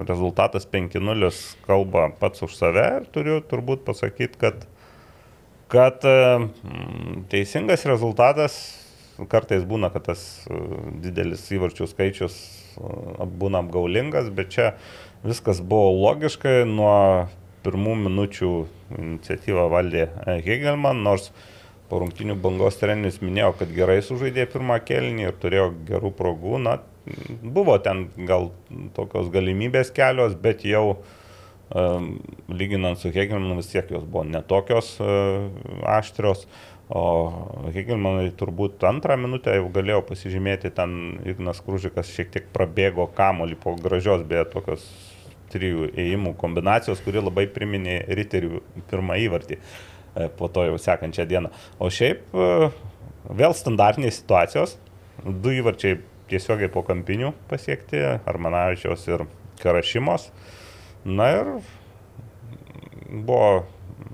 Rezultatas 0.00 0.64
5-0 0.70 1.28
kalba 1.66 2.06
pats 2.20 2.40
už 2.46 2.54
save 2.56 2.84
ir 3.00 3.08
turiu 3.12 3.40
turbūt 3.44 3.82
pasakyti, 3.84 4.38
kad, 4.40 4.62
kad 5.70 6.04
e, 6.04 6.14
teisingas 7.30 7.86
rezultatas 7.86 8.56
kartais 9.30 9.62
būna, 9.68 9.90
kad 9.94 10.08
tas 10.10 10.22
e, 10.50 10.58
didelis 11.04 11.44
įvarčių 11.54 11.86
skaičius 11.92 12.38
e, 12.40 13.28
būna 13.40 13.62
apgaulingas, 13.62 14.32
bet 14.34 14.50
čia 14.56 14.72
viskas 15.22 15.60
buvo 15.62 15.92
logiškai 15.94 16.64
nuo 16.66 17.28
pirmų 17.62 17.94
minučių 18.06 18.50
iniciatyvą 18.98 19.68
valdė 19.70 20.08
Hegelman, 20.46 21.04
nors 21.06 21.30
po 21.90 22.00
rungtinių 22.02 22.38
bangos 22.40 22.80
treneris 22.80 23.20
minėjo, 23.22 23.52
kad 23.60 23.70
gerai 23.74 24.00
sužaidė 24.02 24.48
pirmą 24.50 24.80
kelnį 24.86 25.28
ir 25.28 25.38
turėjo 25.42 25.70
gerų 25.86 26.10
progų. 26.16 26.58
Na, 26.64 26.78
buvo 27.42 27.76
ten 27.82 28.08
gal 28.26 28.50
tokios 28.96 29.28
galimybės 29.34 29.90
kelios, 29.94 30.36
bet 30.38 30.64
jau 30.64 30.84
um, 30.94 31.19
lyginant 31.70 32.98
su 32.98 33.12
Hegelmanu 33.14 33.60
vis 33.60 33.70
tiek 33.70 33.90
jos 33.92 34.02
buvo 34.02 34.24
netokios 34.26 34.96
uh, 35.02 35.46
aštrios. 35.86 36.46
O 36.90 37.70
Hegelmanai 37.70 38.32
turbūt 38.34 38.82
antrą 38.88 39.14
minutę 39.20 39.52
jau 39.54 39.68
galėjo 39.70 40.00
pasižymėti, 40.08 40.72
ten 40.74 41.20
Ignas 41.22 41.60
Krūžikas 41.62 42.10
šiek 42.10 42.32
tiek 42.34 42.48
prabėgo 42.50 43.06
kamolį 43.14 43.60
po 43.62 43.76
gražios, 43.78 44.24
beje, 44.26 44.48
tokios 44.50 44.88
trijų 45.52 45.92
ėjimų 45.94 46.34
kombinacijos, 46.40 46.98
kuri 47.04 47.22
labai 47.22 47.46
priminė 47.50 48.00
riterių 48.18 48.62
pirmą 48.90 49.20
įvartį 49.22 49.58
e, 49.60 50.26
po 50.38 50.50
to 50.50 50.66
jau 50.66 50.78
sekančią 50.82 51.28
dieną. 51.30 51.52
O 51.78 51.90
šiaip 51.94 52.34
e, 52.34 52.70
vėl 53.38 53.54
standartinės 53.54 54.18
situacijos, 54.22 54.74
du 55.22 55.54
įvarčiai 55.60 56.00
tiesiogiai 56.30 56.70
po 56.74 56.82
kampinių 56.86 57.30
pasiekti, 57.50 58.02
Armanavičiaus 58.30 59.06
ir 59.10 59.26
Karašymos. 59.62 60.30
Na 61.04 61.30
ir 61.32 61.52
buvo 63.10 63.66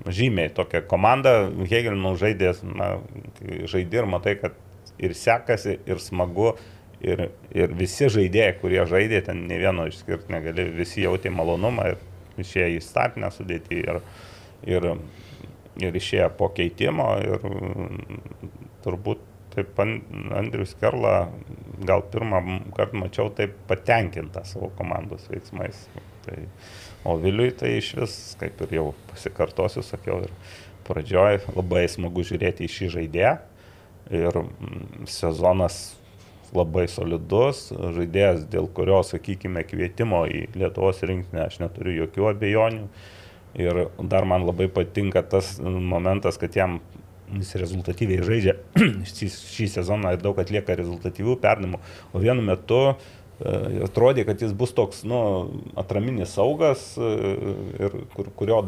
žymiai 0.07 0.51
tokia 0.55 0.81
komanda, 0.87 1.33
Hegelino 1.67 2.13
žaidėjas, 2.19 2.63
na, 2.63 2.95
kai 3.39 3.67
žaidė 3.69 4.01
ir 4.01 4.09
matai, 4.09 4.35
kad 4.39 4.55
ir 5.01 5.13
sekasi, 5.17 5.77
ir 5.85 6.01
smagu, 6.01 6.53
ir, 7.03 7.27
ir 7.55 7.75
visi 7.77 8.09
žaidėjai, 8.13 8.57
kurie 8.61 8.83
žaidė, 8.89 9.21
ten 9.27 9.45
ne 9.49 9.59
vieno 9.61 9.87
išskirti 9.89 10.33
negali, 10.33 10.69
visi 10.77 11.03
jautė 11.03 11.31
malonumą 11.33 11.91
ir 11.93 12.03
išėjo 12.41 12.69
į 12.77 12.83
startinę 12.85 13.31
sudėtį 13.33 13.81
ir, 13.83 14.01
ir, 14.69 14.89
ir 15.83 15.99
išėjo 16.01 16.29
po 16.39 16.49
keitimo 16.55 17.09
ir 17.21 17.47
turbūt 18.85 19.23
taip 19.57 19.79
An- 19.81 19.99
Andrius 20.37 20.75
Kerla 20.77 21.27
gal 21.87 22.05
pirmą 22.13 22.41
kartą 22.77 23.01
mačiau 23.01 23.33
taip 23.33 23.57
patenkinta 23.69 24.45
savo 24.45 24.69
komandos 24.77 25.27
veiksmais. 25.31 25.87
Tai, 26.27 26.39
o 27.07 27.17
Viliui 27.21 27.51
tai 27.57 27.77
iš 27.79 27.93
vis, 27.97 28.15
kaip 28.39 28.61
ir 28.67 28.79
jau 28.79 28.87
pasikartosiu, 29.11 29.83
sakiau 29.85 30.21
ir 30.27 30.33
pradžioj, 30.87 31.41
labai 31.55 31.85
smagu 31.91 32.23
žiūrėti 32.27 32.67
į 32.67 32.73
šį 32.73 32.89
žaidėją. 32.97 33.37
Ir 34.17 34.37
sezonas 35.11 35.97
labai 36.55 36.85
solidus, 36.91 37.67
žaidėjas, 37.75 38.45
dėl 38.51 38.69
kurio, 38.71 39.01
sakykime, 39.03 39.65
kvietimo 39.67 40.23
į 40.31 40.45
Lietuvos 40.55 41.01
rinktinę 41.03 41.43
aš 41.47 41.59
neturiu 41.63 42.03
jokių 42.03 42.29
abejonių. 42.31 42.85
Ir 43.57 43.81
dar 44.11 44.27
man 44.29 44.45
labai 44.45 44.67
patinka 44.71 45.23
tas 45.25 45.55
momentas, 45.63 46.37
kad 46.39 46.55
jam 46.55 46.79
jis 47.35 47.53
rezultatyviai 47.59 48.25
žaidžia 48.25 48.55
šį, 49.11 49.29
šį 49.55 49.69
sezoną 49.75 50.15
ir 50.15 50.23
daug 50.23 50.37
atlieka 50.41 50.77
rezultatyvių 50.79 51.37
perdimų, 51.43 51.79
o 52.13 52.23
vienu 52.23 52.45
metu 52.45 52.81
e, 52.87 52.95
atrodė, 53.87 54.25
kad 54.27 54.41
jis 54.43 54.53
bus 54.57 54.73
toks, 54.77 55.03
nu, 55.07 55.19
atraminis 55.79 56.35
saugas, 56.37 56.89
e, 56.99 57.33
ir 57.87 57.97
kur, 58.15 58.31
kurio 58.39 58.61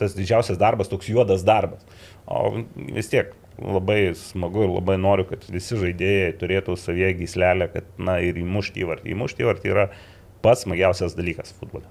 tas 0.00 0.16
didžiausias 0.18 0.60
darbas, 0.60 0.90
toks 0.90 1.08
juodas 1.10 1.44
darbas. 1.46 1.84
O 2.26 2.64
vis 2.74 3.10
tiek 3.12 3.32
labai 3.62 4.14
smagu 4.18 4.66
ir 4.66 4.72
labai 4.72 4.96
noriu, 5.00 5.26
kad 5.28 5.44
visi 5.52 5.78
žaidėjai 5.78 6.32
turėtų 6.40 6.76
savyje 6.80 7.12
gyslelę, 7.20 7.68
kad, 7.72 7.88
na, 8.00 8.18
ir 8.24 8.40
įmušti 8.40 8.82
įvartį. 8.84 9.12
Įmušti 9.14 9.44
įvartį 9.44 9.74
yra 9.74 9.88
pats 10.42 10.64
smagiausias 10.66 11.16
dalykas 11.18 11.54
futbole. 11.58 11.86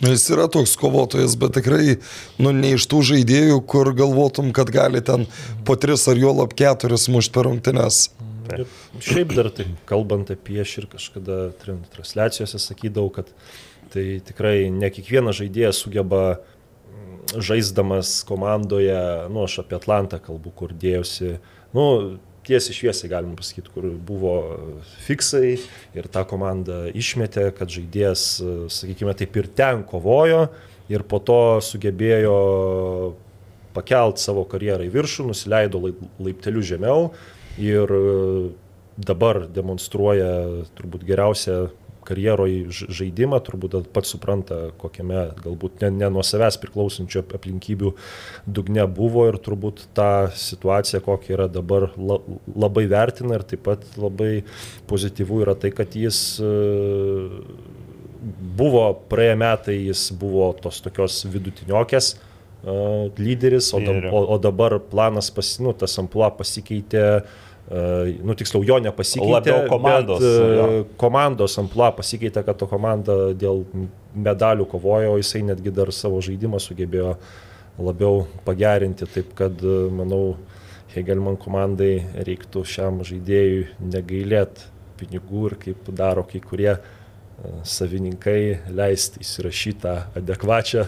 Nu, 0.00 0.10
Jis 0.12 0.26
yra 0.34 0.44
toks 0.52 0.74
kovotojas, 0.76 1.38
bet 1.40 1.54
tikrai, 1.56 1.96
nu, 2.36 2.52
ne 2.52 2.74
iš 2.76 2.84
tų 2.90 3.00
žaidėjų, 3.14 3.62
kur 3.64 3.88
galvotum, 3.96 4.50
kad 4.56 4.68
gali 4.72 5.00
ten 5.04 5.24
po 5.64 5.76
tris 5.80 6.04
ar 6.12 6.20
jo 6.20 6.34
lab 6.36 6.52
keturis 6.56 7.08
mušti 7.12 7.32
per 7.32 7.48
rungtynes. 7.48 8.02
Ir 8.52 8.66
šiaip 9.02 9.32
dar 9.34 9.48
tai 9.54 9.66
kalbant 9.88 10.28
apie 10.30 10.60
aš 10.62 10.76
ir 10.82 10.90
kažkada 10.92 11.38
tran- 11.62 11.82
transliacijose 11.94 12.60
sakydavau, 12.62 13.08
kad 13.16 13.32
tai 13.94 14.20
tikrai 14.26 14.68
ne 14.70 14.92
kiekvienas 14.92 15.40
žaidėjas 15.40 15.80
sugeba 15.82 16.22
žaisdamas 17.34 18.20
komandoje, 18.28 19.00
nu 19.32 19.46
aš 19.46 19.62
apie 19.64 19.80
Atlantą 19.80 20.20
kalbu, 20.22 20.52
kur 20.54 20.76
dėjosi, 20.76 21.38
nu 21.74 21.86
tiesiai 22.46 22.76
šviesiai 22.76 23.10
galim 23.10 23.34
pasakyti, 23.38 23.72
kur 23.74 23.88
buvo 24.08 24.34
fiksai 25.06 25.56
ir 25.96 26.08
tą 26.12 26.24
komandą 26.28 26.86
išmetė, 26.94 27.50
kad 27.56 27.72
žaidėjas, 27.72 28.26
sakykime, 28.72 29.14
taip 29.18 29.36
ir 29.40 29.50
ten 29.58 29.82
kovojo 29.86 30.46
ir 30.92 31.02
po 31.08 31.18
to 31.18 31.40
sugebėjo 31.66 32.36
pakelt 33.76 34.22
savo 34.22 34.46
karjerą 34.48 34.86
į 34.86 34.92
viršų, 34.94 35.26
nusileido 35.32 35.82
laip- 35.82 36.06
laipteliu 36.22 36.62
žemiau 36.64 37.10
ir 37.60 37.90
dabar 38.96 39.44
demonstruoja 39.52 40.30
turbūt 40.78 41.04
geriausią 41.08 41.66
karjeroje 42.06 42.62
ž- 42.70 42.88
žaidimą, 43.00 43.40
turbūt 43.46 43.76
pats 43.94 44.14
supranta, 44.14 44.58
kokiame 44.80 45.26
galbūt 45.42 45.82
ne, 45.84 45.90
ne 46.02 46.10
nuo 46.14 46.24
savęs 46.26 46.58
priklausančio 46.62 47.24
ap- 47.24 47.34
aplinkybių 47.40 47.92
dugne 48.46 48.86
buvo 48.98 49.26
ir 49.30 49.40
turbūt 49.42 49.84
tą 49.98 50.08
situaciją, 50.38 51.02
kokia 51.06 51.34
yra 51.36 51.48
dabar, 51.52 51.90
la, 51.98 52.20
labai 52.54 52.86
vertina 52.90 53.38
ir 53.40 53.46
taip 53.52 53.64
pat 53.66 53.84
labai 53.98 54.44
pozityvų 54.90 55.42
yra 55.46 55.56
tai, 55.58 55.72
kad 55.74 55.94
jis 55.98 56.20
e, 56.42 56.52
buvo 58.56 58.86
praėję 59.10 59.36
metai, 59.40 59.76
jis 59.90 60.08
buvo 60.18 60.48
tos 60.62 60.80
tokios 60.84 61.20
vidutiniokės 61.30 62.12
e, 62.14 62.76
lyderis, 63.20 63.72
o, 63.76 63.80
dab, 63.84 64.08
o, 64.12 64.22
o 64.34 64.38
dabar 64.42 64.78
planas, 64.90 65.30
pas, 65.34 65.52
nu, 65.62 65.74
tas 65.76 65.98
amplua 66.02 66.30
pasikeitė, 66.38 67.04
nu 67.66 68.34
tiksliau 68.38 68.62
jo 68.62 68.78
nepasikeitė. 68.78 69.32
Labiau 69.32 69.64
komandos, 69.70 70.22
Bet, 70.22 70.42
e, 70.42 70.58
jo. 70.58 70.84
komandos 71.00 71.56
amplua 71.58 71.90
pasikeitė, 71.96 72.44
kad 72.46 72.58
to 72.60 72.68
komanda 72.70 73.16
dėl 73.34 73.64
medalių 74.14 74.68
kovojo, 74.70 75.16
o 75.16 75.18
jisai 75.18 75.42
netgi 75.48 75.72
dar 75.74 75.90
savo 75.94 76.20
žaidimą 76.22 76.60
sugebėjo 76.62 77.16
labiau 77.82 78.26
pagerinti, 78.46 79.08
taip 79.10 79.34
kad, 79.38 79.58
e, 79.62 79.80
manau, 79.90 80.36
Hegelman 80.96 81.34
komandai 81.36 82.06
reiktų 82.24 82.62
šiam 82.64 83.02
žaidėjui 83.04 83.66
negailėti 83.84 84.70
pinigų 84.96 85.42
ir 85.50 85.56
kaip 85.60 85.90
daro 85.92 86.22
kai 86.24 86.40
kurie 86.40 86.70
e, 86.72 86.78
savininkai 87.68 88.70
leisti 88.72 89.20
įsirašytą 89.20 89.96
adekvačią 90.16 90.86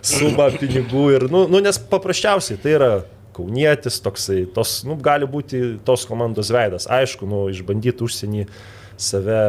sumą 0.00 0.48
pinigų 0.56 1.04
ir, 1.14 1.28
nu, 1.30 1.44
nu, 1.52 1.60
nes 1.62 1.78
paprasčiausiai 1.92 2.58
tai 2.62 2.74
yra 2.80 2.90
kaunietis, 3.36 4.00
toksai, 4.04 4.44
tos, 4.56 4.80
nu, 4.88 4.96
gali 5.00 5.28
būti 5.28 5.76
tos 5.86 6.06
komandos 6.08 6.50
veidas. 6.54 6.88
Aišku, 6.90 7.28
nu, 7.28 7.46
išbandyti 7.52 8.06
užsienį 8.06 8.46
save 8.96 9.40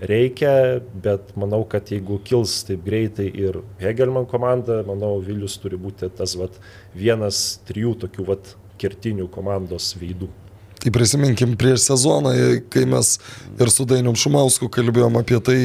reikia, 0.00 0.80
bet 1.02 1.32
manau, 1.36 1.62
kad 1.68 1.88
jeigu 1.92 2.18
kils 2.24 2.58
taip 2.68 2.84
greitai 2.84 3.28
ir 3.32 3.60
Hegelman 3.80 4.26
komanda, 4.28 4.82
manau, 4.86 5.16
Vilius 5.24 5.56
turi 5.60 5.78
būti 5.80 6.10
tas 6.16 6.36
vat, 6.36 6.56
vienas 6.96 7.60
trijų 7.68 7.94
tokių 8.04 8.26
vat, 8.28 8.56
kertinių 8.80 9.30
komandos 9.32 9.94
veidų. 9.96 10.28
Tai 10.76 10.92
prisiminkim 10.92 11.54
prieš 11.58 11.86
sezoną, 11.88 12.34
kai 12.70 12.84
mes 12.88 13.14
ir 13.56 13.72
su 13.72 13.86
Dainium 13.88 14.18
Šumausku 14.20 14.68
kalbėjom 14.72 15.16
apie 15.22 15.40
tai, 15.42 15.60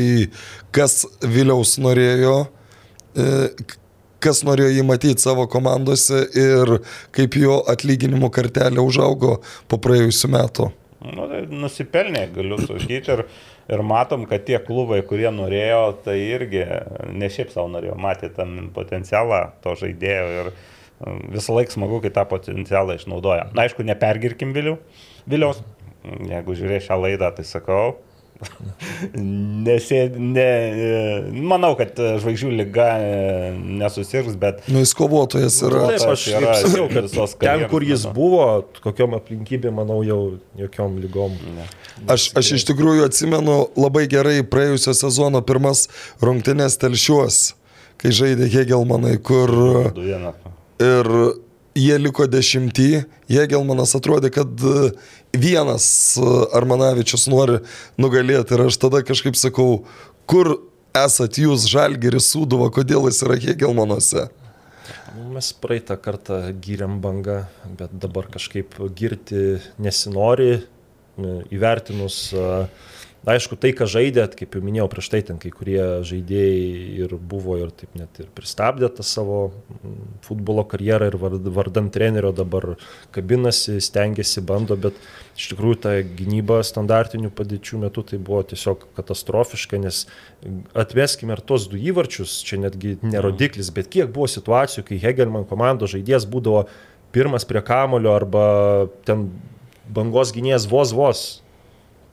kas 0.73 1.03
Viliaus 1.19 1.75
norėjo, 1.83 2.37
e, 3.13 3.49
kas 4.23 4.43
norėjo 4.47 4.71
jį 4.75 4.85
matyti 4.87 5.23
savo 5.23 5.47
komandose 5.51 6.23
ir 6.37 6.77
kaip 7.15 7.37
jo 7.39 7.61
atlyginimų 7.71 8.31
kartelė 8.33 8.83
užaugo 8.83 9.39
po 9.71 9.81
praėjusiu 9.81 10.31
metu. 10.31 10.69
Nu, 11.01 11.25
tai 11.25 11.41
nusipelnė, 11.49 12.27
galiu 12.35 12.59
sakyti. 12.61 13.15
Ir, 13.15 13.23
ir 13.73 13.81
matom, 13.85 14.27
kad 14.29 14.43
tie 14.45 14.59
klubai, 14.61 14.99
kurie 15.07 15.29
norėjo, 15.33 15.81
tai 16.05 16.19
irgi 16.27 16.61
ne 17.17 17.29
šiaip 17.31 17.49
savo 17.53 17.71
norėjo, 17.73 17.95
matė 17.97 18.29
tam 18.35 18.69
potencialą 18.75 19.47
to 19.63 19.73
žaidėjo. 19.81 20.27
Ir 20.43 20.51
mm, 20.51 21.23
visą 21.33 21.57
laiką 21.57 21.73
smagu, 21.73 22.03
kai 22.03 22.13
tą 22.13 22.27
potencialą 22.29 22.99
išnaudoja. 22.99 23.49
Na, 23.55 23.65
aišku, 23.65 23.85
nepergirkim 23.87 24.53
Vilių. 24.57 24.77
Viliaus. 25.29 25.63
Jeigu 26.01 26.53
žiūrės 26.57 26.87
šią 26.87 26.97
laidą, 27.01 27.33
tai 27.37 27.45
sakau. 27.45 27.97
Nesė, 29.65 29.99
ne, 30.17 30.45
manau, 31.45 31.73
kad 31.79 31.97
žvaigždžių 31.97 32.51
lyga 32.57 32.87
e, 33.01 33.51
nesusirgs, 33.81 34.37
bet 34.41 34.63
Nu, 34.71 34.81
jis 34.81 34.93
kovotojas 34.97 35.59
yra. 35.67 35.83
Taip, 35.91 36.05
aš 36.13 36.25
yra 36.33 36.55
sakiau, 36.61 36.87
kad 36.91 37.09
ten, 37.11 37.27
karjeros 37.41 37.69
kur 37.73 37.85
jis 37.85 38.05
buvo, 38.15 38.45
kokiam 38.83 39.15
aplinkybėm, 39.17 39.75
manau, 39.81 39.99
jau 40.07 40.19
jokiom 40.59 40.97
lygom. 41.03 41.37
Aš, 42.11 42.31
aš 42.39 42.53
iš 42.59 42.67
tikrųjų 42.71 43.05
atsimenu 43.09 43.59
labai 43.77 44.07
gerai 44.11 44.39
praėjusio 44.47 44.95
sezono 44.97 45.43
pirmas 45.45 45.85
rungtynės 46.23 46.79
telšiuos, 46.81 47.41
kai 48.01 48.13
žaidė 48.15 48.49
Hegelmanai, 48.53 49.17
kur 49.21 49.51
Du 49.93 50.05
vieną. 50.07 50.33
ir 50.81 51.13
jie 51.77 51.97
liko 51.99 52.27
dešimtį, 52.27 52.89
Hegelmanas 53.31 53.95
atrodė, 53.97 54.31
kad 54.33 54.65
e, 54.65 54.91
vienas 55.35 55.85
e, 56.19 56.27
Armanavičius 56.57 57.27
nori 57.31 57.61
nugalėti 58.01 58.57
ir 58.57 58.65
aš 58.67 58.79
tada 58.81 59.03
kažkaip 59.07 59.39
sakau, 59.39 59.85
kur 60.29 60.57
esat 60.97 61.39
jūs 61.39 61.69
Žalgeris 61.71 62.31
Sūduva, 62.33 62.69
kodėl 62.73 63.07
jis 63.07 63.23
yra 63.25 63.39
Hegelmanuose. 63.39 64.27
Nu, 65.15 65.29
Mes 65.35 65.51
praeitą 65.59 65.95
kartą 65.99 66.41
gyrėm 66.63 66.99
bangą, 67.03 67.45
bet 67.79 67.93
dabar 67.95 68.27
kažkaip 68.31 68.75
girti 68.95 69.59
nesinori, 69.79 70.53
e, 70.59 71.35
įvertinus, 71.55 72.23
e, 72.35 72.47
aišku, 73.27 73.57
tai, 73.61 73.69
ką 73.77 73.85
žaidėt, 73.89 74.33
kaip 74.37 74.55
jau 74.57 74.61
minėjau 74.65 74.87
prieš 74.89 75.09
tai, 75.13 75.19
ten 75.25 75.37
kai 75.41 75.51
kurie 75.53 76.01
žaidėjai 76.07 77.03
ir 77.03 77.13
buvo 77.17 77.57
ir 77.61 77.69
taip 77.75 77.93
net 77.97 78.17
ir 78.23 78.29
pristabdė 78.33 78.89
tą 78.97 79.05
savo 79.05 79.39
futbolo 80.25 80.63
karjerą 80.65 81.11
ir 81.11 81.17
vard- 81.21 81.49
vardan 81.53 81.91
trenerio 81.93 82.31
dabar 82.33 82.75
kabinasi, 83.13 83.77
stengiasi, 83.83 84.41
bando, 84.41 84.77
bet 84.79 84.97
iš 85.37 85.51
tikrųjų 85.53 85.79
ta 85.85 85.93
gynyba 86.01 86.61
standartinių 86.65 87.29
padėčių 87.37 87.83
metu 87.83 88.05
tai 88.09 88.17
buvo 88.17 88.41
tiesiog 88.53 88.87
katastrofiška, 88.97 89.77
nes 89.85 90.07
atmeskime 90.73 91.37
ir 91.37 91.45
tos 91.45 91.69
du 91.69 91.77
įvarčius, 91.77 92.39
čia 92.47 92.57
netgi 92.63 92.97
nerodiklis, 93.05 93.69
bet 93.75 93.91
kiek 93.93 94.09
buvo 94.09 94.25
situacijų, 94.31 94.87
kai 94.89 95.01
Hegelman 95.03 95.45
komandos 95.49 95.93
žaidėjas 95.93 96.25
būdavo 96.25 96.65
pirmas 97.13 97.45
prie 97.45 97.61
kamulio 97.61 98.15
arba 98.15 98.89
ten 99.05 99.29
bangos 99.91 100.33
gynėjas 100.33 100.65
vos 100.71 100.95
vos 100.95 101.23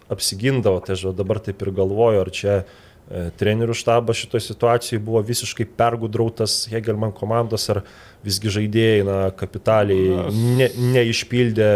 apsigindavo, 0.09 0.81
tai 0.85 0.97
aš 0.97 1.11
dabar 1.17 1.41
taip 1.45 1.63
ir 1.63 1.73
galvoju, 1.77 2.21
ar 2.25 2.31
čia 2.35 2.55
e, 2.59 3.29
trenerių 3.41 3.77
štabas 3.77 4.21
šitoje 4.23 4.47
situacijoje 4.49 5.03
buvo 5.05 5.23
visiškai 5.25 5.69
pergudrautas 5.79 6.65
Hegelman 6.73 7.13
komandos, 7.17 7.69
ar 7.73 7.83
visgi 8.25 8.51
žaidėjai, 8.51 9.03
na, 9.07 9.17
kapitaliai 9.39 10.25
ne, 10.35 10.67
neišpildė 10.97 11.69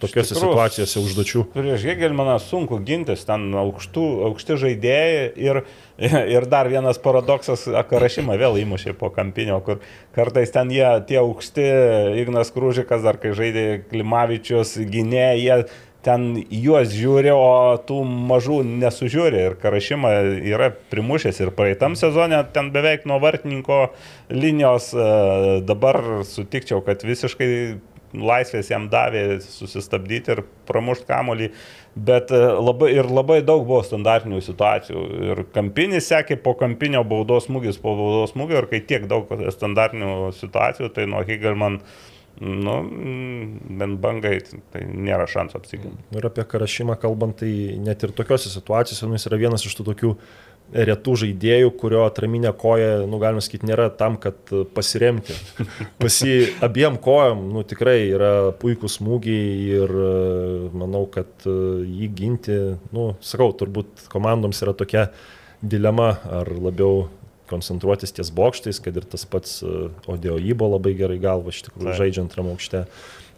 tokiose 0.00 0.32
tikrųjų, 0.32 0.54
situacijose 0.54 1.02
užduočių. 1.02 1.44
Prieš 1.54 1.86
Hegelmaną 1.90 2.38
sunku 2.42 2.78
gintis, 2.86 3.26
ten 3.28 3.50
aukštų, 3.64 4.06
aukšti 4.30 4.58
žaidėjai 4.62 5.26
ir, 5.44 5.62
ir 6.36 6.48
dar 6.50 6.70
vienas 6.72 7.00
paradoksas, 7.02 7.66
Akarašymą 7.84 8.38
vėl 8.40 8.62
įmušė 8.62 8.94
po 9.00 9.10
kampinio, 9.14 9.60
kur 9.66 9.82
kartais 10.16 10.54
ten 10.54 10.72
jie, 10.72 10.86
tie 11.10 11.20
aukšti, 11.20 11.66
Ignas 12.24 12.54
Krūžikas, 12.54 13.04
dar 13.04 13.20
kai 13.20 13.34
žaidė 13.36 13.66
Klimavičius, 13.90 14.78
gynėjai, 14.80 15.42
jie 15.42 15.58
ten 16.04 16.26
juos 16.52 16.92
žiūri, 16.94 17.32
o 17.32 17.78
tų 17.88 18.02
mažų 18.04 18.60
nesužiūri. 18.82 19.40
Ir 19.48 19.56
Karašyma 19.62 20.12
yra 20.52 20.70
primušęs 20.92 21.40
ir 21.42 21.54
praeitam 21.56 21.96
sezonė 21.98 22.42
ten 22.54 22.70
beveik 22.74 23.08
nuo 23.08 23.18
vartininko 23.22 23.80
linijos. 24.32 24.92
e, 24.94 25.08
Dabar 25.64 26.00
sutikčiau, 26.28 26.82
kad 26.84 27.04
visiškai 27.06 27.50
laisvės 28.14 28.70
jam 28.70 28.86
davė 28.90 29.40
susistabdyti 29.42 30.34
ir 30.34 30.42
pramušti 30.68 31.08
kamolį, 31.08 31.50
bet 31.96 32.30
e, 32.34 32.40
labai, 32.60 32.92
ir 32.94 33.10
labai 33.10 33.40
daug 33.46 33.64
buvo 33.66 33.82
standartinių 33.86 34.40
situacijų. 34.44 35.04
Ir 35.30 35.44
kampinis 35.54 36.08
sekė 36.12 36.38
po 36.42 36.54
kampinio 36.58 37.04
baudos 37.08 37.48
smūgis 37.48 37.80
po 37.82 37.96
baudos 37.98 38.34
smūgio 38.34 38.62
ir 38.62 38.70
kai 38.70 38.82
tiek 38.86 39.08
daug 39.10 39.30
standartinių 39.56 40.32
situacijų, 40.38 40.92
tai 40.94 41.08
nuo 41.10 41.24
Higelman 41.26 41.80
nu, 42.44 42.76
bent 43.80 44.00
bangai, 44.02 44.38
tai 44.72 44.84
nėra 44.86 45.26
šansų 45.30 45.60
apsiginti. 45.60 46.08
Ir 46.16 46.26
apie 46.28 46.44
Karašymą 46.48 46.98
kalbant, 47.00 47.38
tai 47.40 47.50
net 47.80 48.04
ir 48.04 48.12
tokiuose 48.16 48.52
situacijose, 48.52 49.08
nu, 49.08 49.16
jis 49.18 49.30
yra 49.30 49.40
vienas 49.40 49.64
iš 49.64 49.78
tų 49.78 49.88
tokių 49.92 50.12
retų 50.72 51.14
žaidėjų, 51.20 51.72
kurio 51.78 52.02
atraminė 52.06 52.50
koja, 52.58 53.04
nu, 53.08 53.18
galima 53.22 53.42
sakyti, 53.44 53.68
nėra 53.68 53.90
tam, 53.94 54.16
kad 54.20 54.52
pasiremti. 54.74 55.36
Pas 56.00 56.16
jį 56.24 56.54
abiem 56.64 56.96
kojam, 57.02 57.44
nu, 57.52 57.64
tikrai 57.68 57.98
yra 58.08 58.32
puikūs 58.60 58.98
smūgiai 58.98 59.50
ir 59.76 59.92
e, 59.92 60.14
manau, 60.74 61.04
kad 61.12 61.46
e, 61.46 61.56
jį 61.84 62.08
ginti, 62.16 62.58
nu, 62.96 63.12
sakau, 63.24 63.52
turbūt 63.60 64.08
komandoms 64.12 64.64
yra 64.64 64.74
tokia 64.76 65.10
dilema, 65.60 66.14
ar 66.40 66.50
labiau 66.56 67.04
koncentruotis 67.50 68.14
ties 68.16 68.30
bokštais, 68.34 68.80
kad 68.84 68.96
ir 68.96 69.06
tas 69.08 69.26
pats 69.28 69.60
e, 69.62 69.88
Odeo 70.10 70.38
Ibo 70.40 70.68
labai 70.72 70.94
gerai 70.98 71.18
galva 71.22 71.52
iš 71.52 71.64
tikrųjų 71.68 71.90
Taip. 71.90 72.00
žaidžiant 72.00 72.36
ramokšte, 72.38 72.84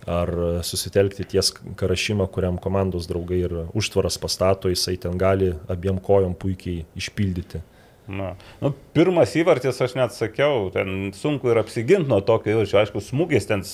ar 0.07 0.31
e, 0.31 0.51
susitelkti 0.67 1.27
ties 1.33 1.53
Karašymą, 1.79 2.29
kuriam 2.33 2.61
komandos 2.63 3.09
draugai 3.11 3.41
ir 3.49 3.57
užtvaras 3.77 4.19
pastato, 4.23 4.71
jisai 4.73 4.97
ten 5.03 5.19
gali 5.19 5.53
abiem 5.73 5.99
kojom 6.03 6.37
puikiai 6.39 6.85
išpildyti. 6.99 7.63
Na, 8.07 8.37
nu, 8.63 8.71
pirmas 8.95 9.33
įvartis, 9.35 9.81
aš 9.83 9.97
net 9.99 10.15
sakiau, 10.15 10.69
ten 10.71 11.11
sunku 11.17 11.51
ir 11.51 11.59
apsiginti 11.59 12.07
nuo 12.07 12.21
tokio 12.23 12.53
įvarčio, 12.55 12.79
aišku, 12.79 13.03
smūgis 13.03 13.49
ten 13.51 13.65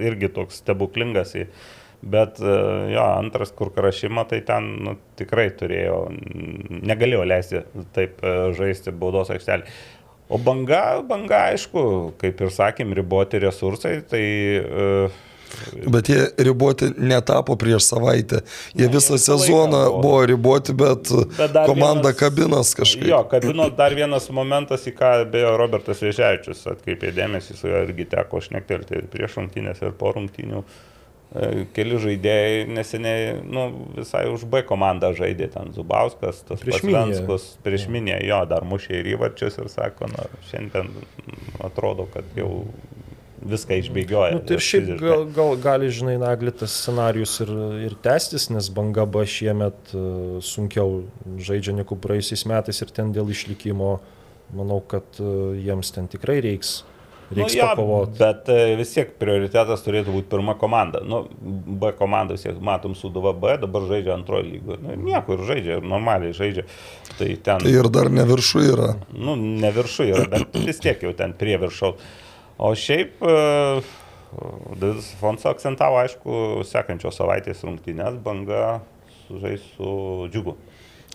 irgi 0.00 0.30
toks 0.32 0.62
stebuklingas. 0.62 1.34
į- 1.36 1.48
Bet 2.02 2.40
e, 2.42 2.52
jo, 2.90 3.02
antras, 3.18 3.52
kur 3.54 3.70
karašymą, 3.74 4.24
tai 4.30 4.40
ten 4.46 4.64
nu, 4.82 4.96
tikrai 5.18 5.48
turėjo, 5.54 5.98
negalėjo 6.82 7.26
leisti 7.30 7.60
taip 7.94 8.22
e, 8.26 8.32
žaisti 8.58 8.90
baudos 8.90 9.30
aikštelį. 9.30 9.68
O 10.32 10.38
banga, 10.42 11.02
banga, 11.06 11.44
aišku, 11.52 11.82
kaip 12.18 12.40
ir 12.42 12.50
sakėm, 12.50 12.94
riboti 12.96 13.38
resursai, 13.42 14.00
tai 14.08 14.24
uh, 14.62 15.20
Bet 15.92 16.08
jie 16.08 16.20
riboti 16.40 16.86
netapo 16.96 17.56
prieš 17.60 17.90
savaitę. 17.90 18.38
Jie 18.72 18.86
Na, 18.86 18.92
visą 18.94 19.18
sezoną 19.20 19.82
buvo. 19.84 19.98
buvo 20.00 20.22
riboti, 20.26 20.72
bet, 20.72 21.10
Bet 21.36 21.58
komanda 21.68 22.08
vienas- 22.08 22.16
kabinas 22.18 22.70
kažkaip. 22.74 23.04
Jo, 23.10 23.18
kabino 23.28 23.66
dar 23.76 23.92
vienas 23.94 24.30
momentas, 24.32 24.86
į 24.88 24.94
ką 24.96 25.10
beje 25.30 25.50
Robertas 25.60 26.00
Vėžiaičius 26.00 26.64
atkreipė 26.72 27.12
dėmesį, 27.12 27.58
su 27.58 27.68
juo 27.68 27.82
irgi 27.84 28.08
teko 28.14 28.40
šnektelti 28.40 29.02
prieš 29.12 29.36
rungtynės, 29.42 29.82
ir 29.84 29.92
po 30.00 30.14
rungtynių. 30.16 30.64
E, 30.64 30.92
Keli 31.72 31.96
žaidėjai 31.96 32.64
neseniai, 32.68 33.36
nu, 33.40 33.62
visai 33.96 34.26
už 34.28 34.44
B 34.52 34.60
komandą 34.68 35.14
žaidė 35.16 35.48
ten 35.54 35.70
Zubauskas, 35.72 36.42
tas 36.44 36.60
Prieš. 36.60 36.82
Venskus, 36.84 37.46
prieš 37.64 37.86
minę, 37.88 38.18
jo, 38.26 38.42
dar 38.50 38.66
mušė 38.68 38.98
ir 39.00 39.14
įvarčius 39.14 39.56
ir 39.62 39.70
sako, 39.72 40.10
na, 40.12 40.26
šiandien 40.50 40.90
atrodo, 41.64 42.04
kad 42.12 42.28
jau 42.36 42.50
viską 43.42 43.78
išbėgioja. 43.80 44.36
Nu, 44.36 44.42
tai 44.46 44.58
ir 44.58 44.64
šiaip 44.64 44.88
gal, 45.00 45.24
gal, 45.34 45.56
gali, 45.62 45.90
žinai, 45.94 46.14
naglitas 46.20 46.74
scenarius 46.82 47.38
ir, 47.44 47.50
ir 47.88 47.96
tęstis, 48.04 48.48
nes 48.54 48.68
banga 48.74 49.06
B 49.08 49.24
šiemet 49.28 49.94
e, 49.94 50.04
sunkiau 50.46 51.02
žaidžia 51.42 51.74
negu 51.80 51.98
praėjusiais 51.98 52.44
metais 52.50 52.82
ir 52.84 52.92
ten 52.94 53.12
dėl 53.14 53.32
išlikimo, 53.34 53.96
manau, 54.56 54.80
kad 54.84 55.18
e, 55.18 55.32
jiems 55.64 55.94
ten 55.96 56.10
tikrai 56.12 56.38
reiks, 56.44 56.82
reiks 57.30 57.54
nu, 57.56 57.62
pakovoti. 57.62 58.18
Bet 58.18 58.48
e, 58.52 58.58
vis 58.80 58.92
tiek 58.94 59.14
prioritetas 59.20 59.84
turėtų 59.86 60.14
būti 60.16 60.28
pirma 60.32 60.54
komanda. 60.60 61.00
Nu, 61.06 61.22
B 61.40 61.92
komanda 61.98 62.36
vis 62.36 62.44
tiek 62.46 62.58
matom 62.64 62.96
Suduva 62.98 63.32
B, 63.36 63.54
dabar 63.62 63.86
žaidžia 63.90 64.16
antrojo 64.18 64.44
lygo. 64.48 64.76
Nu, 64.82 64.96
nieko 65.06 65.38
ir 65.38 65.46
žaidžia, 65.48 65.78
normaliai 65.84 66.34
žaidžia. 66.36 66.66
Tai 67.18 67.30
ten, 67.46 67.64
Tai 67.64 67.72
ir 67.72 67.88
dar 67.92 68.10
ne 68.12 68.26
viršų 68.28 68.66
yra. 68.72 68.90
nu, 69.14 69.36
ne 69.38 69.72
viršų 69.76 70.08
yra, 70.12 70.28
bet 70.32 70.56
vis 70.68 70.82
tiek 70.82 71.02
jau 71.04 71.14
ten 71.16 71.34
prie 71.38 71.56
viršaus. 71.62 72.00
O 72.62 72.74
šiaip 72.78 73.22
e, 73.24 73.36
Davidas 74.80 75.10
Fonso 75.20 75.50
akcentavo, 75.50 75.98
aišku, 76.00 76.62
sekančios 76.64 77.18
savaitės 77.20 77.64
rungtynės 77.66 78.16
banga 78.24 78.80
sužais 79.26 79.64
su 79.74 80.28
džiugu. 80.32 80.54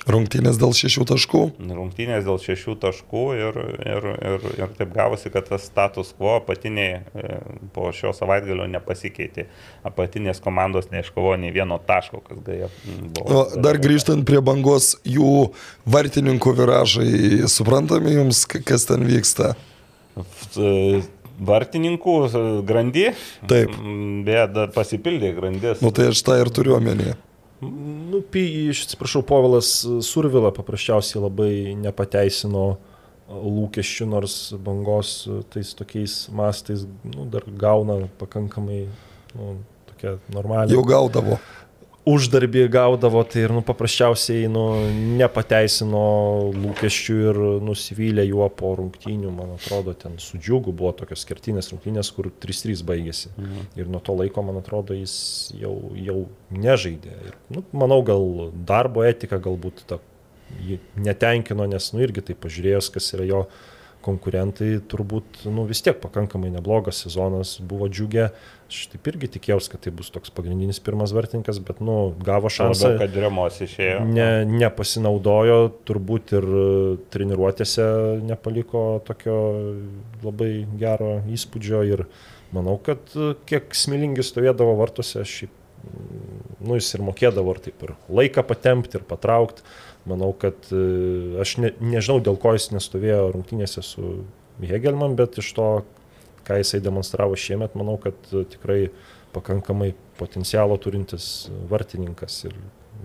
Rungtynės 0.06 0.60
dėl 0.62 0.76
šešių 0.78 1.06
taškų. 1.10 1.42
Rungtynės 1.74 2.26
dėl 2.28 2.38
šešių 2.40 2.76
taškų 2.84 3.24
ir, 3.36 3.58
ir, 3.82 4.08
ir, 4.30 4.46
ir 4.62 4.76
taip 4.78 4.94
gavosi, 4.94 5.32
kad 5.34 5.50
tas 5.50 5.66
status 5.68 6.14
quo 6.18 6.36
apatiniai 6.38 7.02
e, 7.02 7.40
po 7.76 7.90
šio 7.96 8.14
savaitgalio 8.16 8.70
nepasikeitė. 8.72 9.48
Apatinės 9.88 10.40
komandos 10.44 10.92
neiškovojo 10.94 11.42
nei 11.42 11.52
vieno 11.56 11.80
taško, 11.84 12.22
kas 12.30 12.40
gaja 12.46 12.70
buvo. 12.86 13.26
O, 13.26 13.44
dar 13.64 13.82
grįžtant 13.84 14.28
prie 14.28 14.40
bangos, 14.46 14.94
jų 15.08 15.50
vartininkų 15.90 16.56
viražai, 16.62 17.12
suprantami 17.52 18.16
jums, 18.20 18.46
kas 18.48 18.88
ten 18.88 19.08
vyksta? 19.10 19.56
E, 20.56 21.02
Vartininkų 21.38 22.18
e, 22.26 22.48
grandy. 22.66 23.08
Taip. 23.50 23.76
Beje, 24.26 24.50
dar 24.56 24.72
pasipildė 24.74 25.36
grandis. 25.38 25.84
Nu 25.86 25.92
tai 25.94 26.12
aš 26.14 26.24
tą 26.26 26.40
ir 26.42 26.54
turiu 26.54 26.78
omenyje. 26.80 27.18
Nu, 27.62 28.22
pi, 28.22 28.44
iš 28.70 28.84
atsiprašau, 28.86 29.24
Povilas 29.26 29.72
Survila 30.06 30.52
paprasčiausiai 30.54 31.24
labai 31.24 31.54
nepateisino 31.82 32.68
lūkesčių, 33.28 34.08
nors 34.12 34.36
bangos 34.64 35.14
tais 35.52 35.74
tokiais 35.76 36.20
mastais 36.38 36.86
nu, 37.04 37.26
dar 37.32 37.48
gauna 37.60 38.06
pakankamai 38.22 38.84
nu, 39.34 39.56
tokia 39.90 40.18
normaliai. 40.34 40.78
Jau 40.78 40.86
gaudavo. 40.88 41.40
Uždarbį 42.08 42.66
gaudavo, 42.72 43.22
tai 43.28 43.44
ir 43.46 43.54
nu, 43.56 43.62
paprasčiausiai 43.66 44.48
nu, 44.52 44.64
nepateisino 45.20 46.04
lūkesčių 46.56 47.18
ir 47.30 47.40
nusivylė 47.68 48.26
juo 48.30 48.48
po 48.54 48.74
rungtynių, 48.80 49.32
man 49.36 49.56
atrodo, 49.58 49.96
ten 49.98 50.16
su 50.24 50.40
džiugu 50.40 50.72
buvo 50.72 50.94
tokios 50.98 51.26
skirtinės 51.26 51.72
rungtynės, 51.74 52.12
kur 52.16 52.32
3-3 52.32 52.86
baigėsi. 52.88 53.32
Mhm. 53.36 53.70
Ir 53.82 53.92
nuo 53.92 54.02
to 54.04 54.16
laiko, 54.18 54.46
man 54.48 54.62
atrodo, 54.62 54.96
jis 54.98 55.16
jau, 55.60 55.76
jau 56.00 56.20
nežaidė. 56.56 57.16
Ir, 57.32 57.40
nu, 57.58 57.66
manau, 57.76 58.00
gal 58.08 58.54
darbo 58.68 59.04
etika 59.08 59.42
galbūt 59.44 59.84
ta, 59.90 60.00
jį 60.64 60.80
netenkino, 61.04 61.68
nes 61.68 61.92
nu, 61.94 62.04
irgi 62.06 62.30
tai 62.30 62.38
pažiūrėjus, 62.40 62.92
kas 62.96 63.12
yra 63.18 63.28
jo 63.28 63.42
konkurentai, 64.06 64.78
turbūt 64.88 65.44
nu, 65.52 65.66
vis 65.68 65.84
tiek 65.84 65.98
pakankamai 66.00 66.54
neblogas 66.54 67.04
sezonas 67.04 67.58
buvo 67.60 67.90
džiugę. 67.92 68.30
Aš 68.68 68.90
taip 68.92 69.08
irgi 69.08 69.30
tikėjausi, 69.38 69.70
kad 69.72 69.82
tai 69.86 69.94
bus 69.96 70.10
toks 70.12 70.32
pagrindinis 70.36 70.82
pirmas 70.84 71.14
vartininkas, 71.16 71.62
bet 71.64 71.80
nu, 71.80 72.12
gavo 72.20 72.52
šansą. 72.52 72.90
Labiau, 72.92 73.00
kad 73.06 73.20
Remos 73.24 73.60
išėjo. 73.64 74.02
Ne, 74.12 74.44
nepasinaudojo, 74.50 75.60
turbūt 75.88 76.34
ir 76.36 76.48
treniruotėse 77.14 77.86
nepaliko 78.28 78.84
tokio 79.08 79.38
labai 80.26 80.52
gero 80.82 81.22
įspūdžio 81.32 81.86
ir 81.88 82.04
manau, 82.56 82.76
kad 82.84 83.16
kiek 83.48 83.72
smilingi 83.76 84.26
stovėdavo 84.28 84.76
vartuose, 84.82 85.24
šiaip, 85.24 85.54
nu, 86.60 86.76
jis 86.76 86.92
ir 86.98 87.08
mokėdavo 87.08 87.56
ir 87.56 87.64
taip 87.70 87.88
ir 87.88 87.96
laiką 88.20 88.44
patempti 88.52 89.00
ir 89.00 89.08
patraukti. 89.08 89.64
Manau, 90.08 90.32
kad 90.40 90.70
e, 90.72 90.84
aš 91.44 91.58
ne, 91.60 91.74
nežinau, 91.84 92.22
dėl 92.24 92.38
ko 92.40 92.54
jis 92.56 92.70
nestovėjo 92.72 93.26
rungtynėse 93.34 93.84
su 93.84 94.22
Hegelman, 94.64 95.18
bet 95.20 95.40
iš 95.42 95.50
to, 95.58 95.68
ką 96.48 96.58
jisai 96.62 96.82
demonstravo 96.84 97.36
šiemet, 97.36 97.76
manau, 97.76 97.98
kad 98.02 98.16
e, 98.32 98.44
tikrai 98.56 98.80
pakankamai 99.36 99.92
potencialo 100.18 100.78
turintis 100.82 101.48
vartininkas 101.70 102.40
ir 102.48 102.56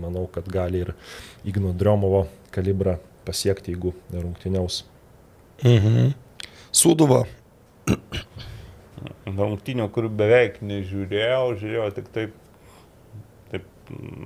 manau, 0.01 0.27
kad 0.33 0.49
gali 0.49 0.85
ir 0.87 0.95
Igno 1.45 1.75
Driomovo 1.77 2.27
kalibrą 2.55 2.97
pasiekti, 3.27 3.75
jeigu 3.75 3.93
rungtyniaus. 4.13 4.83
Mhm. 5.67 6.13
Sūduva. 6.73 7.25
Rungtynių, 9.27 9.89
kurių 9.93 10.11
beveik 10.17 10.63
nežiūrėjau, 10.65 11.57
žiūrėjau 11.61 11.89
tik 11.99 12.09
taip, 12.15 12.39
taip 13.53 13.67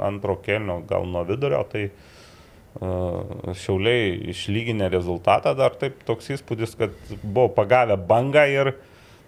antro 0.05 0.37
kelnio, 0.45 0.79
gal 0.89 1.09
nuo 1.09 1.25
vidurio, 1.27 1.63
tai 1.73 1.89
uh, 1.89 3.55
šiauliai 3.57 4.13
išlyginę 4.33 4.91
rezultatą 4.93 5.55
dar 5.59 5.77
taip 5.81 6.03
toks 6.09 6.31
įspūdis, 6.37 6.77
kad 6.79 6.95
buvo 7.23 7.49
pagavę 7.57 7.97
bangą 7.97 8.47
ir, 8.53 8.73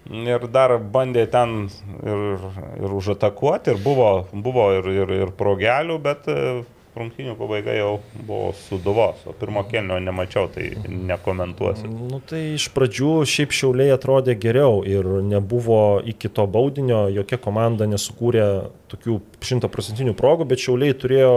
ir 0.07 0.47
dar 0.53 0.77
bandė 0.79 1.25
ten 1.31 1.69
ir, 2.03 2.49
ir 2.79 2.97
užatakuoti, 2.99 3.75
ir 3.75 3.83
buvo, 3.83 4.11
buvo 4.33 4.71
ir, 4.77 4.91
ir, 5.03 5.15
ir 5.23 5.33
progelių, 5.37 5.99
bet 6.03 6.29
uh, 6.31 6.63
rungtynių 6.97 7.35
pabaiga 7.37 7.73
jau 7.75 7.91
buvo 8.25 8.51
suduvos, 8.57 9.21
o 9.29 9.33
pirmo 9.37 9.63
kelnio 9.69 9.99
nemačiau, 10.01 10.49
tai 10.51 10.71
nekomentuosiu. 10.87 11.89
Nu, 11.89 12.19
tai 12.25 12.41
iš 12.55 12.69
pradžių 12.75 13.11
šiaip 13.29 13.53
šiauliai 13.55 13.93
atrodė 13.95 14.35
geriau 14.39 14.81
ir 14.87 15.07
nebuvo 15.25 15.99
iki 16.09 16.31
to 16.33 16.45
baudinio, 16.49 17.05
jokia 17.13 17.39
komanda 17.41 17.87
nesukūrė 17.89 18.45
tokių 18.91 19.19
šimtaprocentinių 19.51 20.15
progų, 20.19 20.49
bet 20.49 20.63
šiauliai 20.65 20.97
turėjo 20.99 21.33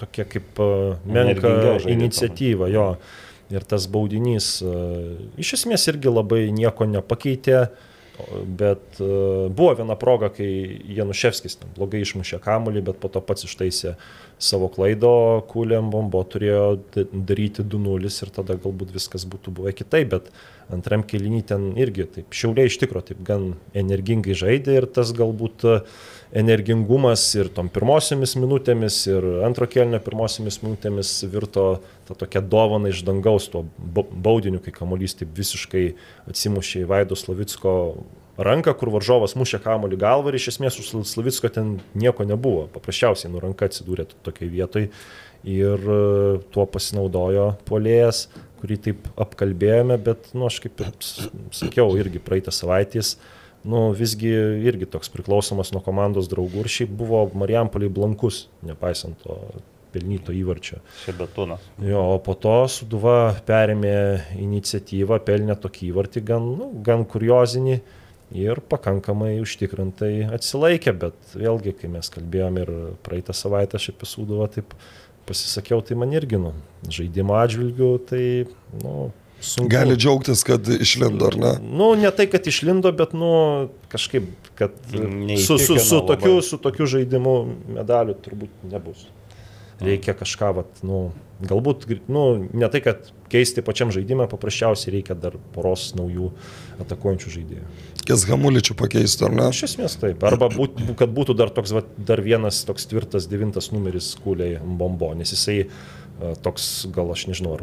tokia 0.00 0.26
kaip 0.28 0.60
e, 0.60 0.70
žaidė 1.06 1.76
iniciatyvą. 1.96 2.70
Jo. 2.74 2.88
Ir 3.50 3.64
tas 3.66 3.88
baudinys 3.90 4.60
e, 4.62 4.72
iš 5.42 5.56
esmės 5.56 5.88
irgi 5.90 6.12
labai 6.12 6.44
nieko 6.54 6.86
nepakeitė. 6.86 7.64
Bet 8.60 9.00
e, 9.00 9.08
buvo 9.48 9.72
viena 9.78 9.96
proga, 9.98 10.30
kai 10.34 10.48
Januševskis 10.96 11.58
blogai 11.76 12.02
išmušė 12.04 12.40
kamuolį, 12.44 12.84
bet 12.90 13.00
po 13.02 13.10
to 13.12 13.22
pats 13.24 13.46
ištaisė 13.48 13.96
savo 14.40 14.70
klaido, 14.72 15.12
Kulėm 15.50 15.90
bombo 15.92 16.22
turėjo 16.24 16.64
da- 16.94 17.06
daryti 17.12 17.64
2-0 17.64 18.10
ir 18.24 18.32
tada 18.36 18.56
galbūt 18.60 18.94
viskas 18.96 19.26
būtų 19.28 19.54
buvę 19.58 19.74
kitaip, 19.76 20.14
bet 20.14 20.30
antram 20.72 21.04
kelinį 21.06 21.42
ten 21.50 21.66
irgi 21.80 22.06
taip 22.16 22.36
šiauliai 22.36 22.70
iš 22.70 22.78
tikro 22.82 23.02
taip 23.04 23.20
gan 23.26 23.54
energingai 23.74 24.36
žaidė 24.38 24.80
ir 24.80 24.88
tas 24.90 25.12
galbūt 25.16 25.66
e, 25.66 25.80
energingumas 26.36 27.24
ir 27.34 27.48
tom 27.54 27.68
pirmosiomis 27.72 28.36
minutėmis 28.38 29.00
ir 29.10 29.26
antro 29.46 29.66
kelnio 29.70 29.98
pirmosiomis 30.04 30.60
minutėmis 30.62 31.12
virto 31.32 31.64
tą 32.06 32.16
tokią 32.22 32.42
dovaną 32.52 32.92
iš 32.92 33.02
dangaus, 33.06 33.48
tuo 33.50 33.64
ba- 33.78 34.06
baudiniu, 34.06 34.60
kai 34.62 34.74
kamuolys 34.74 35.16
taip 35.18 35.32
visiškai 35.34 35.84
atsimušė 36.30 36.84
į 36.84 36.90
Vaido 36.90 37.18
Slavicko 37.18 37.74
ranką, 38.40 38.74
kur 38.78 38.92
varžovas 38.94 39.34
mušė 39.38 39.60
kamuolį 39.64 39.98
galvą 40.00 40.30
ir 40.30 40.38
iš 40.38 40.52
esmės 40.54 40.78
už 40.80 40.92
Slavicko 41.08 41.50
ten 41.52 41.74
nieko 41.98 42.26
nebuvo. 42.28 42.68
Paprasčiausiai 42.74 43.32
nu 43.32 43.42
ranka 43.42 43.68
atsidūrė 43.68 44.06
tokiai 44.22 44.52
vietoj 44.52 44.86
ir 45.50 45.90
e, 45.96 46.38
tuo 46.52 46.66
pasinaudojo 46.70 47.50
polėjas, 47.68 48.28
kurį 48.60 48.78
taip 48.86 49.10
apkalbėjome, 49.20 49.96
bet, 50.04 50.32
nu, 50.36 50.46
aš 50.50 50.60
kaip 50.66 50.82
ir 50.84 50.90
sakiau, 51.56 51.88
irgi 51.98 52.20
praeitą 52.22 52.52
savaitės, 52.52 53.16
nu, 53.64 53.90
visgi 53.96 54.30
irgi 54.68 54.88
toks 54.90 55.12
priklausomas 55.12 55.72
nuo 55.74 55.82
komandos 55.84 56.30
draugų 56.30 56.64
ir 56.64 56.72
šiaip 56.72 56.94
buvo 57.02 57.26
Marijampoliai 57.36 57.92
blankus, 57.92 58.46
nepaisant 58.66 59.20
to 59.24 59.36
pelnyto 59.90 60.34
įvarčio. 60.34 60.78
Šebetūnas. 61.04 61.64
Jo, 61.82 62.04
o 62.14 62.18
po 62.22 62.36
to 62.38 62.54
Suduva 62.70 63.34
perėmė 63.46 63.94
iniciatyvą, 64.38 65.20
pelnė 65.26 65.58
tokį 65.60 65.90
įvartį 65.90 66.22
gan, 66.30 66.46
nu, 66.60 66.70
gan 66.86 67.02
kuriozinį 67.08 67.80
ir 68.40 68.60
pakankamai 68.70 69.34
užtikrintai 69.42 70.30
atsilaikė, 70.36 70.94
bet 71.04 71.34
vėlgi, 71.34 71.74
kai 71.80 71.90
mes 71.90 72.12
kalbėjom 72.14 72.60
ir 72.62 72.74
praeitą 73.06 73.34
savaitę 73.36 73.80
aš 73.80 73.90
apie 73.94 74.08
Suduvą 74.08 74.46
taip 74.54 74.76
pasisakiau, 75.26 75.82
tai 75.82 75.98
man 75.98 76.14
irgi, 76.14 76.38
nu, 76.40 76.54
žaidimo 76.90 77.36
atžvilgių, 77.38 77.90
tai, 78.10 78.24
nu, 78.82 79.10
sunku. 79.40 79.70
Gali 79.72 79.96
džiaugtis, 79.96 80.44
kad 80.46 80.68
išlindo, 80.68 81.28
ar 81.30 81.38
ne? 81.40 81.52
Nu, 81.64 81.92
ne 81.98 82.10
tai, 82.14 82.26
kad 82.30 82.46
išlindo, 82.46 82.92
bet, 82.96 83.14
nu, 83.16 83.32
kažkaip, 83.92 84.28
kad 84.58 84.76
su, 85.46 85.58
su, 85.58 85.78
su, 85.78 86.02
tokiu, 86.08 86.38
su 86.44 86.60
tokiu 86.60 86.88
žaidimu 86.90 87.34
medalių 87.80 88.16
turbūt 88.24 88.68
nebus. 88.70 89.08
Reikia 89.80 90.12
kažką, 90.12 90.50
vat, 90.58 90.82
nu, 90.84 91.06
galbūt, 91.48 91.86
nu, 92.12 92.24
ne 92.52 92.68
tai, 92.68 92.82
kad 92.84 93.06
keisti 93.32 93.64
pačiam 93.64 93.92
žaidimą, 93.94 94.26
paprasčiausiai 94.28 94.98
reikia 94.98 95.16
dar 95.16 95.38
poros 95.54 95.90
naujų 95.96 96.28
atakuojančių 96.84 97.32
žaidėjų. 97.36 97.70
Kės 98.10 98.26
Hamuličių 98.28 98.74
pakeistų, 98.76 99.28
ar 99.28 99.34
ne? 99.36 99.46
Iš 99.54 99.62
esmės 99.70 99.96
taip. 100.00 100.24
Arba 100.26 100.50
būt, 100.52 100.82
kad 100.98 101.12
būtų 101.16 101.36
dar, 101.38 101.52
toks, 101.54 101.72
vat, 101.76 101.88
dar 101.96 102.20
vienas 102.24 102.60
toks 102.68 102.88
tvirtas 102.90 103.28
devintas 103.30 103.70
numeris 103.72 104.12
kūliai 104.24 104.60
bombo, 104.60 105.12
nes 105.16 105.32
jisai 105.32 105.62
toks, 106.44 106.86
gal 106.94 107.10
aš 107.14 107.26
nežinau, 107.30 107.54
ar 107.58 107.62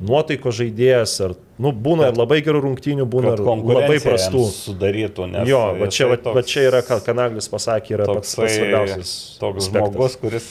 nuotaiko 0.00 0.52
žaidėjas, 0.54 1.14
ar, 1.26 1.34
nu, 1.60 1.72
būna 1.76 2.08
ir 2.10 2.16
labai 2.18 2.38
gerų 2.46 2.62
rungtynių, 2.64 3.04
būna 3.10 3.34
Kad 3.34 3.42
ir 3.42 3.74
labai 3.76 3.98
prastų. 4.04 4.44
sudarytų, 4.54 5.26
nes 5.34 5.48
Jo, 5.50 5.60
va 5.80 5.88
čia, 5.92 6.06
va, 6.12 6.16
va 6.38 6.42
čia 6.46 6.64
yra, 6.70 6.80
ką 6.86 7.00
Kanaglis 7.04 7.50
pasakė, 7.52 7.96
yra 7.98 8.06
pats, 8.08 8.32
toksai, 8.34 8.46
pats 8.46 8.56
svarbiausias. 8.56 9.12
toks 9.42 9.66
aspektas. 9.66 9.92
žmogus, 9.92 10.16
kuris 10.22 10.48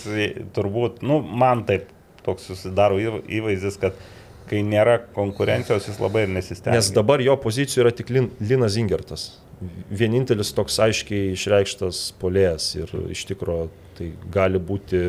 turbūt, 0.57 1.01
nu, 1.01 1.21
man 1.23 1.63
taip 1.65 1.87
toks 2.25 2.45
susidaro 2.51 2.99
įv- 3.01 3.23
įvaizdis, 3.39 3.79
kad 3.81 3.93
kai 4.49 4.63
nėra 4.65 4.99
konkurencijos, 5.13 5.87
jis 5.89 5.99
labai 6.01 6.23
ir 6.27 6.31
nesistengia. 6.33 6.77
Nes 6.77 6.89
dabar 6.93 7.21
jo 7.21 7.35
pozicijoje 7.37 7.85
yra 7.87 7.91
tik 7.95 8.09
Lin, 8.09 8.31
Linas 8.41 8.73
Zingertas. 8.77 9.27
Vienintelis 9.91 10.53
toks 10.55 10.77
aiškiai 10.79 11.33
išreikštas 11.35 12.13
polėjas 12.21 12.69
ir 12.79 12.89
iš 13.11 13.25
tikrųjų 13.29 13.67
tai 13.97 14.07
gali 14.31 14.57
būti 14.61 15.01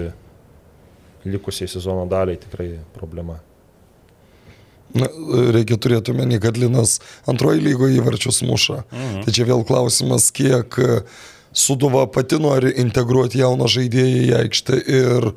likusiai 1.25 1.69
sezono 1.69 2.07
daliai 2.11 2.41
tikrai 2.41 2.73
problema. 2.97 3.39
Na, 4.97 5.07
reikia 5.55 5.79
turėti 5.79 6.11
omeny, 6.11 6.41
kad 6.43 6.57
Linas 6.59 6.99
antroji 7.31 7.63
lygoje 7.63 8.01
įvarčius 8.01 8.43
muša. 8.47 8.83
Mhm. 8.91 9.21
Tai 9.27 9.35
čia 9.37 9.47
vėl 9.47 9.63
klausimas, 9.67 10.31
kiek 10.35 10.81
e, 10.81 11.03
Suduva 11.51 12.05
pati 12.07 12.39
nori 12.39 12.71
integruoti 12.79 13.41
jauną 13.41 13.67
žaidėją 13.71 14.19
į 14.23 14.35
aikštę 14.39 14.77
ir 14.87 15.33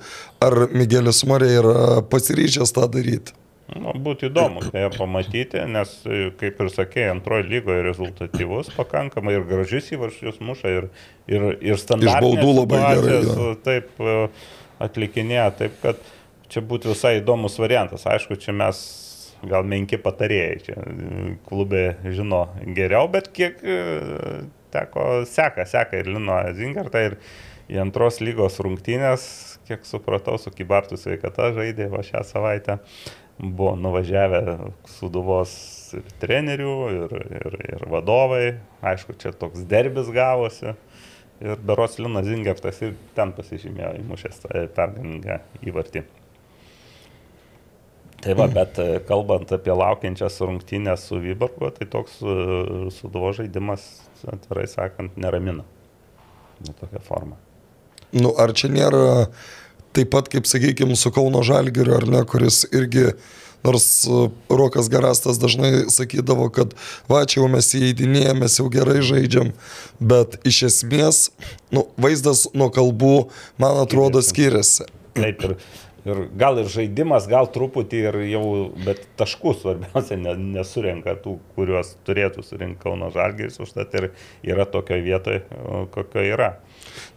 ar 0.45 0.67
Miguelis 0.69 1.23
Marė 1.25 1.49
yra 1.57 1.77
pasiryžęs 2.05 2.73
tą 2.75 2.85
daryti. 2.93 3.33
Nu, 3.73 3.93
būtų 4.05 4.27
įdomu 4.27 4.61
tai 4.67 4.83
pamatyti, 4.93 5.61
nes, 5.71 5.93
e, 6.05 6.27
kaip 6.37 6.59
ir 6.61 6.69
sakė, 6.73 7.05
antroji 7.13 7.47
lygoje 7.47 7.85
rezultatyvus 7.85 8.69
pakankamai 8.75 9.37
ir 9.37 9.45
gražius 9.49 9.87
įvarčius 9.95 10.41
muša 10.43 10.73
ir, 10.73 10.89
ir, 11.31 11.47
ir 11.63 11.79
standartinės 11.81 12.25
baudų 12.25 12.57
labai 12.59 12.81
gerai, 12.83 13.21
situacijas, 13.23 13.63
Taip 13.65 14.03
e, 14.03 14.17
atlikinėja, 14.83 15.47
taip 15.61 15.79
kad 15.83 16.01
čia 16.51 16.63
būtų 16.65 16.93
visai 16.93 17.17
įdomus 17.21 17.57
variantas. 17.61 18.05
Aišku, 18.09 18.37
čia 18.41 18.55
mes 18.55 18.81
gal 19.47 19.65
menki 19.67 19.99
patarėjai, 19.99 20.59
čia 20.67 20.75
e, 20.79 21.23
klubė 21.47 21.85
žino 22.15 22.45
geriau, 22.77 23.09
bet 23.11 23.31
kiek 23.35 23.59
e, 23.63 23.79
teko, 24.73 25.23
seka, 25.29 25.67
seka 25.69 25.99
ir 25.99 26.11
Lino 26.13 26.37
Zingertą 26.55 27.07
ir 27.09 27.17
į 27.71 27.79
antros 27.83 28.19
lygos 28.23 28.59
rungtynės, 28.63 29.25
kiek 29.67 29.83
supratau, 29.87 30.37
su 30.39 30.51
Kibartų 30.53 30.99
sveikata 30.99 31.51
žaidė 31.55 31.89
va 31.91 32.03
šią 32.05 32.23
savaitę 32.27 32.79
buvo 33.37 33.73
nuvažiavę 33.79 34.41
suduvos 34.99 35.53
ir 35.97 36.05
trenerių, 36.21 36.75
ir, 36.93 37.15
ir, 37.39 37.57
ir 37.73 37.85
vadovai. 37.89 38.57
Aišku, 38.85 39.15
čia 39.19 39.33
toks 39.37 39.65
derbis 39.69 40.09
gavosi. 40.13 40.75
Ir 41.43 41.59
Beros 41.59 41.97
Linas 41.99 42.27
Zingertas 42.29 42.79
ir 42.85 42.93
ten 43.17 43.33
pasižymėjo 43.35 43.95
įmušęs 43.99 44.43
pergalingą 44.75 45.41
įvartį. 45.67 46.05
Tai 48.23 48.35
va, 48.39 48.45
bet 48.47 48.77
e, 48.79 49.01
kalbant 49.03 49.49
apie 49.51 49.73
laukiančias 49.75 50.39
rungtynės 50.39 51.09
su 51.09 51.19
Vyborgu, 51.19 51.67
tai 51.75 51.89
toks 51.91 52.21
e, 52.23 52.35
suduvo 52.95 53.33
žaidimas, 53.35 53.83
atvirai 54.31 54.63
sakant, 54.71 55.17
neramina. 55.19 55.65
Ne 56.63 56.75
tokia 56.79 57.01
forma. 57.03 57.35
Nu, 58.15 58.31
ar 58.39 58.53
čia 58.55 58.69
nėra 58.71 59.25
taip 59.93 60.13
pat, 60.13 60.29
kaip 60.31 60.47
sakykime, 60.47 60.95
su 60.95 61.11
Kauno 61.11 61.43
Žalgiriu, 61.43 61.97
ar 61.97 62.07
ne, 62.07 62.23
kuris 62.29 62.63
irgi, 62.71 63.09
nors 63.63 64.07
e, 64.07 64.29
Rokas 64.49 64.89
Garastas 64.89 65.39
dažnai 65.39 65.85
sakydavo, 65.89 66.49
kad 66.53 66.75
va, 67.09 67.23
čia 67.25 67.41
jau 67.41 67.49
mes 67.51 67.69
įeidinėjame, 67.77 68.43
mes 68.43 68.59
jau 68.59 68.67
gerai 68.71 68.99
žaidžiam, 69.05 69.53
bet 69.99 70.39
iš 70.47 70.63
esmės, 70.69 71.23
nu, 71.73 71.87
vaizdas 71.97 72.45
nuo 72.53 72.69
kalbų, 72.73 73.29
man 73.61 73.79
atrodo, 73.83 74.23
skiriasi. 74.25 74.89
Taip 75.17 75.43
ir, 75.47 75.55
ir 76.09 76.21
gal 76.39 76.59
ir 76.61 76.69
žaidimas, 76.73 77.27
gal 77.31 77.47
truputį 77.53 78.03
ir 78.09 78.19
jau, 78.33 78.45
bet 78.85 79.05
taškų 79.19 79.55
svarbiausia 79.61 80.19
ne, 80.19 80.35
nesurenka 80.57 81.15
tų, 81.23 81.37
kuriuos 81.57 81.95
turėtų 82.07 82.45
surinkti 82.45 82.83
Kauno 82.83 83.11
Žalgiris, 83.13 83.61
užtat 83.63 83.95
ir 83.99 84.11
yra 84.43 84.67
tokioje 84.69 85.05
vietoje, 85.05 85.43
o, 85.63 85.85
kokioje 85.93 86.35
yra. 86.35 86.53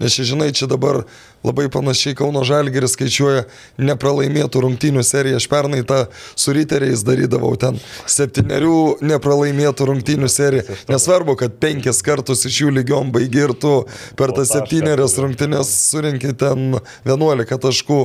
Nes 0.02 0.16
žinai, 0.16 0.50
čia 0.56 0.68
dabar 0.70 1.04
labai 1.46 1.68
panašiai 1.72 2.16
Kauno 2.18 2.42
Žalgeris 2.46 2.96
skaičiuoja 2.96 3.46
nepralaimėtų 3.78 4.62
rungtynių 4.66 5.04
seriją. 5.06 5.40
Aš 5.40 5.48
pernai 5.52 5.82
tą 5.86 6.02
su 6.34 6.54
riteriais 6.56 7.04
darydavau 7.06 7.54
ten 7.60 7.80
septyniarių 8.10 8.78
nepralaimėtų 9.06 9.90
rungtynių 9.92 10.30
seriją. 10.32 10.78
Nesvarbu, 10.90 11.36
kad 11.40 11.58
penkis 11.62 12.02
kartus 12.06 12.46
iš 12.48 12.62
jų 12.64 12.76
lygiom 12.80 13.12
baigi 13.14 13.44
ir 13.46 13.56
tu 13.56 13.74
per 14.18 14.34
tas 14.36 14.54
septynerias 14.54 15.18
rungtynės 15.22 15.72
surinkti 15.90 16.34
ten 16.38 16.80
11 17.06 17.60
taškų. 17.66 18.00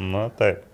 Na 0.00 0.28
taip. 0.34 0.64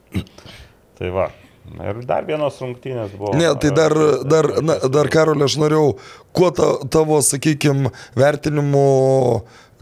Tai 0.96 1.10
va. 1.12 1.32
Ir 1.66 1.98
dar 2.06 2.24
vienos 2.24 2.56
rungtynės 2.62 3.14
buvo. 3.18 3.34
Ne, 3.36 3.48
tai 3.60 3.72
dar, 3.74 3.92
dar, 4.24 4.48
na, 4.64 4.78
dar 4.92 5.10
Karolė, 5.12 5.48
aš 5.48 5.56
norėjau, 5.60 5.96
kuo 6.36 6.50
ta, 6.54 6.68
tavo, 6.92 7.18
sakykime, 7.26 7.90
vertinimu 8.16 8.84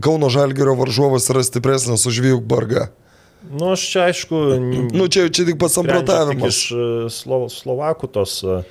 Kauno 0.02 0.30
Žalgerio 0.32 0.74
varžovas 0.78 1.28
yra 1.30 1.44
stipresnis 1.46 2.06
už 2.06 2.20
Vijukbargą. 2.24 2.88
Nu, 3.44 3.74
aš 3.74 3.84
čia 3.92 4.06
aišku. 4.08 4.40
Nu, 4.94 5.06
čia, 5.12 5.28
čia 5.28 5.44
tik 5.44 5.60
pats 5.60 5.76
samprotavimas. 5.76 6.48
Iš 6.48 6.60
e, 6.72 6.86
Slo, 7.12 7.44
Slovakų 7.52 8.08
tos 8.14 8.40
e, 8.40 8.62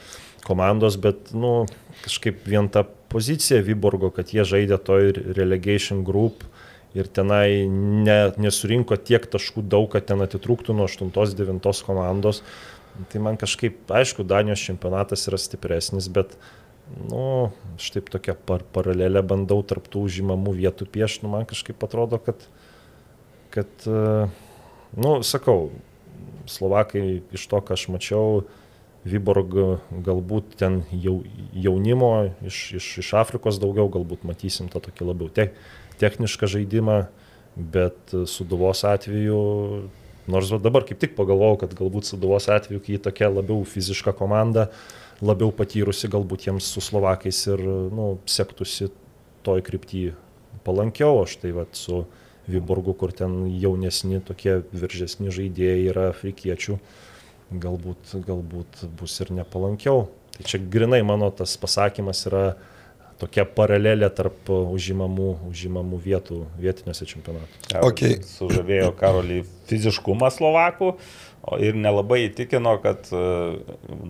komandos, 0.48 0.98
bet, 1.00 1.30
nu, 1.38 1.64
kažkaip 2.04 2.42
vien 2.50 2.68
ta 2.74 2.84
pozicija 3.14 3.62
Vyborgo, 3.64 4.10
kad 4.14 4.34
jie 4.34 4.46
žaidė 4.48 4.80
toj 4.82 5.14
relegation 5.38 6.02
group 6.08 6.44
ir 6.98 7.10
tenai 7.10 7.66
ne, 7.70 8.18
nesurinko 8.42 8.98
tiek 9.02 9.26
taškų 9.30 9.64
daug, 9.70 9.88
kad 9.94 10.10
ten 10.10 10.22
atitrūktų 10.26 10.76
nuo 10.78 10.90
8-9 10.90 11.86
komandos. 11.86 12.44
Tai 13.10 13.22
man 13.26 13.40
kažkaip, 13.42 13.80
aišku, 13.90 14.26
Danijos 14.30 14.62
čempionatas 14.62 15.26
yra 15.30 15.40
stipresnis, 15.42 16.10
bet, 16.14 16.36
nu, 17.10 17.52
aš 17.78 17.92
taip 17.96 18.12
tokią 18.14 18.36
par 18.48 18.66
paralelę 18.76 19.24
bandau 19.26 19.64
tarptų 19.66 20.06
užimamų 20.08 20.56
vietų 20.60 20.88
piešti, 20.94 21.26
nu, 21.26 21.34
man 21.36 21.48
kažkaip 21.50 21.84
atrodo, 21.86 22.20
kad, 22.22 22.46
kad, 23.54 23.72
e, 23.88 24.28
nu, 24.98 25.18
sakau, 25.26 25.72
Slovakai 26.44 27.22
iš 27.32 27.46
to, 27.48 27.60
ką 27.64 27.78
aš 27.78 27.88
mačiau, 27.88 28.44
Viborg 29.08 29.56
galbūt 30.04 30.56
ten 30.60 30.82
jau, 30.92 31.18
jaunimo 31.56 32.12
iš, 32.44 32.60
iš, 32.80 32.88
iš 33.02 33.10
Afrikos 33.20 33.60
daugiau, 33.60 33.90
galbūt 33.92 34.24
matysim 34.28 34.70
tą 34.72 34.80
tokį 34.84 35.08
labiau 35.10 35.32
te, 35.32 35.50
technišką 36.00 36.48
žaidimą, 36.52 36.98
bet 37.56 38.16
Suduvos 38.32 38.86
atveju, 38.88 39.40
nors 40.32 40.52
dabar 40.64 40.88
kaip 40.88 41.02
tik 41.04 41.18
pagalvojau, 41.18 41.60
kad 41.66 41.76
galbūt 41.80 42.08
Suduvos 42.08 42.48
atveju, 42.52 42.84
kai 42.86 43.00
tokia 43.04 43.32
labiau 43.32 43.66
fiziška 43.68 44.16
komanda, 44.16 44.70
labiau 45.24 45.54
patyrusi, 45.56 46.10
galbūt 46.12 46.48
jiems 46.48 46.68
su 46.76 46.84
Slovakais 46.84 47.46
ir 47.48 47.64
nu, 47.64 48.18
sektųsi 48.30 48.90
toj 49.44 49.64
kryptyje 49.66 50.18
palankiau, 50.64 51.24
aš 51.24 51.38
tai 51.42 51.54
va 51.56 51.66
su 51.76 52.04
Viborgu, 52.48 52.92
kur 53.00 53.14
ten 53.16 53.46
jaunesni 53.56 54.20
tokie 54.24 54.60
viržesni 54.76 55.32
žaidėjai 55.32 55.88
yra 55.94 56.10
afrikiečių 56.12 56.78
galbūt, 57.64 58.18
galbūt 58.28 58.84
bus 59.00 59.16
ir 59.24 59.32
nepalankiau. 59.40 60.08
Tai 60.34 60.46
čia 60.50 60.60
grinai 60.60 61.04
mano 61.06 61.30
tas 61.32 61.56
pasakymas 61.62 62.26
yra 62.28 62.44
tokia 63.22 63.46
paralelė 63.46 64.10
tarp 64.16 64.50
užimamų, 64.50 65.30
užimamų 65.52 66.00
vietų 66.04 66.40
vietiniuose 66.60 67.08
čempionatuose. 67.08 67.84
Okay. 67.86 68.18
Sužavėjo 68.28 68.92
Karolį 69.00 69.44
fiziškumą 69.70 70.32
Slovakų 70.34 70.96
ir 71.64 71.76
nelabai 71.76 72.22
įtikino, 72.28 72.78
kad 72.84 73.10
e, 73.12 73.24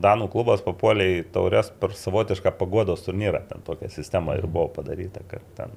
Danų 0.03 0.29
klubas 0.33 0.61
papuolė 0.65 1.09
į 1.17 1.23
taurės 1.33 1.71
per 1.79 1.95
savotišką 1.97 2.53
pagodos 2.59 3.05
turnyrą. 3.07 3.43
Ten 3.49 3.65
tokia 3.65 3.89
sistema 3.93 4.37
ir 4.39 4.47
buvo 4.47 4.69
padaryta, 4.77 5.25
kad 5.29 5.45
ten 5.57 5.73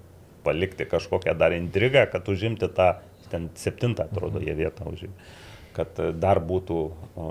palikti 0.46 0.86
kažkokią 0.86 1.34
dar 1.38 1.56
intrigą, 1.56 2.04
kad 2.12 2.28
užimti 2.30 2.68
tą, 2.76 2.92
ten 3.32 3.50
septintą, 3.58 4.06
atrodo, 4.10 4.42
jie 4.44 4.54
vietą 4.58 4.86
užimti 4.92 5.34
kad 5.76 6.00
e, 6.00 6.10
dar 6.16 6.40
būtų 6.44 6.80
o, 7.16 7.30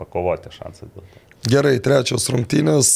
pakovoti 0.00 0.52
šansas 0.54 0.90
dėl 0.90 1.06
to. 1.06 1.24
Gerai, 1.52 1.76
trečios 1.82 2.30
rungtynės. 2.32 2.90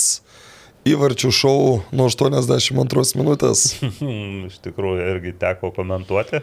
Įvarčių 0.88 1.28
šou 1.36 1.64
nuo 1.92 2.06
82 2.08 3.02
minutės. 3.20 3.66
Iš 4.48 4.60
tikrųjų, 4.64 5.02
irgi 5.12 5.34
teko 5.36 5.74
komentuoti. 5.76 6.40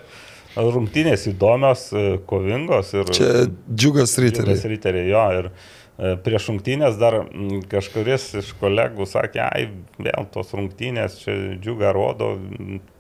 Rungtynės 0.58 1.28
įdomios, 1.32 1.88
e, 1.94 2.06
kovingos 2.30 2.94
ir... 2.96 3.12
Čia 3.14 3.32
džiugas 3.70 4.18
riteriai. 4.22 4.56
Džiugas 4.56 4.70
riteriai, 4.72 5.10
jo. 5.12 5.26
Ir 5.42 5.52
prieš 5.98 6.52
rungtynės 6.52 6.98
dar 7.02 7.24
kažkuris 7.72 8.28
iš 8.44 8.52
kolegų 8.60 9.08
sakė, 9.10 9.42
ai, 9.48 9.64
vėl 9.98 10.28
tos 10.34 10.54
rungtynės 10.54 11.18
čia 11.24 11.36
džiugą 11.58 11.90
rodo. 11.96 12.36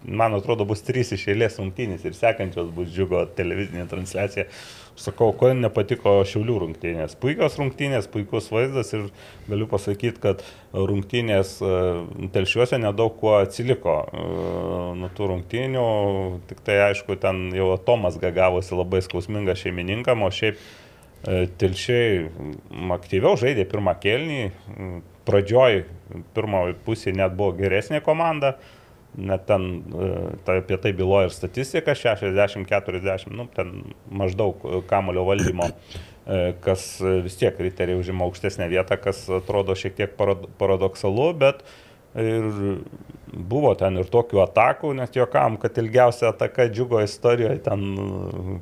Man 0.08 0.34
atrodo, 0.38 0.66
bus 0.66 0.82
trys 0.88 1.12
iš 1.14 1.28
eilės 1.34 1.60
rungtynės 1.62 2.08
ir 2.08 2.18
sekančios 2.18 2.72
bus 2.74 2.90
džiugo 2.94 3.26
televizinė 3.38 3.86
transliacija. 3.92 4.48
Sakau, 4.98 5.30
ko 5.38 5.52
nepatiko 5.54 6.16
Šiaulių 6.26 6.56
rungtynės. 6.64 7.14
Puikios 7.22 7.60
rungtynės, 7.60 8.08
puikus 8.10 8.48
vaizdas 8.50 8.90
ir 8.98 9.04
galiu 9.46 9.68
pasakyti, 9.70 10.18
kad 10.24 10.42
rungtynės 10.74 11.52
e, 11.62 11.76
telšiuose 12.34 12.80
nedaug 12.82 13.14
kuo 13.20 13.36
atsiliko 13.38 14.00
e, 14.08 14.26
nuo 14.98 15.12
tų 15.14 15.30
rungtynių. 15.36 15.86
Tik 16.50 16.66
tai 16.66 16.80
aišku, 16.88 17.20
ten 17.22 17.52
jau 17.54 17.70
Tomas 17.86 18.18
gavosi 18.18 18.74
labai 18.74 19.04
skausmingas 19.06 19.62
šeimininkam, 19.62 20.26
o 20.26 20.34
šiaip 20.34 20.58
e, 21.24 21.46
telšiai 21.60 22.26
aktyviau 22.98 23.38
žaidė 23.40 23.68
pirmą 23.70 23.98
kelnį. 24.04 24.42
Pradžioj 25.28 25.82
pirmoji 26.36 26.78
pusė 26.86 27.12
net 27.16 27.34
buvo 27.36 27.52
geresnė 27.58 28.00
komanda 28.06 28.56
net 29.18 29.48
ten 29.50 29.66
tai 30.46 30.60
apie 30.62 30.78
tai 30.82 30.94
byloja 30.96 31.30
ir 31.30 31.34
statistika 31.34 31.96
60-40, 31.98 33.32
nu, 33.34 33.48
ten 33.56 33.74
maždaug 34.14 34.62
kamulio 34.90 35.26
valdymo, 35.28 35.72
e, 35.72 36.54
kas 36.64 36.86
vis 37.26 37.38
tiek 37.40 37.58
riteriai 37.60 37.98
užima 38.00 38.28
aukštesnę 38.28 38.70
vietą, 38.72 39.00
kas 39.02 39.24
atrodo 39.40 39.76
šiek 39.78 39.98
tiek 39.98 40.14
paradoksalu, 40.60 41.32
bet 41.42 41.66
ir 42.18 42.48
buvo 43.28 43.74
ten 43.78 44.00
ir 44.00 44.08
tokių 44.10 44.40
atakų, 44.46 44.94
net 44.98 45.16
jokam, 45.18 45.58
kad 45.62 45.78
ilgiausia 45.78 46.32
ataka 46.32 46.68
džiugo 46.72 47.02
istorijoje, 47.04 47.60
ten 47.66 47.84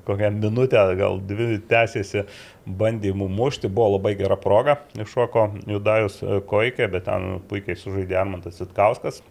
kokią 0.08 0.32
minutę, 0.36 0.82
gal 0.99 1.20
dvi 1.24 1.60
tęsėsi 1.70 2.26
bandymų 2.66 3.30
mušti, 3.32 3.70
buvo 3.70 3.95
labai 3.95 4.16
gera 4.20 4.38
proga, 4.41 4.80
iššoko 4.97 5.45
Judajus 5.76 6.20
Koikė, 6.49 6.89
bet 6.91 7.08
ten 7.08 7.39
puikiai 7.49 7.78
sužaidė 7.80 8.20
Armantas 8.20 8.60
Sitkauskas, 8.60 9.22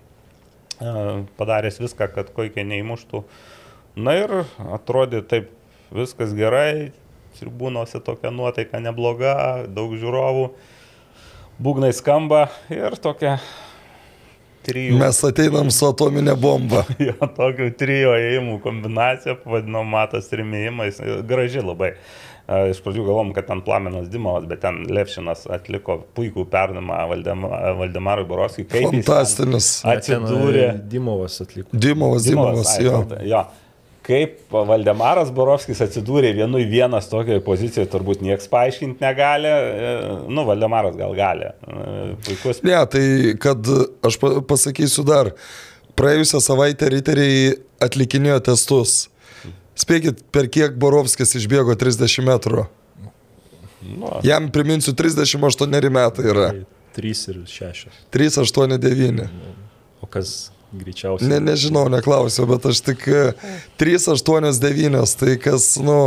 padaręs 1.38 1.80
viską, 1.82 2.08
kad 2.14 2.32
koikiai 2.34 2.66
neįmuštų. 2.70 3.24
Na 4.06 4.16
ir 4.18 4.40
atrodė 4.74 5.22
taip 5.26 5.52
viskas 5.94 6.32
gerai, 6.34 6.92
tribūnose 7.38 8.00
tokia 8.02 8.30
nuotaika 8.34 8.80
nebloga, 8.82 9.66
daug 9.70 9.94
žiūrovų, 9.98 10.48
būgnai 11.62 11.92
skamba 11.94 12.48
ir 12.70 12.96
tokia 13.02 13.36
trijų. 14.64 14.98
Mes 15.00 15.22
ateinam 15.28 15.70
su 15.74 15.88
atominė 15.88 16.36
bomba. 16.40 16.84
jo, 17.08 17.16
tokių 17.38 17.70
trijų 17.80 18.14
ėjimų 18.18 18.60
kombinacija, 18.64 19.38
pavadinom 19.42 19.90
matas 19.94 20.30
trimėjimais, 20.32 21.02
graži 21.28 21.64
labai. 21.64 21.94
Iš 22.44 22.82
pradžių 22.84 23.06
galvom, 23.06 23.30
kad 23.32 23.46
ten 23.48 23.62
Plamenas 23.64 24.10
Dimovas, 24.12 24.44
bet 24.48 24.60
ten 24.60 24.82
Levšinas 24.92 25.46
atliko 25.54 26.02
puikų 26.16 26.44
perdamą 26.52 26.98
Valdemarui 27.78 28.26
Borovskijui. 28.28 28.68
Fantastinis. 28.84 29.78
Atsidūrė. 29.88 30.66
Dimovas 30.92 31.38
atliko. 31.40 31.70
Dimovas, 31.72 32.28
Dimovas, 32.28 32.74
jo. 32.84 33.00
jo. 33.24 33.40
Kaip 34.04 34.52
Valdemaras 34.52 35.30
Borovskis 35.32 35.80
atsidūrė 35.80 36.34
vienu 36.36 36.60
į 36.60 36.66
vienas 36.68 37.08
tokioje 37.08 37.40
pozicijoje, 37.46 37.88
turbūt 37.92 38.20
niekas 38.24 38.50
paaiškinti 38.52 39.00
negali. 39.00 39.48
E, 39.48 39.94
nu, 40.28 40.44
Valdemaras 40.44 40.98
gal 40.98 41.16
gali. 41.16 41.48
E, 41.48 42.12
puikus. 42.26 42.60
Ne, 42.66 42.76
tai 42.92 43.06
kad 43.40 43.64
aš 44.04 44.20
pasakysiu 44.50 45.06
dar, 45.08 45.32
praėjusią 45.96 46.42
savaitę 46.44 46.92
riteriai 46.92 47.54
atlikinėjo 47.84 48.42
testus 48.50 49.04
Spėkit, 49.74 50.22
per 50.30 50.46
kiek 50.54 50.76
Borovskis 50.78 51.34
išbėgo 51.40 51.74
30 51.78 52.22
metrų. 52.28 52.68
Nu. 53.84 54.10
Jam 54.24 54.46
priminsiu, 54.54 54.94
38 54.96 55.90
metai 55.92 56.28
yra. 56.30 56.48
3 56.94 57.22
ir 57.32 57.40
6. 57.50 57.88
3, 58.14 58.38
8, 58.44 58.78
9. 58.78 59.26
O 60.04 60.08
kas 60.10 60.53
greičiausiai? 60.80 61.30
Ne, 61.30 61.40
nežinau, 61.44 61.86
neklausiau, 61.92 62.48
bet 62.50 62.68
aš 62.70 62.82
tik 62.90 63.06
3, 63.80 64.08
8, 64.14 64.50
9. 64.62 65.16
Tai 65.20 65.38
kas, 65.42 65.70
nu, 65.84 65.98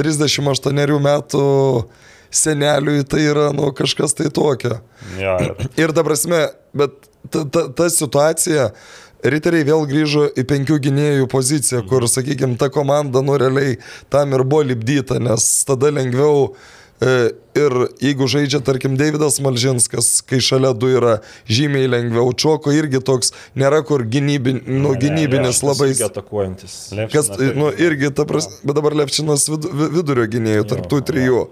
38 0.00 0.96
metų 1.06 1.44
seneliui 2.30 3.04
tai 3.10 3.24
yra, 3.26 3.50
nu, 3.56 3.72
kažkas 3.76 4.14
tai 4.18 4.30
tokio. 4.34 4.80
Ja, 5.18 5.36
ir... 5.42 5.54
ir 5.86 5.94
dabar 5.96 6.14
prasme, 6.14 6.46
bet 6.76 6.96
ta, 7.30 7.44
ta, 7.44 7.68
ta 7.74 7.92
situacija, 7.92 8.70
Riteriai 9.20 9.66
vėl 9.68 9.82
grįžo 9.84 10.30
į 10.32 10.46
penkių 10.48 10.78
gynėjų 10.86 11.26
poziciją, 11.28 11.82
kur, 11.88 12.06
sakykime, 12.08 12.56
ta 12.56 12.70
komanda, 12.72 13.20
nu, 13.20 13.34
realiai 13.36 13.74
tam 14.08 14.32
ir 14.32 14.46
buvo 14.48 14.64
lipdyta, 14.70 15.18
nes 15.20 15.44
tada 15.68 15.90
lengviau 15.92 16.54
e, 17.04 17.10
ir 17.58 17.76
jeigu 18.02 18.28
žaidžia, 18.30 18.60
tarkim, 18.64 18.96
Davidas 19.00 19.40
Malžinskas, 19.42 20.20
kai 20.26 20.40
šalia 20.44 20.72
du 20.76 20.90
yra 20.92 21.18
žymiai 21.50 21.90
lengviau, 21.90 22.32
Čoko 22.36 22.74
irgi 22.74 23.02
toks, 23.04 23.34
nėra 23.58 23.82
kur 23.86 24.04
gynybin, 24.06 24.62
nu, 24.68 24.94
gynybinis 25.00 25.62
labai... 25.66 25.92
Atakuojantis. 26.06 26.78
Kas, 27.12 27.32
nu, 27.58 27.70
irgi, 27.74 28.12
ta 28.14 28.26
prasme, 28.28 28.60
bet 28.64 28.78
dabar 28.78 28.96
Lepčinas 29.02 29.48
vid, 29.50 29.68
vidurio 29.98 30.26
gynėjų, 30.30 30.66
tarptų 30.74 31.04
trijų. 31.10 31.28
Jo. 31.30 31.46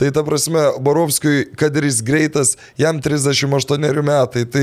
Tai 0.00 0.08
ta 0.16 0.22
prasme, 0.24 0.60
Borovskijui, 0.80 1.42
kad 1.60 1.74
ir 1.76 1.84
jis 1.84 1.98
greitas, 2.00 2.54
jam 2.80 3.02
38 3.04 4.00
metai, 4.00 4.46
tai 4.48 4.62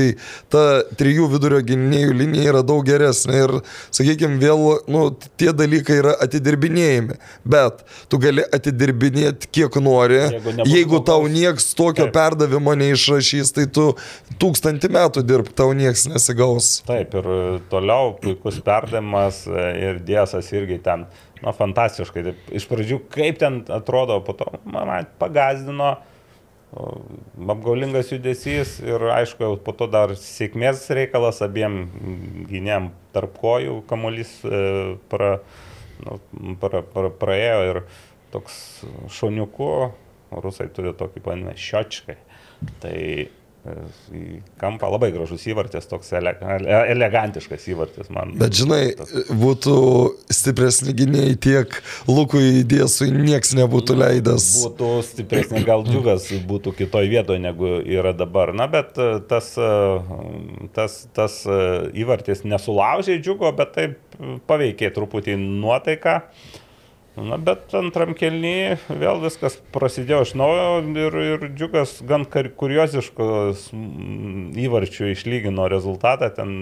ta 0.50 0.62
trijų 0.98 1.28
vidurio 1.30 1.60
gynėjų 1.62 2.16
linija 2.24 2.48
yra 2.50 2.62
daug 2.66 2.82
geresnė 2.82 3.44
ir, 3.44 3.52
sakykime, 3.94 4.40
vėl, 4.42 4.64
nu, 4.90 5.04
tie 5.38 5.52
dalykai 5.54 6.00
yra 6.00 6.16
atidirbinėjami. 6.26 7.20
Bet 7.46 7.84
tu 8.10 8.18
gali 8.18 8.42
atidirbinėti 8.42 9.52
kiek 9.54 9.78
nori. 9.78 10.18
Jeigu, 10.24 10.56
jeigu 10.78 11.02
tau 11.06 11.28
nieks 11.30 11.70
tokio 11.78 12.06
Taip. 12.08 12.16
perdavimo 12.16 12.74
neišrašys, 12.78 13.52
tai 13.56 13.68
tu 13.70 13.90
tūkstantį 14.40 14.92
metų 14.96 15.24
dirb, 15.26 15.52
tau 15.58 15.74
nieks 15.76 16.08
nesigaus. 16.10 16.78
Taip, 16.88 17.14
ir 17.20 17.62
toliau 17.72 18.14
puikus 18.22 18.62
perdavimas 18.64 19.44
ir 19.48 20.02
dėsas 20.06 20.52
irgi 20.56 20.80
ten 20.84 21.08
Na, 21.42 21.52
fantastiškai. 21.54 22.24
Taip, 22.26 22.46
iš 22.58 22.66
pradžių, 22.70 23.00
kaip 23.14 23.38
ten 23.40 23.60
atrodo, 23.70 24.18
po 24.26 24.34
to 24.38 24.48
man 24.68 25.06
pagazdino, 25.20 25.96
apgaulingas 27.48 28.10
judesys 28.12 28.76
ir 28.84 29.06
aišku, 29.14 29.54
po 29.64 29.72
to 29.76 29.88
dar 29.90 30.12
sėkmės 30.18 30.84
reikalas 30.92 31.40
abiem 31.44 31.86
gynėm 32.50 32.90
tarp 33.14 33.38
kojų, 33.40 33.78
kamuolys 33.88 34.34
e, 34.44 34.60
pra, 35.08 35.38
nu, 36.04 36.18
pra, 36.60 36.82
pra, 36.84 37.08
praėjo 37.22 37.62
ir 37.70 37.80
toks 38.34 38.58
šoniuku, 39.16 39.70
rusai 40.30 40.68
turi 40.74 40.94
tokį 40.96 41.24
panę 41.24 41.56
šiočkai. 41.58 42.18
Tai 42.82 42.96
į 44.14 44.40
kampą 44.60 44.88
labai 44.90 45.10
gražus 45.12 45.44
įvartis, 45.50 45.86
toks 45.90 46.10
ele, 46.16 46.32
ele, 46.54 46.76
elegantiškas 46.94 47.66
įvartis 47.72 48.10
man. 48.14 48.32
Bet 48.40 48.56
žinai, 48.56 48.94
būtų 49.28 49.74
stipresni 50.32 50.94
gyniai 50.96 51.34
tiek 51.40 51.74
Lukui 52.08 52.62
Dėsui 52.68 53.10
nieks 53.12 53.52
nebūtų 53.58 53.98
leidęs. 53.98 54.46
Būtų 54.68 54.92
stipresni, 55.06 55.64
gal 55.66 55.84
džiugas 55.86 56.30
būtų 56.48 56.74
kitoj 56.78 57.10
vietoje 57.10 57.42
negu 57.42 57.78
yra 57.82 58.14
dabar. 58.16 58.54
Na, 58.56 58.68
bet 58.70 58.96
e, 59.00 59.10
tas, 59.28 59.52
e, 59.58 59.72
tas, 60.76 61.02
tas 61.16 61.42
e, 61.44 61.58
įvartis 62.04 62.46
nesulaužė 62.48 63.18
džiugo, 63.20 63.52
bet 63.58 63.74
taip 63.76 64.00
paveikė 64.48 64.92
truputį 64.94 65.36
nuotaiką. 65.42 66.20
Na, 67.26 67.38
bet 67.40 67.72
antram 67.76 68.14
kelnyje 68.16 68.76
vėl 68.88 69.20
viskas 69.22 69.56
prasidėjo 69.74 70.20
iš 70.26 70.32
naujo 70.38 70.66
ir, 71.02 71.16
ir 71.34 71.46
džiugas 71.56 71.96
gan 72.06 72.26
kurioziškos 72.28 73.64
įvarčių 74.64 75.10
išlygino 75.14 75.66
rezultatą. 75.72 76.30
Ten 76.36 76.54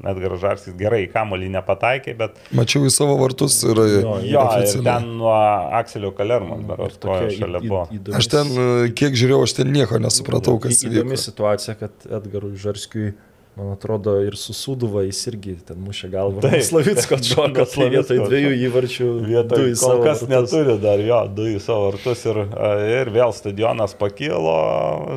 Edgaras 0.00 0.42
Žarskis 0.42 0.76
gerai 0.80 1.04
į 1.06 1.10
kamolį 1.14 1.50
nepataikė, 1.56 2.16
bet... 2.18 2.40
Mačiau 2.56 2.88
į 2.88 2.92
savo 2.94 3.16
vartus 3.20 3.60
ir... 3.68 3.80
Jo, 4.00 4.18
jo 4.26 4.44
ir 4.64 4.84
ten 4.86 5.08
nuo 5.20 5.34
Akselio 5.80 6.12
Kalermo, 6.16 6.58
beros, 6.68 6.98
koja 7.02 7.30
šalia 7.34 7.62
buvo. 7.64 7.86
Aš 8.18 8.30
ten, 8.32 8.54
kiek 8.98 9.18
žiūrėjau, 9.18 9.42
aš 9.46 9.58
ten 9.60 9.74
nieko 9.74 10.00
nesupratau, 10.02 10.58
kas 10.62 10.82
įvyko. 10.82 11.00
Įdomi 11.00 11.20
situacija, 11.20 11.76
kad 11.80 12.08
Edgarui 12.20 12.56
Žarskiui 12.60 13.12
Man 13.60 13.72
atrodo, 13.72 14.14
ir 14.24 14.36
su 14.40 14.54
Suduva 14.56 15.02
jis 15.04 15.18
irgi 15.28 15.54
ten 15.68 15.80
mušė 15.84 16.08
galvą. 16.14 16.40
Taip, 16.46 16.62
Slavicko 16.64 17.16
atšoko, 17.20 17.64
tai 17.68 17.88
vietoj 17.92 18.20
dviejų 18.22 18.52
įvarčių. 18.70 19.08
Vietoj 19.26 19.50
du 19.52 19.66
į 19.68 19.74
savo 19.76 19.98
kas 20.00 20.22
vartus. 20.24 20.30
neturi 20.32 20.76
dar 20.80 21.02
jo, 21.04 21.18
du 21.36 21.48
į 21.50 21.58
savo 21.60 21.90
vartus 21.90 22.22
ir, 22.30 22.40
ir 22.88 23.10
vėl 23.12 23.34
stadionas 23.36 23.92
pakilo, 24.00 24.54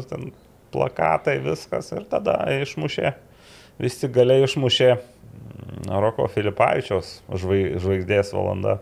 ten 0.10 0.34
plakatai, 0.76 1.38
viskas 1.46 1.94
ir 1.96 2.04
tada 2.12 2.36
išmušė, 2.58 3.14
vis 3.80 3.96
tik 4.02 4.12
galiai 4.18 4.44
išmušė 4.44 4.90
mm, 4.92 5.94
Roko 6.04 6.28
Filipavičiaus 6.34 7.22
žvaigždės 7.32 8.34
valanda. 8.36 8.82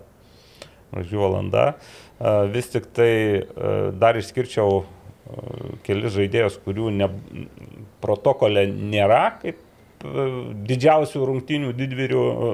Žvaigždžių 0.90 1.22
valanda. 1.22 1.68
Vis 2.50 2.74
tik 2.74 2.90
tai 2.98 3.14
dar 4.02 4.18
išskirčiau 4.18 4.82
kelis 5.86 6.16
žaidėjus, 6.16 6.60
kurių 6.66 6.92
ne, 6.96 7.08
protokole 8.04 8.66
nėra, 8.70 9.24
kaip 9.42 9.60
e, 9.60 10.28
didžiausių 10.70 11.26
rungtinių 11.30 11.74
didvyrių 11.78 12.24
e, 12.32 12.54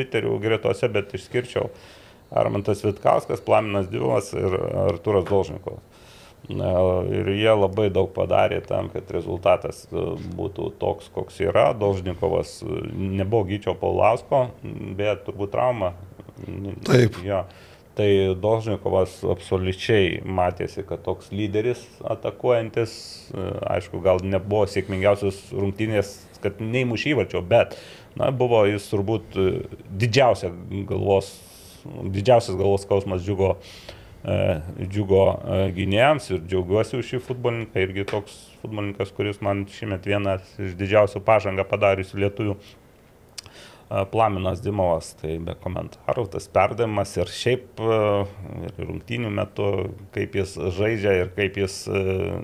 riterių 0.00 0.36
gretose, 0.42 0.90
bet 0.92 1.14
išskirčiau 1.18 1.70
Armantas 2.30 2.84
Vitkauskas, 2.86 3.42
Plaminas 3.42 3.88
Dievas 3.90 4.30
ir 4.38 4.54
Arturas 4.86 5.26
Dolžnikovas. 5.30 5.82
Ir 6.50 7.28
jie 7.36 7.50
labai 7.52 7.90
daug 7.92 8.08
padarė 8.14 8.62
tam, 8.64 8.88
kad 8.90 9.10
rezultatas 9.14 9.84
e, 9.90 10.04
būtų 10.38 10.70
toks, 10.80 11.10
koks 11.14 11.42
yra. 11.44 11.70
Dolžnikovas 11.78 12.60
nebuvo 12.90 13.44
Gyčio 13.50 13.76
Paulausko, 13.78 14.46
bet 14.98 15.26
turbūt 15.28 15.52
trauma. 15.54 15.94
Taip. 16.86 17.20
Jo. 17.26 17.44
Tai 17.98 18.08
Dolžnikovas 18.38 19.16
absoliučiai 19.26 20.20
matėsi, 20.22 20.84
kad 20.86 21.02
toks 21.02 21.32
lyderis 21.34 21.82
atakuojantis, 22.06 22.92
e, 23.34 23.46
aišku, 23.74 23.98
gal 24.04 24.22
nebuvo 24.22 24.62
sėkmingiausios 24.70 25.48
rungtynės, 25.50 26.12
kad 26.40 26.62
neįmušė 26.62 27.16
įvarčio, 27.16 27.42
bet 27.42 27.74
na, 28.14 28.30
buvo 28.30 28.62
jis 28.70 28.86
turbūt 28.92 29.34
e, 29.34 29.48
didžiausia 29.90 30.52
galvos, 30.86 31.32
didžiausias 31.84 32.60
galvos 32.60 32.86
skausmas 32.86 33.26
džiugo, 33.26 33.56
e, 34.22 34.38
džiugo 34.84 35.24
gynėjams 35.74 36.30
ir 36.30 36.44
džiaugiuosi 36.46 37.00
už 37.00 37.10
šį 37.10 37.24
futbolininką, 37.26 37.88
irgi 37.88 38.06
toks 38.14 38.38
futbolininkas, 38.62 39.10
kuris 39.18 39.42
man 39.42 39.66
šiemet 39.74 40.06
vienas 40.06 40.46
iš 40.62 40.78
didžiausių 40.78 41.24
pažangą 41.26 41.66
padariusių 41.66 42.22
lietuvių 42.22 42.56
Plaminas 43.90 44.60
Dimovas, 44.62 45.14
tai 45.18 45.40
be 45.42 45.56
komentarų, 45.58 46.28
tas 46.30 46.46
perdavimas 46.52 47.16
ir 47.18 47.32
šiaip 47.34 47.80
ir 47.82 48.76
rungtynių 48.78 49.32
metu, 49.34 49.66
kaip 50.14 50.36
jis 50.38 50.54
žaidžia 50.76 51.16
ir 51.24 51.32
kaip 51.34 51.58
jis, 51.58 51.82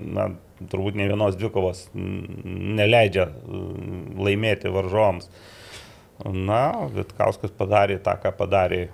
na, 0.03 0.33
turbūt 0.67 0.99
ne 0.99 1.07
vienos 1.07 1.39
dvikovos 1.39 1.85
neleidžia 1.95 3.29
laimėti 4.19 4.73
varžovams. 4.75 5.31
Na, 6.27 6.89
Vitkauskas 6.91 7.53
padarė 7.55 8.01
tą, 8.03 8.17
ką 8.19 8.33
padarė 8.35 8.87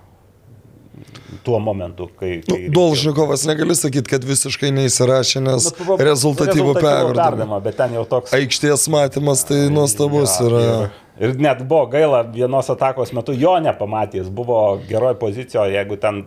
tuo 1.42 1.58
momentu, 1.64 2.06
kai... 2.20 2.44
kai 2.46 2.68
nu, 2.68 2.74
Dolžnikovas 2.76 3.48
negali 3.50 3.74
sakyti, 3.74 4.12
kad 4.14 4.26
visiškai 4.28 4.70
neįsirašė, 4.76 5.42
nes 5.42 5.72
nu, 5.80 5.98
rezultatyvų 5.98 6.76
perdavimą. 6.78 7.58
Bet 7.66 7.80
ten 7.80 7.96
jau 7.98 8.04
toks... 8.10 8.36
Aikštės 8.38 8.86
matymas 8.94 9.42
tai 9.50 9.64
nuostabus 9.74 10.38
ja, 10.38 10.46
yra. 10.52 10.62
Ir 10.68 11.03
Ir 11.22 11.36
net 11.38 11.60
buvo 11.70 11.86
gaila 11.94 12.24
vienos 12.26 12.70
atakos 12.74 13.12
metu 13.14 13.36
jo 13.38 13.54
nepamatys, 13.62 14.32
buvo 14.34 14.80
geroj 14.90 15.14
pozicijoje, 15.22 15.76
jeigu 15.76 15.98
ten 16.02 16.24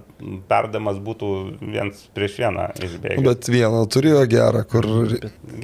perdamas 0.47 1.01
būtų 1.03 1.31
viens 1.59 2.05
prieš 2.15 2.37
vieną 2.45 2.69
išbėgęs. 2.79 3.25
Bet 3.27 3.51
vieną 3.51 3.81
turėjo 3.91 4.23
gerą, 4.31 4.63
kur... 4.71 4.87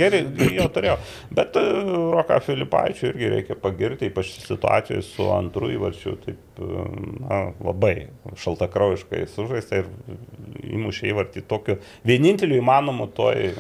Gerai, 0.01 0.25
jo 0.57 0.67
turėjo. 0.75 0.99
Bet 1.39 1.61
e, 1.61 1.63
Roką 2.17 2.41
Filipaičių 2.49 3.09
irgi 3.13 3.31
reikia 3.37 3.59
pagirti, 3.63 4.11
ypač 4.11 4.35
situacijoje 4.43 5.07
su 5.07 5.31
antru 5.31 5.71
įvarčiu, 5.71 6.17
taip 6.27 6.59
e, 6.59 6.83
na, 7.23 7.41
labai 7.63 7.95
šaltakraujiškai 8.43 9.25
sužaista 9.31 9.85
ir 9.85 9.91
įmušė 10.67 11.11
įvartį 11.15 11.47
tokiu 11.47 11.79
vieninteliu 12.09 12.59
įmanomu 12.59 13.07
toj... 13.15 13.53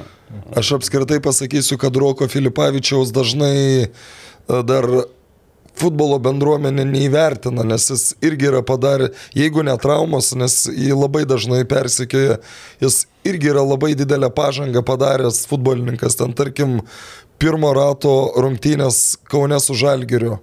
Aš 0.58 0.74
apskritai 0.80 1.22
pasakysiu, 1.22 1.78
kad 1.78 1.94
Roko 1.94 2.26
Filipavičiaus 2.26 3.14
dažnai 3.14 3.56
e, 3.86 3.88
dar 4.50 4.90
futbolo 5.78 6.18
bendruomenė 6.22 6.84
neįvertina, 6.88 7.64
nes 7.66 7.88
jis 7.90 8.04
irgi 8.24 8.50
yra 8.50 8.62
padarę, 8.66 9.10
jeigu 9.36 9.64
ne 9.66 9.74
traumos, 9.80 10.32
nes 10.38 10.62
jį 10.70 10.94
labai 10.96 11.24
dažnai 11.28 11.62
persikėja, 11.68 12.38
jis 12.82 13.04
irgi 13.28 13.52
yra 13.52 13.64
labai 13.66 13.94
didelę 13.98 14.30
pažangą 14.34 14.84
padaręs 14.86 15.44
futbolininkas, 15.50 16.18
ten 16.20 16.34
tarkim 16.38 16.80
pirmo 17.42 17.72
rato 17.74 18.32
rungtynės 18.38 19.18
Kaune 19.30 19.58
su 19.60 19.74
Žalgiriu. 19.78 20.38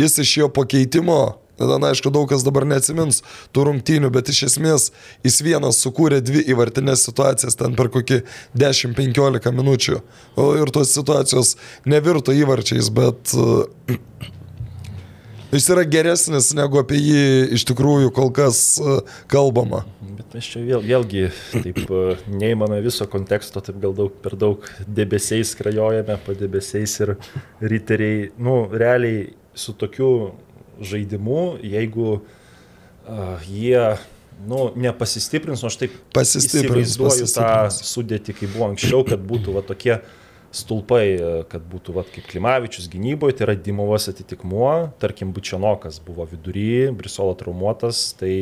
Jis 0.00 0.18
iš 0.22 0.36
jo 0.40 0.50
pakeitimo 0.50 1.22
na, 1.58 1.78
aišku, 1.88 2.10
daug 2.10 2.26
kas 2.30 2.42
dabar 2.46 2.66
neatsimins 2.66 3.20
tų 3.54 3.68
rungtynių, 3.68 4.10
bet 4.14 4.30
iš 4.32 4.44
esmės 4.48 4.88
jis 5.26 5.40
vienas 5.44 5.78
sukūrė 5.84 6.20
dvi 6.24 6.42
įvartinės 6.50 7.04
situacijas 7.06 7.58
ten 7.60 7.76
per 7.78 7.90
kokį 7.94 8.22
10-15 8.58 9.54
minučių. 9.54 10.00
O 10.40 10.48
ir 10.58 10.72
tos 10.74 10.94
situacijos 10.96 11.54
nevirto 11.86 12.34
įvarčiais, 12.34 12.90
bet 12.94 13.36
Jis 15.54 15.68
yra 15.70 15.84
geresnis 15.86 16.48
negu 16.58 16.80
apie 16.80 16.96
jį 16.98 17.26
iš 17.54 17.62
tikrųjų 17.68 18.10
kol 18.16 18.32
kas 18.34 18.58
e, 18.82 18.94
kalbama. 19.30 19.84
Bet 20.02 20.32
mes 20.34 20.48
čia 20.50 20.62
vėl, 20.66 20.80
vėlgi 20.82 21.28
taip 21.52 21.78
e, 21.84 22.16
neįmame 22.40 22.80
viso 22.82 23.06
konteksto, 23.10 23.62
taip 23.62 23.78
gal 23.84 23.94
daug 23.94 24.16
per 24.24 24.34
daug 24.40 24.66
debesiais 24.98 25.52
krajojame, 25.54 26.16
po 26.26 26.34
debesiais 26.34 26.96
ir 27.04 27.14
riteriai, 27.62 28.32
nu, 28.42 28.56
realiai 28.72 29.28
su 29.54 29.76
tokiu 29.78 30.10
žaidimu, 30.82 31.60
jeigu 31.62 32.08
uh, 32.16 33.44
jie 33.46 33.84
nu, 34.50 34.64
nepasistiprins, 34.74 35.62
nors 35.62 35.78
nu, 35.78 35.84
taip 35.84 35.94
pasistiprins, 36.18 36.96
įsivaizduoju 36.96 37.28
pasistiprins. 37.28 37.78
tą 37.78 37.92
sudėtį, 37.92 38.34
kai 38.40 38.50
buvo 38.50 38.66
anksčiau, 38.72 39.04
kad 39.06 39.22
būtų 39.22 39.54
va, 39.54 39.62
tokie 39.62 39.94
uh, 40.00 40.23
stulpai, 40.54 41.04
e, 41.14 41.32
kad 41.50 41.64
būtų 41.70 41.94
vat, 41.96 42.10
kaip 42.14 42.28
Klimavičius 42.30 42.86
gynyboje, 42.92 43.38
tai 43.38 43.48
yra 43.48 43.56
Dimovas 43.58 44.06
atitikmuo, 44.10 44.94
tarkim, 45.02 45.32
Bučianokas 45.34 46.00
buvo 46.04 46.26
vidury, 46.30 46.90
Brisolo 46.94 47.34
traumuotas, 47.38 48.06
tai 48.20 48.32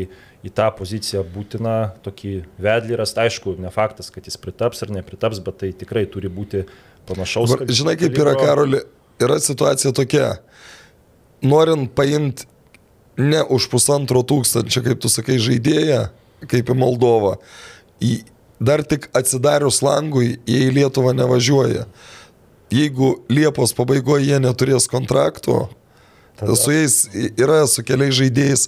į 0.43 0.53
tą 0.55 0.69
poziciją 0.77 1.25
būtina 1.35 1.77
tokį 2.05 2.35
vedlį 2.63 2.99
rasti, 3.01 3.25
aišku, 3.25 3.57
ne 3.63 3.73
faktas, 3.73 4.11
kad 4.15 4.27
jis 4.29 4.39
pritaps 4.41 4.85
ar 4.85 4.93
nepritaps, 4.95 5.43
bet 5.45 5.61
tai 5.63 5.73
tikrai 5.77 6.05
turi 6.11 6.31
būti 6.33 6.65
panašaus. 7.09 7.55
Dabar, 7.55 7.73
žinai, 7.73 7.97
kaip 8.01 8.19
yra 8.19 8.35
Karoli, 8.39 8.83
yra 9.23 9.39
situacija 9.43 9.95
tokia, 9.97 10.35
norint 11.43 11.95
paimti 11.97 12.49
ne 13.21 13.43
už 13.53 13.69
pusantro 13.73 14.23
tūkstančio, 14.27 14.85
kaip 14.85 15.01
tu 15.03 15.11
sakai, 15.13 15.39
žaidėją, 15.43 16.07
kaip 16.51 16.71
į 16.73 16.77
Moldovą, 16.79 17.37
į 18.03 18.23
dar 18.65 18.85
tik 18.87 19.09
atsidarius 19.17 19.83
langui 19.85 20.39
jie 20.47 20.67
į 20.69 20.73
Lietuvą 20.79 21.15
nevažiuoja. 21.19 21.87
Jeigu 22.73 23.15
Liepos 23.29 23.75
pabaigoje 23.77 24.31
jie 24.31 24.41
neturės 24.41 24.89
kontrakto, 24.89 25.67
Tada. 26.43 26.57
Su 26.57 26.73
jais 26.73 26.95
yra 27.39 27.61
su 27.71 27.85
keliais 27.87 28.17
žaidėjais, 28.17 28.63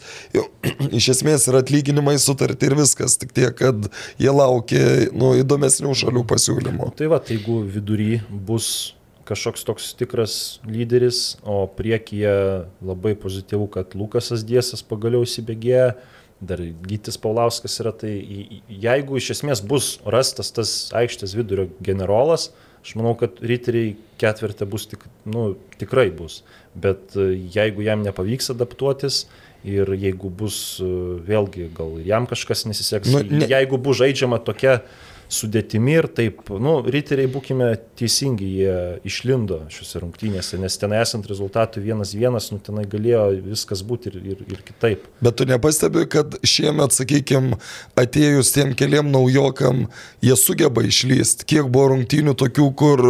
iš 0.99 1.09
esmės 1.14 1.49
yra 1.51 1.62
atlyginimai 1.64 2.14
sutarti 2.22 2.68
ir 2.68 2.76
viskas, 2.78 3.16
tik 3.18 3.32
tiek, 3.34 3.55
kad 3.57 3.88
jie 4.20 4.30
laukia 4.30 5.09
nu, 5.16 5.32
įdomesnių 5.40 5.95
šalių 5.97 6.22
pasiūlymų. 6.30 6.92
Tai 6.99 7.09
va, 7.11 7.18
tai 7.24 7.38
jeigu 7.38 7.62
vidury 7.64 8.20
bus 8.30 8.92
kažkoks 9.26 9.64
toks 9.66 9.88
tikras 9.97 10.36
lyderis, 10.68 11.38
o 11.42 11.64
priekyje 11.78 12.34
labai 12.84 13.14
pozityvų, 13.18 13.70
kad 13.78 13.97
Lukasas 13.99 14.45
Diesas 14.47 14.84
pagaliau 14.84 15.24
įsibėgėjo, 15.26 15.95
dar 16.49 16.61
Gytis 16.84 17.18
Paulauskas 17.20 17.78
yra, 17.82 17.95
tai 17.97 18.12
jeigu 18.68 19.18
iš 19.20 19.32
esmės 19.38 19.64
bus 19.64 19.97
rastas 20.05 20.53
tas 20.55 20.76
aikštės 20.97 21.37
vidurio 21.38 21.68
generolas, 21.84 22.50
Aš 22.84 22.92
manau, 23.00 23.14
kad 23.16 23.38
riteriai 23.41 23.95
ketvirtė 24.21 24.66
bus 24.68 24.84
tik, 24.91 25.07
nu, 25.25 25.54
tikrai 25.80 26.11
bus. 26.12 26.42
Bet 26.76 27.14
e, 27.16 27.30
jeigu 27.54 27.80
jam 27.87 28.03
nepavyks 28.04 28.53
adaptuotis 28.53 29.22
ir 29.64 29.88
jeigu 29.96 30.29
bus 30.29 30.58
e, 30.84 30.88
vėlgi, 31.25 31.71
gal 31.72 31.96
jam 32.04 32.29
kažkas 32.29 32.66
nesiseks, 32.68 33.08
Nu, 33.14 33.22
ne... 33.25 33.49
jeigu 33.49 33.80
bus 33.80 34.03
žaidžiama 34.03 34.42
tokia 34.45 34.83
sudėtimi 35.35 35.97
ir 35.99 36.07
taip, 36.15 36.43
nu, 36.63 36.77
riteriai 36.87 37.29
būkime 37.31 37.71
teisingi, 37.99 38.49
jie 38.61 38.77
išlindo 39.09 39.61
šiuose 39.73 40.03
rungtynėse, 40.03 40.59
nes 40.63 40.77
ten 40.81 40.95
esant 40.97 41.27
rezultatui 41.31 41.83
vienas 41.85 42.15
vienas, 42.17 42.51
nu, 42.55 42.61
tenai 42.63 42.87
galėjo 42.91 43.27
viskas 43.45 43.83
būti 43.87 44.13
ir, 44.13 44.21
ir, 44.35 44.45
ir 44.55 44.63
kitaip. 44.67 45.09
Bet 45.25 45.39
tu 45.41 45.49
nepastebi, 45.49 46.07
kad 46.11 46.39
šiemet, 46.47 46.95
sakykime, 46.97 47.59
atėjus 48.01 48.55
tiem 48.55 48.75
keliam 48.79 49.11
naujokam, 49.13 49.89
jie 50.25 50.37
sugeba 50.39 50.85
išlysti. 50.87 51.49
Kiek 51.55 51.69
buvo 51.73 51.95
rungtynių 51.95 52.37
tokių, 52.39 52.69
kur, 52.79 53.05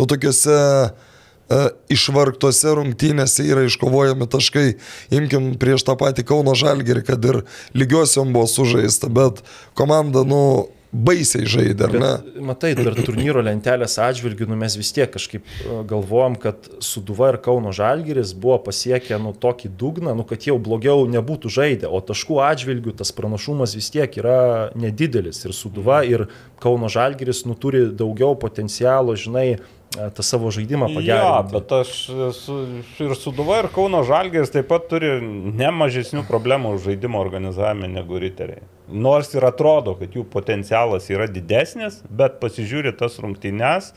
nu, 0.00 0.08
tokiuose 0.10 0.58
e, 0.58 1.62
išvargtose 1.94 2.74
rungtynėse 2.80 3.46
yra 3.46 3.64
iškovojami 3.68 4.28
taškai. 4.30 4.66
Imkim 5.14 5.54
prieš 5.60 5.86
tą 5.86 5.96
patį 6.00 6.26
Kauno 6.32 6.56
Žalgerį, 6.58 7.06
kad 7.06 7.30
ir 7.30 7.42
lygiosiom 7.78 8.34
buvo 8.34 8.50
sužaista, 8.50 9.12
bet 9.12 9.44
komanda, 9.78 10.26
nu, 10.26 10.42
baisiai 10.90 11.46
žaidė, 11.46 11.86
ar 11.86 11.94
ne? 12.02 12.10
Matai, 12.50 12.72
dar 12.78 12.96
turnyro 12.98 13.42
lentelės 13.46 13.94
atžvilgių, 14.02 14.48
nu, 14.50 14.58
mes 14.58 14.74
vis 14.78 14.90
tiek 14.94 15.10
kažkaip 15.12 15.46
e, 15.46 15.78
galvojam, 15.90 16.34
kad 16.40 16.66
Suduva 16.82 17.30
ir 17.30 17.38
Kauno 17.44 17.72
Žalgiris 17.74 18.32
buvo 18.34 18.58
pasiekę 18.66 19.20
nu, 19.22 19.32
tokį 19.38 19.70
dugną, 19.80 20.16
nu, 20.18 20.26
kad 20.26 20.48
jau 20.48 20.58
blogiau 20.62 21.06
nebūtų 21.10 21.52
žaidę, 21.54 21.90
o 21.90 22.02
taškų 22.02 22.40
atžvilgių 22.48 22.96
tas 22.98 23.14
pranašumas 23.14 23.76
vis 23.78 23.90
tiek 23.94 24.18
yra 24.18 24.70
nedidelis. 24.78 25.44
Ir 25.46 25.54
Suduva, 25.56 26.02
ir 26.06 26.26
Kauno 26.62 26.90
Žalgiris 26.90 27.44
nu, 27.46 27.54
turi 27.54 27.86
daugiau 27.94 28.34
potencialo, 28.38 29.14
žinai, 29.18 29.60
tą 29.90 30.22
savo 30.22 30.50
žaidimą 30.54 30.86
pagerinti. 30.94 31.52
bet 31.52 31.72
aš 31.72 31.92
su, 32.36 32.58
ir 33.02 33.14
Suduva, 33.18 33.58
ir 33.64 33.68
Kauno 33.74 34.04
Žalgės 34.06 34.52
taip 34.54 34.68
pat 34.70 34.86
turi 34.90 35.16
ne 35.20 35.72
mažesnių 35.74 36.22
problemų 36.28 36.76
žaidimo 36.84 37.18
organizavime 37.18 37.90
negu 37.90 38.20
riteriai. 38.22 38.62
Nors 38.90 39.34
ir 39.34 39.46
atrodo, 39.46 39.96
kad 39.98 40.14
jų 40.14 40.24
potencialas 40.30 41.10
yra 41.10 41.26
didesnis, 41.30 42.00
bet 42.06 42.38
pasižiūri 42.42 42.94
tas 42.98 43.18
rungtynes, 43.22 43.90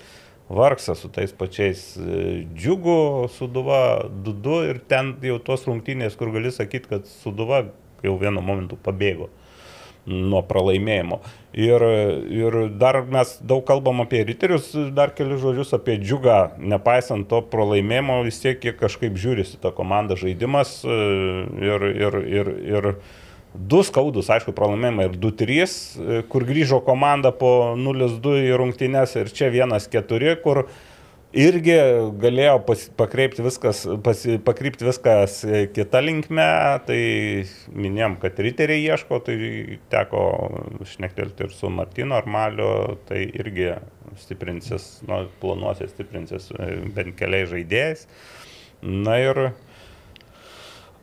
vargsa 0.53 0.97
su 0.97 1.09
tais 1.13 1.31
pačiais 1.33 1.85
e, 1.97 2.43
džiugu 2.57 3.29
Suduva 3.37 4.09
2 4.25 4.59
ir 4.71 4.81
ten 4.89 5.13
jau 5.21 5.37
tos 5.45 5.69
rungtynės, 5.69 6.17
kur 6.17 6.33
gali 6.33 6.51
sakyti, 6.53 6.89
kad 6.89 7.09
Suduva 7.21 7.67
jau 8.03 8.17
vienu 8.21 8.41
momentu 8.41 8.81
pabėgo 8.81 9.29
nuo 10.09 10.41
pralaimėjimo. 10.45 11.19
Ir, 11.53 11.83
ir 12.33 12.55
dar 12.81 13.03
mes 13.05 13.35
daug 13.45 13.61
kalbam 13.67 14.01
apie 14.03 14.23
riterius, 14.25 14.71
dar 14.95 15.13
keli 15.13 15.37
žodžius 15.39 15.75
apie 15.77 15.99
džiugą, 16.01 16.57
nepaisant 16.57 17.27
to 17.29 17.43
pralaimėjimo, 17.51 18.23
vis 18.25 18.41
tiek 18.41 18.63
kažkaip 18.79 19.19
žiūrisi 19.21 19.59
tą 19.61 19.71
komandą 19.75 20.17
žaidimas 20.19 20.79
e, 20.81 20.97
ir, 21.61 21.85
ir, 21.93 22.17
ir, 22.39 22.49
ir 22.73 22.89
du 23.53 23.83
skaudus, 23.85 24.31
aišku, 24.33 24.55
pralaimėjimai 24.57 25.11
ir 25.11 25.19
2-3, 25.21 25.59
e, 25.61 26.23
kur 26.29 26.47
grįžo 26.49 26.81
komanda 26.85 27.29
po 27.37 27.75
0-2 27.77 28.39
į 28.49 28.57
rungtynes 28.59 29.13
ir 29.21 29.29
čia 29.29 29.53
1-4, 29.53 30.35
kur 30.41 30.65
irgi 31.33 31.75
galėjo 32.21 32.57
pas, 32.67 32.83
pakreipti 32.97 33.43
viskas, 33.45 33.83
pas, 34.05 34.21
pakrypti 34.45 34.85
viskas 34.85 35.39
e, 35.45 35.63
kita 35.73 36.01
linkme, 36.03 36.45
tai 36.87 36.99
minėjom, 37.73 38.19
kad 38.21 38.39
riteriai 38.45 38.85
ieško, 38.85 39.19
tai 39.25 39.37
teko 39.93 40.23
šnektelti 40.93 41.47
ir 41.47 41.55
su 41.55 41.71
Martino 41.73 42.17
Armaliu, 42.19 42.99
tai 43.09 43.25
irgi 43.27 43.71
stiprinsis, 44.21 44.87
nu, 45.09 45.23
planuosi 45.41 45.89
stiprinsis 45.89 46.51
e, 46.53 46.69
bent 46.93 47.17
keliais 47.19 47.49
žaidėjais. 47.51 48.07
Na 48.83 49.17
ir 49.23 49.41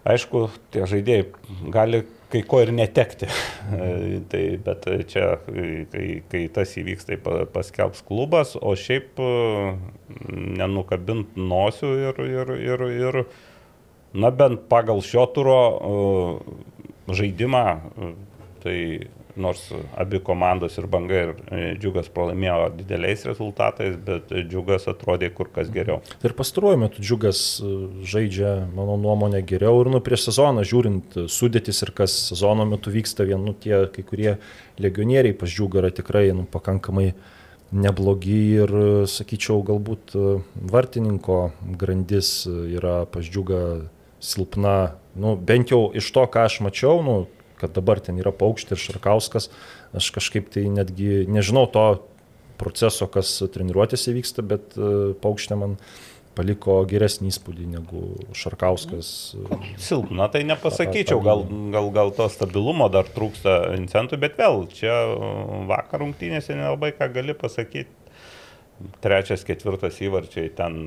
aišku, 0.09 0.47
tie 0.71 0.87
žaidėjai 0.89 1.27
gali 1.75 2.05
kai 2.31 2.43
ko 2.47 2.61
ir 2.65 2.73
netekti. 2.75 3.29
Tai, 4.31 4.43
bet 4.67 4.89
čia, 5.11 5.27
kai, 5.47 6.09
kai 6.31 6.43
tas 6.55 6.75
įvyks, 6.81 7.07
tai 7.09 7.19
pa- 7.23 7.45
paskelbs 7.51 8.03
klubas, 8.07 8.57
o 8.57 8.75
šiaip 8.79 9.21
e, 9.23 9.31
nenukabint 10.61 11.39
nosių 11.39 11.93
ir, 12.09 12.21
ir, 12.27 12.53
ir, 12.71 12.85
ir 13.07 13.21
na 14.15 14.33
bent 14.35 14.67
pagal 14.71 15.03
šio 15.07 15.27
turo 15.35 15.61
e, 15.71 15.95
žaidimą, 17.21 17.65
e, 17.71 18.13
tai 18.65 18.79
nors 19.41 19.63
abi 19.99 20.21
komandos 20.25 20.77
ir 20.79 20.87
banga 20.91 21.23
ir 21.25 21.33
e, 21.33 21.61
džiugas 21.81 22.11
pralaimėjo 22.15 22.69
dideliais 22.79 23.25
rezultatais, 23.29 23.97
bet 24.07 24.31
džiugas 24.31 24.89
atrodė 24.91 25.31
kur 25.35 25.51
kas 25.55 25.71
geriau. 25.73 26.01
Ir 26.27 26.35
pastaruoju 26.39 26.83
metu 26.85 27.05
džiugas 27.05 27.43
e, 27.59 27.73
žaidžia, 28.13 28.55
mano 28.77 28.99
nuomonė, 29.01 29.43
geriau. 29.47 29.83
Ir 29.83 29.93
nu, 29.95 30.03
prieš 30.05 30.29
sezoną 30.29 30.65
žiūrint 30.69 31.19
sudėtis 31.33 31.83
ir 31.87 31.95
kas 31.97 32.15
sezono 32.31 32.69
metu 32.69 32.93
vyksta, 32.95 33.27
vien 33.29 33.43
nu, 33.45 33.57
tie 33.57 33.87
kai 33.95 34.07
kurie 34.07 34.35
legionieriai 34.81 35.37
pas 35.37 35.51
džiugą 35.51 35.83
yra 35.83 35.93
tikrai 35.95 36.29
nu, 36.37 36.47
pakankamai 36.51 37.11
neblogi. 37.71 38.43
Ir, 38.61 38.77
e, 38.83 39.07
sakyčiau, 39.11 39.65
galbūt 39.67 40.15
vartininko 40.75 41.41
grandis 41.81 42.45
yra 42.49 43.03
pas 43.11 43.27
džiugą 43.27 43.65
silpna, 44.21 44.95
nu, 45.17 45.35
bent 45.37 45.73
jau 45.73 45.89
iš 45.97 46.11
to, 46.15 46.25
ką 46.29 46.45
aš 46.47 46.61
mačiau, 46.65 47.01
nu, 47.05 47.15
kad 47.61 47.75
dabar 47.77 48.01
ten 48.03 48.19
yra 48.21 48.33
paukštė 48.35 48.77
ir 48.77 48.83
Šarkauskas, 48.83 49.51
aš 49.97 50.13
kažkaip 50.17 50.49
tai 50.53 50.67
netgi 50.73 51.27
nežinau 51.31 51.67
to 51.71 51.87
proceso, 52.61 53.09
kas 53.09 53.39
treniruotėse 53.55 54.13
vyksta, 54.17 54.45
bet 54.45 54.77
e, 54.77 55.13
paukštė 55.23 55.57
man 55.61 55.77
paliko 56.37 56.79
geresnį 56.89 57.31
įspūdį 57.33 57.69
negu 57.73 58.03
Šarkauskas. 58.39 59.09
Silpna, 59.83 60.29
tai 60.33 60.45
nepasakyčiau, 60.49 61.21
gal, 61.25 61.45
gal, 61.75 61.91
gal 61.95 62.13
to 62.17 62.29
stabilumo 62.33 62.89
dar 62.93 63.09
trūksta 63.11 63.57
Vincentų, 63.75 64.21
bet 64.23 64.39
vėl 64.41 64.65
čia 64.73 64.95
uh, 65.11 65.65
vakar 65.71 66.05
rungtynėse 66.05 66.57
nelabai 66.57 66.93
ką 66.97 67.11
gali 67.17 67.37
pasakyti. 67.37 67.97
Trečias, 69.05 69.43
ketvirtas 69.45 69.99
įvarčiai 70.01 70.49
ten, 70.57 70.79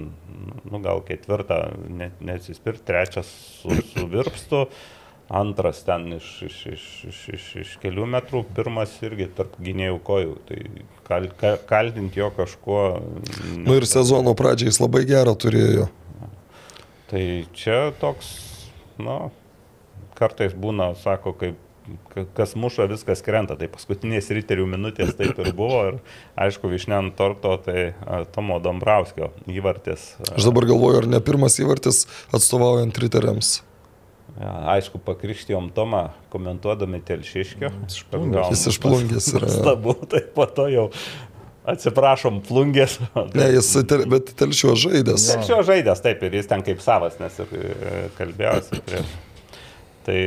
nu 0.65 0.79
gal 0.81 1.03
ketvirtą 1.05 1.59
net 1.93 2.23
neatsispirt, 2.25 2.81
trečias 2.87 3.29
su, 3.59 3.75
su 3.91 4.07
virpstu, 4.09 4.63
antras 5.33 5.81
ten 5.87 6.05
iš, 6.19 6.27
iš, 6.47 6.57
iš, 6.75 6.85
iš, 7.09 7.19
iš, 7.37 7.45
iš 7.63 7.71
kelių 7.81 8.05
metrų, 8.13 8.43
pirmas 8.55 8.93
irgi 9.05 9.27
tarp 9.37 9.55
gynėjų 9.63 9.97
kojų. 10.05 10.35
Tai 10.49 10.59
kal, 11.07 11.27
ka, 11.39 11.55
kaltinti 11.69 12.21
jo 12.21 12.29
kažkuo. 12.37 12.83
Nu 13.57 13.79
ir 13.79 13.87
sezono 13.89 14.35
pradžiai 14.37 14.69
jis 14.71 14.81
labai 14.83 15.03
gerą 15.09 15.33
turėjo. 15.39 15.89
Tai 17.09 17.23
čia 17.57 17.81
toks, 18.01 18.29
nu, 19.01 19.17
kartais 20.17 20.53
būna, 20.57 20.93
sako, 21.01 21.33
kaip 21.37 21.59
ka- 22.13 22.25
kas 22.37 22.55
muša, 22.57 22.87
viskas 22.89 23.21
krenta. 23.25 23.57
Tai 23.59 23.67
paskutinės 23.73 24.29
riterių 24.33 24.65
minutės 24.69 25.13
taip 25.17 25.37
ir 25.43 25.51
buvo. 25.57 25.81
Ir 25.91 25.99
aišku, 26.45 26.69
višnė 26.71 26.99
ant 27.01 27.17
torto, 27.19 27.57
tai 27.65 27.91
Tomo 28.33 28.61
Dombrauskio 28.63 29.33
įvartis. 29.51 30.13
Aš 30.31 30.47
dabar 30.49 30.69
galvoju, 30.71 31.03
ar 31.03 31.11
ne 31.17 31.21
pirmas 31.25 31.59
įvartis 31.61 32.05
atstovaujant 32.33 32.97
riteriams. 33.03 33.59
Ja, 34.33 34.53
aišku, 34.73 34.97
pakrikštijom 35.05 35.69
Tomą 35.75 36.07
komentuodami 36.33 37.03
Telšiškio. 37.05 37.69
Jis 38.49 38.63
iš 38.71 38.79
plungės 38.81 39.27
yra. 39.37 39.49
Stabu, 39.51 39.93
tai 40.09 40.23
po 40.33 40.47
to 40.49 40.65
jau 40.73 40.87
atsiprašom, 41.69 42.41
plungės. 42.47 42.97
Ne, 43.37 43.51
jis, 43.55 43.69
tel, 43.89 44.05
bet 44.11 44.33
telšio 44.39 44.73
žaidęs. 44.79 45.27
Šio 45.47 45.61
žaidęs, 45.67 46.01
taip, 46.03 46.25
ir 46.25 46.39
jis 46.39 46.49
ten 46.49 46.65
kaip 46.65 46.81
savas, 46.83 47.19
nes 47.21 47.37
ir 47.43 47.53
e, 47.59 47.93
kalbėjosi 48.17 48.81
prieš. 48.87 49.13
Tai, 50.03 50.17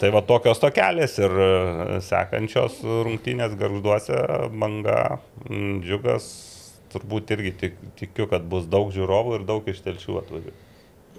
tai 0.00 0.12
va 0.14 0.22
tokios 0.24 0.62
tokelės 0.62 1.18
ir 1.20 1.36
e, 1.36 1.50
sekančios 2.06 2.80
rungtynės 2.86 3.58
garžduose 3.60 4.22
banga, 4.54 5.18
džiugas, 5.50 6.30
turbūt 6.94 7.34
irgi 7.36 7.54
tik, 7.64 7.78
tikiu, 7.98 8.30
kad 8.30 8.46
bus 8.48 8.70
daug 8.70 8.94
žiūrovų 8.94 9.40
ir 9.40 9.46
daug 9.48 9.68
iš 9.68 9.82
telšių 9.84 10.18
atvažiuoja. 10.22 10.58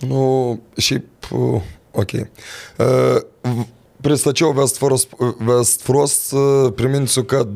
Nu, 0.09 0.23
šiaip, 0.81 1.29
ok. 1.93 2.13
Uh, 2.77 3.63
pristačiau 4.03 4.51
Westforos, 4.57 5.07
Westforos, 5.39 6.15
uh, 6.35 6.69
priminsiu, 6.77 7.25
kad 7.29 7.49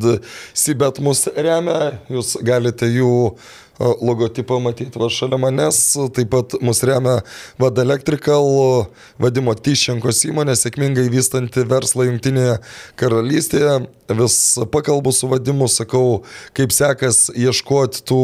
Sibet 0.56 1.02
mus 1.04 1.28
remia, 1.36 1.98
jūs 2.14 2.38
galite 2.46 2.90
jų 2.90 3.14
uh, 3.34 3.56
logotipą 3.80 4.60
matyti 4.62 5.00
va 5.00 5.10
šalia 5.12 5.38
manęs, 5.42 5.80
taip 6.16 6.32
pat 6.34 6.56
mus 6.64 6.82
remia 6.88 7.20
Vada 7.62 7.84
Electrical, 7.86 8.88
vadimo 9.22 9.54
Tyšenkos 9.54 10.24
įmonė, 10.30 10.58
sėkmingai 10.58 11.08
vystanti 11.14 11.66
verslą 11.68 12.08
Junktinėje 12.10 12.58
karalystėje. 13.00 13.80
Vis 14.18 14.38
pakalbu 14.74 15.12
su 15.14 15.30
vadimu, 15.30 15.68
sakau, 15.70 16.22
kaip 16.58 16.74
sekas 16.74 17.28
ieškoti 17.36 18.06
tų 18.08 18.22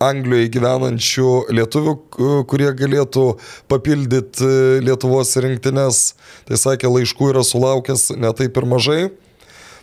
Anglijoje 0.00 0.48
gyvenančių 0.54 1.30
lietuvių, 1.52 1.92
kurie 2.48 2.70
galėtų 2.72 3.24
papildyti 3.68 4.80
Lietuvos 4.80 5.34
rinktinės. 5.44 5.98
Tai 6.48 6.60
sakė, 6.60 6.88
laiškų 6.88 7.34
yra 7.34 7.42
sulaukęs 7.44 8.06
netaip 8.16 8.56
ir 8.56 8.68
mažai. 8.70 9.02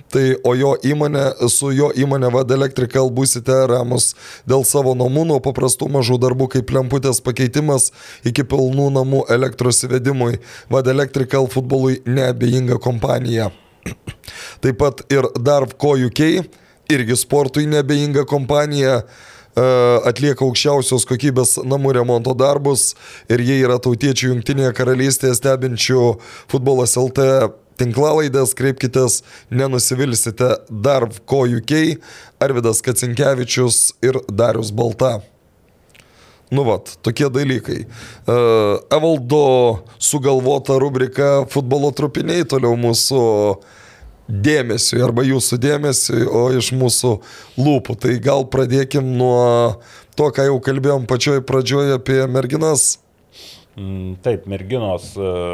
Tai 0.10 0.24
o 0.48 0.54
jo 0.56 0.72
įmonė, 0.88 1.26
su 1.52 1.70
jo 1.76 1.92
įmonė 1.92 2.32
Vad 2.32 2.52
Electrical 2.56 3.12
būsite 3.14 3.56
ramus 3.70 4.14
dėl 4.48 4.64
savo 4.66 4.96
namų, 4.96 5.26
nuo 5.34 5.40
paprastų 5.44 5.90
mažų 5.92 6.18
darbų 6.24 6.48
kaip 6.56 6.72
lemputės 6.74 7.20
pakeitimas 7.22 7.92
iki 8.26 8.48
pilnų 8.48 8.88
namų 8.98 9.26
elektros 9.36 9.84
įvedimui. 9.86 10.40
Vad 10.72 10.88
Electrical 10.88 11.50
futbolui 11.52 12.00
neabejinga 12.08 12.80
kompanija. 12.82 13.52
Taip 14.64 14.80
pat 14.80 15.04
ir 15.14 15.28
Darvco 15.38 15.94
UK, 16.08 16.24
irgi 16.90 17.20
sportui 17.20 17.68
neabejinga 17.70 18.24
kompanija 18.28 19.02
e, 19.04 19.37
atlieka 19.58 20.46
aukščiausios 20.46 21.08
kokybės 21.10 21.56
namų 21.66 21.96
remonto 21.98 22.36
darbus 22.38 22.92
ir 23.32 23.42
jie 23.42 23.62
yra 23.64 23.80
tautiečių 23.82 24.34
jungtinėje 24.34 24.74
karalystėje 24.78 25.38
stebinčių 25.40 26.04
futbolas 26.52 26.98
LT 27.00 27.50
tinklalaidės, 27.78 28.56
kreipkitės, 28.58 29.22
nenusivilsite 29.54 30.50
Darvco 30.70 31.44
UK, 31.60 32.00
Arvidas 32.42 32.82
Kacinkievičius 32.86 33.98
ir 34.06 34.20
Darius 34.30 34.74
Balta. 34.74 35.20
Nu 36.50 36.64
vat, 36.64 36.94
tokie 37.04 37.28
dalykai. 37.30 37.82
Uh, 38.24 38.80
Evaldo 38.94 39.84
sugalvota 40.00 40.78
rubrika 40.80 41.44
futbolo 41.52 41.92
trupiniai 41.92 42.48
toliau 42.48 42.78
mūsų 42.80 43.24
dėmesiui 44.28 45.02
arba 45.04 45.24
jūsų 45.24 45.58
dėmesiui, 45.64 46.26
o 46.28 46.42
iš 46.58 46.72
mūsų 46.76 47.12
lūpų. 47.58 47.96
Tai 48.04 48.14
gal 48.24 48.46
pradėkim 48.52 49.08
nuo 49.18 49.80
to, 50.18 50.30
ką 50.36 50.48
jau 50.50 50.60
kalbėjom 50.64 51.08
pačioj 51.10 51.42
pradžioje 51.48 51.96
apie 52.00 52.20
merginas. 52.32 52.98
Mm, 53.78 54.16
Taip, 54.26 54.48
merginos 54.50 55.12
uh, 55.22 55.54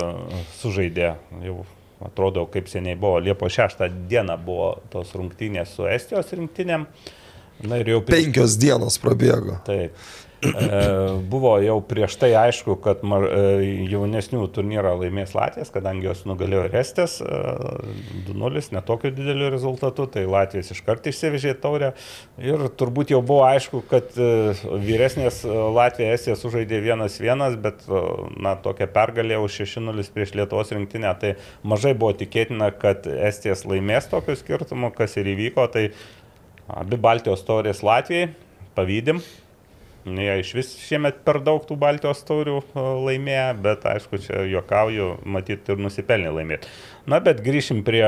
sužaidė, 0.62 1.14
jau 1.44 1.58
atrodo, 2.04 2.46
kaip 2.52 2.68
seniai 2.72 2.96
buvo, 3.00 3.20
Liepo 3.24 3.50
6 3.52 3.84
dieną 4.12 4.38
buvo 4.46 4.74
tos 4.92 5.12
rungtynės 5.16 5.76
su 5.76 5.86
Estijos 5.92 6.32
rinktinėm. 6.36 6.88
Na 7.64 7.78
ir 7.80 7.92
jau 7.94 8.00
prieš- 8.04 8.26
Penkios 8.26 8.56
dienos 8.60 8.98
prabėgo. 9.00 9.60
Taip. 9.68 9.94
E, 10.44 10.80
Buvo 11.30 11.54
jau 11.64 11.78
prieš 11.86 12.16
tai 12.22 12.32
aišku, 12.38 12.76
kad 12.84 13.04
e, 13.04 13.88
jaunesnių 13.92 14.46
turnyrą 14.54 14.94
laimės 15.00 15.34
Latvijas, 15.38 15.72
kadangi 15.74 16.08
jos 16.08 16.24
nugalėjo 16.30 16.66
ir 16.68 16.78
Estės 16.82 17.18
e, 17.24 17.40
2-0, 18.30 18.64
netokiu 18.76 19.12
dideliu 19.16 19.50
rezultatu, 19.54 20.08
tai 20.12 20.26
Latvijas 20.30 20.74
iškart 20.76 21.08
išsivežė 21.10 21.56
taurę. 21.64 21.94
Ir 22.42 22.66
turbūt 22.80 23.14
jau 23.14 23.22
buvo 23.26 23.46
aišku, 23.48 23.84
kad 23.90 24.16
vyresnės 24.18 25.44
Latvija 25.48 26.16
Estija 26.18 26.38
sužaidė 26.40 26.82
1-1, 26.84 27.60
bet 27.64 27.86
na, 28.38 28.56
tokia 28.64 28.90
pergalė 28.92 29.40
už 29.44 29.64
6-0 29.64 30.10
prieš 30.16 30.36
Lietuvos 30.38 30.74
rinktinę, 30.76 31.14
tai 31.22 31.36
mažai 31.68 31.94
buvo 31.98 32.14
tikėtina, 32.18 32.72
kad 32.76 33.08
Estijas 33.08 33.66
laimės 33.70 34.10
tokiu 34.12 34.38
skirtumu, 34.40 34.92
kas 34.96 35.18
ir 35.22 35.30
įvyko. 35.36 35.68
Tai 35.74 35.88
abi 36.74 37.00
Baltijos 37.00 37.44
taurės 37.48 37.84
Latvijai, 37.86 38.32
pavydim. 38.78 39.22
Jie 40.04 40.34
iš 40.42 40.50
vis 40.58 40.70
šiemet 40.84 41.22
per 41.24 41.40
daug 41.44 41.64
tų 41.64 41.78
Baltijos 41.80 42.26
taurių 42.28 42.58
e, 42.60 42.84
laimėjo, 43.08 43.48
bet 43.64 43.86
aišku, 43.88 44.20
čia 44.26 44.44
juokauju, 44.52 45.08
matyt 45.24 45.72
ir 45.72 45.80
nusipelnė 45.80 46.34
laimėti. 46.36 46.72
Na, 47.08 47.22
bet 47.24 47.40
grįšim 47.46 47.86
prie 47.88 48.04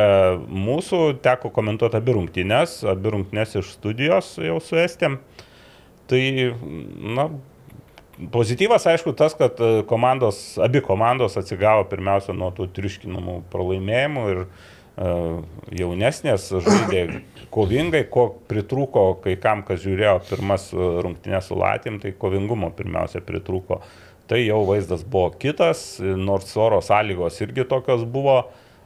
mūsų, 0.51 1.01
teko 1.23 1.53
komentuoti 1.55 1.99
abi 2.01 2.17
rungtynės, 2.17 2.81
abi 2.91 3.15
rungtynės 3.15 3.55
iš 3.61 3.71
studijos 3.77 4.35
jau 4.43 4.59
su 4.63 4.79
Estėm. 4.81 5.21
Tai, 6.11 6.21
na, 7.15 7.29
pozityvas 8.35 8.89
aišku 8.91 9.15
tas, 9.15 9.37
kad 9.39 9.63
e, 9.63 9.73
komandos, 9.87 10.43
abi 10.59 10.83
komandos 10.83 11.39
atsigavo 11.39 11.87
pirmiausia 11.91 12.35
nuo 12.35 12.51
tų 12.55 12.67
triuškinamų 12.75 13.39
pralaimėjimų 13.55 14.29
ir 14.33 14.43
uh, 14.43 14.74
jaunesnės 14.95 16.47
žaidė 16.63 17.21
kovingai, 17.53 18.05
ko 18.11 18.27
pritrūko 18.49 19.05
kai 19.23 19.35
kam, 19.41 19.63
kas 19.67 19.81
žiūrėjo 19.83 20.17
pirmas 20.29 20.69
e, 20.71 20.89
rungtynės 21.03 21.49
su 21.49 21.57
Latim, 21.59 21.99
tai 22.03 22.13
kovingumo 22.19 22.71
pirmiausia 22.75 23.23
pritrūko. 23.25 23.81
Tai 24.25 24.39
jau 24.41 24.61
vaizdas 24.65 25.03
buvo 25.03 25.33
kitas, 25.39 25.97
nors 25.99 26.55
oro 26.57 26.79
sąlygos 26.83 27.41
irgi 27.45 27.67
tokios 27.69 28.07
buvo. 28.09 28.45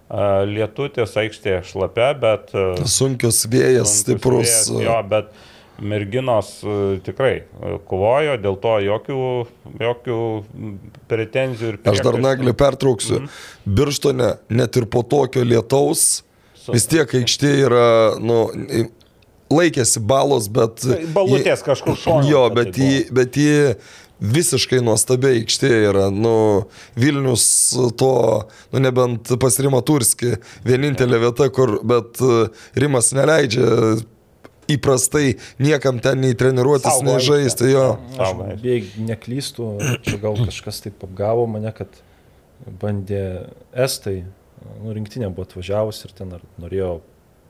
Uh, 0.10 0.42
Lietutis 0.50 1.12
aikštė 1.22 1.60
šlapia, 1.70 2.08
bet 2.18 2.48
uh, 2.58 2.80
Sunkius 2.90 3.44
vėjas, 3.46 3.92
sunkus 3.92 4.00
stiprus. 4.02 4.48
vėjas, 4.48 4.70
Jo, 4.82 4.96
bet 5.06 5.28
merginos 5.82 6.52
e, 6.64 7.00
tikrai 7.06 7.34
e, 7.42 7.76
kovojo, 7.90 8.38
dėl 8.42 8.58
to 8.62 8.76
jokių, 8.86 9.20
jokių 9.82 10.20
pretenzijų 11.12 11.74
ir 11.74 11.80
Aš 11.80 12.02
dar 12.02 12.16
priekaištų. 12.16 12.26
naglį 12.28 12.56
pertrauksiu. 12.60 13.20
Mhm. 13.22 13.76
Birštone, 13.80 14.32
net 14.62 14.80
ir 14.80 14.90
po 14.92 15.04
tokio 15.04 15.46
lietaus, 15.48 16.24
vis 16.70 16.86
tiek 16.90 17.16
aikštė 17.22 17.54
yra, 17.66 17.88
nu, 18.22 18.44
laikėsi 19.50 20.02
balos, 20.06 20.50
bet... 20.54 20.84
Tai 20.84 21.00
Balutės 21.16 21.66
kažkur 21.66 21.98
šono. 21.98 22.28
Jo, 22.30 22.46
tai 22.50 22.62
bet 22.62 22.76
buvo. 22.76 22.86
jį, 22.86 23.02
bet 23.20 23.40
jį 23.40 23.58
visiškai 24.20 24.82
nuostabiai 24.84 25.40
aikštė 25.42 25.72
yra. 25.90 26.08
Nu, 26.12 26.36
Vilnius 27.00 27.48
to, 28.00 28.14
nu 28.74 28.84
nebent 28.84 29.32
pas 29.42 29.60
Rimą 29.64 29.82
Turski, 29.88 30.36
vienintelė 30.68 31.22
vieta, 31.26 31.50
kur, 31.56 31.80
bet 31.88 32.20
e, 32.22 32.48
Rimas 32.80 33.14
neleidžia 33.16 33.70
įprastai 34.76 35.38
niekam 35.62 36.02
ten 36.04 36.22
nei 36.24 36.38
treniruotis, 36.38 37.02
nei 37.06 37.20
žaisti. 37.24 37.72
Jo. 37.74 37.86
Aš 38.18 38.36
beveik 38.40 38.96
neklystu, 39.04 39.72
čia 40.06 40.20
gal 40.22 40.40
kažkas 40.40 40.84
taip 40.86 41.06
apgavo 41.08 41.48
mane, 41.50 41.72
kad 41.76 42.02
bandė 42.82 43.24
Estai, 43.74 44.24
nu, 44.82 44.94
rinktinė 44.96 45.30
buvo 45.32 45.48
atvažiavus 45.48 46.04
ir 46.06 46.16
ten 46.18 46.36
norėjo 46.60 47.00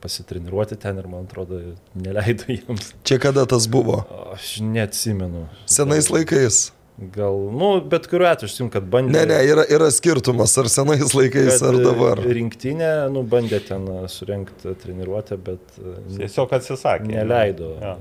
pasitreniruoti 0.00 0.78
ten 0.80 0.98
ir 0.98 1.08
man 1.10 1.26
atrodo 1.28 1.60
neleido 1.94 2.48
jiems. 2.48 2.94
Čia 3.04 3.20
kada 3.22 3.44
tas 3.48 3.68
buvo? 3.70 4.00
Aš 4.32 4.58
neatsimenu. 4.64 5.46
Senais 5.68 6.08
laikais. 6.12 6.70
Gal, 7.00 7.36
nu, 7.56 7.68
bet 7.88 8.04
kuriuo 8.12 8.26
atveju, 8.28 8.50
aš 8.50 8.54
sim, 8.58 8.66
kad 8.68 8.84
bandė. 8.92 9.14
Ne, 9.14 9.22
ne, 9.30 9.38
yra, 9.48 9.62
yra 9.72 9.86
skirtumas, 9.94 10.52
ar 10.60 10.66
senais 10.68 11.14
laikais, 11.16 11.62
ar 11.64 11.78
dabar. 11.80 12.20
Rinktinė, 12.20 12.90
nu, 13.14 13.22
bandė 13.24 13.62
ten 13.64 13.86
surenkti 14.12 14.74
treniruotę, 14.82 15.38
bet 15.46 15.78
e, 15.80 15.94
Tiesiog 16.18 16.52
atsisakė. 16.58 17.08
neleido 17.14 17.70
Jo. 17.80 17.94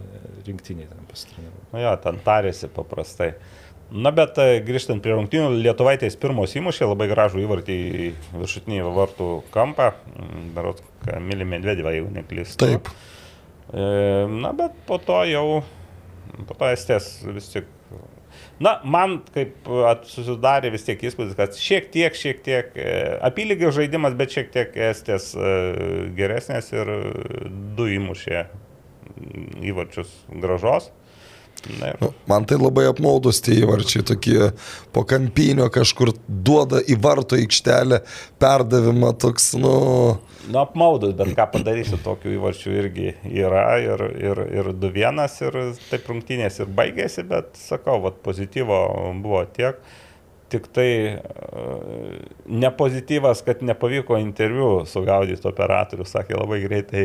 rinktiniai 0.50 0.90
ten 0.92 1.08
pasitreniruoti. 1.08 1.70
Nu 1.72 1.86
jo, 1.86 1.94
ten 2.04 2.20
tarėsi 2.28 2.68
paprastai. 2.76 3.30
Na 3.90 4.12
bet 4.14 4.36
e, 4.44 4.60
grįžtant 4.68 5.00
prie 5.02 5.16
rungtynių, 5.16 5.54
Lietuvaitės 5.64 6.20
pirmos 6.20 6.52
įmušė 6.60 6.92
labai 6.92 7.08
gražų 7.14 7.40
įvartį 7.48 7.80
į 7.80 8.12
viršutinį 8.36 8.84
vartų 9.00 9.30
kampą. 9.56 9.94
Mm, 10.12 10.44
Darot, 10.60 10.84
Kamilį 11.08 11.48
Medvedevą, 11.56 11.96
jeigu 11.96 12.12
neklystu. 12.20 12.68
Taip. 12.68 12.92
E, 13.72 14.28
Na 14.44 14.52
bet 14.60 14.76
po 14.92 15.00
to 15.00 15.24
jau, 15.32 15.48
po 16.52 16.60
to 16.60 16.76
estės 16.76 17.14
vis 17.32 17.48
tik. 17.56 17.72
Na, 18.60 18.74
man 18.84 19.22
kaip 19.32 19.70
at- 19.88 20.08
susidarė 20.12 20.72
vis 20.74 20.84
tiek 20.84 21.00
įspūdis, 21.08 21.36
kad 21.40 21.56
šiek 21.56 21.88
tiek, 21.94 22.16
šiek 22.16 22.42
tiek 22.44 22.74
e, 22.76 22.90
apylygio 23.24 23.72
žaidimas, 23.76 24.18
bet 24.20 24.36
šiek 24.36 24.50
tiek 24.52 24.76
estės 24.90 25.32
e, 25.40 25.52
geresnės 26.18 26.74
ir 26.76 26.92
e, 26.92 27.00
du 27.78 27.88
įmušė 27.96 28.44
įvarčius 29.70 30.12
gražos. 30.44 30.90
Nu, 32.02 32.14
Man 32.30 32.46
tai 32.50 32.60
labai 32.60 32.88
apmaudus 32.90 33.42
tie 33.46 33.60
įvarčiai, 33.64 34.06
tokie 34.08 34.52
po 34.96 35.04
kampinio 35.10 35.68
kažkur 35.74 36.14
duoda 36.28 36.82
į 36.86 37.00
varto 37.02 37.40
aikštelę 37.40 38.04
perdavimą 38.42 39.14
toks, 39.20 39.54
nu, 39.60 39.76
Nu, 40.50 40.58
apmaudus, 40.64 41.12
bet 41.14 41.36
ką 41.38 41.46
padarysi, 41.54 41.98
tokių 42.02 42.32
įvarčių 42.38 42.72
irgi 42.80 43.10
yra 43.28 43.66
ir, 43.84 44.02
ir, 44.18 44.40
ir 44.62 44.70
2-1 44.82 45.20
ir 45.46 45.58
taip 45.92 46.08
rungtynės 46.10 46.62
ir 46.64 46.72
baigėsi, 46.74 47.26
bet 47.30 47.60
sakau, 47.60 48.00
vat, 48.02 48.22
pozityvo 48.26 48.80
buvo 49.22 49.44
tiek. 49.54 49.78
Tik 50.50 50.66
tai 50.74 50.90
e, 51.14 51.20
nepozityvas, 52.50 53.44
kad 53.46 53.62
nepavyko 53.62 54.18
interviu 54.18 54.88
sugaudyti 54.90 55.46
operatorių, 55.52 56.08
sakė 56.10 56.40
labai 56.40 56.64
greitai 56.64 57.04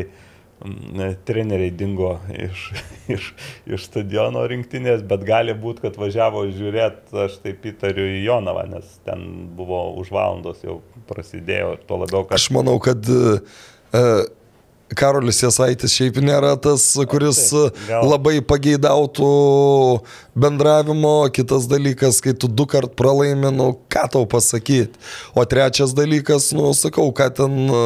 treneriai 1.25 1.71
dingo 1.71 2.15
iš, 2.31 2.69
iš, 3.15 3.33
iš 3.65 3.87
stadiono 3.89 4.45
rinktinės, 4.47 5.03
bet 5.07 5.25
gali 5.27 5.53
būti, 5.57 5.85
kad 5.85 5.99
važiavo 5.99 6.45
žiūrėti, 6.47 7.17
aš 7.25 7.39
taip 7.43 7.67
įtariu 7.71 8.07
į 8.15 8.23
Jonavą, 8.25 8.65
nes 8.71 8.95
ten 9.07 9.25
buvo 9.57 9.87
už 9.99 10.13
valandos 10.15 10.63
jau 10.65 10.79
prasidėjo, 11.09 11.75
tuo 11.87 12.01
labiau, 12.05 12.25
kad 12.25 12.39
aš 12.39 12.49
manau, 12.55 12.79
kad 12.83 13.03
e, 13.05 14.07
Karolis 14.95 15.41
Jasaitis 15.41 15.93
šiaip 15.97 16.21
nėra 16.23 16.53
tas, 16.61 16.83
kuris 17.09 17.41
taip, 17.49 17.81
gal. 17.89 18.05
labai 18.13 18.37
pageidautų 18.45 19.29
bendravimo, 20.37 21.17
kitas 21.35 21.67
dalykas, 21.69 22.21
kai 22.23 22.35
tu 22.37 22.47
du 22.47 22.67
kart 22.69 22.93
pralaimi, 22.97 23.51
nu, 23.53 23.71
ką 23.91 24.05
tau 24.13 24.29
pasakyti. 24.29 24.93
O 25.35 25.45
trečias 25.49 25.93
dalykas, 25.97 26.51
nu, 26.55 26.71
sakau, 26.77 27.09
ką 27.17 27.29
ten 27.41 27.57
e, 27.65 27.83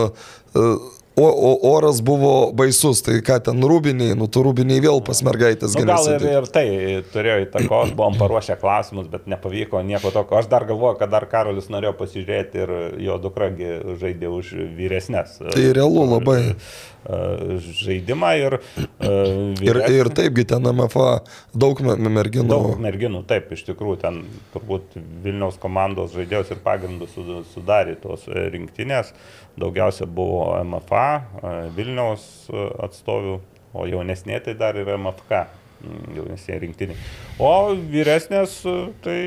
o, 1.19 1.27
o 1.49 1.51
oras 1.75 1.99
buvo 2.05 2.31
baisus, 2.55 3.01
tai 3.05 3.17
ką 3.25 3.37
ten 3.49 3.59
rūbiniai, 3.67 4.15
nu 4.19 4.27
tu 4.31 4.43
rūbiniai 4.45 4.81
vėl 4.85 5.01
pas 5.05 5.19
mergaitės 5.27 5.75
Nu, 5.77 5.85
gal 5.89 6.07
ir, 6.07 6.19
geriausiai. 6.19 6.37
ir 6.39 6.49
tai 6.55 6.65
turėjo 7.13 7.37
įtakos, 7.47 7.93
buvom 7.97 8.17
paruošę 8.19 8.55
klausimus, 8.61 9.09
bet 9.11 9.27
nepavyko 9.31 9.81
nieko 9.87 10.11
tokio. 10.15 10.39
Aš 10.41 10.47
dar 10.51 10.65
galvoju, 10.69 10.97
kad 11.01 11.11
dar 11.13 11.27
Karolis 11.31 11.67
norėjo 11.73 11.93
pasižiūrėti 11.99 12.63
ir 12.65 12.73
jo 13.09 13.19
dukragi 13.23 13.73
žaidė 14.01 14.31
už 14.39 14.53
vyresnės. 14.79 15.37
Tai 15.43 15.67
realu 15.75 16.07
labai. 16.15 16.39
e, 17.09 17.59
Žaidimą 17.79 18.31
ir... 18.39 18.57
e, 18.99 19.11
Ir, 19.65 19.79
ir 19.91 20.09
taipgi 20.15 20.43
ten 20.49 20.63
MFA 20.75 21.19
daug 21.55 21.79
me- 21.85 21.95
merginų. 22.19 22.49
Daug 22.51 22.79
merginų, 22.83 23.21
taip, 23.29 23.51
iš 23.55 23.63
tikrųjų, 23.69 23.99
ten 24.01 24.21
turbūt 24.53 24.95
Vilniaus 25.23 25.57
komandos 25.61 26.13
žaidėjus 26.15 26.51
ir 26.55 26.61
pagrindus 26.65 27.13
su- 27.15 27.41
sudarė 27.53 27.95
tos 28.03 28.27
e, 28.27 28.47
rinktinės. 28.53 29.13
Daugiausia 29.59 30.05
buvo 30.05 30.53
MFA, 30.63 31.07
e, 31.15 31.55
Vilniaus 31.75 32.23
e, 32.51 32.67
atstovių, 32.85 33.39
o 33.73 33.87
jaunesnė 33.89 34.39
tai 34.45 34.55
dar 34.59 34.77
yra 34.79 34.95
MFK, 34.99 35.41
mm, 35.81 36.05
jaunesnė 36.19 36.59
rinktinė. 36.63 36.95
O 37.43 37.51
vyresnės, 37.75 38.61
e, 38.69 38.77
tai 39.03 39.19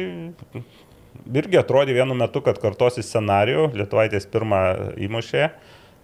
irgi 1.43 1.61
atrodė 1.61 1.97
vienu 1.99 2.17
metu, 2.19 2.43
kad 2.45 2.61
kartosi 2.63 3.05
scenarijų, 3.05 3.71
Lietuvaitės 3.77 4.29
pirmą 4.33 4.63
įmušė. 5.05 5.53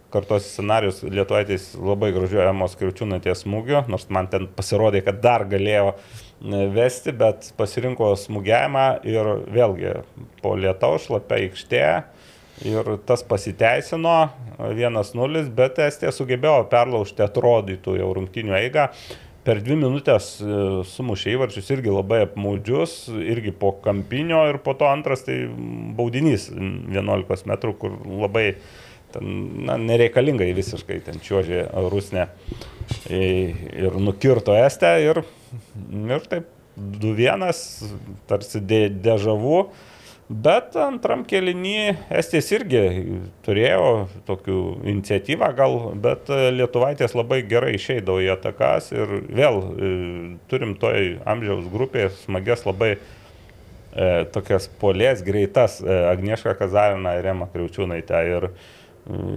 Kartos 0.08 0.46
scenarius 0.48 1.02
Lietuvaitės 1.04 1.74
labai 1.76 2.14
gražiuoja 2.14 2.48
Emos 2.48 2.78
Kriučiūnatės 2.80 3.42
smūgiu, 3.44 3.82
nors 3.92 4.06
man 4.08 4.30
ten 4.32 4.46
pasirodė, 4.56 5.02
kad 5.04 5.18
dar 5.20 5.44
galėjo 5.44 5.90
vesti, 6.72 7.12
bet 7.12 7.50
pasirinko 7.58 8.14
smūgiavimą 8.16 8.86
ir 9.04 9.28
vėlgi 9.52 9.92
po 10.40 10.54
lietaus 10.56 11.10
šlapia 11.10 11.42
aikštė 11.42 11.82
ir 12.66 12.90
tas 13.06 13.22
pasiteisino 13.26 14.16
1-0, 14.58 15.46
bet 15.54 15.78
Estija 15.84 16.12
sugebėjo 16.14 16.66
perlaužti 16.72 17.24
atrodytų 17.26 17.98
jau 18.00 18.10
rungtinių 18.16 18.56
eigą. 18.58 18.88
Per 19.46 19.62
dvi 19.64 19.78
minutės 19.80 20.34
e, 20.42 20.58
sumušė 20.84 21.32
įvarčius 21.36 21.70
irgi 21.72 21.92
labai 21.94 22.24
apmaudžius, 22.26 22.96
irgi 23.16 23.54
po 23.56 23.70
kampinio 23.84 24.42
ir 24.50 24.58
po 24.60 24.74
to 24.76 24.88
antras 24.90 25.24
tai 25.24 25.38
baudinys 25.96 26.50
11 26.52 27.48
metrų, 27.48 27.72
kur 27.80 27.96
labai 28.26 28.50
ten, 29.14 29.30
na, 29.64 29.78
nereikalingai 29.80 30.50
visiškai 30.58 31.00
ten 31.06 31.22
čiuožė 31.24 31.64
Rusne 31.88 32.28
ir 33.08 33.96
nukirto 34.02 34.56
Estę 34.58 34.92
ir, 35.06 35.22
ir 35.88 36.28
taip 36.28 36.52
2-1, 36.78 37.88
tarsi 38.30 38.60
de, 38.62 38.84
dežavų. 39.02 39.62
Bet 40.28 40.74
antram 40.76 41.22
kelinį 41.24 41.94
Estijas 42.12 42.50
irgi 42.52 42.80
turėjo 43.46 44.08
tokių 44.28 44.58
iniciatyvą 44.92 45.48
gal, 45.56 45.76
bet 46.04 46.28
Lietuvaitės 46.28 47.16
labai 47.16 47.38
gerai 47.48 47.72
išeidavo 47.78 48.20
į 48.20 48.28
atakas 48.34 48.90
ir 48.92 49.14
vėl 49.24 49.62
e, 49.64 49.88
turim 50.52 50.76
toj 50.76 51.16
amžiaus 51.24 51.64
grupėje 51.72 52.12
smagias 52.26 52.66
labai 52.68 52.90
e, 52.98 53.00
tokias 54.36 54.68
polės 54.82 55.24
greitas 55.24 55.80
e, 55.80 55.96
Agnieška 56.12 56.58
Kazarina 56.60 57.16
ir 57.16 57.24
Rema 57.30 57.48
Kriaučiūnaitė. 57.48 58.24
Ir, 58.36 58.50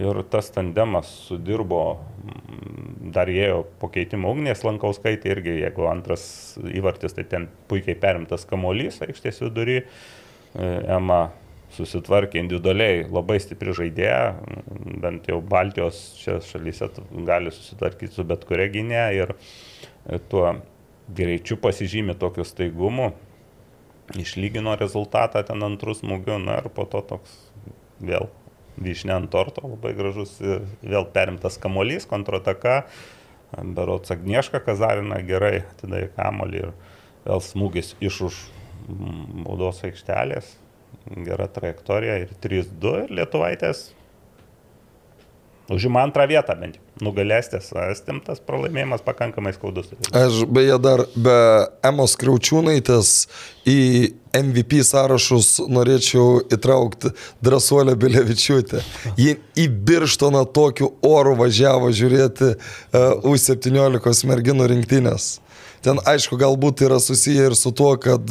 ir 0.04 0.24
tas 0.28 0.52
tandemas 0.52 1.08
sudirbo, 1.30 2.02
dar 3.16 3.32
ėjo 3.32 3.64
po 3.80 3.88
keitimo 3.88 4.36
ugnės 4.36 4.68
Lankauskaitė 4.68 5.38
irgi, 5.38 5.62
jeigu 5.64 5.88
antras 5.88 6.58
įvartis, 6.68 7.16
tai 7.16 7.32
ten 7.32 7.48
puikiai 7.72 7.96
perimtas 7.96 8.44
kamolys 8.50 9.00
aikštės 9.08 9.48
vidury. 9.48 9.86
E, 10.52 10.68
Ema 10.92 11.22
susitvarkė 11.72 12.42
individualiai 12.42 13.06
labai 13.08 13.38
stipri 13.40 13.72
žaidėja, 13.76 14.34
bent 15.00 15.30
jau 15.32 15.40
Baltijos 15.40 16.02
šalyse 16.50 16.90
gali 17.28 17.54
susitvarkyti 17.56 18.18
su 18.18 18.26
bet 18.28 18.44
kuria 18.50 18.68
gynė 18.74 19.06
ir 19.16 19.32
e, 19.32 20.20
tuo 20.32 20.58
greičiu 21.16 21.58
pasižymė 21.64 22.18
tokiu 22.20 22.44
staigumu, 22.48 23.12
išlygino 24.20 24.76
rezultatą 24.80 25.44
ten 25.48 25.64
antrus 25.64 26.04
smūgiu, 26.04 26.38
na 26.44 26.60
ir 26.60 26.70
po 26.76 26.86
to 26.90 27.04
toks 27.08 27.40
vėl 28.04 28.28
vyšnė 28.82 29.16
ant 29.16 29.32
torto, 29.32 29.64
labai 29.68 29.94
gražus 29.96 30.38
ir 30.44 30.64
vėl 30.82 31.08
perimtas 31.14 31.60
kamolys, 31.62 32.08
kontrataka, 32.10 32.82
berots 33.52 34.12
Agnieška 34.12 34.62
Kazarina 34.64 35.20
gerai 35.28 35.62
atidavė 35.64 36.10
kamolį 36.16 36.66
ir 36.66 36.74
vėl 37.28 37.44
smūgis 37.44 37.96
iš 38.04 38.22
už 38.28 38.42
baudos 39.46 39.82
aikštelės, 39.88 40.54
gera 41.26 41.48
trajektorija 41.52 42.20
ir 42.24 42.36
3-2 42.44 42.94
ir 43.06 43.18
Lietuvaitės 43.22 43.90
užima 45.72 46.04
antrą 46.04 46.28
vietą 46.28 46.56
bent 46.60 46.78
jau. 46.78 46.86
Nugalėstės, 47.02 47.72
stimtas 47.98 48.42
pralaimėjimas 48.46 49.02
pakankamai 49.02 49.56
skaudus. 49.56 49.88
Aš 50.14 50.44
beje 50.54 50.76
dar 50.84 51.02
be 51.16 51.38
Emos 51.88 52.14
Kriaučiūnaitės 52.22 53.14
į 53.66 53.78
MVP 54.38 54.84
sąrašus 54.86 55.56
norėčiau 55.72 56.44
įtraukti 56.54 57.10
drąsuolę 57.42 57.96
Bilevičiūtę. 57.98 58.84
Ji 59.18 59.40
į 59.58 59.66
Birštoną 59.88 60.44
tokiu 60.54 60.92
oru 61.02 61.34
važiavo 61.40 61.90
žiūrėti 61.90 62.52
uh, 62.54 63.26
U17 63.26 64.30
merginų 64.30 64.70
rinktinės. 64.76 65.40
Ten 65.82 65.98
aišku, 66.06 66.38
galbūt 66.38 66.84
yra 66.86 67.00
susiję 67.02 67.48
ir 67.50 67.56
su 67.58 67.72
tuo, 67.74 67.96
kad 67.98 68.22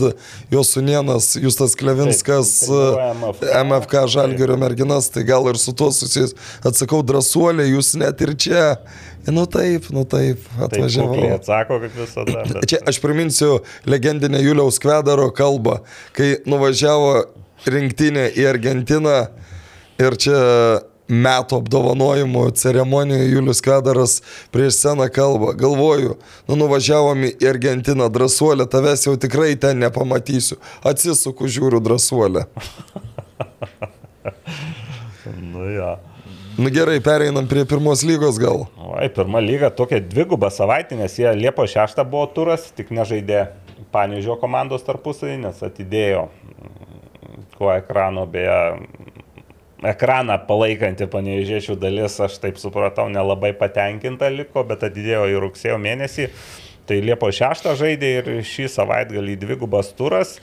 jos 0.53 0.71
sunienas 0.77 1.33
Justas 1.41 1.75
Klevinskas 1.79 2.53
Taip, 2.69 3.41
MFK. 3.67 3.95
e, 4.05 4.11
Žalgerio 4.15 4.57
merginas, 4.61 5.09
tai 5.11 5.25
gal 5.27 5.49
ir 5.51 5.59
su 5.59 5.75
tuo 5.75 5.91
susijęs. 5.95 6.37
Atsakau, 6.67 7.03
drąsuolė, 7.07 7.67
jūs 7.73 7.97
net 7.99 8.23
ir 8.23 8.37
čia. 8.39 8.67
Nu 9.27 9.45
taip, 9.51 9.91
nu 9.93 10.07
taip, 10.09 10.47
Tai 10.57 10.69
atvažiavau. 10.69 11.11
kukliai 11.13 11.35
atsako, 11.37 11.81
kaip 11.83 11.99
visada. 11.99 12.45
Bet... 12.55 12.69
Čia 12.71 12.79
aš 12.89 13.01
priminsiu 13.03 13.59
legendinę 13.85 14.41
Juliaus 14.43 14.79
Kvedaro 14.81 15.29
kalbą, 15.35 15.81
kai 16.17 16.37
nuvažiavo 16.49 17.27
rinktinė 17.69 18.31
į 18.41 18.47
Argentiną 18.49 19.19
ir 20.01 20.17
čia 20.17 20.39
metų 21.11 21.61
apdovanojimų 21.61 22.45
ceremonijoje 22.57 23.31
Julius 23.35 23.63
Kvedaras 23.65 24.19
prieš 24.55 24.79
sceną 24.79 25.11
kalbą. 25.13 25.53
Galvoju, 25.59 26.17
nu 26.49 26.59
nuvažiavom 26.61 27.27
į 27.29 27.33
Argentiną, 27.51 28.09
drąsuolę, 28.13 28.69
tavęs 28.71 29.07
jau 29.09 29.17
tikrai 29.21 29.57
ten 29.61 29.83
nepamatysiu. 29.83 30.61
Atsisuku, 30.87 31.51
žiūriu 31.51 31.83
drąsuolę. 31.85 32.47
Nu, 35.41 35.71
ja. 35.71 35.99
Nu 36.59 36.71
gerai, 36.71 37.01
pereinam 37.01 37.47
prie 37.49 37.63
pirmos 37.65 38.03
lygos 38.05 38.39
gal. 38.41 38.67
Oi, 38.83 39.09
pirma 39.15 39.41
lyga 39.41 39.71
tokia 39.73 40.01
dviguba 40.03 40.51
savaitė, 40.53 40.99
nes 40.99 41.15
jie 41.17 41.31
Liepo 41.39 41.65
6 41.65 42.03
buvo 42.11 42.27
turas, 42.35 42.67
tik 42.77 42.91
nežaidė 42.95 43.47
Panežio 43.95 44.37
komandos 44.41 44.85
tarpusavį, 44.87 45.39
nes 45.47 45.63
atidėjo 45.67 46.27
mm, 46.29 47.47
kuo 47.57 47.71
ekrano, 47.73 48.27
beje, 48.31 48.59
ekraną 49.87 50.37
palaikanti 50.49 51.09
panežiečių 51.11 51.77
dalis, 51.81 52.19
aš 52.21 52.39
taip 52.43 52.59
supratau, 52.61 53.09
nelabai 53.13 53.53
patenkinta 53.57 54.31
liko, 54.33 54.65
bet 54.69 54.85
atidėjo 54.89 55.27
į 55.33 55.39
rugsėjo 55.47 55.79
mėnesį. 55.81 56.31
Tai 56.89 56.99
Liepo 57.05 57.31
6 57.33 57.71
žaidė 57.79 58.11
ir 58.19 58.33
šį 58.47 58.67
savaitgalį 58.73 59.37
dvigubas 59.41 59.93
turas. 59.97 60.39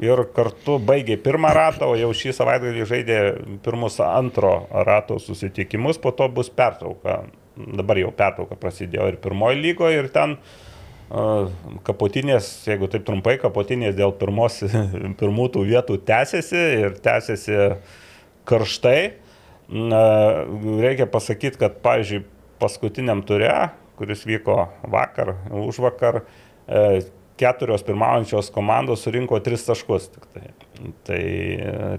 Ir 0.00 0.22
kartu 0.32 0.78
baigė 0.80 1.18
pirmą 1.20 1.50
ratą, 1.52 1.90
o 1.92 1.96
jau 1.98 2.08
šį 2.16 2.32
savaitgalį 2.38 2.86
žaidė 2.88 3.18
pirmus 3.64 3.98
antro 4.00 4.54
rato 4.86 5.18
susitikimus, 5.20 5.98
po 6.00 6.14
to 6.16 6.30
bus 6.32 6.48
pertrauka. 6.48 7.24
Dabar 7.60 7.98
jau 8.00 8.08
pertrauka 8.16 8.56
prasidėjo 8.56 9.10
ir 9.10 9.18
pirmoji 9.20 9.60
lygoje, 9.60 10.00
ir 10.00 10.08
ten 10.14 10.38
kapotinės, 11.84 12.48
jeigu 12.70 12.88
taip 12.88 13.04
trumpai, 13.04 13.34
kapotinės 13.42 13.96
dėl 13.98 14.14
pirmos, 14.16 14.60
pirmų 15.20 15.48
tų 15.56 15.66
vietų 15.68 15.98
tęsiasi 16.06 16.62
ir 16.86 16.96
tęsiasi 17.02 17.58
karštai. 18.50 19.00
Na, 19.70 20.02
reikia 20.82 21.06
pasakyti, 21.06 21.60
kad, 21.60 21.78
pavyzdžiui, 21.84 22.24
paskutiniam 22.58 23.22
ture, 23.22 23.70
kuris 24.00 24.24
vyko 24.26 24.64
vakar, 24.90 25.36
už 25.54 25.78
vakar, 25.84 26.24
e, 26.66 27.04
keturios 27.40 27.84
pirmaujančios 27.86 28.50
komandos 28.52 29.06
surinko 29.06 29.38
tris 29.44 29.64
taškus. 29.68 30.10
Tai. 30.34 30.50
tai 31.06 31.22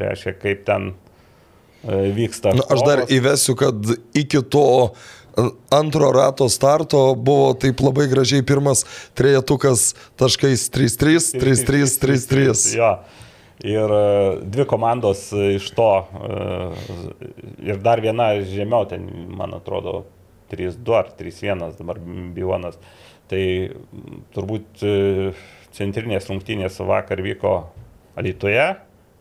reiškia, 0.02 0.36
kaip 0.42 0.66
ten 0.66 0.92
e, 0.92 2.12
vyksta. 2.16 2.54
Nu, 2.58 2.66
aš 2.70 2.86
dar 2.86 3.04
įvesiu, 3.10 3.56
kad 3.60 3.94
iki 4.18 4.44
to 4.54 4.68
e, 4.90 5.48
antro 5.74 6.12
rato 6.16 6.50
starto 6.50 7.04
buvo 7.16 7.54
taip 7.58 7.82
labai 7.86 8.08
gražiai 8.12 8.46
pirmas 8.46 8.84
trejetukas 9.18 9.92
taškais 10.22 10.68
3-3, 10.74 11.42
3-3, 11.42 11.98
3-3. 12.06 12.86
Ir 13.62 13.94
e, 13.94 14.06
dvi 14.42 14.66
komandos 14.66 15.28
iš 15.34 15.68
to, 15.78 15.92
e, 16.02 17.28
ir 17.70 17.78
dar 17.86 18.02
viena 18.02 18.32
žemiau, 18.42 18.88
ten, 18.90 19.06
man 19.38 19.54
atrodo, 19.54 20.02
3-2 20.52 20.98
ar 20.98 21.12
3-1 21.20 21.78
dabar 21.78 22.00
Bionas. 22.36 22.80
Tai 23.30 23.44
turbūt 24.34 24.82
e, 24.84 24.96
centrinės 25.78 26.28
rungtynės 26.32 26.82
vakar 26.84 27.22
vyko 27.24 27.54
Alitoje, 28.20 28.66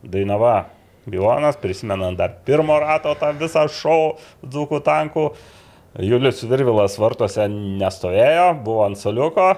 Dainava 0.00 0.70
Bionas, 1.10 1.60
prisimenant 1.60 2.16
dar 2.18 2.38
pirmo 2.46 2.78
rato 2.80 3.12
tą 3.20 3.34
visą 3.36 3.66
šou 3.70 4.16
Dzukų 4.40 4.80
tankų. 4.88 5.30
Julius 5.98 6.44
Virvilas 6.46 6.94
vartuose 7.02 7.48
nestovėjo, 7.50 8.46
buvo 8.62 8.84
ant 8.86 8.98
soliuko. 8.98 9.48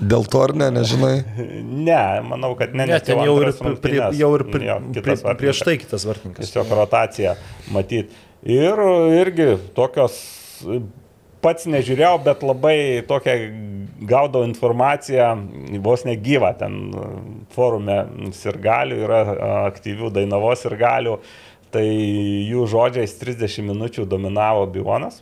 Dėl 0.00 0.24
to 0.30 0.40
ar 0.40 0.54
ne, 0.56 0.70
nežinai. 0.72 1.14
Ne, 1.82 2.00
manau, 2.24 2.54
kad 2.56 2.72
ne, 2.72 2.86
Ne, 2.88 2.98
ten 3.04 3.20
jau 3.20 3.34
ir, 3.42 3.50
prie, 3.82 3.98
jau 4.16 4.30
ir 4.38 4.44
prie, 4.48 4.66
Jo, 4.70 4.78
prie, 5.04 5.16
prieš 5.40 5.60
tai 5.66 5.76
kitas 5.82 6.06
vartininkas. 6.08 6.48
Tiesiog 6.48 6.72
rotacija 6.78 7.36
matyti. 7.74 8.16
Ir 8.48 8.80
irgi 9.20 9.52
tokios, 9.76 10.16
pats 11.44 11.68
nežiūrėjau, 11.70 12.16
bet 12.24 12.44
labai 12.46 12.76
tokią 13.06 13.36
gaudau 14.08 14.46
informaciją, 14.48 15.28
vos 15.84 16.06
negyvą 16.08 16.54
ten 16.58 16.78
forume 17.54 17.98
sirgalių, 18.34 19.02
yra 19.04 19.20
aktyvių 19.68 20.10
dainavos 20.16 20.64
sirgalių, 20.64 21.18
tai 21.74 21.84
jų 21.84 22.64
žodžiais 22.70 23.14
30 23.20 23.68
minučių 23.68 24.08
dominavo 24.08 24.64
Bionas. 24.72 25.20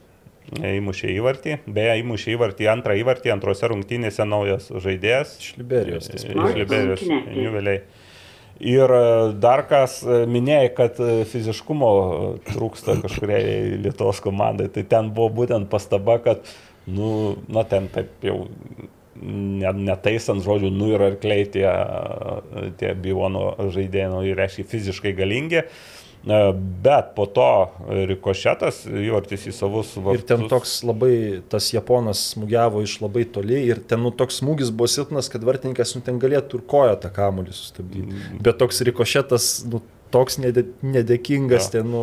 Įmušė 0.58 1.12
įvartį, 1.14 1.56
beje, 1.70 1.92
įmušė 2.02 2.32
įvartį, 2.34 2.66
antrą 2.72 2.96
įvartį, 2.98 3.30
antrose 3.36 3.68
rungtynėse 3.70 4.24
naujas 4.26 4.66
žaidėjas. 4.82 5.36
Iš 5.38 5.52
Liberijos. 5.60 6.08
Iš 6.10 6.24
Liberijos, 6.58 7.04
Niuveliai. 7.06 7.84
Ir 8.60 8.92
e, 8.92 9.04
dar 9.40 9.62
kas 9.70 10.00
e, 10.02 10.24
minėjai, 10.28 10.72
kad 10.76 10.98
e, 11.00 11.22
fiziškumo 11.30 11.92
trūksta 12.50 12.98
kažkuriai 13.00 13.78
Lietuvos 13.86 14.20
komandai, 14.24 14.66
tai 14.74 14.84
ten 14.90 15.12
buvo 15.14 15.30
būtent 15.38 15.70
pastaba, 15.70 16.18
kad, 16.20 16.42
nu, 16.90 17.38
na, 17.48 17.64
ten 17.64 17.86
taip 17.94 18.26
jau 18.26 18.42
ne- 19.22 19.72
netaisant 19.86 20.44
žodžių, 20.44 20.74
nu 20.74 20.90
ir 20.92 21.06
arkliai 21.12 21.46
tie, 21.54 21.64
tie 22.82 22.92
Bivono 22.98 23.54
žaidėjai, 23.70 24.12
nu, 24.12 24.20
ir 24.28 24.36
reiškia 24.42 24.66
fiziškai 24.74 25.14
galingi. 25.16 25.62
E, 25.62 25.99
Bet 26.24 27.14
po 27.16 27.24
to 27.24 27.50
rikošetas, 28.10 28.82
įvartis 28.84 29.46
į 29.48 29.54
savus 29.56 29.94
vartus. 29.96 30.20
Ir 30.20 30.26
ten 30.28 30.42
toks 30.52 30.74
labai, 30.84 31.14
tas 31.48 31.70
japonas 31.72 32.20
smūgiavo 32.34 32.82
iš 32.84 32.98
labai 33.00 33.24
toli 33.24 33.62
ir 33.70 33.80
ten 33.88 34.02
nu, 34.04 34.12
toks 34.12 34.42
smūgis 34.42 34.72
buvo 34.74 34.90
silpnas, 34.92 35.30
kad 35.32 35.46
vartininkas 35.48 35.94
nu, 35.96 36.04
ten 36.04 36.20
galėtų 36.20 36.60
ir 36.60 36.66
koją 36.68 36.98
tą 37.00 37.12
kamuolį 37.16 37.56
sustabdyti. 37.56 38.20
Bet 38.44 38.60
toks 38.60 38.82
rikošetas, 38.90 39.48
nu, 39.72 39.80
toks 40.12 40.38
nedė, 40.42 40.64
nedėkingas, 40.82 41.68
Jo. 41.68 41.72
ten 41.76 41.90
nu, 41.92 42.02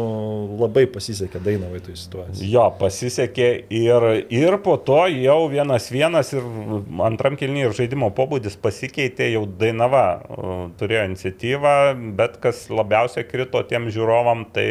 labai 0.59 0.85
pasisekė 0.91 1.41
Dainavai 1.43 1.81
toj 1.85 1.97
situacijai. 1.99 2.49
Jo, 2.51 2.67
pasisekė 2.79 3.49
ir, 3.73 4.07
ir 4.33 4.57
po 4.65 4.77
to 4.89 4.99
jau 5.11 5.39
vienas 5.51 5.89
vienas 5.93 6.31
ir 6.35 6.45
antram 7.07 7.37
kilniui 7.39 7.67
ir 7.67 7.75
žaidimo 7.77 8.11
pobūdis 8.17 8.57
pasikeitė, 8.63 9.29
jau 9.35 9.45
Dainava 9.59 10.05
turėjo 10.79 11.03
iniciatyvą, 11.11 11.75
bet 12.19 12.39
kas 12.43 12.65
labiausiai 12.73 13.27
krito 13.27 13.63
tiem 13.67 13.91
žiūrovam, 13.93 14.47
tai 14.55 14.69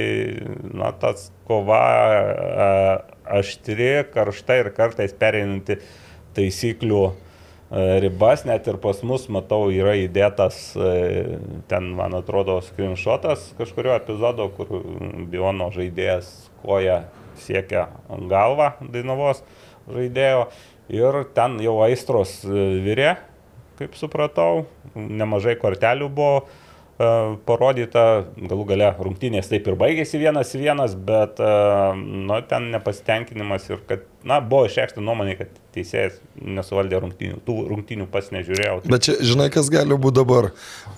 na, 0.73 0.93
tas 0.97 1.31
kova 1.47 1.83
uh, 2.25 3.17
aštri, 3.39 3.93
karšta 4.15 4.61
ir 4.63 4.73
kartais 4.77 5.15
pereinanti 5.17 5.79
taisyklių 6.37 7.05
ribas, 7.71 8.45
net 8.47 8.69
ir 8.71 8.79
pas 8.83 9.01
mus, 9.03 9.27
matau, 9.33 9.67
yra 9.75 9.97
įdėtas 9.99 10.59
uh, 10.79 11.37
ten, 11.71 11.89
man 11.99 12.15
atrodo, 12.15 12.61
screenshotas 12.63 13.51
kažkurio 13.59 13.97
epizodo, 13.99 14.49
kur 14.55 14.71
Biono 15.31 15.73
žaidėjas 15.75 16.31
koja 16.63 17.05
siekia 17.43 17.89
galvą 18.31 18.73
Dainavos 18.93 19.43
žaidėjo. 19.91 20.47
Ir 20.95 21.25
ten 21.35 21.59
jau 21.59 21.81
aistros 21.83 22.39
e, 22.47 22.67
virė, 22.85 23.17
kaip 23.81 23.97
supratau, 23.99 24.69
nemažai 24.95 25.57
kortelių 25.59 26.07
buvo. 26.15 26.45
e, 26.47 26.66
parodyta, 26.97 28.25
galų 28.41 28.65
gale 28.71 28.89
rungtynės 28.97 29.51
taip 29.51 29.67
ir 29.69 29.77
baigėsi 29.77 30.21
vienas 30.21 30.55
į 30.57 30.63
vienas, 30.63 30.95
bet 30.97 31.43
e, 31.45 31.51
nu, 31.99 32.39
ten 32.49 32.71
nepasitenkinimas 32.73 33.67
ir 33.69 33.83
kad, 33.89 34.07
na, 34.25 34.39
buvo 34.41 34.65
išreikšta 34.71 35.05
nuomonė, 35.05 35.35
kad 35.43 35.59
teisėjas 35.77 36.17
nesuvaldė 36.41 37.03
rungtynių, 37.05 37.43
tų 37.45 37.59
rungtynių 37.69 38.09
pats 38.13 38.33
nežiūrėjau. 38.33 38.79
Bet 38.89 39.09
čia, 39.09 39.19
žinai, 39.21 39.51
kas 39.53 39.69
gali 39.73 39.99
būti 40.01 40.23
dabar. 40.23 40.51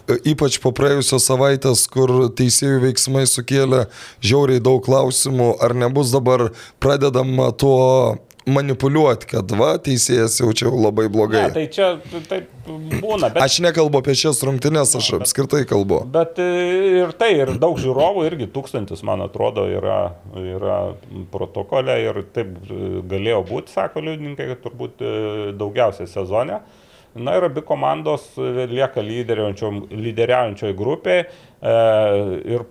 E, 0.06 0.20
Ypač 0.34 0.60
po 0.62 0.70
praėjusios 0.76 1.26
savaitės, 1.26 1.88
kur 1.90 2.14
teisėjų 2.38 2.84
veiksmai 2.86 3.26
sukėlė 3.26 3.88
žiauriai 4.22 4.62
daug 4.62 4.84
klausimų, 4.86 5.56
ar 5.58 5.74
nebus 5.74 6.14
dabar 6.14 6.52
pradedama 6.78 7.50
tuo 7.58 7.82
manipuliuoti, 8.48 9.28
kad 9.32 9.52
va, 9.58 9.74
teisėjas 9.82 10.38
jaučiau 10.40 10.72
labai 10.78 11.08
blogai. 11.12 11.48
Ne, 11.48 11.54
tai 11.54 11.66
čia 11.72 11.88
taip 12.28 12.48
būna, 12.68 13.30
bet... 13.32 13.40
Aš 13.44 13.58
nekalbu 13.64 14.00
apie 14.02 14.14
šias 14.18 14.40
rungtynes, 14.46 14.94
aš 14.98 15.10
apskritai 15.20 15.64
kalbu. 15.68 16.02
Bet 16.14 16.40
e, 16.42 16.48
ir 17.02 17.14
tai, 17.18 17.30
ir 17.42 17.54
daug 17.60 17.78
žiūrovų, 17.80 18.24
irgi 18.28 18.48
tūkstantis, 18.54 19.04
man 19.06 19.24
atrodo, 19.24 19.66
yra, 19.70 20.00
yra 20.40 20.78
protokole 21.32 21.98
ir 22.04 22.22
taip 22.34 22.54
e, 22.68 23.02
galėjo 23.08 23.44
būti, 23.52 23.74
sako 23.74 24.04
liudininkai, 24.06 24.50
kad 24.54 24.64
turbūt 24.66 25.04
e, 25.04 25.14
daugiausiai 25.58 26.10
sezone. 26.10 26.62
Na 27.18 27.34
ir 27.34 27.48
abi 27.48 27.62
komandos 27.66 28.34
lieka 28.36 29.02
lyderiaujančioj 29.02 30.74
grupėje 30.76 31.24
ir 32.52 32.66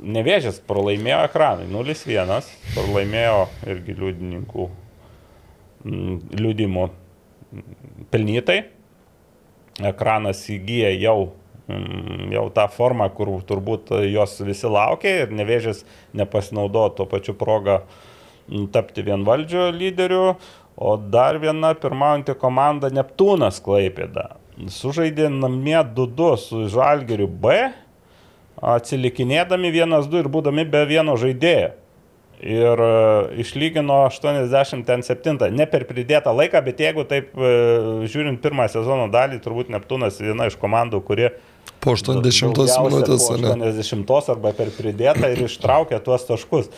nevėžės 0.00 0.60
pralaimėjo 0.66 1.20
ekranai 1.28 1.68
0-1, 1.70 2.48
pralaimėjo 2.74 3.42
irgi 3.68 3.96
liudininkų 3.98 4.68
mm, 5.84 6.18
liudimų 6.40 6.86
mm, 6.88 7.64
pelnytai 8.12 8.60
ekranas 9.90 10.42
įgyja 10.52 10.92
jau, 11.00 11.32
mm, 11.70 12.30
jau 12.34 12.46
tą 12.54 12.66
formą, 12.72 13.08
kur 13.14 13.32
turbūt 13.46 13.92
jos 14.10 14.38
visi 14.46 14.70
laukia 14.70 15.24
ir 15.24 15.34
nevėžės 15.36 15.84
nepasinaudojo 16.18 16.94
tuo 16.98 17.08
pačiu 17.10 17.36
progą 17.38 17.80
mm, 17.82 18.70
tapti 18.74 19.06
vienvaldžio 19.06 19.70
lyderiu. 19.74 20.34
O 20.80 20.94
dar 20.96 21.36
viena 21.36 21.74
pirmaujanti 21.76 22.32
komanda 22.40 22.88
Neptūnas 22.94 23.58
Klaipėda. 23.60 24.38
Sužaidė 24.72 25.26
namie 25.28 25.76
2-2 25.76 26.28
su 26.40 26.62
Žalgeriu 26.72 27.26
B, 27.28 27.58
atsilikinėdami 28.64 29.72
1-2 29.74 30.22
ir 30.22 30.30
būdami 30.32 30.64
be 30.72 30.80
vieno 30.88 31.18
žaidėjo. 31.20 31.74
Ir 32.40 32.80
e, 32.80 33.40
išlygino 33.42 34.06
87, 34.08 35.50
ne 35.52 35.66
per 35.68 35.84
pridėtą 35.84 36.32
laiką, 36.32 36.62
bet 36.64 36.78
jeigu 36.80 37.04
taip 37.08 37.34
e, 37.36 37.50
žiūrint 38.08 38.40
pirmą 38.40 38.64
sezono 38.72 39.10
dalį, 39.12 39.42
turbūt 39.44 39.68
Neptūnas 39.74 40.22
viena 40.24 40.48
iš 40.48 40.56
komandų, 40.60 41.02
kuri 41.04 41.28
Po 41.80 41.94
80 41.96 42.56
daugiausia 42.56 42.80
minutės, 42.84 43.26
po 43.28 43.36
ne? 43.40 43.52
80 43.72 44.32
arba 44.34 44.54
per 44.56 44.72
pridėtą 44.72 45.30
ir 45.32 45.44
ištraukė 45.46 46.00
tuos 46.04 46.26
taškus. 46.28 46.72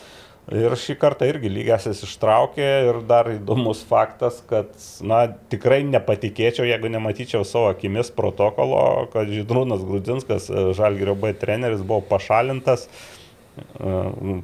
Ir 0.51 0.75
šį 0.75 0.97
kartą 0.99 1.27
irgi 1.31 1.51
lygiasis 1.51 2.03
ištraukė 2.03 2.69
ir 2.89 3.01
dar 3.07 3.31
įdomus 3.31 3.85
faktas, 3.87 4.41
kad, 4.51 4.71
na, 5.07 5.25
tikrai 5.51 5.85
nepatikėčiau, 5.87 6.67
jeigu 6.67 6.91
nematyčiau 6.91 7.47
savo 7.47 7.69
akimis 7.71 8.11
protokolo, 8.15 9.07
kad 9.15 9.31
Žydrūnas 9.31 9.85
Grudzinskas, 9.87 10.51
Žalgirio 10.79 11.15
B 11.19 11.31
treneris, 11.39 11.85
buvo 11.87 12.03
pašalintas, 12.11 12.89
e, 12.89 13.22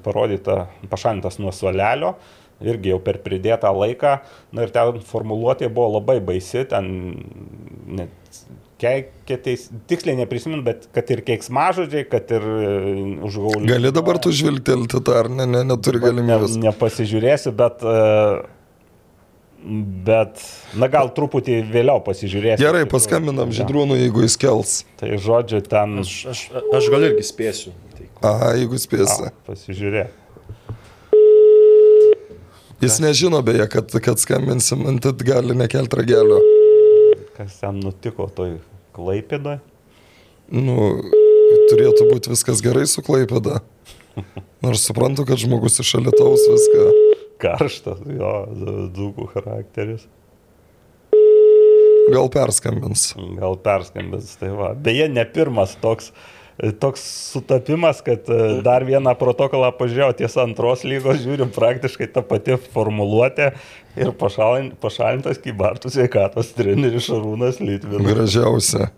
parodyta, 0.05 0.67
pašalintas 0.91 1.39
nuo 1.41 1.53
suolelio, 1.55 2.15
irgi 2.65 2.91
jau 2.93 2.99
per 3.03 3.21
pridėtą 3.25 3.71
laiką. 3.75 4.19
Na 4.53 4.67
ir 4.67 4.73
ten 4.75 4.99
formuluotė 5.07 5.71
buvo 5.71 5.95
labai 5.99 6.19
baisi, 6.25 6.65
ten 6.69 6.89
net 7.99 8.11
keikėteis, 8.79 9.69
tiksliai 9.91 10.15
neprisimint, 10.21 10.63
bet 10.67 10.85
kad 10.95 11.09
ir 11.11 11.25
keiksmažodžiai, 11.27 12.05
kad 12.11 12.31
ir 12.37 12.45
užgaulį. 13.27 13.67
Gali 13.71 13.91
dabar 13.95 14.21
tu 14.23 14.31
žvilgtelti 14.35 15.01
tą, 15.03 15.17
ar 15.25 15.31
ne, 15.35 15.49
ne, 15.51 15.65
neturi 15.67 15.99
Ne, 15.99 16.05
galimybės. 16.07 16.55
nepasižiūrėsiu, 16.63 17.51
bet, 17.59 17.83
e, 17.83 18.47
bet, 20.07 20.45
na 20.79 20.87
gal 20.93 21.11
truputį 21.17 21.59
vėliau 21.73 21.99
pasižiūrėsiu. 22.07 22.63
Gerai, 22.63 22.85
paskambinam 22.91 23.51
Židrūnui, 23.55 23.99
jeigu 24.05 24.23
jis 24.29 24.39
kels. 24.39 24.77
Tai 25.01 25.11
žodžiu, 25.27 25.59
ten... 25.67 25.99
Aš, 26.05 26.15
aš, 26.31 26.45
aš 26.79 26.91
gal 26.95 27.09
irgi 27.11 27.27
spėsiu. 27.27 27.75
Aha, 28.25 28.55
jeigu 28.59 28.79
spėsi. 28.81 29.29
A, 29.29 29.35
pasižiūrėk. 29.47 30.15
Jis 32.83 33.01
nežino 33.03 33.41
beje, 33.43 33.67
kad, 33.71 33.95
kad 34.03 34.21
skambinsim, 34.23 34.85
tad 35.03 35.23
gali 35.27 35.55
nekelti 35.59 35.99
ragelio. 35.99 36.39
Kas 37.35 37.59
ten 37.59 37.81
nutiko 37.83 38.29
toj 38.35 38.57
klaipėdoj? 38.95 39.59
Nu, 40.55 40.77
turėtų 41.71 42.07
būti 42.13 42.33
viskas 42.33 42.63
gerai 42.65 42.87
su 42.91 43.03
Klaipėda. 43.05 43.61
Nors 44.65 44.87
suprantu, 44.87 45.27
kad 45.29 45.39
žmogus 45.43 45.79
iš 45.83 45.97
Alitaus 45.99 46.47
viską. 46.49 46.87
Karštas, 47.43 48.01
jo, 48.19 48.33
dzūkų 48.95 49.29
charakteris. 49.35 50.07
Gal 52.09 52.31
perskambins. 52.33 53.13
Gal 53.37 53.59
perskambins, 53.63 54.33
tai 54.41 54.51
va. 54.57 54.73
Beje, 54.75 55.11
ne 55.13 55.27
pirmas 55.29 55.77
toks 55.83 56.11
toks 56.59 57.31
sutapimas, 57.33 58.01
kad 58.03 58.27
e, 58.29 58.39
dar 58.67 58.83
vieną 58.87 59.15
protokolą 59.19 59.71
pažiūrėjau, 59.79 60.15
tiesa 60.19 60.43
antros 60.43 60.83
lygos, 60.83 61.21
žiūrim 61.23 61.53
praktiškai 61.55 62.09
tą 62.11 62.25
patį 62.27 62.57
formuluotę 62.73 63.53
ir 63.99 64.11
pašalin, 64.19 64.73
pašalintas 64.83 65.39
Kybartų 65.43 65.93
sveikatos 65.95 66.51
treneris 66.57 67.07
Šarūnas 67.07 67.61
Litvinas. 67.63 68.07
Gražiausia. 68.11 68.89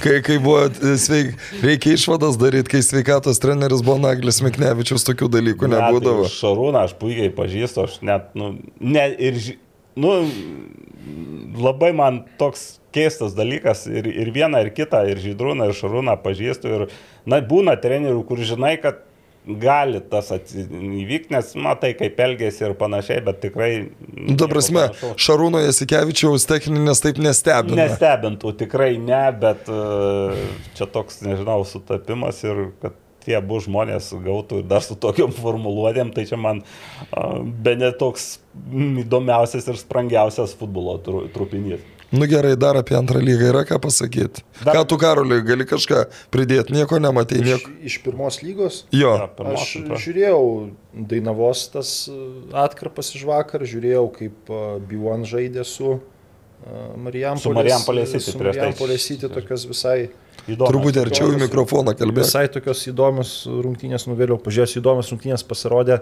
Kai, 0.00 0.18
kai 0.24 0.38
buvo 0.42 0.64
e, 0.68 0.94
sveik, 1.00 1.36
reikia 1.64 1.98
išvadas 1.98 2.40
daryti, 2.40 2.72
kai 2.76 2.80
sveikatos 2.84 3.40
treneris 3.44 3.84
buvo 3.84 3.98
Naglis 4.00 4.40
Miknevičius, 4.44 5.04
tokių 5.08 5.28
dalykų 5.36 5.68
Ne, 5.68 5.76
tai 5.76 5.90
nebūdavo. 5.92 6.24
Šarūną 6.32 6.86
aš 6.88 6.96
puikiai 7.00 7.32
pažįstu, 7.36 7.84
aš 7.88 8.00
net, 8.08 8.32
nu, 8.38 8.54
ne, 8.80 9.04
ir, 9.20 9.40
nu, 9.96 10.12
labai 11.58 11.92
man 11.96 12.22
toks 12.40 12.82
keistas 12.92 13.36
dalykas 13.36 13.86
ir, 13.90 14.06
ir 14.08 14.32
vieną, 14.34 14.60
ir 14.66 14.72
kitą, 14.76 15.04
ir 15.08 15.20
Žydrūną, 15.22 15.70
ir 15.70 15.78
Šarūną 15.78 16.18
pažįstu. 16.22 16.76
Ir, 16.76 16.84
na, 17.28 17.40
būna 17.44 17.78
trenerių, 17.80 18.20
kur 18.28 18.42
žinai, 18.44 18.76
kad 18.82 19.02
gali 19.42 19.98
tas 20.06 20.28
įvykti, 20.30 21.32
nes 21.34 21.48
matai, 21.58 21.92
kaip 21.98 22.20
elgėsi 22.22 22.62
ir 22.62 22.76
panašiai, 22.78 23.22
bet 23.26 23.40
tikrai... 23.42 23.70
Nu, 24.14 24.36
ta 24.38 24.46
prasme, 24.50 24.86
Šarūno 25.18 25.64
Jasikevičiaus 25.64 26.46
techninės 26.46 27.02
taip 27.02 27.18
nestebina. 27.22 27.80
Nestebintų, 27.88 28.54
tikrai 28.60 28.92
ne, 29.02 29.24
bet 29.42 29.66
e, 29.66 30.46
čia 30.78 30.86
toks, 30.86 31.24
nežinau, 31.26 31.58
sutapimas 31.66 32.38
ir 32.46 32.68
kad 32.84 33.01
tie 33.24 33.36
abu 33.38 33.60
žmonės 33.62 34.10
gautų 34.24 34.62
ir 34.62 34.68
dar 34.70 34.82
su 34.84 34.96
tokiam 34.98 35.32
formuluotėm, 35.34 36.10
tai 36.14 36.24
čia 36.28 36.36
man 36.40 36.62
be 37.62 37.74
net 37.78 37.98
toks 38.02 38.38
mm, 38.54 39.02
įdomiausias 39.06 39.66
ir 39.72 39.78
sprangiausias 39.80 40.54
futbolo 40.58 40.98
tru- 41.02 41.26
trupinys. 41.34 41.80
Nu 42.12 42.26
gerai, 42.28 42.50
dar 42.60 42.76
apie 42.76 42.92
antrą 42.98 43.22
lygą 43.24 43.46
yra 43.48 43.62
ką 43.64 43.78
pasakyti. 43.80 44.42
Dar- 44.60 44.74
Ką 44.76 44.82
tu 44.90 44.98
karoliui 45.00 45.40
gali 45.48 45.64
kažką 45.64 46.02
pridėti, 46.34 46.74
nieko 46.76 46.98
nematai, 47.00 47.38
Iš, 47.40 47.46
nieko. 47.48 47.70
iš 47.88 47.94
pirmos 48.04 48.36
lygos 48.44 48.82
Jo, 48.92 49.14
Ja, 49.16 49.28
pirmos, 49.32 49.62
Aš 49.64 49.76
antros. 49.80 50.02
žiūrėjau 50.04 50.42
Dainavos 51.08 51.62
tas 51.72 51.92
e, 52.12 52.18
atkarpas 52.52 53.14
iš 53.16 53.24
vakar, 53.24 53.64
žiūrėjau, 53.64 54.04
kaip 54.18 54.52
Biuan 54.90 55.24
žaidė 55.24 55.64
su. 55.64 56.00
Su 57.42 57.50
Marijampolės 57.56 58.12
City 58.12 58.30
Su 58.30 58.38
prieš 58.38 58.54
tai. 58.54 58.68
Marijampolės 58.68 59.06
City 59.08 59.28
tokios 59.32 59.64
visai, 59.66 60.10
Įdomu. 60.50 60.68
turbūt 60.72 60.98
arčiau 61.04 61.30
į 61.34 61.38
mikrofoną 61.44 61.94
kalbėti. 61.94 62.26
visai 62.26 62.48
tokios 62.50 62.82
įdomios 62.90 63.32
rungtynės, 63.46 64.08
nu 64.10 64.16
vėliau 64.18 64.40
pažiūrėsiu, 64.42 64.80
įdomios 64.82 65.12
rungtynės 65.14 65.46
pasirodė 65.46 66.00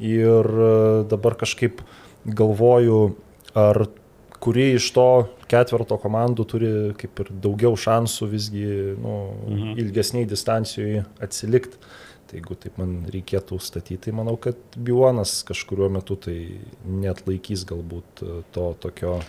ir 0.00 0.48
e, 0.48 0.72
dabar 1.10 1.36
kažkaip 1.36 1.82
galvoju, 2.26 3.00
ar 3.56 3.86
kuri 4.40 4.72
iš 4.76 4.88
to 4.96 5.08
ketverto 5.50 5.98
komandų 6.00 6.48
turi 6.48 6.72
kaip 7.00 7.22
ir 7.24 7.30
daugiau 7.44 7.76
šansų 7.78 8.28
visgi 8.32 8.66
nu, 8.96 9.14
mhm. 9.46 9.72
ilgesniai 9.84 10.28
distancijoje 10.28 11.06
atsilikti. 11.22 11.80
Tai 12.26 12.40
jeigu 12.40 12.56
taip 12.58 12.78
man 12.80 12.94
reikėtų 13.06 13.56
statyti, 13.62 14.08
tai 14.08 14.12
manau, 14.18 14.34
kad 14.42 14.58
Biuonas 14.74 15.44
kažkuriuo 15.46 15.92
metu 15.94 16.16
tai 16.18 16.34
net 16.82 17.22
laikys 17.28 17.62
galbūt 17.68 18.22
e, 18.24 18.38
to 18.56 18.70
tokio. 18.82 19.20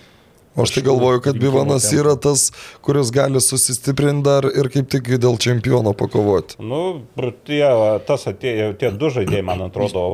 O 0.58 0.66
aš 0.66 0.74
tai 0.74 0.82
galvoju, 0.88 1.22
kad 1.22 1.38
Bivanas 1.38 1.86
yra 1.94 2.16
tas, 2.18 2.48
kuris 2.82 3.12
gali 3.14 3.42
susistiprinti 3.42 4.26
dar 4.26 4.48
ir 4.50 4.72
kaip 4.74 4.90
tik 4.90 5.12
dėl 5.22 5.38
čempiono 5.38 5.94
pakovoti. 5.98 6.58
Nu, 6.58 6.82
tie, 7.46 7.62
tas 8.08 8.26
atėjo, 8.32 8.72
tie 8.82 8.90
du 8.90 9.12
žaidėjai, 9.14 9.44
man 9.46 9.62
atrodo, 9.68 10.08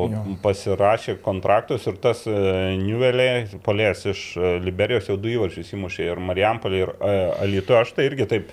pasirašė 0.44 1.16
kontraktus 1.24 1.88
ir 1.88 1.96
tas 2.04 2.26
Niuvelė, 2.28 3.30
polės 3.64 4.04
iš 4.12 4.26
e, 4.36 4.54
Liberijos 4.66 5.08
jau 5.08 5.16
du 5.16 5.32
įvarčius 5.32 5.72
įmušė 5.78 6.12
ir 6.12 6.20
Marijampolė, 6.28 6.84
ir 6.84 6.94
Alito, 7.40 7.80
aš 7.80 7.96
tai 7.96 8.12
irgi 8.12 8.28
taip 8.36 8.52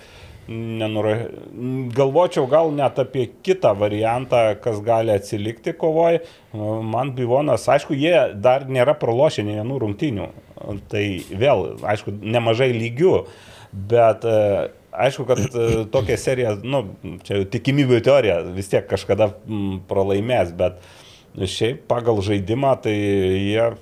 nenura... 0.51 1.15
Galvočiau 1.95 2.47
gal 2.51 2.71
net 2.75 2.99
apie 3.01 3.27
kitą 3.45 3.73
variantą, 3.79 4.43
kas 4.63 4.81
gali 4.85 5.13
atsilikti 5.13 5.73
kovoj. 5.77 6.19
Man 6.53 7.13
Bivonas, 7.17 7.67
aišku, 7.71 7.95
jie 7.97 8.15
dar 8.41 8.67
nėra 8.69 8.95
pralošę 8.99 9.45
nei 9.47 9.59
vienų 9.59 9.79
rungtynių. 9.85 10.27
Tai 10.91 11.05
vėl, 11.31 11.65
aišku, 11.93 12.13
nemažai 12.21 12.69
lygių, 12.75 13.15
bet 13.71 14.27
e, 14.27 14.37
aišku, 14.91 15.25
kad 15.29 15.39
e, 15.39 15.67
tokia 15.91 16.17
serija, 16.19 16.55
nu, 16.63 16.83
čia 17.25 17.41
tikimybių 17.51 18.01
teorija, 18.05 18.41
vis 18.55 18.69
tiek 18.71 18.85
kažkada 18.89 19.31
pralaimės, 19.89 20.53
bet 20.57 20.81
šiaip 21.39 21.85
pagal 21.89 22.21
žaidimą 22.25 22.75
tai 22.83 22.93
jie 22.95 23.65
e, 23.71 23.75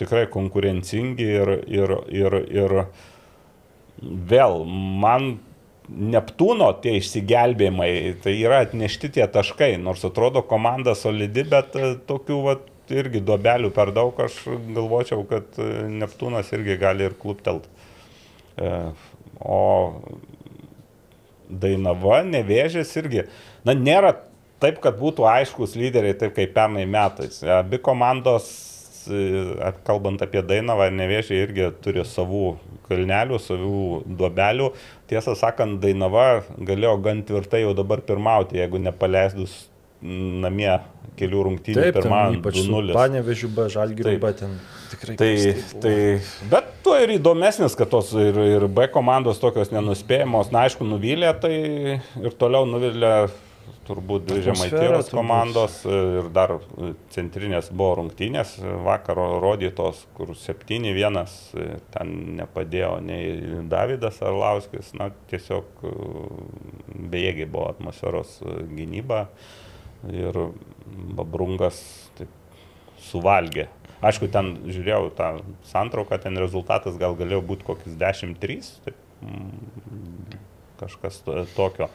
tikrai 0.00 0.26
konkurencingi 0.32 1.28
ir, 1.38 1.56
ir, 1.70 1.96
ir, 2.12 2.38
ir 2.52 2.78
vėl 4.02 4.64
man 4.66 5.36
Neptūno 5.84 6.70
tie 6.80 6.94
išsigelbėjimai, 6.96 7.88
tai 8.24 8.32
yra 8.40 8.62
atnešti 8.64 9.10
tie 9.18 9.26
taškai, 9.28 9.74
nors 9.80 10.04
atrodo 10.08 10.40
komanda 10.48 10.94
solidi, 10.96 11.44
bet 11.48 11.76
e, 11.76 11.90
tokių 12.08 12.38
vat, 12.46 12.70
irgi 12.92 13.20
duobelių 13.24 13.68
per 13.76 13.92
daug, 13.96 14.16
aš 14.20 14.38
galvočiau, 14.46 15.26
kad 15.28 15.60
e, 15.60 15.68
Neptūnas 16.00 16.52
irgi 16.56 16.78
gali 16.80 17.04
ir 17.08 17.18
kluptelt. 17.20 17.68
E, 18.56 18.70
O 19.44 20.00
Dainava, 21.48 22.22
nevėžės 22.24 22.94
irgi, 22.96 23.26
na 23.66 23.74
nėra 23.76 24.14
taip, 24.62 24.78
kad 24.82 24.96
būtų 24.98 25.26
aiškus 25.28 25.74
lyderiai, 25.78 26.16
taip 26.18 26.34
kaip 26.38 26.54
pernai 26.56 26.86
metais. 26.88 27.42
Abi 27.44 27.78
komandos, 27.84 28.48
kalbant 29.84 30.24
apie 30.24 30.42
Dainavą 30.46 30.88
ir 30.88 30.96
nevėžį, 30.96 31.40
irgi 31.44 31.68
turi 31.84 32.06
savų 32.08 32.54
kalnelių, 32.88 33.38
savų 33.42 33.84
duobelių. 34.06 34.72
Tiesą 35.10 35.36
sakant, 35.38 35.80
Dainava 35.82 36.44
galėjo 36.58 36.96
gan 37.04 37.22
tvirtai 37.26 37.64
jau 37.64 37.74
dabar 37.76 38.02
pirmauti, 38.04 38.60
jeigu 38.60 38.80
nepaleidus 38.82 39.64
namie 40.04 40.72
kelių 41.18 41.44
rungtynių 41.46 41.80
Taip, 41.86 41.96
pirmam 41.96 42.38
ypač 42.38 42.58
2-0. 42.60 42.92
Panevežiu, 42.96 43.48
be 43.54 43.68
Taip. 43.70 44.20
bet 44.20 44.40
ten 44.42 44.56
tikrai. 44.90 45.16
Tai, 45.20 45.30
buvo. 45.38 45.80
tai, 45.84 45.94
bet 46.50 46.70
tuo 46.84 46.96
ir 47.00 47.14
įdomesnis, 47.16 47.76
kad 47.78 47.90
tos 47.92 48.12
ir, 48.18 48.38
ir 48.56 48.66
B 48.68 48.88
komandos 48.92 49.40
tokios 49.42 49.72
nenuspėjamos, 49.72 50.52
na 50.54 50.66
aišku, 50.66 50.86
nuvylė, 50.88 51.30
tai 51.40 51.54
ir 52.00 52.36
toliau 52.40 52.68
nuvylė 52.68 53.14
turbūt 53.88 54.26
dvi 54.28 54.42
žemaitėros 54.46 55.10
komandos 55.12 55.80
ir 55.88 56.28
dar 56.34 56.56
centrinės 57.14 57.70
buvo 57.72 58.00
rungtynės, 58.00 58.56
vakaro 58.86 59.38
rodytos, 59.42 60.04
kur 60.16 60.32
7-1 60.38 61.20
ten 61.94 62.14
nepadėjo 62.40 62.94
nei 63.04 63.62
Davidas 63.70 64.20
Arlauskis, 64.24 64.92
na 64.98 65.10
tiesiog 65.30 65.84
e, 65.84 65.94
bejėgiai 67.14 67.48
buvo 67.50 67.68
atmosferos 67.72 68.38
e, 68.42 68.56
gynyba 68.74 69.26
ir 70.12 70.38
Babrungas 71.16 71.80
taip 72.18 72.32
suvalgė. 73.10 73.68
Aišku, 74.04 74.28
ten 74.32 74.56
žiūrėjau 74.68 75.12
tą 75.16 75.28
santrauką, 75.70 76.18
ten 76.20 76.36
rezultatas 76.40 76.98
gal 77.00 77.16
galėjo 77.16 77.40
būti 77.46 77.64
kokius 77.64 77.94
10-3, 78.00 78.72
taip, 78.84 78.98
mm, 79.24 80.34
kažkas 80.82 81.22
to- 81.24 81.46
tokio. 81.56 81.88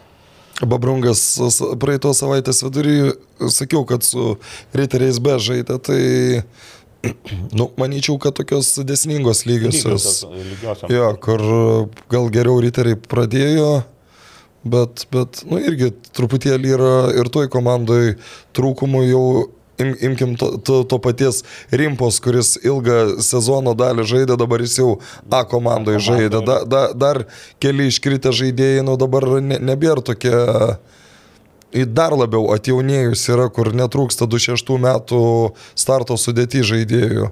Babrungas 0.67 1.21
praeitos 1.79 2.19
savaitės 2.19 2.63
vidury, 2.65 3.13
sakiau, 3.51 3.85
kad 3.87 4.03
su 4.03 4.33
Riteriais 4.75 5.21
be 5.23 5.37
žaidė, 5.39 5.77
tai, 5.83 6.01
nu, 7.57 7.69
manyčiau, 7.79 8.17
kad 8.21 8.35
tokios 8.39 8.73
desningos 8.87 9.45
lygiosios. 9.47 10.25
Lygiosios. 10.33 10.91
Jo, 10.91 11.13
kur 11.23 11.45
gal 12.11 12.27
geriau 12.33 12.59
Riteriai 12.63 12.99
pradėjo, 12.99 13.69
bet, 14.67 15.05
bet, 15.13 15.45
nu, 15.47 15.61
irgi 15.63 15.93
truputėlį 16.17 16.75
yra 16.75 16.97
ir 17.21 17.31
toj 17.31 17.51
komandai 17.53 18.17
trūkumų 18.57 19.05
jau. 19.07 19.23
Im, 19.79 19.93
imkim 20.09 20.35
to, 20.39 20.57
to, 20.59 20.81
to 20.83 20.99
paties 20.99 21.43
Rimpos, 21.71 22.19
kuris 22.23 22.57
ilgą 22.59 23.21
sezono 23.23 23.71
dalį 23.79 24.03
žaidė, 24.09 24.35
dabar 24.39 24.63
jis 24.65 24.79
jau 24.81 24.89
A 25.31 25.45
komandoje 25.47 26.01
žaidė. 26.03 26.41
Da, 26.43 26.61
da, 26.67 26.81
dar 26.91 27.23
keli 27.63 27.87
iškritę 27.87 28.33
žaidėjai, 28.35 28.83
nu 28.83 28.97
dabar 28.99 29.27
ne, 29.39 29.59
nebėra 29.63 30.03
tokie 30.03 30.35
į 31.71 31.85
dar 31.93 32.15
labiau 32.17 32.49
atjaunėjus 32.55 33.27
yra, 33.31 33.47
kur 33.53 33.71
netrūksta 33.77 34.27
26 34.29 34.79
metų 34.83 35.21
starto 35.77 36.17
sudėti 36.17 36.65
žaidėjų. 36.65 37.29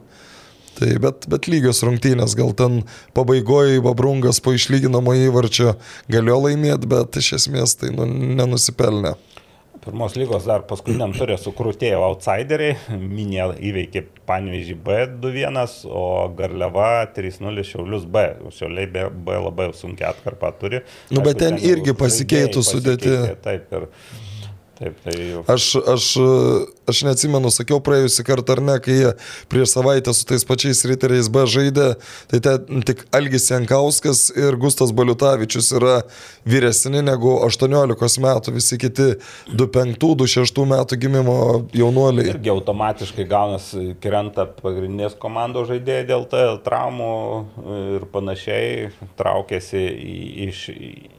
Tai 0.78 0.92
bet, 1.02 1.26
bet 1.26 1.48
lygios 1.50 1.82
rungtynės, 1.82 2.36
gal 2.38 2.52
ten 2.54 2.84
pabaigoje 3.18 3.82
Babrungas 3.82 4.38
po 4.46 4.54
išlyginamo 4.54 5.16
įvarčio 5.26 5.74
galėjo 6.06 6.38
laimėti, 6.44 6.90
bet 6.92 7.18
iš 7.18 7.32
esmės 7.40 7.74
tai 7.82 7.90
nu, 7.96 8.06
nenusipelnė. 8.06 9.16
Pirmos 9.88 10.18
lygos 10.20 10.44
dar 10.44 10.66
paskutiniam 10.68 11.14
turė 11.16 11.38
sukrūtėjo 11.40 12.02
outsideriai, 12.10 12.74
Minė 13.00 13.46
įveikė 13.70 14.02
Panvežį 14.28 14.74
B 14.84 14.98
2-1, 15.24 15.60
o 15.88 16.02
Garliava 16.36 16.90
3-0 17.16 17.64
Šiaulius 17.70 18.04
B. 18.12 18.26
Šiauliai 18.52 18.90
B, 18.92 19.06
B 19.08 19.38
labai 19.46 19.70
sunkia 19.78 20.10
atkarpą 20.12 20.52
turi. 20.60 20.82
Nu, 21.08 21.24
bet 21.24 21.40
ten 21.40 21.56
jau 21.56 21.72
irgi 21.72 21.96
pasikeitų 21.96 22.66
pasikeitė, 22.66 23.16
Taip, 23.46 23.72
ir, 23.80 23.88
taip, 24.82 25.00
tai 25.06 25.16
jau. 25.22 25.46
Aš, 25.56 25.70
aš 25.96 26.10
aš 26.88 27.04
neatsimenu, 27.08 27.52
sakiau 27.54 27.80
praėjusį 27.84 28.24
kartą 28.28 28.56
ar 28.56 28.62
ne, 28.64 28.78
kai 28.84 28.96
jie 28.96 29.12
prieš 29.52 29.74
savaitę 29.76 30.14
su 30.16 30.26
tais 30.30 30.46
pačiais 30.48 30.84
riteriais 30.88 31.30
B 31.32 31.44
žaidė, 31.50 31.88
tai 32.32 32.40
ten 32.44 32.84
tik 32.88 33.04
Algis 33.16 33.50
Jankauskas 33.52 34.28
ir 34.36 34.56
Gustas 34.60 34.94
Baliutavičius 34.96 35.74
yra 35.78 35.98
vyresni 36.48 37.04
negu 37.06 37.36
18 37.44 38.24
metų, 38.24 38.56
visi 38.56 38.80
kiti 38.82 39.10
25-26 39.52 40.64
metų 40.72 41.00
gimimo 41.04 41.38
jaunuoliai. 41.76 42.32
Irgi 42.36 42.54
automatiškai 42.56 43.28
gaunasi 43.28 43.98
krenta 44.04 44.48
pagrindinės 44.62 45.18
komandos 45.20 45.70
žaidėjai 45.72 46.08
dėl 46.08 46.28
TL 46.32 46.62
traumų 46.66 47.14
ir 47.98 48.08
panašiai, 48.14 48.90
traukėsi 49.20 49.84
iš, 50.48 50.66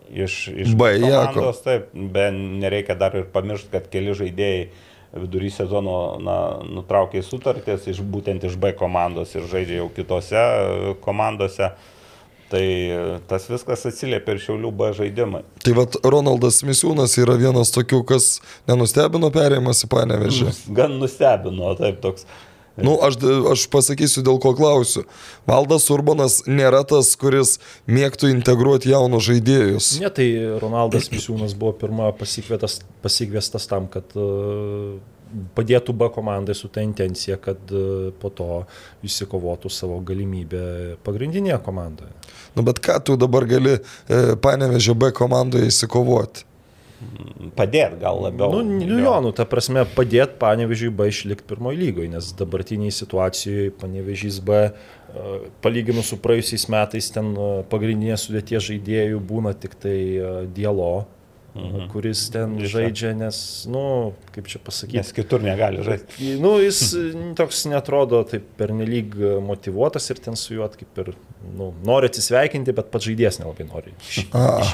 iš, 0.09 0.43
iš 0.65 0.77
B, 0.79 0.95
Jako. 0.97 1.35
komandos, 1.35 1.63
taip, 1.65 1.91
bet 1.93 2.33
nereikia 2.35 2.97
dar 2.99 3.17
ir 3.19 3.29
pamiršti, 3.33 3.73
kad 3.77 3.89
keli 3.93 4.17
žaidėjai 4.17 4.69
vidury 5.17 5.51
sezono 5.53 6.19
na, 6.21 6.39
nutraukė 6.69 7.23
sutartis 7.25 7.87
iš 7.89 8.03
būtent 8.05 8.45
iš 8.45 8.59
B 8.61 8.75
komandos 8.77 9.35
ir 9.37 9.47
žaidžia 9.49 9.81
jau 9.81 9.93
kitose 9.95 10.41
e, 10.41 10.99
komandose. 11.05 11.73
Tai 12.49 12.65
e, 12.65 13.01
tas 13.29 13.45
viskas 13.51 13.85
atsiliepia 13.91 14.37
ir 14.37 14.41
Šiaulių 14.41 14.73
B 14.73 14.91
žaidimai. 14.97 15.43
Tai 15.65 15.75
vad 15.77 15.99
Ronaldas 16.05 16.63
Misiūnas 16.65 17.19
yra 17.21 17.37
vienas 17.41 17.73
tokių, 17.75 18.03
kas 18.09 18.29
nenustebino 18.69 19.29
perėjimas 19.33 19.85
į 19.85 19.91
panevežį. 19.93 20.53
Gan 20.77 20.97
nustebino, 21.01 21.75
taip 21.81 22.01
toks. 22.05 22.25
Nu, 22.85 22.95
aš, 23.03 23.19
aš 23.53 23.67
pasakysiu, 23.73 24.23
dėl 24.27 24.39
ko 24.43 24.55
klausiu. 24.59 25.05
Valdas 25.49 25.89
Urbanas 25.91 26.41
nėra 26.47 26.85
tas, 26.87 27.11
kuris 27.19 27.57
mėgtų 27.91 28.31
integruoti 28.33 28.93
jaunus 28.93 29.27
žaidėjus. 29.29 29.93
Ne, 30.03 30.11
tai 30.15 30.29
Ronaldas 30.63 31.11
Misiūnas 31.13 31.57
buvo 31.59 31.75
pirmą 31.81 32.13
pasikviestas 32.19 33.69
tam, 33.71 33.89
kad 33.91 34.15
e, 34.15 34.29
padėtų 35.59 35.95
B 35.99 36.09
komandai 36.15 36.57
su 36.57 36.71
ta 36.73 36.85
intencija, 36.85 37.39
kad 37.43 37.59
e, 37.73 38.11
po 38.21 38.31
to 38.31 38.63
įsikovotų 39.07 39.73
savo 39.73 39.99
galimybę 40.07 40.99
pagrindinėje 41.07 41.61
komandoje. 41.67 42.13
Nu, 42.57 42.65
bet 42.67 42.83
ką 42.85 43.01
tu 43.05 43.19
dabar 43.21 43.47
gali 43.51 43.79
e, 43.79 43.81
panevežė 44.43 44.97
B 44.99 45.13
komandoje 45.17 45.73
įsikovoti? 45.73 46.48
Padėt 47.55 47.95
gal 48.01 48.19
labiau. 48.25 48.59
Nu, 48.59 48.79
nu 48.83 48.97
jo, 48.99 49.13
nu, 49.23 49.31
ta 49.35 49.45
prasme, 49.47 49.85
padėti 49.95 50.35
Panevežiui 50.41 50.91
B 50.91 51.07
išlikti 51.13 51.47
pirmoji 51.47 51.79
lygoje, 51.79 52.11
nes 52.11 52.31
dabartiniai 52.39 52.95
situacijoje 52.95 53.71
Panevežys 53.79 54.41
B, 54.43 54.65
e, 54.67 55.37
palyginus 55.63 56.11
su 56.11 56.19
praėjusiais 56.23 56.67
metais, 56.75 57.11
ten 57.15 57.31
e, 57.39 57.51
pagrindinė 57.71 58.19
sudėtie 58.19 58.59
žaidėjų 58.67 59.23
būna 59.31 59.55
tik 59.55 59.79
tai 59.79 59.95
e, 59.95 60.33
Dialo, 60.57 61.07
mhm. 61.55 61.89
kuris 61.93 62.27
ten 62.35 62.57
Visa. 62.59 62.79
žaidžia, 62.79 63.13
nes, 63.17 63.39
nu, 63.71 64.15
kaip 64.35 64.49
čia 64.51 64.61
pasakyti, 64.65 64.99
Nes 65.01 65.13
kitur 65.17 65.43
negali 65.45 65.83
žaisti. 65.87 66.35
Nu, 66.43 66.57
jis 66.63 66.81
toks 67.41 67.65
netrodo 67.71 68.23
taip 68.29 68.47
pernelyg 68.61 69.15
motivuotas 69.45 70.09
ir 70.11 70.21
ten 70.25 70.37
su 70.37 70.55
juo 70.59 70.69
kaip 70.73 71.03
ir 71.05 71.13
nu, 71.57 71.71
nori 71.87 72.11
atsisveikinti, 72.11 72.75
bet 72.77 72.91
pats 72.93 73.09
žaidėjas 73.09 73.41
nelabai 73.43 73.69
nori. 73.69 73.95
iš- 74.09 74.27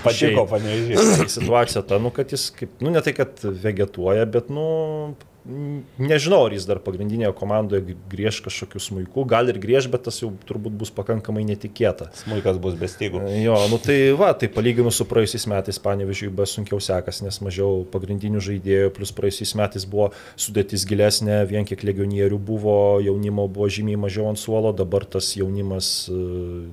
Patiko 0.05 0.46
panežiai. 0.51 1.28
Situacija 1.28 1.84
ta, 1.86 1.98
nu, 2.02 2.10
kad 2.14 2.32
jis 2.32 2.48
kaip, 2.56 2.74
nu, 2.84 2.90
ne 2.94 3.01
tai, 3.05 3.12
kad 3.16 3.40
vegetuoja, 3.44 4.26
bet, 4.26 4.51
nu, 4.52 5.14
nežinau, 5.44 6.46
ar 6.46 6.54
jis 6.56 6.64
dar 6.68 6.80
pagrindinėje 6.82 7.32
komandoje 7.36 7.96
griež 8.10 8.40
kažkokių 8.44 8.80
smūkų, 8.80 9.24
gal 9.28 9.50
ir 9.52 9.58
griež, 9.60 9.88
bet 9.92 10.06
tas 10.06 10.20
jau 10.22 10.30
turbūt 10.48 10.76
bus 10.80 10.92
pakankamai 10.94 11.44
netikėta. 11.48 12.08
Smulkas 12.16 12.58
bus 12.62 12.78
be 12.80 12.88
stygų. 12.88 13.22
Jo, 13.42 13.58
nu 13.68 13.78
tai 13.82 13.98
va, 14.16 14.32
tai 14.38 14.48
palyginus 14.52 15.00
su 15.00 15.06
praėjusiais 15.08 15.46
metais, 15.52 15.80
panevežiui, 15.84 16.32
be 16.34 16.48
sunkiau 16.48 16.80
sekas, 16.82 17.20
nes 17.24 17.40
mažiau 17.44 17.84
pagrindinių 17.92 18.40
žaidėjų, 18.48 18.92
plus 18.96 19.12
praėjusiais 19.16 19.54
metais 19.60 19.88
buvo 19.88 20.10
sudėtis 20.40 20.86
gilesnė, 20.88 21.42
vien 21.50 21.68
kiek 21.68 21.84
legionierių 21.84 22.40
buvo, 22.40 22.78
jaunimo 23.04 23.48
buvo 23.48 23.68
žymiai 23.68 24.00
mažiau 24.00 24.30
ant 24.32 24.40
suolo, 24.40 24.72
dabar 24.76 25.04
tas 25.04 25.34
jaunimas 25.36 26.06
e, 26.08 26.20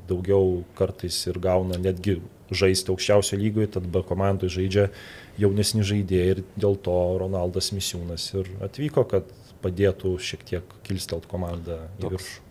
daugiau 0.08 0.62
kartais 0.80 1.26
ir 1.28 1.42
gauna 1.44 1.80
netgi 1.82 2.22
žaisti 2.52 2.92
aukščiausio 2.94 3.40
lygoje, 3.40 3.72
tad 3.78 3.88
be 3.92 4.04
komandai 4.08 4.50
žaidžia 4.52 4.90
jaunesni 5.42 5.86
žaidėjai 5.88 6.36
ir 6.36 6.44
dėl 6.60 6.78
to 6.86 6.96
Ronaldas 7.22 7.72
Misiūnas 7.76 8.28
ir 8.36 8.50
atvyko, 8.68 9.06
kad 9.10 9.30
padėtų 9.62 10.16
šiek 10.22 10.46
tiek 10.48 10.74
kilstelt 10.88 11.28
komandą 11.32 11.84
į 12.00 12.14
viršų. 12.16 12.48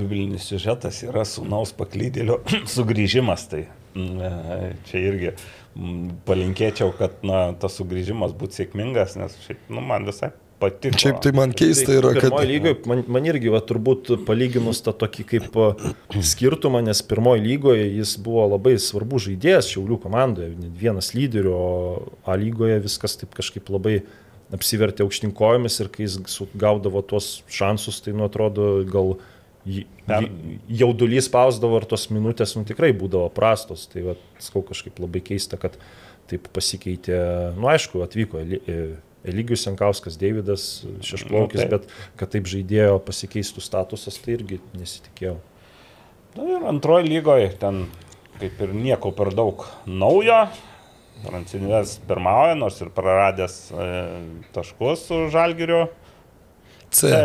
biblinis 0.00 0.46
siužetas 0.50 1.02
yra 1.06 1.24
sunaus 1.28 1.72
paklydėlio 1.76 2.40
sugrįžimas. 2.74 3.48
Tai 3.50 3.64
mm, 3.94 4.20
e, 4.20 4.70
čia 4.90 5.02
irgi 5.08 5.32
mm, 5.32 6.20
palinkėčiau, 6.28 6.92
kad 6.98 7.24
na, 7.26 7.48
tas 7.60 7.80
sugrįžimas 7.80 8.36
būtų 8.38 8.62
sėkmingas, 8.62 9.16
nes 9.20 9.36
šiaip, 9.46 9.66
nu, 9.72 9.82
man 9.84 10.06
visai 10.08 10.32
patiko. 10.60 11.00
Šiaip 11.00 11.20
tai 11.24 11.32
man 11.36 11.54
keista 11.56 11.94
yra, 11.96 12.12
kad... 12.16 12.28
Pirmoji 12.28 12.50
lygoje, 12.50 12.78
man, 12.90 13.02
man 13.16 13.28
irgi, 13.28 13.50
va, 13.52 13.62
turbūt 13.64 14.12
palyginus 14.28 14.82
tą 14.86 14.94
tokį 15.00 15.26
kaip 15.32 15.60
skirtumą, 16.32 16.82
nes 16.86 17.02
pirmoji 17.06 17.44
lygoje 17.46 17.88
jis 17.88 18.16
buvo 18.22 18.46
labai 18.54 18.76
svarbus 18.82 19.26
žaidėjas 19.28 19.70
Šiaulių 19.72 20.00
komandoje, 20.04 20.54
net 20.60 20.76
vienas 20.80 21.12
lyderių, 21.16 21.54
o 21.54 21.68
A 22.28 22.36
lygoje 22.38 22.80
viskas 22.84 23.16
taip 23.20 23.34
kažkaip 23.36 23.70
labai 23.72 24.00
apsivertė 24.54 25.04
aukštinkojomis 25.06 25.78
ir 25.82 25.90
kai 25.92 26.06
jis 26.06 26.40
gaudavo 26.58 27.02
tuos 27.06 27.40
šansus, 27.50 28.00
tai 28.04 28.14
nu 28.16 28.26
atrodo 28.26 28.80
gal 28.90 29.14
jaudulys 30.68 31.28
spausdavo 31.28 31.80
ir 31.80 31.86
tos 31.88 32.08
minutės 32.10 32.56
nu, 32.56 32.64
tikrai 32.68 32.92
būdavo 32.96 33.28
prastos. 33.34 33.86
Tai 33.92 34.06
va, 34.10 34.16
sakau 34.42 34.64
kažkaip 34.66 34.98
labai 35.02 35.22
keista, 35.24 35.60
kad 35.60 35.76
taip 36.30 36.46
pasikeitė, 36.54 37.18
nu 37.58 37.68
aišku, 37.70 38.02
atvyko 38.04 38.42
e, 38.42 38.80
Eligijus 39.26 39.66
Jankauskas, 39.66 40.16
Davidas 40.20 40.66
Šešplaukis, 41.04 41.66
Nu, 41.66 41.70
bet 41.74 41.90
kad 42.20 42.32
taip 42.32 42.48
žaidėjo 42.48 42.98
pasikeistų 43.04 43.62
statusas, 43.64 44.16
tai 44.22 44.38
irgi 44.38 44.60
nesitikėjau. 44.78 45.36
Na 46.38 46.46
ir 46.56 46.66
antroji 46.70 47.10
lygoje 47.10 47.50
ten 47.60 47.84
kaip 48.40 48.62
ir 48.64 48.72
nieko 48.76 49.12
per 49.16 49.32
daug 49.36 49.66
naujo. 49.84 50.46
Rancinės 51.20 51.98
pirmauja, 52.08 52.54
nors 52.56 52.78
ir 52.80 52.88
praradęs 52.96 53.56
e, 53.76 53.88
taškus 54.54 55.02
su 55.10 55.18
Žalgiriu. 55.34 55.82
C. 56.88 57.10
C 57.10 57.18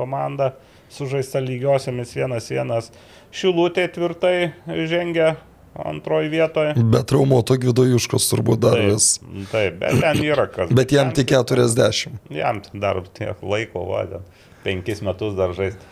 komanda 0.00 0.54
sužaista 0.90 1.42
lygiosiamis 1.44 2.16
1-1. 2.16 2.90
Šilutė 3.30 3.86
tvirtai 3.94 4.50
žengia 4.90 5.36
antroji 5.74 6.28
vietoje. 6.28 6.74
Be 6.92 7.02
traumuoto 7.06 7.56
Gvidojuškos 7.60 8.28
turbūt 8.32 8.62
dar 8.64 8.78
Taip, 8.78 8.90
vis. 8.92 9.08
taip, 9.52 9.78
bet 9.80 10.00
ten 10.02 10.22
yra 10.26 10.46
kas. 10.50 10.72
Bet 10.74 10.92
jam 10.94 11.12
tik 11.16 11.30
40. 11.32 12.20
Jam 12.34 12.62
dar 12.74 13.02
tiek 13.14 13.42
laiko, 13.42 13.86
va, 13.92 14.04
ten 14.10 14.26
penkis 14.64 15.02
metus 15.06 15.36
dar 15.38 15.54
žaisti. 15.56 15.86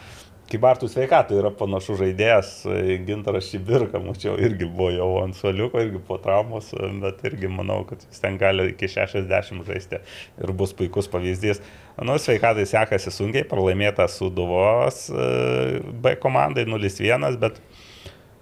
Kibartų 0.49 0.89
sveikatų 0.89 1.43
yra 1.43 1.51
panašus 1.53 1.99
žaidėjas, 2.01 2.51
e, 2.73 2.95
Gintaras 3.05 3.51
Šibirka, 3.51 4.01
mačiau, 4.01 4.33
irgi 4.41 4.65
buvo 4.65 4.89
jau 4.95 5.09
ant 5.21 5.37
suoliuko, 5.37 5.77
irgi 5.85 6.01
po 6.07 6.17
traumos, 6.25 6.71
e, 6.73 6.89
bet 7.03 7.21
irgi 7.29 7.51
manau, 7.53 7.83
kad 7.85 8.01
jis 8.07 8.23
ten 8.23 8.39
gali 8.41 8.71
iki 8.73 8.89
60 8.89 9.67
žaisti 9.69 10.01
ir 10.01 10.53
bus 10.57 10.73
puikus 10.79 11.11
pavyzdys. 11.13 11.61
Nu, 12.01 12.17
sveikatai 12.17 12.65
sekasi 12.71 13.13
sunkiai, 13.13 13.45
pralaimėta 13.51 14.09
su 14.09 14.31
Duvos 14.33 15.11
e, 15.13 15.83
B 15.93 16.15
komandai 16.23 16.65
0-1, 16.65 17.37
bet 17.45 17.61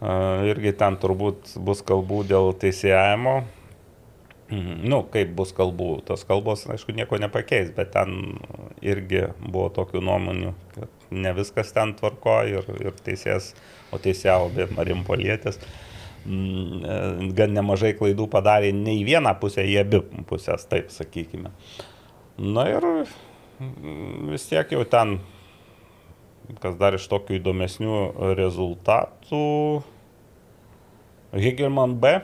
irgi 0.00 0.72
ten 0.76 0.96
turbūt 1.00 1.56
bus 1.64 1.82
kalbų 1.86 2.24
dėl 2.28 2.52
teisėjimo. 2.60 3.40
Nu, 4.46 5.00
kaip 5.10 5.32
bus 5.34 5.50
kalbų, 5.56 6.04
tos 6.06 6.22
kalbos, 6.26 6.68
aišku, 6.70 6.94
nieko 6.94 7.18
nepakeis, 7.18 7.72
bet 7.74 7.90
ten 7.96 8.36
irgi 8.78 9.24
buvo 9.42 9.72
tokių 9.74 10.04
nuomonių, 10.06 10.52
kad 10.76 11.08
ne 11.10 11.32
viskas 11.34 11.72
ten 11.74 11.96
tvarko 11.98 12.36
ir, 12.46 12.68
ir 12.78 12.94
teisės, 13.02 13.54
o 13.90 13.98
teisėjavo 13.98 14.52
be 14.54 14.68
Marim 14.76 15.02
Polietės. 15.06 15.58
mm, 16.24 16.84
e, 16.84 17.32
Gan 17.34 17.58
nemažai 17.58 17.96
klaidų 17.98 18.28
padarė 18.30 18.70
ne 18.72 18.94
į 19.00 19.04
vieną 19.08 19.34
pusę, 19.40 19.66
į 19.66 19.80
abi 19.82 20.04
pusės, 20.30 20.68
taip 20.70 20.94
sakykime. 20.94 21.50
Na 22.38 22.68
ir 22.70 22.86
mm, 22.86 24.30
vis 24.30 24.46
tiek 24.46 24.70
jau 24.70 24.84
ten, 24.86 25.18
kas 26.62 26.78
dar 26.80 26.96
iš 26.98 27.08
tokių 27.10 27.40
įdomesnių 27.40 28.00
rezultatų, 28.38 29.44
Hegelman 31.36 31.98
B 32.00 32.18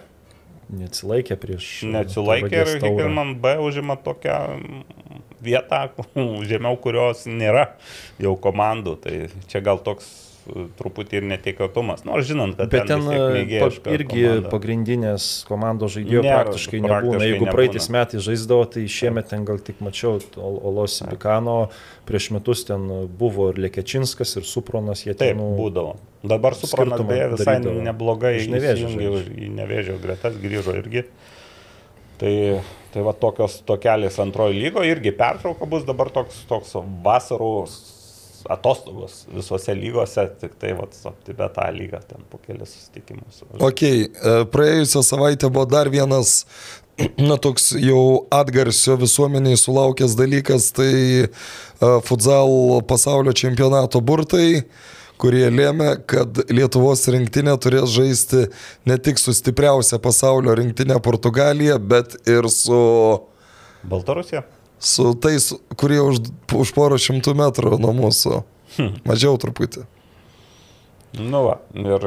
Neatsilaikė 0.73 1.37
prieš... 1.37 1.69
Neatsilaikė 1.93 2.63
ir. 2.63 2.71
Hegelman 2.81 3.35
B 3.43 3.57
užima 3.61 3.99
tokią 4.01 4.37
vietą, 5.45 5.83
žemiau 6.51 6.79
kurios 6.81 7.27
nėra 7.29 7.75
jau 8.23 8.33
komandų. 8.41 8.97
Tai 9.05 9.15
čia 9.53 9.61
gal 9.65 9.83
toks 9.85 10.09
e, 10.09 10.32
truputį 10.79 11.19
ir 11.21 11.27
netikėtumas. 11.31 12.05
Nors 12.09 12.27
žinant, 12.27 12.57
kad 12.59 12.71
Bet 12.73 12.89
ten 12.91 13.03
mėgėjiška 13.07 13.85
pa, 13.85 13.93
irgi 13.95 14.23
komanda. 14.27 14.51
pagrindinės 14.53 15.27
komandos 15.49 15.95
žaidėjo 15.97 16.23
Nėra, 16.25 16.39
praktiškai 16.43 16.81
nebūna. 16.81 16.93
praktiškai 16.97 17.29
Jeigu 17.29 17.45
nebūna. 17.47 17.55
praeitais 17.55 17.89
metais 17.95 18.25
žaisdavo, 18.27 18.65
tai 18.75 18.83
šiemet 18.91 19.29
ten 19.31 19.45
gal 19.49 19.59
tik 19.63 19.79
mačiau 19.85 20.19
Ol- 20.37 20.61
Olos 20.73 20.99
Bikano, 21.11 21.59
prieš 22.09 22.31
metus 22.35 22.65
ten 22.67 22.89
buvo 23.19 23.51
ir 23.53 23.61
Lekečinskas, 23.67 24.37
ir 24.41 24.49
Supronas, 24.49 25.05
jie 25.07 25.15
Taip, 25.15 25.37
ten... 25.37 25.39
nu, 25.39 25.53
būdavo. 25.61 25.95
Dabar 26.23 26.55
skirtumą 26.55 26.99
beje 27.07 27.31
visai 27.37 27.57
darydavo. 27.61 27.83
neblogai 27.83 28.37
Iš 28.43 28.51
Nevėžio 28.53 28.89
įsijungė 28.91 29.09
žaidžia. 29.15 29.39
į 29.47 29.53
nevėžio 29.63 29.97
gretas, 30.03 30.37
grįžo 30.43 30.75
irgi. 30.79 31.05
Tai, 32.23 32.35
tai 32.95 33.03
va 33.03 33.13
tokios 33.19 33.57
tokelės 33.67 34.19
antrojo 34.23 34.55
lygo 34.55 34.85
irgi 34.87 35.11
pertrauka 35.11 35.67
bus 35.67 35.83
dabar 35.89 36.11
toks, 36.15 36.45
toks 36.47 36.77
vasaros 37.03 37.73
atostogos 38.51 39.23
visose 39.33 39.75
lygose, 39.77 40.25
tik 40.41 40.55
tai 40.61 40.75
aptibė 40.79 41.49
tą 41.55 41.67
lygą 41.75 42.01
ten 42.09 42.25
po 42.31 42.41
kelias 42.43 42.75
susitikimus. 42.75 43.43
Ok, 43.59 43.83
e, 43.83 44.37
praėjusią 44.53 45.03
savaitę 45.07 45.51
buvo 45.53 45.67
dar 45.71 45.91
vienas, 45.93 46.43
na 47.29 47.39
toks 47.41 47.73
jau 47.81 48.29
atgarsio 48.33 48.97
visuomeniai 49.01 49.59
sulaukęs 49.61 50.17
dalykas, 50.19 50.71
tai 50.77 50.95
uh, 51.27 52.01
futsal 52.05 52.83
pasaulio 52.89 53.33
čempionato 53.37 54.03
burtai 54.05 54.65
kurie 55.23 55.47
lėmė, 55.55 55.93
kad 56.11 56.41
Lietuvos 56.51 57.05
rinktinė 57.15 57.55
turės 57.63 57.93
žaisti 57.95 58.49
ne 58.89 58.97
tik 58.99 59.21
su 59.23 59.35
stipriausia 59.37 60.01
pasaulio 60.03 60.57
rinktinė 60.59 60.99
Portugalija, 61.05 61.79
bet 61.79 62.17
ir 62.27 62.49
su... 62.51 62.81
Baltarusija? 63.87 64.43
Su 64.83 65.13
tais, 65.15 65.53
kurie 65.79 66.01
už, 66.03 66.25
už 66.59 66.75
porą 66.75 66.99
šimtų 66.99 67.37
metrų 67.39 67.77
nuo 67.79 67.93
mūsų. 67.95 68.43
Hm. 68.77 68.95
Mažiau 69.07 69.37
truputį. 69.39 69.85
Nu, 71.21 71.45
va, 71.45 71.59
ir 71.77 72.07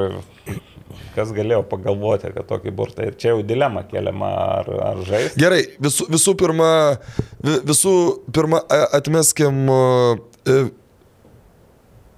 kas 1.15 1.31
galėjo 1.35 1.61
pagalvoti, 1.69 2.31
kad 2.35 2.47
tokį 2.49 2.73
burtą. 2.75 3.07
Ir 3.07 3.17
čia 3.19 3.33
jau 3.33 3.43
dilema 3.45 3.85
keliama, 3.87 4.31
ar, 4.59 4.71
ar 4.89 5.03
žaisti. 5.07 5.39
Gerai, 5.39 5.61
visų, 5.81 6.09
visų 6.11 6.35
pirma, 6.39 6.69
visų 7.41 7.95
pirma 8.35 8.61
atmeskim 8.97 9.69
e, 9.71 10.57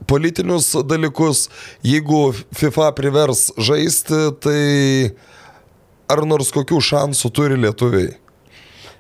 politinius 0.09 0.71
dalykus. 0.87 1.47
Jeigu 1.85 2.31
FIFA 2.57 2.91
privers 2.97 3.49
žaisti, 3.57 4.23
tai 4.43 4.61
ar 6.11 6.23
nors 6.27 6.53
kokių 6.55 6.81
šansų 6.91 7.33
turi 7.35 7.59
lietuviai? 7.67 8.15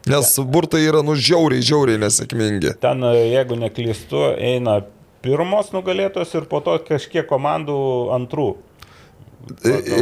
Nes 0.07 0.35
burtai 0.39 0.83
yra 0.87 1.01
nu 1.05 1.15
žiauriai, 1.17 1.63
žiauriai 1.65 2.01
nesėkmingi. 2.01 2.77
Ten, 2.83 3.03
jeigu 3.15 3.57
neklystu, 3.59 4.23
eina 4.37 4.79
pirmos 5.25 5.73
nugalėtos 5.75 6.33
ir 6.37 6.47
po 6.49 6.61
to 6.63 6.77
kažkiek 6.87 7.27
komandų 7.27 7.77
antrų. 8.15 8.53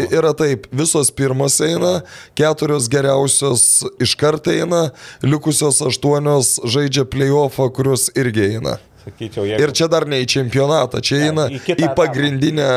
Yra 0.09 0.31
taip, 0.37 0.65
visos 0.73 1.11
pirmos 1.13 1.59
eina, 1.61 1.99
keturios 2.37 2.87
geriausios 2.89 3.85
iš 4.01 4.15
karto 4.17 4.53
eina, 4.53 4.87
likusios 5.21 5.83
aštuonios 5.85 6.55
žaidžia 6.65 7.05
playoffą, 7.05 7.69
kurios 7.73 8.07
irgi 8.17 8.47
eina. 8.55 8.79
Sakyčiau, 9.05 9.45
jeigu... 9.45 9.61
Ir 9.61 9.73
čia 9.77 9.89
dar 9.91 10.07
ne 10.09 10.23
į 10.23 10.29
čempionatą, 10.33 11.01
čia 11.05 11.19
Ne, 11.19 11.27
eina 11.29 11.45
į 11.53 11.75
į, 11.77 11.91
pagrindinę 11.97 12.69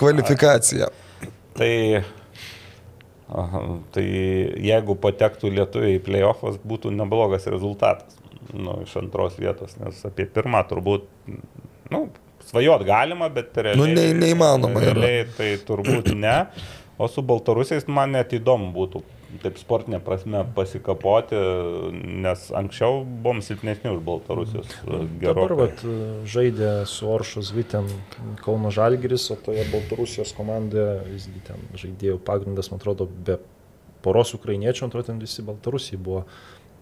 kvalifikaciją. 0.00 0.90
Tai, 1.56 1.72
aha, 3.32 3.60
tai 3.94 4.04
jeigu 4.66 4.96
patektų 5.00 5.50
lietuviai 5.56 5.98
į 5.98 6.02
playoffas, 6.04 6.58
būtų 6.68 6.92
neblogas 6.96 7.46
rezultatas 7.50 8.18
nu, 8.52 8.78
iš 8.84 8.96
antros 9.00 9.38
vietos, 9.40 9.76
nes 9.80 10.00
apie 10.08 10.26
pirmą 10.28 10.60
turbūt, 10.68 11.06
nu, 11.94 12.04
svajot 12.50 12.82
galima, 12.84 13.28
bet 13.32 13.54
realiai, 13.56 13.78
Nu, 13.80 13.86
ne- 13.88 14.12
neįmanoma 14.18 14.82
yra. 14.82 14.94
Realiai 14.98 15.26
tai 15.36 15.52
turbūt 15.68 16.10
ne. 16.18 16.36
O 17.00 17.08
su 17.08 17.22
baltarusiais 17.24 17.86
man 17.88 18.12
net 18.18 18.34
įdomu 18.36 18.68
būtų, 18.74 19.00
taip 19.40 19.56
sportinė 19.60 20.00
prasme, 20.04 20.42
pasikapoti, 20.56 21.38
nes 22.24 22.44
anksčiau 22.58 23.02
buvom 23.06 23.40
silpnesni 23.44 23.92
už 23.92 24.02
baltarusius. 24.04 24.74
Dabar 24.84 25.06
Gerokai. 25.22 25.58
vat, 25.62 25.84
žaidė 26.28 26.72
su 26.90 27.08
Oršos 27.08 27.52
Vitėm 27.56 27.88
Kauno 28.42 28.72
Žalgiris, 28.74 29.30
o 29.32 29.38
toje 29.40 29.64
Baltarusijos 29.72 30.34
komandoje 30.36 30.98
visgi 31.08 31.44
ten 31.46 31.64
žaidėjų 31.80 32.18
pagrindas, 32.26 32.72
man 32.72 32.82
atrodo, 32.82 33.08
be 33.08 33.38
poros 34.04 34.34
ukrainiečių, 34.36 34.84
man 34.84 34.92
atrodo, 34.92 35.08
ten 35.12 35.22
visi 35.22 35.46
Baltarusijai 35.46 36.02
buvo. 36.02 36.26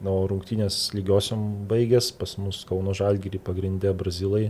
Na, 0.01 0.15
rungtynės 0.25 0.95
lygiosiam 0.97 1.43
baigės, 1.69 2.09
pas 2.17 2.39
mus 2.41 2.63
Kauno 2.65 2.95
Žalgirį 2.97 3.43
pagrindė 3.45 3.93
Brazilai. 3.93 4.47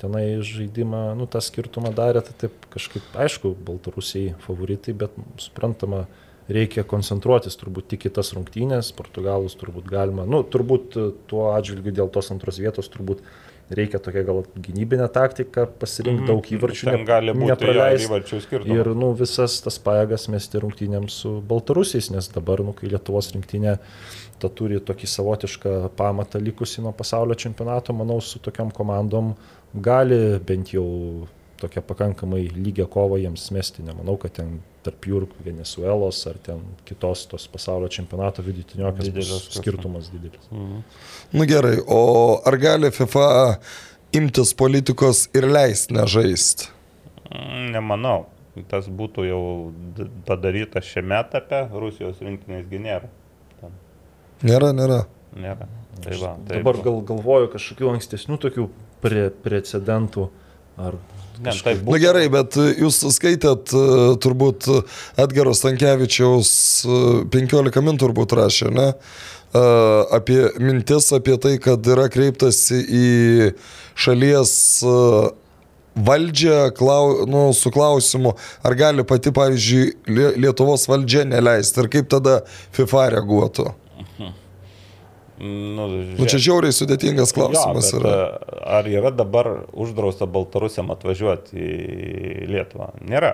Tenai 0.00 0.40
žaidimą, 0.42 1.12
nu, 1.14 1.28
tą 1.30 1.38
skirtumą 1.44 1.92
darė, 1.94 2.24
tai 2.26 2.34
taip 2.40 2.64
kažkaip, 2.72 3.04
aišku, 3.14 3.52
Baltarusiai 3.68 4.32
favoritai, 4.42 4.96
bet 4.98 5.14
suprantama, 5.38 6.08
reikia 6.48 6.84
koncentruotis 6.88 7.58
turbūt 7.60 7.90
tik 7.92 8.08
į 8.08 8.14
tas 8.18 8.32
rungtynės, 8.36 8.92
Portugalus 8.96 9.56
turbūt 9.60 9.90
galima, 9.90 10.26
nu, 10.28 10.42
turbūt 10.46 10.96
e, 10.96 11.06
tuo 11.30 11.50
atžvilgiu 11.54 11.94
dėl 12.00 12.12
tos 12.12 12.30
antros 12.34 12.60
vietos 12.62 12.90
turbūt 12.92 13.22
reikia 13.70 14.00
tokia 14.02 14.24
gal 14.26 14.42
gynybinę 14.58 15.06
taktiką 15.14 15.66
pasirinkti, 15.78 16.26
daug 16.26 16.46
įvarčių. 16.56 16.88
Ten 16.90 17.04
gali 17.06 17.34
būti 17.36 17.52
nepraleisti. 17.52 18.08
įvarčių 18.08 18.40
skirtumas. 18.42 18.80
Ir 18.80 18.90
nu, 18.98 19.12
visas 19.18 19.60
tas 19.62 19.78
pajėgas 19.84 20.26
mesti 20.32 20.62
rungtynėms 20.62 21.20
su 21.22 21.36
baltarusiais, 21.46 22.10
nes 22.10 22.30
dabar, 22.34 22.64
nu, 22.66 22.74
kai 22.74 22.90
Lietuvos 22.90 23.30
rinktinė 23.36 23.76
ta 24.42 24.50
turi 24.50 24.80
tokį 24.82 25.10
savotišką 25.14 25.74
pamatą 25.98 26.40
likusį 26.42 26.86
nuo 26.86 26.94
pasaulio 26.96 27.36
čempionato, 27.38 27.94
manau, 27.94 28.18
su 28.24 28.42
tokiam 28.42 28.72
komandom 28.74 29.34
gali 29.74 30.40
bent 30.46 30.74
jau 30.74 30.88
tokią 31.60 31.84
pakankamai 31.86 32.48
lygią 32.56 32.88
kovą 32.90 33.20
jiems 33.20 33.50
mesti. 33.54 33.84
Nemanau, 33.86 34.16
kad 34.18 34.34
ten 34.40 34.58
tarp 34.86 35.06
jų 35.06 35.20
ir 35.22 35.28
Venezuelos 35.44 36.22
ar 36.30 36.38
ten 36.44 36.62
kitos 36.88 37.26
tos 37.30 37.46
pasaulio 37.52 37.90
čempionato 37.92 38.44
vidutiniokės 38.44 39.10
Didelis 39.10 39.46
skirtumas. 39.58 40.10
didelis. 40.12 40.50
Nu 40.50 41.46
gerai, 41.48 41.76
o 41.86 42.40
ar 42.46 42.56
gali 42.60 42.90
FIFA 42.94 43.28
imtis 44.16 44.54
politikos 44.56 45.28
ir 45.36 45.48
leisti 45.50 45.94
nežaisti? 45.96 46.70
Nemanau. 47.70 48.26
Tas 48.68 48.88
būtų 48.90 49.24
jau 49.28 49.42
padaryta 50.26 50.82
šiame 50.82 51.20
etape, 51.20 51.62
Rusijos 51.70 52.18
rinktinės 52.24 52.66
gynėra. 52.68 53.08
Nėra, 54.42 54.72
nėra. 54.74 55.04
Nėra. 55.36 55.68
Tai 56.00 56.16
va, 56.18 56.32
tai 56.48 56.58
Dabar 56.58 56.80
gal 56.82 57.00
galvoju 57.06 57.50
kažkokių 57.52 57.90
ankstesnių 57.94 58.38
tokių 58.40 58.66
pre 59.04 59.28
precedentų. 59.44 60.30
Ar 60.80 60.96
Ne, 61.40 61.54
tai 61.64 61.74
Na 61.74 61.80
būtų. 61.80 61.90
nu, 61.94 61.98
gerai, 62.02 62.24
bet 62.32 62.56
jūs 62.80 63.00
skaitėt 63.16 63.72
e, 63.72 63.82
turbūt 64.20 64.66
Edgaro 65.24 65.54
Stankievičiaus 65.56 66.50
e, 66.84 67.00
15 67.32 67.80
min 67.86 68.00
turbūt 68.00 68.34
rašė, 68.36 68.70
ne? 68.76 68.88
E, 69.56 69.62
Apie 70.18 70.40
mintis 70.62 71.08
apie 71.16 71.38
tai, 71.42 71.56
kad 71.62 71.86
yra 71.90 72.08
kreiptasi 72.12 72.80
į 72.84 73.06
šalies 73.98 74.52
e, 74.84 74.94
valdžią 76.00 76.58
klau, 76.78 77.24
nu, 77.26 77.48
su 77.56 77.72
klausimu, 77.74 78.36
ar 78.64 78.76
gali 78.78 79.02
pati, 79.04 79.32
pavyzdžiui, 79.34 79.88
Lie- 80.14 80.34
Lietuvos 80.44 80.84
valdžia 80.88 81.24
neleisti 81.26 81.82
ir 81.82 81.88
kaip 81.96 82.06
tada 82.12 82.40
FIFA 82.76 83.08
reaguotų. 83.16 83.70
Nu, 85.40 85.86
Nu, 86.18 86.26
čia 86.28 86.36
žiauriai 86.42 86.74
sudėtingas 86.76 87.32
klausimas 87.32 87.86
jo, 87.94 88.00
bet, 88.02 88.08
yra. 88.10 88.16
a, 88.20 88.78
Ar 88.80 88.88
yra 88.92 89.10
dabar 89.14 89.48
uždrausta 89.72 90.26
Baltarusiam 90.28 90.90
atvažiuoti 90.92 91.56
į 91.56 92.48
Lietuvą? 92.50 92.90
Nėra. 93.08 93.30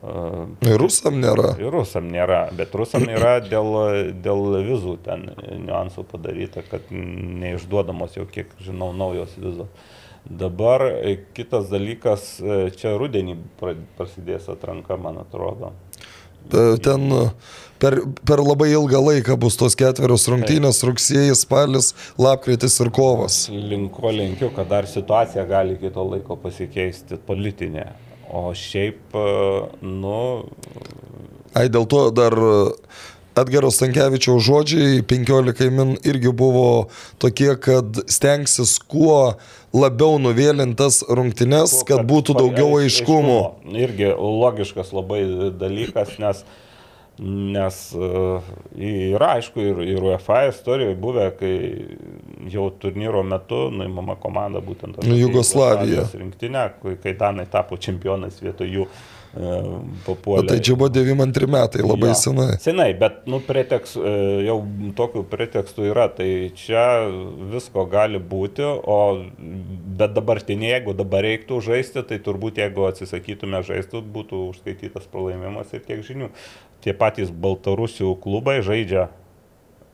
A, 0.00 0.46
Ir 0.64 0.78
rusam 0.80 1.18
nėra. 1.20 1.50
Ir 1.60 1.68
rusam 1.74 2.08
nėra, 2.08 2.46
bet 2.56 2.72
rusam 2.78 3.04
yra 3.12 3.34
dėl, 3.44 3.68
dėl 4.24 4.46
vizų 4.64 4.94
ten 5.04 5.26
niuansų 5.66 6.06
padaryta, 6.08 6.64
kad 6.70 6.88
neišduodamos 6.90 8.16
jau, 8.16 8.24
kiek 8.32 8.54
žinau, 8.64 8.94
naujos 8.96 9.36
vizos. 9.36 9.68
Dabar 10.24 10.82
e, 10.88 11.14
kitas 11.36 11.68
dalykas, 11.72 12.24
e, 12.44 12.56
čia 12.76 12.94
rudenį 13.00 13.38
pra- 13.60 13.76
prasidės 13.96 14.48
atranka, 14.52 14.96
man 15.00 15.20
atrodo. 15.22 15.72
E, 16.48 16.78
Ten 16.82 17.10
per, 17.80 17.96
per 18.26 18.42
labai 18.44 18.70
ilgą 18.74 19.00
laiką 19.06 19.36
bus 19.40 19.56
tos 19.60 19.76
ketverios 19.78 20.26
rungtynės- 20.30 20.82
rugsėjais, 20.88 21.44
spalis, 21.46 21.92
lapkritis 22.20 22.78
ir 22.84 22.92
kovas. 22.94 23.42
Link 23.50 23.92
ko 23.96 24.12
linkiu, 24.14 24.52
kad 24.56 24.68
dar 24.68 24.88
situacija 24.90 25.46
gali 25.48 25.78
iki 25.78 25.92
to 25.94 26.04
laiko 26.04 26.36
pasikeisti 26.40 27.20
politinė. 27.26 27.88
O 28.30 28.50
šiaip, 28.54 29.00
e, 29.14 29.68
nu, 29.82 30.44
Ai, 31.50 31.66
dėl 31.66 31.88
to 31.90 32.10
dar 32.14 32.30
Edgaro 33.38 33.70
Stankievičiaus 33.70 34.42
žodžiai 34.42 35.02
15 35.06 35.70
min 35.70 35.94
irgi 36.04 36.32
buvo 36.34 36.88
tokie, 37.22 37.52
kad 37.62 38.00
stengsis 38.10 38.78
kuo 38.82 39.36
labiau 39.72 40.18
nuvėlintas 40.18 41.04
rungtynes, 41.06 41.80
kad 41.86 42.02
būtų 42.10 42.34
daugiau 42.40 42.80
aiškumo. 42.80 43.38
Irgi 43.70 44.10
logiškas 44.18 44.90
labai 44.96 45.22
dalykas, 45.60 46.16
nes, 46.18 46.42
nes 47.20 47.78
uh, 47.94 48.50
yra 48.74 49.36
aišku 49.38 49.62
ir, 49.62 49.84
ir 49.94 50.02
UEFA 50.10 50.42
istorijoje 50.50 50.98
buvę, 50.98 51.28
kai 51.38 51.54
jau 52.50 52.66
turnyro 52.82 53.22
metu 53.22 53.68
nuimama 53.70 54.18
komanda 54.18 54.58
būtent 54.64 54.98
Jugoslavija. 55.06 56.08
Rinktinė, 56.18 56.66
kai, 56.82 56.98
kai 56.98 57.14
Danai 57.22 57.46
tapo 57.52 57.78
čempionais 57.78 58.42
vietoj 58.42 58.74
jų. 58.74 58.90
Papuolė. 59.32 60.42
Bet 60.42 60.48
tai 60.50 60.58
čia 60.64 60.74
buvo 60.74 60.88
92 60.90 61.46
metai, 61.50 61.82
labai 61.86 62.10
Jo. 62.10 62.16
senai. 62.18 62.48
Senai, 62.62 62.88
bet, 62.98 63.20
nu, 63.30 63.38
preteks, 63.44 63.94
e, 63.96 64.14
jau 64.48 64.56
tokių 64.98 65.22
pretekstų 65.30 65.86
yra, 65.90 66.08
tai 66.10 66.50
čia 66.58 67.06
visko 67.52 67.86
gali 67.90 68.18
būti, 68.18 68.64
o 68.66 68.98
bet 70.00 70.16
dabartinė, 70.16 70.72
jeigu 70.74 70.96
dabar 70.98 71.22
reiktų 71.28 71.60
žaisti, 71.62 72.02
tai 72.02 72.18
turbūt 72.18 72.58
jeigu 72.58 72.88
atsisakytume 72.90 73.62
žaisti, 73.66 74.02
būtų 74.02 74.48
užskaitytas 74.50 75.06
pralaimimas 75.12 75.70
ir 75.76 75.86
tiek 75.86 76.02
žinių. 76.06 76.32
Tie 76.82 76.96
patys 76.96 77.30
Baltarusių 77.30 78.16
klubai 78.22 78.60
žaidžia 78.66 79.10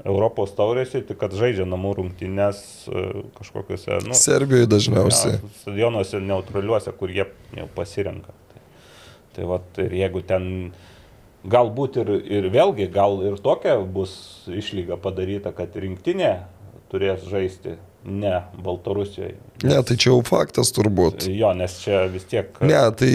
Europos 0.06 0.52
taurėse, 0.54 1.00
tik 1.02 1.18
kad 1.18 1.34
žaidžia 1.34 1.66
namų 1.66 1.96
rungtynės 1.98 2.88
e, 2.88 3.04
kažkokiuose, 3.40 4.00
nu, 4.06 4.14
Serbijoje 4.16 4.68
dažniausiai. 4.70 5.36
Ja, 5.40 5.54
stadionuose 5.60 6.20
neutraliuose, 6.22 6.92
kur 6.96 7.10
jie 7.10 7.26
jau 7.56 7.68
pasirenka. 7.74 8.32
Tai, 9.36 9.48
vat, 9.50 9.66
ir 9.84 9.92
jeigu 9.98 10.22
ten 10.26 10.46
galbūt 11.46 12.00
ir, 12.02 12.12
ir 12.38 12.50
vėlgi, 12.54 12.88
gal 12.92 13.20
ir 13.26 13.36
tokia 13.42 13.76
bus 13.80 14.16
išlyga 14.48 14.98
padaryta, 15.02 15.52
kad 15.56 15.76
rinktinė 15.76 16.32
turės 16.90 17.26
žaisti 17.28 17.76
ne 18.06 18.42
Baltarusijoje. 18.62 19.34
Ne, 19.66 19.78
tai 19.82 19.96
čia 19.98 20.12
jau 20.12 20.20
faktas 20.26 20.70
turbūt. 20.76 21.26
Jo, 21.32 21.50
nes 21.58 21.74
čia 21.82 22.04
vis 22.12 22.26
tiek. 22.30 22.52
Ne, 22.62 22.78
tai 22.94 23.10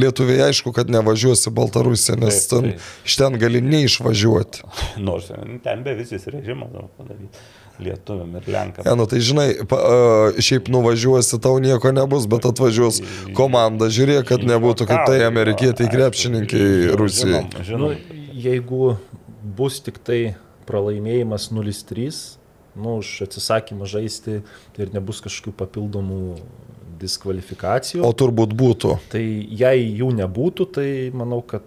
lietuviai 0.00 0.46
aišku, 0.48 0.72
kad 0.76 0.90
nevažiuosi 0.92 1.52
Baltarusiją, 1.54 2.16
nes 2.22 2.40
Taip, 2.40 2.52
ten, 2.52 2.70
taip. 2.72 2.86
iš 3.10 3.18
ten 3.20 3.36
gali 3.42 3.60
neišvažiuoti. 3.64 4.64
Nors 5.08 5.28
ten 5.64 5.84
be 5.84 5.96
visas 5.98 6.24
režimas 6.32 6.72
padaryti. 6.96 7.44
Lietuviam 7.82 8.36
ir 8.38 8.44
Lenkam. 8.46 8.84
Ne, 8.86 8.94
nu 8.94 9.06
tai 9.10 9.18
žinai, 9.24 9.48
pa, 9.66 9.76
a, 9.80 9.96
šiaip 10.38 10.68
nuvažiuosi, 10.70 11.40
tau 11.42 11.56
nieko 11.58 11.90
nebus, 11.96 12.28
bet 12.30 12.46
atvažiuos 12.46 13.00
komanda, 13.34 13.88
žiūrėk, 13.90 14.28
kad 14.30 14.44
nebūtų 14.46 14.86
kaip 14.86 15.02
tai 15.10 15.24
amerikietai 15.26 15.88
krepšininkai 15.90 16.94
Rusijoje. 17.00 17.42
Žinom, 17.66 17.82
Nu, 17.82 17.90
žinom. 17.96 18.20
jeigu 18.46 18.96
bus 19.58 19.80
tik 19.82 19.98
tai 20.06 20.20
pralaimėjimas 20.68 21.50
0-3, 21.52 22.38
nu, 22.78 22.96
už 23.02 23.26
atsisakymą 23.26 23.86
žaisti 23.90 24.40
ir 24.78 24.94
nebus 24.94 25.20
kažkokių 25.22 25.52
papildomų 25.58 26.20
diskvalifikacijų, 27.04 28.02
O 28.06 28.12
turbūt 28.16 28.54
būtų. 28.56 28.96
tai 29.12 29.22
jei 29.50 29.84
jų 29.98 30.12
nebūtų, 30.22 30.66
tai 30.78 30.88
manau, 31.14 31.42
kad 31.42 31.62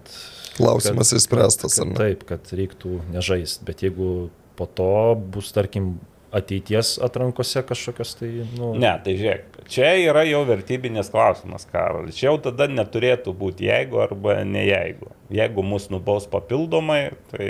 Klausimas 0.58 1.12
įspręstas, 1.14 1.76
ar 1.78 1.86
kad 1.86 1.92
ne? 1.92 1.98
taip, 2.00 2.24
kad 2.26 2.48
reiktų 2.58 2.96
nežaisti. 3.14 3.62
Bet 3.68 3.84
jeigu 3.86 4.30
po 4.58 4.66
to 4.66 4.92
bus, 5.34 5.52
tarkim, 5.56 5.96
ateities 6.38 6.98
atrankose 7.02 7.62
kažkokios, 7.64 8.10
tai, 8.20 8.28
nu, 8.58 8.74
Ne, 8.76 8.90
tai 9.04 9.14
žiūrėk, 9.18 9.62
čia 9.72 9.94
yra 10.04 10.26
jau 10.28 10.42
vertybinės 10.50 11.08
klausimas, 11.14 11.64
Karolis. 11.72 12.18
Čia 12.20 12.28
jau 12.28 12.34
tada 12.50 12.68
neturėtų 12.68 13.32
būti 13.40 13.70
jeigu 13.70 14.02
arba 14.04 14.42
ne 14.46 14.66
jeigu. 14.68 15.08
Jeigu 15.34 15.64
mus 15.64 15.88
nubaus 15.94 16.28
papildomai, 16.32 17.14
tai 17.32 17.48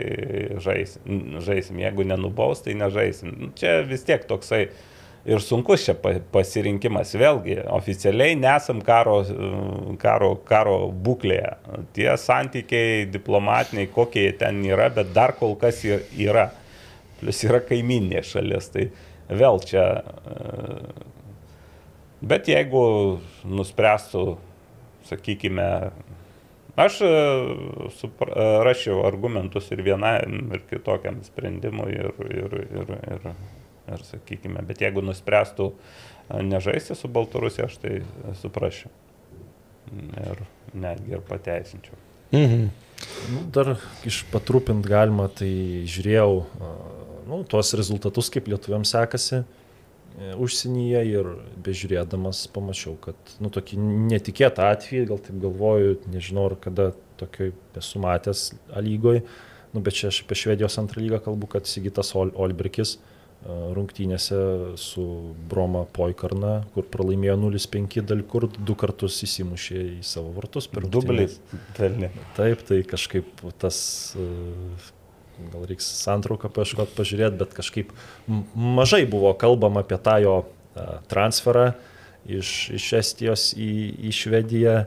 žaisim. 0.61 1.39
žaisim. 1.45 1.81
Jeigu 1.81 2.05
nenubaus, 2.05 2.61
tai 2.65 2.77
nežaisim. 2.77 3.33
Nu, 3.41 3.49
Čia 3.57 3.79
vis 3.89 4.05
tiek 4.05 4.23
toksai 4.29 4.67
ir 5.27 5.41
sunkus 5.43 5.83
čia 5.89 5.97
pa- 5.97 6.21
pasirinkimas. 6.31 7.15
Vėlgi, 7.17 7.57
oficialiai 7.79 8.37
nesam 8.39 8.79
karo, 8.85 9.17
karo, 9.99 10.35
karo 10.47 10.77
būklėje. 10.93 11.51
Tie 11.97 12.07
santykiai 12.17 13.07
diplomatiniai, 13.09 13.89
kokie 13.93 14.29
jie 14.29 14.37
ten 14.37 14.61
yra, 14.69 14.89
bet 14.93 15.11
dar 15.17 15.33
kol 15.41 15.57
kas 15.59 15.81
yra. 15.83 16.51
Plus 17.21 17.43
yra 17.47 17.61
kaiminė 17.65 18.23
šalis. 18.25 18.71
Tai 18.73 18.89
vėl 19.29 19.61
čia. 19.65 19.85
e, 20.01 21.05
Bet 22.17 22.47
jeigu 22.49 22.81
nuspręstų, 23.45 24.21
sakykime, 25.05 25.67
aš 26.73 26.95
e, 27.05 27.11
e, 27.11 28.47
rašiau 28.65 29.03
argumentus 29.05 29.69
ir 29.69 29.83
vienam, 29.85 30.49
ir 30.49 30.63
kitokiam 30.65 31.19
sprendimui, 31.27 31.91
ir, 31.93 32.09
ir, 32.25 32.55
ir, 32.81 32.95
ir, 33.13 33.29
ir 33.93 34.05
sakykime, 34.09 34.65
bet 34.65 34.81
jeigu 34.81 35.05
nuspręstų 35.05 35.69
nežaisti 36.49 36.97
su 36.97 37.07
Baltarusija, 37.13 37.69
aš 37.69 37.77
tai 37.85 37.99
suprasčiau. 38.41 38.89
Ir 39.93 40.41
netgi 40.73 41.13
ir 41.13 41.21
pateisinčiau. 41.29 42.01
Mhm. 42.33 42.65
Nu, 43.29 43.43
dar 43.53 43.75
iš 44.09 44.23
patrupint 44.33 44.83
galima, 44.89 45.29
tai 45.29 45.85
žiūrėjau 45.87 46.31
nu, 47.27 47.41
tuos 47.49 47.73
rezultatus, 47.77 48.31
kaip 48.33 48.47
lietuviams 48.51 48.93
sekasi 48.95 49.41
e, 49.41 49.43
užsienyje 50.35 51.03
ir 51.11 51.33
bežiūrėdamas 51.65 52.45
pamačiau, 52.55 52.95
kad 53.03 53.35
nu, 53.43 53.51
tokį 53.53 53.81
netikėtą 54.13 54.71
atvejį, 54.73 55.03
gal 55.11 55.21
taip 55.27 55.43
galvoju, 55.43 55.99
nežinau, 56.13 56.47
ar 56.51 56.57
kada 56.63 56.91
tokioj 57.21 57.53
esu 57.77 58.01
matęs 58.01 58.47
A 58.73 58.81
lygoj, 58.83 59.23
nu, 59.73 59.83
bet 59.83 59.97
čia 59.99 60.11
aš 60.11 60.23
apie 60.23 60.37
Švedijos 60.37 60.79
antrą 60.81 61.03
lygą 61.03 61.21
kalbu, 61.27 61.49
kad 61.57 61.69
Sigitas 61.69 62.13
Ol 62.17 62.33
Olbrikis 62.35 62.97
a, 62.97 63.13
rungtynėse 63.45 64.39
su 64.81 65.05
Broma 65.49 65.85
Poikarna, 65.93 66.65
kur 66.73 66.87
pralaimėjo 66.91 67.37
0-5, 67.43 68.01
dėl 68.09 68.23
kur 68.27 68.47
du 68.51 68.75
kartus 68.79 69.19
įsimušė 69.27 69.83
į 69.99 70.03
savo 70.05 70.33
vartus 70.35 70.67
per 70.71 70.87
pelnė. 71.77 72.11
Taip, 72.37 72.63
tai 72.67 72.81
kažkaip 72.87 73.45
tas, 73.61 73.79
e, 74.17 74.27
gal 75.53 75.65
reiks 75.69 75.87
santrauką 76.01 76.51
paieškoti, 76.53 76.95
pažiūrėti, 76.97 77.39
bet 77.41 77.55
kažkaip 77.57 77.91
mažai 78.53 79.03
buvo 79.09 79.33
kalbama 79.37 79.83
apie 79.85 79.99
tą 80.03 80.17
jo 80.23 80.37
e, 80.43 80.87
transferą 81.11 81.71
iš, 82.27 82.53
iš 82.77 82.87
Estijos 83.01 83.51
į, 83.57 83.71
į 84.09 84.15
Švediją. 84.15 84.79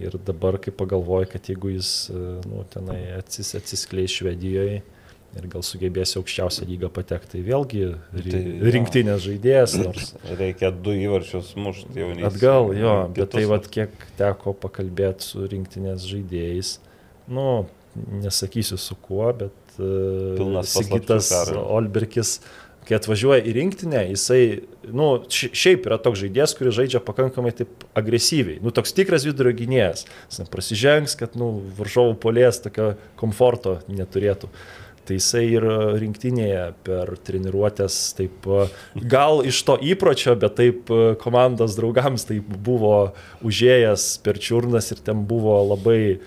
Ir 0.00 0.14
dabar, 0.24 0.56
kai 0.56 0.72
pagalvoju, 0.72 1.28
kad 1.34 1.50
jeigu 1.50 1.74
jis 1.74 1.92
e, 2.08 2.18
nu, 2.48 2.64
tenai 2.72 3.00
atsis, 3.18 3.52
atsiskleis 3.58 4.14
Švedijoje 4.14 4.80
ir 5.32 5.48
gal 5.48 5.64
sugebės 5.64 6.12
aukščiausią 6.20 6.66
lygą 6.68 6.90
patekti, 6.92 7.30
tai 7.36 7.42
vėlgi 7.46 7.82
ri, 7.88 8.32
Tai 8.34 8.72
rinktinės 8.74 9.22
žaidėjas, 9.24 9.76
nors 9.84 10.12
Reikia 10.40 10.72
du 10.74 10.94
įvarčius 10.96 11.54
mušti 11.56 12.02
jau 12.02 12.10
ne. 12.12 12.26
Atgal, 12.28 12.72
jo, 12.76 12.96
bet 13.16 13.32
tai 13.32 13.46
vad 13.48 13.68
kiek 13.72 13.94
teko 14.18 14.52
pakalbėti 14.64 15.30
su 15.32 15.46
rinktinės 15.48 16.04
žaidėjais, 16.08 16.74
nu, 17.32 17.46
nesakysiu 18.22 18.78
su 18.80 18.96
kuo, 19.00 19.30
bet 19.36 19.56
Sigitas 19.78 20.74
paslapčių, 20.76 21.32
Karolis. 21.32 21.70
Olberkis, 21.78 22.32
kai 22.88 22.96
atvažiuoja 22.98 23.44
į 23.46 23.52
rinktinę, 23.56 24.02
jisai, 24.10 24.42
nu, 24.90 25.22
ši- 25.30 25.52
šiaip 25.54 25.86
yra 25.86 26.00
toks 26.02 26.18
žaidėjas, 26.24 26.54
kuris 26.58 26.74
žaidžia 26.74 27.00
pakankamai 27.06 27.52
taip 27.54 27.86
agresyviai, 27.98 28.58
nu, 28.62 28.72
toks 28.74 28.92
tikras 28.96 29.22
vidurio 29.28 29.54
gynėjas, 29.54 30.02
jis 30.28 30.42
neprasižengs, 30.42 31.14
kad, 31.20 31.36
nu, 31.38 31.52
varžovų 31.78 32.16
polės 32.24 32.58
tokio 32.64 32.94
komforto 33.20 33.78
neturėtų. 33.88 34.50
Tai 35.02 35.16
jisai 35.18 35.40
ir 35.50 35.64
rinktinėje 35.98 36.66
per 36.86 37.16
treniruotės, 37.26 37.94
taip, 38.14 38.44
e, 38.46 38.68
gal 39.10 39.40
iš 39.42 39.58
to 39.66 39.74
įpročio, 39.82 40.36
bet 40.38 40.54
taip 40.60 40.92
e, 40.94 41.14
komandos 41.18 41.74
draugams 41.74 42.22
taip 42.28 42.46
buvo 42.62 43.12
užėjęs 43.42 44.04
per 44.22 44.38
čiurnas 44.38 44.92
ir 44.94 45.02
ten 45.02 45.24
buvo 45.26 45.56
labai, 45.72 45.98
e, 46.18 46.20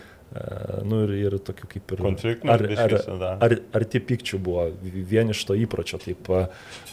nu 0.87 1.01
ir, 1.05 1.13
ir 1.27 1.37
tokių 1.47 1.69
kaip 1.71 1.93
ir... 1.95 2.01
Konfliktinių 2.05 2.51
ar, 2.51 2.63
ar, 2.85 2.95
da. 3.21 3.31
ar, 3.45 3.55
arti 3.77 4.01
pikčių 4.03 4.39
buvo 4.43 4.65
vien 4.83 5.31
iš 5.31 5.43
to 5.47 5.55
įpročio, 5.57 5.99
taip 6.01 6.29
e, 6.31 6.41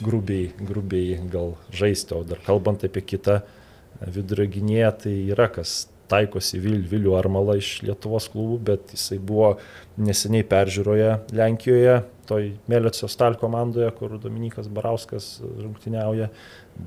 grubiai, 0.05 0.51
grubiai 0.59 1.19
gal 1.33 1.57
žaisti, 1.75 2.15
o 2.17 2.23
dar 2.29 2.43
kalbant 2.47 2.85
apie 2.87 3.03
kitą 3.15 3.41
e, 3.41 4.11
vidurio 4.15 4.47
gynėją, 4.57 4.93
tai 5.05 5.15
yra 5.35 5.49
kas 5.53 5.83
taikosi 6.13 6.61
Vil, 6.63 6.81
Vilių 6.89 7.17
Armalą 7.19 7.59
iš 7.61 7.79
Lietuvos 7.87 8.29
klubų, 8.33 8.59
bet 8.73 8.95
jisai 8.95 9.19
buvo 9.23 9.57
neseniai 10.01 10.45
peržiūroje 10.49 11.13
Lenkijoje, 11.37 12.01
toj 12.29 12.51
Mėlėcio 12.71 13.09
Stal 13.11 13.37
komandoje, 13.41 13.89
kur 13.99 14.15
Dominikas 14.21 14.69
Barauskas 14.73 15.35
rungtyniauja, 15.43 16.29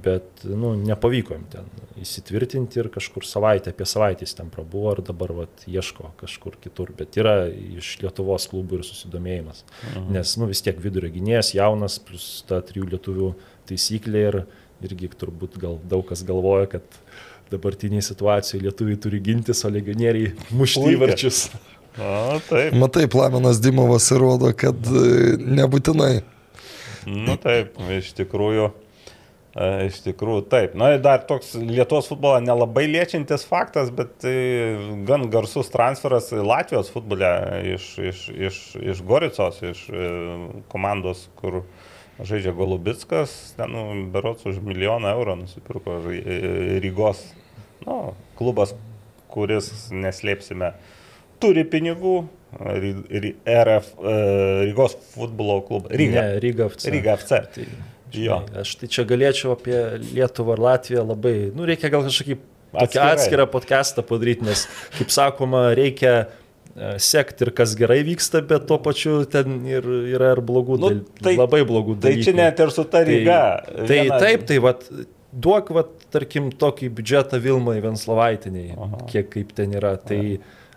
bet 0.05 0.45
nu, 0.47 0.73
nepavyko 0.79 1.35
jam 1.35 1.45
ten 1.51 1.67
įsitvirtinti 2.01 2.81
ir 2.81 2.89
kažkur 2.93 3.27
savaitę, 3.27 3.73
apie 3.75 3.87
savaitę 3.89 4.25
jis 4.25 4.35
ten 4.39 4.49
prabuvo 4.53 4.95
ir 4.95 5.03
dabar 5.05 5.33
vat, 5.43 5.65
ieško 5.69 6.13
kažkur 6.21 6.57
kitur, 6.63 6.91
bet 6.97 7.19
yra 7.21 7.35
iš 7.51 7.95
Lietuvos 8.01 8.47
klubų 8.51 8.79
ir 8.79 8.87
susidomėjimas. 8.87 9.63
Mhm. 9.91 10.09
Nes 10.17 10.35
nu, 10.41 10.49
vis 10.51 10.63
tiek 10.65 10.79
vidurio 10.81 11.11
gynėjas, 11.13 11.53
jaunas, 11.57 11.99
plus 12.01 12.29
ta 12.49 12.61
trijų 12.65 12.89
lietuvių 12.95 13.31
taisyklė 13.69 14.25
ir 14.31 14.41
irgi 14.85 15.09
turbūt 15.17 15.59
gal 15.61 15.79
daug 15.89 16.05
kas 16.09 16.25
galvoja, 16.27 16.67
kad 16.75 16.99
dabartiniai 17.55 18.03
situacijai 18.05 18.61
lietuviai 18.67 18.99
turi 19.01 19.23
gintis, 19.23 19.63
o 19.65 19.71
legionieriai 19.73 20.35
mušti 20.53 20.93
įvarčius. 20.93 21.45
O, 21.95 22.39
taip. 22.49 22.73
Matai, 22.75 23.05
Plamenas 23.07 23.61
Dimovas 23.63 24.09
įrodo, 24.11 24.49
kad 24.57 24.75
e, 24.91 25.35
nebūtinai. 25.39 26.15
Nu 27.07 27.37
taip, 27.39 27.77
iš 27.95 28.09
tikrųjų. 28.17 28.65
e, 29.55 29.69
Iš 29.87 30.01
tikrųjų, 30.03 30.41
taip. 30.51 30.73
Na 30.75 30.89
ir 30.95 30.99
dar 31.05 31.23
toks 31.29 31.53
Lietuvos 31.55 32.09
futbolą 32.11 32.41
nelabai 32.43 32.83
liečiantis 32.91 33.45
faktas, 33.47 33.93
bet 33.95 34.11
tai 34.25 34.35
gan 35.07 35.29
garsus 35.31 35.71
transferas 35.71 36.27
Latvijos 36.35 36.91
futbole 36.91 37.31
iš, 37.77 37.87
iš, 38.11 38.25
iš, 38.35 38.59
iš 38.83 39.03
Goricos, 39.07 39.61
iš 39.63 39.85
e, 39.87 40.11
komandos, 40.73 41.29
kur 41.39 41.61
žaidžia 42.19 42.51
Golubitskas, 42.55 43.55
ten 43.55 43.71
nu, 43.71 43.87
berots 44.11 44.43
už 44.47 44.59
milijoną 44.63 45.15
eurų 45.15 45.39
nusipirko 45.45 46.01
e, 46.11 46.79
Rygos 46.83 47.23
nu, 47.85 48.13
klubas, 48.39 48.73
kuris, 49.31 49.71
neslėpsime, 49.91 50.73
turi 51.39 51.63
pinigų. 51.67 52.27
RF, 52.55 53.89
e, 53.99 54.13
Rygos 54.69 54.95
futbolo 55.13 55.61
klubas. 55.67 55.91
Ryga. 55.91 56.21
Ne, 56.21 56.39
Ryga 56.39 56.69
FC. 56.71 56.91
Ryga 56.93 57.17
FC. 57.19 57.39
Tai, 57.55 57.65
žinai, 58.15 58.61
aš 58.61 58.75
tai 58.79 58.87
čia 58.87 59.03
galėčiau 59.09 59.51
apie 59.57 59.75
Lietuvą 60.13 60.55
ir 60.55 60.61
Latviją 60.63 61.03
labai, 61.09 61.33
nu 61.55 61.67
reikia 61.67 61.91
gal 61.91 62.05
kažkokį 62.07 62.37
atskirą 62.79 63.45
podcastą 63.51 64.03
padaryti, 64.07 64.45
nes, 64.47 64.65
kaip 64.97 65.11
sakoma, 65.11 65.65
reikia 65.75 66.13
e, 66.75 66.93
sekti 67.03 67.43
ir 67.47 67.51
kas 67.55 67.75
gerai 67.79 68.01
vyksta, 68.07 68.39
bet 68.47 68.65
tuo 68.71 68.79
pačiu 68.83 69.21
ten 69.31 69.59
ir, 69.67 69.83
yra 70.15 70.33
ir 70.37 70.41
blogų, 70.47 70.79
Nu, 70.79 70.93
tai- 71.23 71.35
labai 71.39 71.63
blogų 71.67 71.97
Tai 71.99 72.09
dalykų. 72.13 72.23
čia 72.29 72.35
net 72.39 72.59
ir 72.63 72.71
su 72.75 72.83
ta 72.87 73.03
Ryga. 73.07 73.41
Tai, 73.67 73.85
tai 73.87 73.99
Viena- 74.05 74.19
taip, 74.23 74.47
tai 74.47 74.57
vat, 74.63 74.87
duok, 75.35 75.71
vat, 75.75 75.94
tarkim, 76.15 76.49
tokį 76.55 76.89
biudžetą 76.95 77.41
Vilmai 77.43 77.77
Venslovaitiniai, 77.83 78.73
Aha. 78.73 79.03
kiek 79.11 79.29
kaip 79.33 79.51
ten 79.57 79.75
yra. 79.75 79.95
Tai 80.01 80.21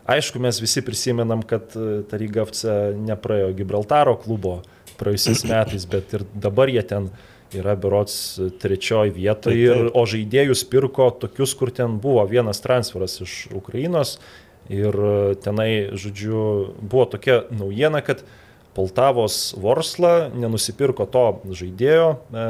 aišku, 0.08 0.42
mes 0.42 0.60
visi 0.62 0.82
prisimenam, 0.84 1.44
kad 1.46 1.74
e, 1.78 2.02
ta 2.08 2.20
Ryga 2.20 2.44
FC 2.48 2.76
nepraėjo 2.98 3.54
Gibraltaro 3.58 4.18
klubo 4.20 4.60
praėjusiais 5.00 5.46
metais, 5.52 5.86
bet 5.90 6.14
ir 6.18 6.26
dabar 6.34 6.72
jie 6.72 6.84
ten 6.86 7.10
yra 7.56 7.72
berots 7.80 8.36
trečioji 8.60 9.14
vietoje, 9.16 9.70
ir, 9.70 9.86
o 9.96 10.04
žaidėjus 10.04 10.66
pirko 10.68 11.08
tokius, 11.22 11.54
kur 11.56 11.72
ten 11.72 11.96
buvo 12.02 12.26
vienas 12.28 12.60
transferas 12.64 13.16
iš 13.24 13.46
Ukrainos 13.56 14.18
ir 14.68 14.92
e, 14.94 15.34
tenai, 15.40 15.70
žodžiu, 15.96 16.74
buvo 16.80 17.08
tokia 17.08 17.42
naujiena, 17.50 18.02
kad 18.04 18.24
Poltavos 18.76 19.56
Vorsla 19.58 20.28
nenusipirko 20.36 21.08
to 21.10 21.24
žaidėjo, 21.56 22.10
e, 22.30 22.48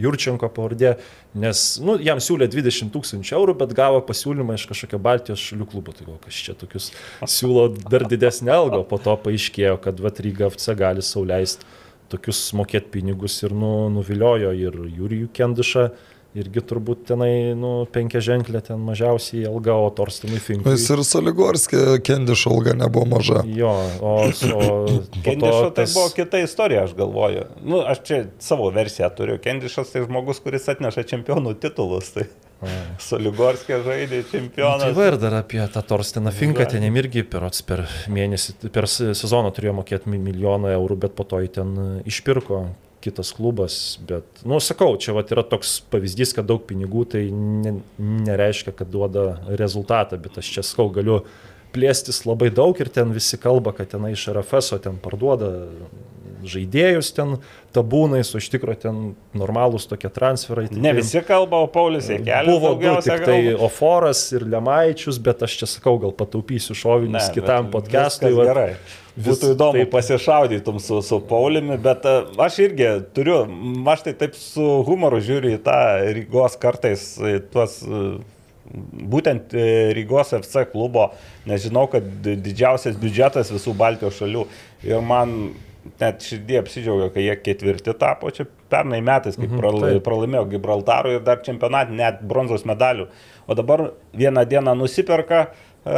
Jurčenko 0.00 0.48
pavardė, 0.50 0.96
nes 1.38 1.62
nu, 1.84 1.96
jam 2.02 2.20
siūlė 2.22 2.48
20 2.50 2.90
tūkstančių 2.94 3.36
eurų, 3.38 3.54
bet 3.60 3.74
gavo 3.76 4.00
pasiūlymą 4.06 4.58
iš 4.58 4.66
kažkokio 4.70 5.00
Baltijos 5.02 5.44
šalių 5.44 5.68
klubo. 5.70 5.94
Tai 5.94 6.08
gal 6.08 6.18
kas 6.24 6.40
čia 6.46 6.56
tokius 6.58 6.90
siūlo 7.30 7.68
dar 7.78 8.06
didesnį 8.10 8.52
algą, 8.54 8.82
po 8.90 8.98
to 9.02 9.14
paaiškėjo, 9.26 9.78
kad 9.84 10.02
Vatryga 10.02 10.50
FC 10.50 10.74
gali 10.78 11.04
sauliaisti 11.04 11.68
tokius 12.12 12.40
mokėti 12.56 12.92
pinigus 12.98 13.38
ir 13.42 13.54
nu, 13.56 13.88
nuviliojo 13.92 14.52
ir 14.58 14.76
Jurijų 14.98 15.30
Kendišą, 15.34 15.88
irgi 16.34 16.62
turbūt 16.66 17.04
tenai 17.10 17.54
nu, 17.58 17.72
penkia 17.94 18.18
ženklė 18.24 18.60
ten 18.66 18.80
mažiausiai 18.82 19.44
alga, 19.46 19.76
o 19.78 19.90
Torstinui 19.94 20.40
Finkui. 20.42 20.72
Jis 20.74 20.88
ir 20.90 21.02
Soligorskė 21.06 21.82
kendišo 22.04 22.50
alga 22.56 22.74
nebuvo 22.78 23.06
maža. 23.14 23.44
Jo, 23.46 23.70
o, 24.02 24.14
o 24.26 24.64
Kendišo 25.24 25.68
tai 25.70 25.84
tas... 25.84 25.94
buvo 25.94 26.10
kita 26.16 26.40
istorija, 26.42 26.86
aš 26.88 26.96
galvoju. 26.98 27.46
Nu, 27.62 27.82
aš 27.86 28.02
čia 28.06 28.22
savo 28.42 28.70
versiją 28.74 29.10
turiu. 29.14 29.38
Kendišas 29.42 29.94
tai 29.94 30.02
žmogus, 30.08 30.42
kuris 30.42 30.66
atneša 30.74 31.06
čempionų 31.14 31.54
titulus. 31.62 32.10
Tai 32.16 32.26
Soligorskė 33.02 33.80
žaidė 33.84 34.22
Nu, 34.22 34.28
čempioną. 34.30 34.78
Tai 34.86 34.92
va 34.96 35.08
ir 35.10 35.16
dar 35.20 35.34
apie 35.42 35.60
tą 35.72 35.82
Torstiną 35.84 36.32
Finką, 36.34 36.66
ten 36.70 36.86
irgi 36.88 37.24
per, 37.28 37.46
per 37.66 37.82
mėnesį, 38.08 38.70
per 38.72 38.88
se- 38.88 39.12
sezoną 39.18 39.50
turėjo 39.54 39.74
mokėti 39.80 40.08
mi- 40.10 40.20
milijoną 40.22 40.72
eurų, 40.78 40.96
bet 41.04 41.14
po 41.18 41.26
to 41.28 41.42
jį 41.44 41.50
ten 41.58 41.74
išpirko 42.08 42.64
kitas 43.04 43.32
klubas. 43.36 43.78
Bet, 44.08 44.44
nu, 44.48 44.60
sakau, 44.64 44.94
čia 45.00 45.14
vat 45.16 45.32
yra 45.34 45.44
toks 45.46 45.76
pavyzdys, 45.92 46.34
kad 46.36 46.48
daug 46.48 46.64
pinigų 46.68 47.04
tai 47.14 47.26
ne, 47.32 47.76
nereiškia, 47.98 48.74
kad 48.78 48.92
duoda 48.92 49.34
rezultatą, 49.60 50.18
bet 50.20 50.40
aš 50.40 50.54
čia 50.56 50.64
sakau, 50.66 50.88
galiu 50.94 51.22
plėstis 51.74 52.22
labai 52.28 52.50
daug 52.54 52.78
ir 52.80 52.90
ten 52.94 53.12
visi 53.14 53.38
kalba, 53.40 53.74
kad 53.76 53.90
tenai 53.94 54.14
iš 54.14 54.28
RFS 54.32 54.78
ten 54.84 55.00
parduoda 55.02 55.50
žaidėjus 56.50 57.12
ten 57.16 57.36
tabūnais, 57.74 58.30
o 58.34 58.40
iš 58.42 58.48
tikrųjų 58.54 58.80
ten 58.84 58.98
normalūs 59.34 59.88
tokie 59.90 60.10
transferai. 60.14 60.66
Ne 60.70 60.76
tikrai- 60.92 60.96
visi 60.98 61.22
kalba, 61.26 61.62
o 61.64 61.66
Paulius 61.66 62.08
Jekelis 62.12 62.46
Buvo 62.52 62.74
du, 62.78 62.90
tik 63.02 63.24
tai 63.24 63.40
kalba. 63.42 63.64
Oforas 63.66 64.20
ir 64.32 64.44
Lemaičius, 64.46 65.18
bet 65.22 65.42
aš 65.42 65.56
čia 65.62 65.66
sakau, 65.66 65.96
gal 66.02 66.12
pataupysiu 66.12 66.76
šovinius 66.78 67.28
Ne, 67.30 67.34
kitam 67.34 67.70
podcastui. 67.72 68.30
Gerai. 68.36 68.74
Būtų 69.14 69.52
įdomu 69.54 69.78
taip. 69.84 69.90
pasišaudytum 69.94 70.80
su, 70.82 71.00
su 71.06 71.20
Paulimi, 71.22 71.76
bet 71.78 72.02
a, 72.10 72.14
aš 72.42 72.56
irgi 72.64 72.88
turiu, 73.14 73.44
aš 73.86 74.02
tai 74.08 74.12
taip 74.18 74.34
su 74.34 74.82
humoru 74.88 75.20
žiūriu 75.22 75.52
į 75.54 75.60
tą 75.62 75.76
Rygos 76.16 76.56
kartais, 76.58 77.04
tuos 77.54 77.76
e, 77.86 78.00
būtent 79.14 79.54
e, 79.54 79.92
Rygos 79.94 80.32
FC 80.40 80.64
klubo, 80.72 81.10
nes 81.46 81.62
žinau, 81.62 81.86
kad 81.92 82.02
di- 82.24 82.34
didžiausias 82.42 82.96
biudžetas 82.98 83.52
visų 83.54 83.74
Baltijos 83.78 84.18
šalių 84.18 84.46
ir 84.88 85.00
man 85.04 85.52
net 86.00 86.22
širdie 86.24 86.58
apsidžiaugia, 86.62 87.10
kai 87.14 87.26
jie 87.26 87.36
ketvirti 87.44 87.94
tapo, 88.00 88.30
čia 88.34 88.46
pernai 88.72 89.00
metais, 89.04 89.36
kai 89.36 89.46
Mhm, 89.48 89.60
prala, 89.60 89.92
pralaimėjo 90.04 90.46
Gibraltarui 90.54 91.18
ir 91.18 91.24
dar 91.26 91.42
čempionatį, 91.44 91.92
net 91.98 92.22
bronzos 92.22 92.64
medalių. 92.68 93.08
O 93.46 93.54
dabar 93.54 93.90
vieną 94.16 94.44
dieną 94.48 94.74
nusiperka, 94.78 95.48
e, 95.84 95.92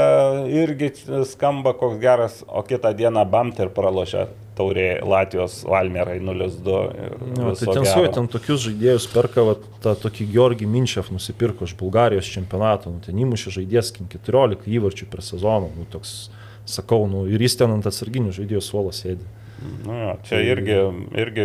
irgi 0.50 0.90
skamba 1.24 1.72
koks 1.78 2.00
geras, 2.02 2.40
o 2.48 2.62
kitą 2.66 2.90
dieną 2.98 3.22
bamt 3.30 3.60
ir 3.62 3.68
pralošia 3.70 4.26
taurė 4.56 5.02
Latvijos 5.04 5.62
Valmerai 5.68 6.18
0-2. 6.18 6.76
ir 6.96 7.12
Jo, 7.38 7.50
viso 7.50 7.66
tai 7.66 7.74
ten 7.74 7.82
gero. 7.84 7.92
su 7.92 8.00
juo 8.00 8.12
ten 8.12 8.26
tokius 8.28 8.60
žaidėjus 8.66 9.06
perka, 9.12 9.42
va, 9.44 9.54
tą 9.84 9.94
tokį 9.94 10.26
Georgi 10.32 10.66
Minčev 10.66 11.10
nusipirko 11.12 11.64
iš 11.68 11.76
Bulgarijos 11.76 12.24
čempionato, 12.32 12.90
nu, 12.90 13.00
ten 13.04 13.14
įmušė 13.16 13.52
žaidėjas 13.60 13.92
kin 13.94 14.08
14 14.08 14.64
įvarčių 14.66 15.06
per 15.12 15.20
sezoną, 15.22 15.68
nu, 15.76 15.84
toks, 15.92 16.30
sakau, 16.64 17.06
nu, 17.06 17.26
ir 17.28 17.38
jis 17.44 17.56
ten 17.60 17.70
ant 17.70 17.86
atsarginių 17.86 18.32
žaidėjų 18.32 18.62
suolo 18.64 18.90
sėdi. 18.96 19.22
Nu, 19.56 19.94
jo, 19.96 20.10
čia 20.28 20.40
irgi, 20.44 20.74
irgi, 21.16 21.44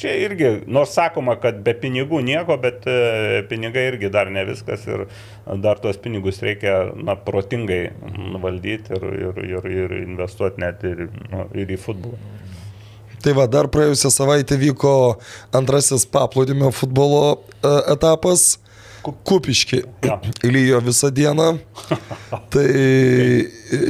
čia 0.00 0.14
irgi, 0.24 0.48
nors 0.72 0.94
sakoma, 0.96 1.34
kad 1.40 1.58
be 1.64 1.74
pinigų 1.76 2.22
nieko, 2.24 2.56
bet 2.60 2.86
e, 2.88 3.42
pinigai 3.50 3.82
irgi 3.90 4.08
dar 4.12 4.30
ne 4.32 4.46
viskas 4.48 4.86
ir 4.88 5.04
dar 5.60 5.80
tuos 5.82 5.98
pinigus 6.00 6.40
reikia 6.44 6.78
na, 6.96 7.18
protingai 7.20 7.82
valdyti 8.40 8.96
ir, 8.96 9.04
ir, 9.28 9.42
ir, 9.50 9.68
ir 9.84 9.96
investuoti 10.00 10.64
net 10.64 10.84
ir, 10.88 11.04
nu, 11.32 11.44
ir 11.52 11.74
į 11.76 11.78
futbolą. 11.84 12.16
Tai 13.24 13.32
va, 13.36 13.46
dar 13.48 13.68
praėjusią 13.72 14.10
savaitę 14.12 14.56
vyko 14.60 14.94
antrasis 15.56 16.04
paplūdimio 16.12 16.72
futbolo 16.76 17.24
e, 17.60 17.74
etapas. 17.94 18.54
Kupiški. 19.04 19.82
Jo. 20.04 20.16
Lyjo 20.54 20.80
visą 20.84 21.10
dieną. 21.12 21.50
Tai 22.52 22.68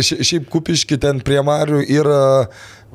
šia- 0.02 0.22
šiaip 0.26 0.48
Kupiški 0.50 0.98
ten 1.02 1.22
prie 1.22 1.38
Marių 1.46 1.84
yra 1.86 2.48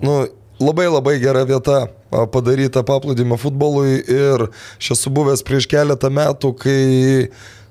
nu, 0.03 0.17
labai 0.59 0.87
labai 0.91 1.17
gera 1.21 1.45
vieta 1.47 1.85
padaryta 2.33 2.83
paplūdimio 2.85 3.37
futbolui 3.39 3.99
ir 4.03 4.47
aš 4.49 4.91
esu 4.97 5.13
buvęs 5.13 5.43
prieš 5.47 5.69
keletą 5.71 6.11
metų, 6.13 6.53
kai 6.59 6.81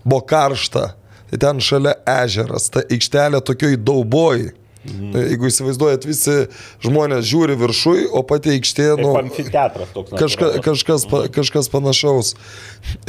buvo 0.05 0.23
karšta. 0.28 0.93
Tai 1.28 1.39
ten 1.43 1.60
šalia 1.60 1.93
ežeras, 2.09 2.70
ta 2.73 2.81
aikštelė 2.89 3.43
tokioj 3.44 3.77
dauboj. 3.85 4.48
Mhm. 4.89 5.16
Jeigu 5.19 5.48
įsivaizduojat, 5.51 6.06
visi 6.09 6.36
žmonės 6.85 7.27
žiūri 7.28 7.59
viršui, 7.60 8.06
o 8.15 8.23
pati 8.24 8.55
aikštė, 8.55 8.86
Kaip 8.94 9.02
nu, 9.05 9.10
amfiteatras 9.20 9.90
toks. 9.93 10.15
kažka, 10.16 10.51
kažkas, 10.65 11.05
pa, 11.10 11.24
kažkas 11.35 11.69
panašaus. 11.69 12.32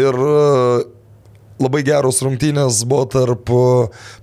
Ir 0.02 0.18
e, 0.18 0.82
labai 1.62 1.84
geros 1.88 2.20
rungtynės 2.26 2.82
buvo 2.90 3.06
tarp 3.14 3.54
e, 3.54 3.62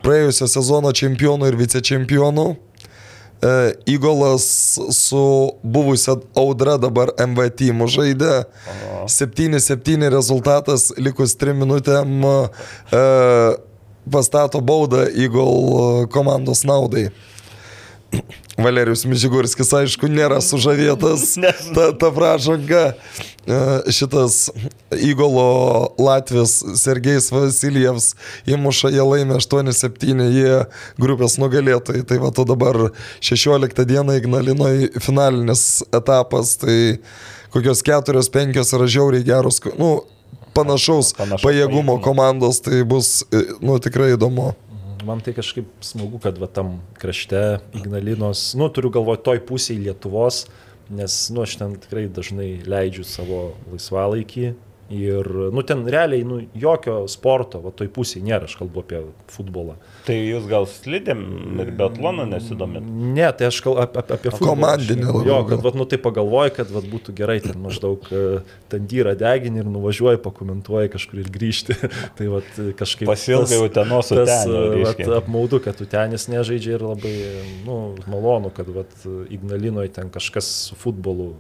praėjusio 0.05 0.51
sezono 0.51 0.93
čempionų 0.93 1.49
ir 1.49 1.57
vicečempionų. 1.63 2.47
E, 3.43 3.75
Įgolas 3.87 4.47
su 4.97 5.53
buvusia 5.63 6.17
audra 6.37 6.77
dabar 6.81 7.13
MV 7.21 7.51
teamu 7.59 7.89
žaidė. 7.91 8.47
7-7 9.07 10.09
rezultatas, 10.11 10.89
likus 10.97 11.37
3 11.37 11.55
minutėm 11.61 12.25
e, 12.25 13.05
pastato 14.11 14.63
baudą 14.65 15.05
Įgol 15.13 16.07
komandos 16.13 16.65
naudai. 16.65 17.11
Valerijus 18.65 19.05
Mižigurskis, 19.09 19.71
aišku, 19.77 20.09
nėra 20.11 20.39
sužavėtas 20.45 21.35
ta, 21.77 21.91
ta 21.93 22.11
pražanga. 22.15 22.85
E, 23.47 23.59
Šitas 23.93 24.49
įgolo 24.97 25.93
Latvijas 26.01 26.59
Sergejs 26.81 27.29
Vasilijevs 27.35 28.15
įmuša, 28.49 28.91
jie 28.97 29.05
laimė 29.05 29.39
8-7, 29.43 30.25
jie 30.33 30.59
grupės 31.01 31.39
nugalėtojai. 31.43 32.05
Tai 32.09 32.21
va, 32.25 32.33
to 32.35 32.47
dabar 32.49 32.81
16 33.21 33.87
dieną 33.87 34.19
Ignalinoje 34.23 34.93
finalinis 35.05 35.85
etapas, 35.95 36.57
tai 36.63 36.99
kokios 37.55 37.85
4-5 37.87 38.63
yra 38.65 38.91
žiauriai 38.91 39.27
geros, 39.27 39.61
nu, 39.79 39.99
panašaus 40.57 41.13
Panašaus 41.17 41.45
pajėgumo 41.45 41.97
pajėgumo. 41.97 42.03
komandos, 42.05 42.61
tai 42.65 42.83
bus, 42.89 43.21
e, 43.31 43.45
nu, 43.61 43.77
tikrai 43.83 44.15
įdomu. 44.17 44.55
Man 45.07 45.21
tai 45.23 45.37
kažkaip 45.37 45.69
smagu, 45.87 46.19
kad 46.19 46.39
va 46.43 46.49
tam 46.51 46.81
krašte 46.99 47.61
Ignalinos, 47.79 48.57
nu, 48.59 48.67
turiu 48.75 48.91
galvoje 48.91 49.21
toj 49.29 49.43
pusėje 49.47 49.85
Lietuvos, 49.85 50.41
nes, 50.91 51.19
nu, 51.31 51.45
aš 51.47 51.55
ten 51.61 51.77
tikrai 51.79 52.09
dažnai 52.11 52.49
leidžiu 52.67 53.05
savo 53.07 53.43
laisvalaikį 53.71 54.49
Ir, 54.87 55.27
nu, 55.51 55.63
ten 55.67 55.83
realiai, 55.91 56.23
nu, 56.23 56.37
jokio 56.55 57.09
sporto, 57.11 57.59
va, 57.65 57.73
toj 57.75 57.89
pusėje 57.91 58.23
nėra, 58.23 58.47
aš 58.47 58.53
kalbu 58.55 58.85
apie 58.85 59.01
futbolą. 59.35 59.75
Tai 60.07 60.15
jūs 60.15 60.45
gal 60.47 60.69
slidėm 60.71 61.25
ir 61.65 61.73
biatlonu 61.75 62.23
nesidomit? 62.31 62.87
Ne, 62.87 63.27
tai 63.35 63.49
aš 63.49 63.59
kalbu 63.65 63.83
apie, 63.83 64.05
apie 64.05 64.31
futbolą. 64.31 64.53
Komandinį 64.53 65.09
labiau 65.09 65.25
Jo, 65.27 65.41
kad, 65.49 65.65
va, 65.65 65.73
nu, 65.75 65.89
tai 65.91 65.99
pagalvoju, 66.05 66.53
kad, 66.61 66.71
va, 66.71 66.85
būtų 66.87 67.17
gerai, 67.19 67.41
ten 67.43 67.59
maždaug 67.65 68.07
e, 68.15 68.23
ten 68.71 68.87
dyra 68.87 69.17
degini 69.19 69.65
ir 69.65 69.67
nuvažiuoji, 69.75 70.23
pakomentuoji 70.23 70.95
kažkur 70.95 71.25
ir 71.25 71.33
grįžti. 71.35 71.75
tai, 72.21 72.31
va, 72.31 72.45
kažkaip... 72.79 73.11
Pasilgai 73.11 73.59
Utenos 73.67 74.15
tas, 74.15 74.23
Utenio, 74.23 74.63
e, 74.63 74.85
vat, 74.85 75.03
reiškia. 75.03 75.11
apmaudu, 75.19 75.63
kad 75.67 75.83
Utenis 75.83 76.31
nežaidžia 76.31 76.79
ir 76.79 76.87
labai, 76.87 77.17
nu, 77.67 77.81
malonu, 78.07 78.55
kad, 78.55 78.71
vat, 78.71 78.95
Ignalinoje 79.35 79.97
ten 79.99 80.15
kažkas 80.15 80.55
su 80.69 80.79
futbolu 80.79 81.33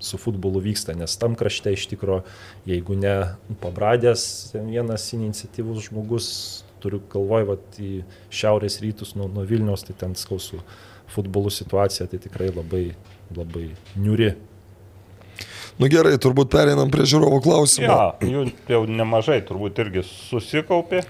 su 0.00 0.18
futbolu 0.20 0.62
vyksta, 0.64 0.96
nes 0.96 1.16
tam 1.20 1.36
krašte 1.38 1.74
iš 1.76 1.86
tikro, 1.92 2.22
jeigu 2.68 2.96
ne 2.98 3.14
pabradęs 3.62 4.24
vienas 4.56 5.06
iniciatyvus 5.16 5.90
žmogus, 5.90 6.28
turiu 6.80 7.02
galvoj, 7.12 7.46
va, 7.50 7.58
į 7.76 8.02
šiaurės 8.32 8.80
rytus 8.84 9.14
nuo, 9.18 9.28
nuo 9.28 9.44
Vilniaus, 9.48 9.84
tai 9.84 9.96
ten 10.00 10.16
skausų 10.16 10.62
futbolų 11.10 11.52
situacija, 11.52 12.08
tai 12.08 12.20
tikrai 12.22 12.48
labai, 12.54 12.84
labai 13.36 13.70
niuri. 13.98 14.32
Nu 15.80 15.88
gerai, 15.88 16.16
turbūt 16.20 16.50
pereinam 16.52 16.90
prie 16.92 17.06
žiūrovų 17.08 17.38
klausimų. 17.44 17.86
Ja, 17.88 18.08
jų 18.20 18.48
jau 18.68 18.82
nemažai 18.88 19.38
turbūt 19.48 19.80
irgi 19.80 20.04
susikaupė. 20.04 21.04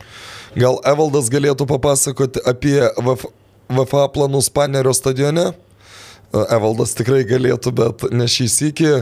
Gal 0.58 0.78
Evaldas 0.86 1.30
galėtų 1.32 1.66
papasakoti 1.70 2.42
apie 2.46 2.78
VF, 2.98 3.26
VFA 3.70 4.06
planus 4.14 4.50
Panerio 4.50 4.94
stadione? 4.94 5.50
E, 6.30 6.42
Evaldas 6.54 6.94
tikrai 6.98 7.24
galėtų, 7.28 7.72
bet 7.74 8.06
ne 8.14 8.28
šį 8.30 8.48
sįkį. 8.56 8.92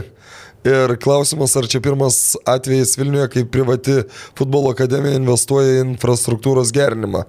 Ir 0.67 0.91
klausimas, 0.99 1.53
ar 1.55 1.69
čia 1.71 1.79
pirmas 1.79 2.35
atvejis 2.49 2.97
Vilniuje, 2.99 3.29
kai 3.31 3.45
privati 3.47 4.01
futbolo 4.35 4.73
akademija 4.73 5.15
investuoja 5.21 5.77
į 5.77 5.85
infrastruktūros 5.85 6.73
gerinimą. 6.75 7.23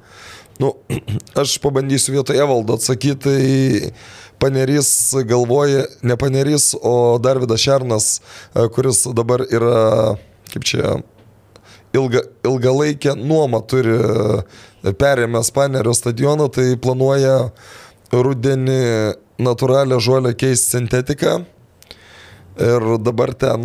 Nu, 0.61 0.73
aš 1.41 1.55
pabandysiu 1.63 2.17
vietoj 2.17 2.41
Evaldo 2.43 2.75
atsakyti, 2.81 3.21
tai 3.23 3.93
Panerys 4.41 4.91
galvoja, 5.29 5.85
ne 6.03 6.17
Panerys, 6.19 6.73
o 6.75 7.21
Darvidas 7.23 7.63
Šernas, 7.63 8.11
e, 8.19 8.67
kuris 8.75 9.05
dabar 9.15 9.45
yra, 9.47 10.17
kaip 10.51 10.67
čia, 10.67 10.99
ilga, 11.95 12.25
ilgalaikę 12.49 13.15
nuomą 13.21 13.61
turi 13.69 13.95
e, 13.95 14.95
perėmęs 14.97 15.53
Panerio 15.55 15.95
stadioną, 15.95 16.49
tai 16.51 16.73
planuoja 16.81 17.51
rudenį 18.11 18.81
natūralią 19.41 19.99
žolę 20.03 20.35
keisti 20.39 20.77
sintetiką. 20.77 21.41
Ir 22.61 22.87
dabar 23.01 23.33
ten 23.35 23.65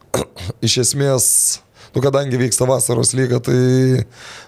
iš 0.66 0.78
esmės, 0.84 1.26
nu 1.94 2.02
kadangi 2.04 2.40
vyksta 2.40 2.68
vasaros 2.68 3.12
lyga, 3.16 3.40
tai 3.44 4.06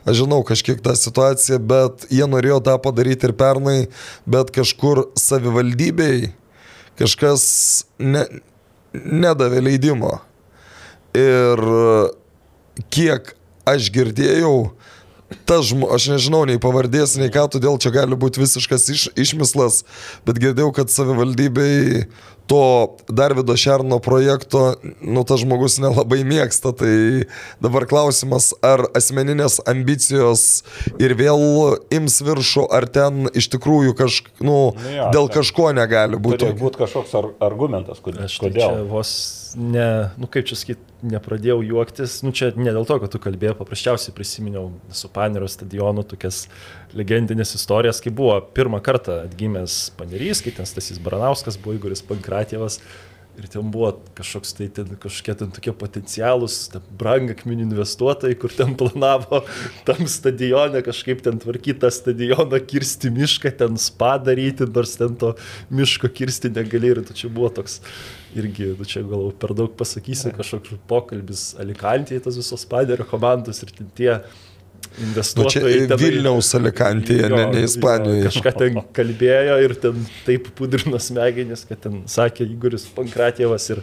aš 0.09 0.23
žinau 0.23 0.41
kažkiek 0.47 0.81
tą 0.85 0.97
situaciją, 0.97 1.61
bet 1.61 2.07
jie 2.13 2.27
norėjo 2.31 2.61
tą 2.65 2.77
padaryti 2.83 3.29
ir 3.29 3.37
pernai, 3.37 3.79
bet 4.25 4.53
kažkur 4.55 5.09
savivaldybei 5.19 6.33
kažkas 7.01 7.45
ne, 7.99 8.25
nedavė 8.95 9.63
leidimo. 9.65 10.19
Ir 11.17 11.63
kiek 12.93 13.33
aš 13.69 13.89
girdėjau, 13.95 14.71
tas 15.49 15.69
žmogus, 15.71 15.95
aš 15.97 16.09
nežinau 16.15 16.43
nei 16.49 16.59
pavardės, 16.63 17.17
nei 17.21 17.31
ką, 17.33 17.47
todėl 17.55 17.79
čia 17.83 17.93
gali 17.95 18.19
būti 18.19 18.43
visiškas 18.43 18.89
iš, 18.95 19.07
išmislas, 19.19 19.83
bet 20.27 20.41
girdėjau, 20.43 20.73
kad 20.77 20.91
savivaldybei 20.93 22.07
to 22.51 22.97
Darvido 23.07 23.55
Šerno 23.55 24.01
projekto, 24.03 24.75
nu, 25.07 25.23
tas 25.23 25.39
žmogus 25.45 25.77
nelabai 25.79 26.25
mėgsta, 26.27 26.73
tai 26.75 27.29
dabar 27.63 27.87
klausimas, 27.87 28.49
ar 28.67 28.89
asmeninės 28.99 29.61
ambicijos 29.71 30.65
ir 30.99 31.15
vėl 31.15 31.79
ims 31.95 32.19
viršų, 32.27 32.67
ar 32.75 32.89
ten 32.91 33.29
iš 33.39 33.53
tikrųjų 33.55 33.95
kažk, 34.03 34.33
nu, 34.43 34.59
Nu 34.75 34.97
jo, 34.97 35.07
dėl 35.15 35.31
ten 35.31 35.39
kažko 35.39 35.71
negali 35.79 36.19
Turi 36.19 36.25
būti. 36.27 36.51
būti 36.59 36.83
kažkoks 36.83 37.15
ar, 37.21 37.31
argumentas, 37.47 38.03
kodėl. 38.03 38.27
Aš 38.27 38.41
tai 38.43 38.51
čia 38.51 38.67
kodėl. 38.67 38.83
vos 38.91 39.13
ne, 39.55 40.11
nu 40.21 40.29
kaip 40.31 40.47
čia 40.49 40.57
sakyti, 40.59 40.87
nepradėjau 41.11 41.61
juoktis, 41.65 42.19
nu 42.27 42.33
čia 42.37 42.51
ne 42.57 42.73
dėl 42.75 42.87
to, 42.89 42.99
kad 43.03 43.13
tu 43.13 43.21
kalbėjai, 43.23 43.57
paprasčiausiai 43.59 44.15
prisiminiau 44.17 44.71
su 44.95 45.09
Panerio 45.13 45.49
stadionu 45.49 46.05
tokias 46.07 46.45
legendinės 46.97 47.55
istorijas, 47.57 48.03
kai 48.05 48.13
buvo 48.15 48.37
pirmą 48.57 48.83
kartą 48.85 49.23
atgimęs 49.25 49.95
Panerys, 50.01 50.45
kai 50.45 50.53
ten 50.59 50.69
Stasys 50.69 51.01
Baranauskas 51.03 51.61
buvo 51.61 51.79
Igoris 51.79 52.05
Pankratievas. 52.05 52.81
Ir 53.41 53.47
ten 53.49 53.69
buvo 53.73 53.95
kažkoks 54.19 54.51
tai 54.59 54.67
ten, 54.75 54.89
kažkokie 55.01 55.33
ten 55.39 55.53
tokie 55.55 55.73
potencialūs, 55.73 56.57
brangakmenių 57.01 57.63
investuotojai, 57.69 58.37
kur 58.37 58.53
ten 58.53 58.75
planavo 58.77 59.45
tam 59.89 60.03
stadione 60.11 60.83
kažkaip 60.85 61.23
ten 61.25 61.39
tvarkyti 61.41 61.79
tą 61.81 61.89
stadioną, 61.95 62.59
kirsti 62.69 63.09
mišką, 63.15 63.55
ten 63.63 63.79
spa 63.81 64.17
daryti, 64.21 64.69
nors 64.69 64.99
ten 65.01 65.17
to 65.17 65.37
miško 65.73 66.11
kirsti 66.13 66.51
negali. 66.53 66.91
Ir 66.91 67.01
tu 67.07 67.17
čia 67.17 67.31
buvo 67.33 67.49
toks 67.63 67.79
irgi, 68.37 68.75
tu 68.79 68.85
čia 68.85 69.03
gal 69.03 69.31
per 69.39 69.55
daug 69.59 69.73
pasakysi, 69.79 70.31
kažkoks 70.37 70.77
pokalbis 70.91 71.55
Alikantėje, 71.61 72.23
tas 72.29 72.37
visos 72.39 72.65
paderio 72.71 73.05
komandos 73.09 73.63
ir 73.67 73.75
tie 73.99 74.21
Nu, 74.91 75.05
investuotojai. 75.07 75.87
tenai- 75.87 75.99
Vilniaus 76.01 76.49
Alikantėje, 76.57 77.29
ne, 77.31 77.43
ne 77.53 77.61
jo, 77.61 77.67
Ispanijoje. 77.69 78.25
Kažką 78.27 78.53
ten 78.59 78.79
kalbėjo 78.99 79.57
ir 79.63 79.75
ten 79.79 80.07
taip 80.27 80.49
pudrino 80.59 80.99
smegenis, 80.99 81.67
kad 81.69 81.81
ten 81.85 82.01
sakė 82.11 82.47
Igoris 82.49 82.87
Pankratievas 82.97 83.69
ir 83.71 83.83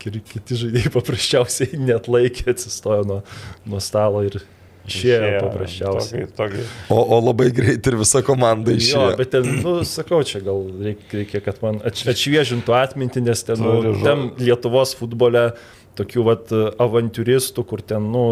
kiti 0.00 0.56
žaidėjai 0.64 0.90
paprasčiausiai 0.96 1.78
net 1.78 2.08
laikė, 2.10 2.48
atsistojo 2.54 3.04
nuo, 3.06 3.20
nuo 3.68 3.78
stalo 3.84 4.24
ir 4.26 4.40
išėjo 4.88 5.30
paprasčiausiai. 5.44 6.26
Tokį, 6.26 6.36
tokį. 6.40 6.66
O, 6.94 6.98
o 6.98 7.20
labai 7.28 7.48
greit 7.54 7.86
ir 7.92 7.96
visa 8.00 8.22
komanda 8.26 8.74
Jo, 8.74 8.80
išėjo. 8.82 9.16
bet 9.20 9.32
ten, 9.36 9.48
nu, 9.62 9.76
sakau, 9.88 10.22
čia 10.26 10.40
gal 10.44 10.64
reikia, 10.82 11.10
reikia 11.20 11.42
kad 11.44 11.60
man 11.64 11.78
atš- 11.86 12.08
atšviežintų 12.14 12.76
atmintį, 12.82 13.24
nes 13.28 13.44
ten, 13.48 13.60
nu, 13.62 13.94
ten 14.02 14.30
Lietuvos 14.42 14.96
futbole 14.98 15.50
tokių 15.98 16.24
vat 16.26 16.52
avantūristų, 16.80 17.64
kur 17.68 17.82
ten, 17.82 18.10
nu, 18.12 18.24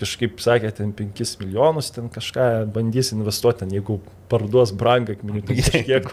kažkaip 0.00 0.42
sakė, 0.44 0.72
ten 0.76 0.92
5 0.96 1.38
milijonus, 1.42 1.90
ten 1.94 2.10
kažką 2.12 2.48
bandys 2.74 3.12
investuoti, 3.16 3.64
ten 3.64 3.74
jeigu 3.74 3.98
parduos 4.30 4.72
brangakmenį, 4.76 5.42
tai 5.46 5.56
kažkiek. 5.60 6.08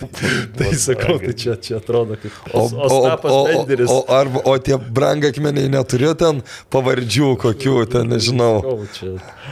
tai 0.57 0.71
sakau, 0.79 1.17
tai 1.21 1.33
čia, 1.37 1.55
čia 1.61 1.79
atrodo 1.79 2.17
kaip 2.19 2.39
O, 2.51 2.65
o, 2.67 2.99
o, 3.15 3.39
Benderis. 3.47 3.91
o, 3.91 4.01
ar, 4.11 4.29
o 4.43 4.55
tie 4.59 4.77
brangakmeniai 4.77 5.71
neturėjo 5.71 6.13
ten 6.19 6.43
pavardžių 6.73 7.33
kokių, 7.41 7.77
ten 7.91 8.11
nežinau, 8.11 8.59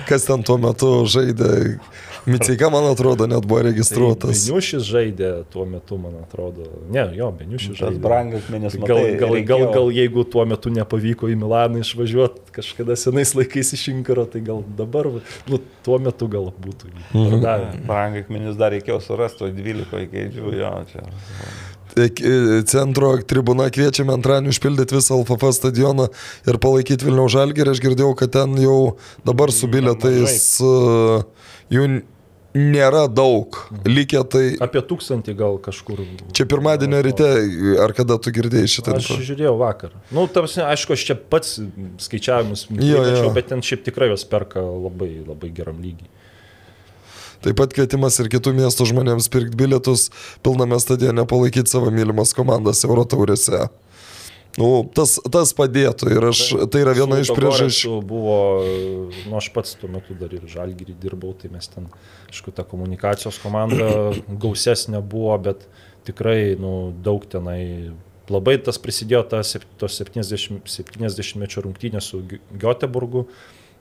kas 0.10 0.28
ten 0.28 0.46
tuo 0.48 0.60
metu 0.62 0.94
žaidė. 1.10 1.80
Micika, 2.26 2.70
man 2.70 2.84
atrodo, 2.92 3.28
net 3.28 3.46
buvo 3.46 3.62
Tai 3.62 3.70
registruotas. 3.72 4.44
Beniušis 4.48 4.84
žaidė 4.90 5.30
tuo 5.54 5.66
metu, 5.66 5.98
man 5.98 6.18
atrodo. 6.24 6.66
Ne, 6.92 7.06
jo, 7.16 7.32
Beniušis 7.40 7.78
Tas 7.78 7.90
žaidė. 7.94 8.02
brangakmenis, 8.04 8.76
Gal, 8.76 8.82
matai, 8.82 9.16
gal, 9.16 9.20
gal, 9.20 9.36
reikėjo- 9.38 9.74
gal 9.74 9.92
jeigu 10.00 10.24
tuo 10.30 10.46
metu 10.46 10.70
nepavyko 10.70 11.30
į 11.32 11.38
Milaną 11.40 11.80
išvažiuoti 11.86 12.52
kažkada 12.52 12.96
senais 13.00 13.34
laikais 13.34 13.74
iš 13.74 13.88
Inkaro, 13.94 14.26
tai 14.26 14.42
gal 14.42 14.64
dabar, 14.78 15.06
nu, 15.48 15.60
tuo 15.84 15.98
metu 16.00 16.28
gal 16.28 16.52
būtų. 16.60 16.92
Mhm. 17.14 17.30
pardavę. 17.32 17.86
Brangakmenis 17.88 18.56
dar 18.58 18.72
reikėjo 18.72 19.02
surasti, 19.02 19.44
o 19.44 19.50
12 19.50 20.08
kėdžių, 20.12 20.54
jo, 20.60 20.86
čia. 20.92 21.04
E, 21.98 22.64
Centro 22.70 23.18
tribuna 23.26 23.66
kviečiame 23.74 24.14
antradienį 24.14 24.52
užpildyti 24.54 24.94
visą 24.96 25.18
LFF 25.18 25.50
stadioną 25.58 26.06
ir 26.48 26.58
palaikyti 26.62 27.04
Vilniaus 27.08 27.34
žalgerį. 27.34 27.72
Aš 27.74 27.82
girdėjau, 27.82 28.16
kad 28.16 28.32
ten 28.32 28.54
jau 28.62 28.96
dabar 29.26 29.50
su 29.52 29.68
bilietais 29.68 30.62
e, 30.62 31.24
jų 31.74 31.86
nėra 32.60 33.04
daug. 33.14 33.56
Likę 33.86 34.24
tai 34.34 34.44
Apie 34.66 34.82
tūkstantį 34.82 35.36
gal 35.38 35.60
kažkur. 35.62 36.00
čia 36.34 36.48
pirmadienio 36.50 37.02
ryte, 37.06 37.28
ar 37.84 37.94
kada 37.94 38.18
tu 38.18 38.32
girdėjai 38.34 38.68
šitą 38.74 38.96
Aš 38.98 39.06
info? 39.12 39.20
žiūrėjau 39.28 39.54
vakar. 39.60 39.92
Na, 40.10 40.16
nu, 40.18 40.24
tarsi, 40.28 40.64
aišku, 40.66 40.96
aš 40.98 41.04
čia 41.12 41.16
pats 41.16 41.60
skaičiavimus 42.02 42.66
Jo, 42.74 43.04
jo. 43.06 43.30
bet 43.36 43.52
ten 43.54 43.62
šiaip 43.62 43.86
tikrai 43.86 44.10
jos 44.10 44.26
perka 44.26 44.64
labai, 44.66 45.12
labai 45.28 45.52
geram 45.54 45.78
lygiai. 45.84 46.10
Taip 47.40 47.56
pat 47.56 47.72
kvietimas 47.72 48.18
ir 48.20 48.28
kitų 48.34 48.52
miestų 48.58 48.90
žmonėms 48.90 49.30
pirkti 49.32 49.56
bilietus 49.56 50.10
pilname 50.44 50.76
stadione 50.84 51.24
palaikyti 51.30 51.72
savo 51.72 51.88
mylimas 51.94 52.34
komandas 52.36 52.82
Eurotaurėse. 52.84 53.70
Nu, 54.60 54.70
tas, 54.96 55.16
tas 55.32 55.54
padėtų 55.56 56.10
ir 56.12 56.26
aš, 56.30 56.42
tai 56.72 56.82
yra 56.84 56.94
viena 56.98 57.20
iš 57.22 57.32
priežasčių. 57.36 57.94
Buvo, 58.06 58.40
nu, 59.24 59.38
aš 59.40 59.48
pats 59.56 59.78
tuo 59.80 59.88
metu 59.92 60.18
dar 60.20 60.34
ir 60.36 60.44
žalgyrį 60.52 60.98
dirbau, 61.00 61.32
tai 61.40 61.52
mes 61.54 61.70
ten, 61.72 61.88
aišku, 62.28 62.52
ta 62.56 62.66
komunikacijos 62.68 63.40
komanda 63.44 64.10
gausesnė 64.44 65.00
buvo, 65.00 65.38
bet 65.50 65.64
tikrai, 66.10 66.58
nu, 66.60 66.92
daug 67.06 67.28
tenai. 67.32 67.96
Labai 68.30 68.60
tas 68.62 68.78
prisidėjo 68.78 69.24
tas 69.32 69.56
sep- 69.56 69.66
tos 69.82 69.96
70, 69.98 70.68
70 70.70 71.40
mečio 71.42 71.64
rungtynės 71.66 72.12
su 72.12 72.20
Göteborgu 72.62 73.24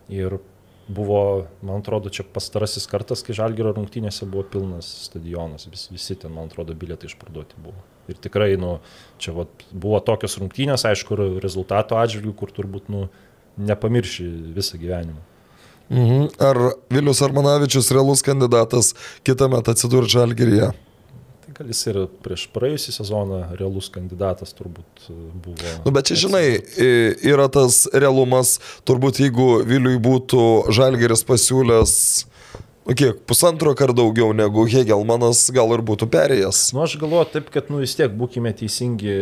ir 0.09 0.39
buvo, 0.89 1.21
man 1.61 1.83
atrodo, 1.83 2.09
čia 2.09 2.25
pastarasis 2.25 2.89
kartas, 2.89 3.21
kai 3.27 3.37
Žalgėro 3.37 3.75
rungtynėse 3.77 4.25
buvo 4.25 4.47
pilnas 4.49 4.89
stadionas, 5.05 5.69
vis, 5.69 5.91
visi 5.93 6.17
ten, 6.17 6.33
man 6.33 6.49
atrodo, 6.49 6.73
bilietai 6.73 7.11
išparduoti 7.11 7.61
buvo. 7.61 7.85
Ir 8.09 8.19
tikrai, 8.25 8.55
nu, 8.61 8.79
čia 9.21 9.35
vat, 9.37 9.65
buvo 9.73 10.01
tokios 10.05 10.39
rungtynės, 10.41 10.87
aišku, 10.89 11.19
rezultato 11.43 11.99
atžvilgių, 12.01 12.35
kur 12.39 12.53
turbūt, 12.57 12.89
nu, 12.93 13.07
nepamirši 13.59 14.29
visą 14.57 14.79
gyvenimą. 14.81 15.21
Mhm. 15.89 16.29
Ar 16.39 16.57
Vilius 16.91 17.23
Armanavičius 17.25 17.91
realus 17.91 18.23
kandidatas 18.23 18.93
kitą 19.25 19.49
metą 19.49 19.73
atsidurs 19.73 20.13
Žalgiryje? 20.13 20.71
Tai 21.47 21.55
gal 21.57 21.71
jis 21.73 21.81
ir 21.89 21.99
prieš 22.25 22.45
praėjusią 22.53 22.93
sezoną 22.99 23.39
realus 23.57 23.89
kandidatas 23.93 24.53
turbūt 24.57 25.09
e, 25.09 25.17
buvo. 25.33 25.73
Nu, 25.87 25.93
bet 25.97 26.11
čia, 26.11 26.19
žinai, 26.27 26.45
yra 27.25 27.49
tas 27.53 27.87
realumas, 27.95 28.59
turbūt 28.89 29.23
jeigu 29.25 29.63
Viliui 29.69 29.97
būtų 30.05 30.43
Žalgeris 30.77 31.25
pasiūlęs, 31.29 31.95
nu 32.89 32.97
kiek, 32.97 33.23
pusantro 33.28 33.74
kart 33.77 33.97
daugiau 33.97 34.32
negu 34.36 34.65
Hegelmanas, 34.69 35.44
gal 35.55 35.74
ir 35.77 35.85
būtų 35.85 36.09
perėjęs. 36.12 36.70
Nu, 36.73 36.85
aš 36.86 36.97
galvoju 37.01 37.28
taip, 37.35 37.51
kad 37.55 37.69
nu, 37.73 37.82
vis 37.85 37.97
tiek 37.98 38.15
būkime 38.16 38.55
teisingi. 38.56 39.19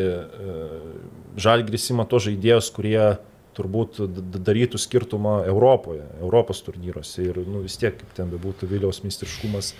Žalgris 1.36 1.90
ima 1.92 2.06
to 2.08 2.22
žaidėjus, 2.22 2.70
kurie 2.72 3.18
turbūt 3.56 4.00
darytų 4.36 4.78
skirtumą 4.80 5.40
Europoje, 5.48 6.04
Europos 6.20 6.62
turnyruose. 6.64 7.26
Ir 7.26 7.42
nu, 7.44 7.64
vis 7.64 7.78
tiek, 7.80 7.96
kaip 7.98 8.16
ten 8.16 8.32
bebūtų, 8.32 8.68
Viliaus 8.70 9.02
meistriškumas 9.04 9.74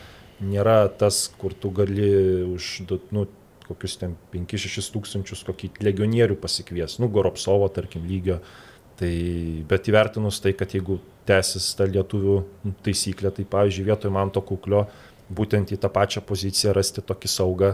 nėra 0.44 0.86
tas, 0.98 1.26
kur 1.40 1.54
tu 1.56 1.70
gali 1.74 2.10
už 2.44 2.86
nu, 3.14 3.26
kokius 3.66 3.96
ten 4.00 4.14
5-6 4.32 4.92
tūkstančius 4.94 5.42
kokį 5.46 5.72
legionierių 5.82 6.36
pasikvies, 6.40 6.98
nu, 7.02 7.10
Goropsovo, 7.12 7.68
tarkim, 7.72 8.06
lygio. 8.08 8.40
Tai, 8.96 9.12
bet 9.68 9.90
įvertinus 9.90 10.40
tai, 10.40 10.54
kad 10.56 10.72
jeigu 10.72 10.98
tęsis 11.28 11.74
ta 11.76 11.84
lietuvių 11.84 12.38
taisyklė, 12.86 13.32
tai 13.34 13.44
pavyzdžiui, 13.50 13.84
vietoj 13.90 14.12
man 14.14 14.32
to 14.32 14.40
kuklio 14.46 14.86
būtent 15.28 15.72
į 15.74 15.80
tą 15.82 15.90
pačią 15.92 16.22
poziciją 16.24 16.72
rasti 16.76 17.04
tokį 17.04 17.30
saugą, 17.30 17.72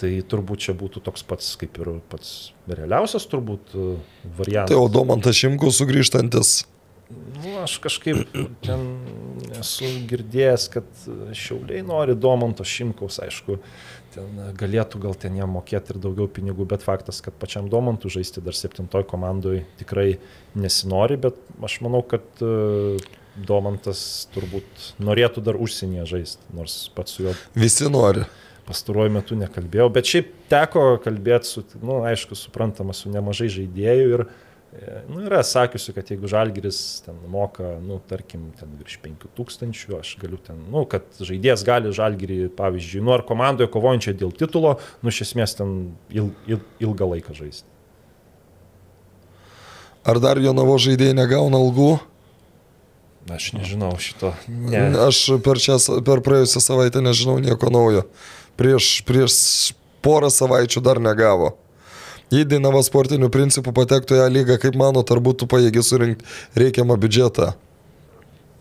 tai 0.00 0.12
turbūt 0.28 0.66
čia 0.66 0.76
būtų 0.76 1.02
toks 1.06 1.24
pats 1.28 1.54
kaip 1.60 1.76
ir 1.80 1.92
pats 2.10 2.52
realiausias 2.68 3.28
turbūt 3.30 3.76
e, 3.76 3.90
variantas. 4.38 4.72
Tai 4.72 4.80
o 4.80 4.88
Domantas 4.92 5.38
Šimkus 5.38 5.78
sugrįžtantis. 5.80 6.56
Nu, 7.06 7.52
aš 7.62 7.76
kažkaip 7.84 8.24
ten 8.66 8.80
esu 9.60 9.86
girdėjęs, 10.10 10.64
kad 10.72 10.88
šiauliai 11.38 11.84
nori 11.86 12.16
Domanto 12.18 12.66
Šimkaus, 12.66 13.20
aišku, 13.22 13.60
ten 14.16 14.40
galėtų 14.56 15.00
gal 15.02 15.16
ten 15.18 15.36
jam 15.38 15.52
mokėti 15.56 15.94
ir 15.94 16.00
daugiau 16.02 16.28
pinigų, 16.30 16.66
bet 16.68 16.84
faktas, 16.86 17.20
kad 17.24 17.36
pačiam 17.40 17.68
Domantų 17.72 18.10
žaisti 18.16 18.42
dar 18.44 18.56
septintoj 18.56 19.04
komandoj 19.10 19.62
tikrai 19.80 20.16
nesinori, 20.56 21.18
bet 21.20 21.38
aš 21.66 21.78
manau, 21.84 22.02
kad 22.06 22.24
e, 22.40 22.96
Domantas 23.36 24.00
turbūt 24.32 24.90
norėtų 25.04 25.44
dar 25.44 25.58
užsienyje 25.60 26.08
žaisti, 26.14 26.56
nors 26.56 26.86
pats 26.96 27.16
su 27.16 27.26
juo 27.26 27.36
Visi 27.58 27.90
nori. 27.92 28.24
pastaruoju 28.66 29.12
metu 29.18 29.36
nekalbėjau, 29.38 29.90
bet 29.92 30.08
šiaip 30.08 30.32
teko 30.50 30.86
kalbėti 31.04 31.52
su, 31.52 31.64
na, 31.76 31.84
nu, 31.84 32.00
aišku, 32.08 32.38
suprantama, 32.38 32.96
su 32.96 33.12
nemažai 33.12 33.50
žaidėjų 33.52 34.08
ir, 34.16 34.24
e, 34.26 34.45
nu, 35.08 35.20
yra 35.26 35.42
sakiusi, 35.46 35.92
kad 35.96 36.10
jeigu 36.10 36.28
Žalgiris 36.30 36.80
ten 37.06 37.18
moka, 37.30 37.76
nu, 37.82 38.00
tarkim, 38.08 38.48
ten 38.58 38.72
virš 38.80 38.98
5000, 39.04 39.94
aš 40.00 40.16
galiu 40.20 40.40
ten, 40.42 40.58
nu, 40.72 40.84
kad 40.90 41.06
žaidėjas 41.20 41.64
gali 41.66 41.92
Žalgirį, 41.94 42.40
pavyzdžiui, 42.58 43.04
nu, 43.06 43.14
ar 43.14 43.24
komandoje 43.26 43.70
kovojančią 43.72 44.16
dėl 44.20 44.34
titulo, 44.36 44.76
nu, 45.02 45.12
iš 45.12 45.22
esmės 45.28 45.56
ten 45.58 45.76
il, 46.10 46.32
il, 46.50 46.60
ilgą 46.82 47.08
laiką 47.14 47.36
žaisti. 47.36 47.68
Ar 50.06 50.20
dar 50.22 50.38
Jonavo 50.38 50.76
žaidėjai 50.78 51.16
negauna 51.18 51.58
algų? 51.58 51.96
Aš 53.32 53.50
nežinau 53.56 53.90
šito. 53.98 54.30
Ne. 54.46 54.92
Aš 55.08 55.24
per, 55.42 55.58
šią, 55.58 55.80
per 56.06 56.22
praėjusią 56.22 56.62
savaitę 56.62 57.02
nežinau 57.02 57.40
nieko 57.42 57.72
naujo. 57.74 58.04
Prieš, 58.56 59.00
prieš 59.08 59.38
porą 60.04 60.30
savaičių 60.30 60.82
dar 60.84 61.02
negavo. 61.02 61.56
Jei 62.34 62.44
Dainava 62.48 62.80
sportinių 62.82 63.28
principų 63.30 63.70
patektų 63.76 64.16
į 64.18 64.22
A 64.24 64.30
lygą, 64.32 64.56
kaip 64.58 64.74
manot, 64.78 65.10
ar 65.14 65.20
būtų 65.22 65.46
pajėgi 65.52 65.82
surinkti 65.86 66.26
reikiamą 66.58 66.96
biudžetą? 66.98 67.52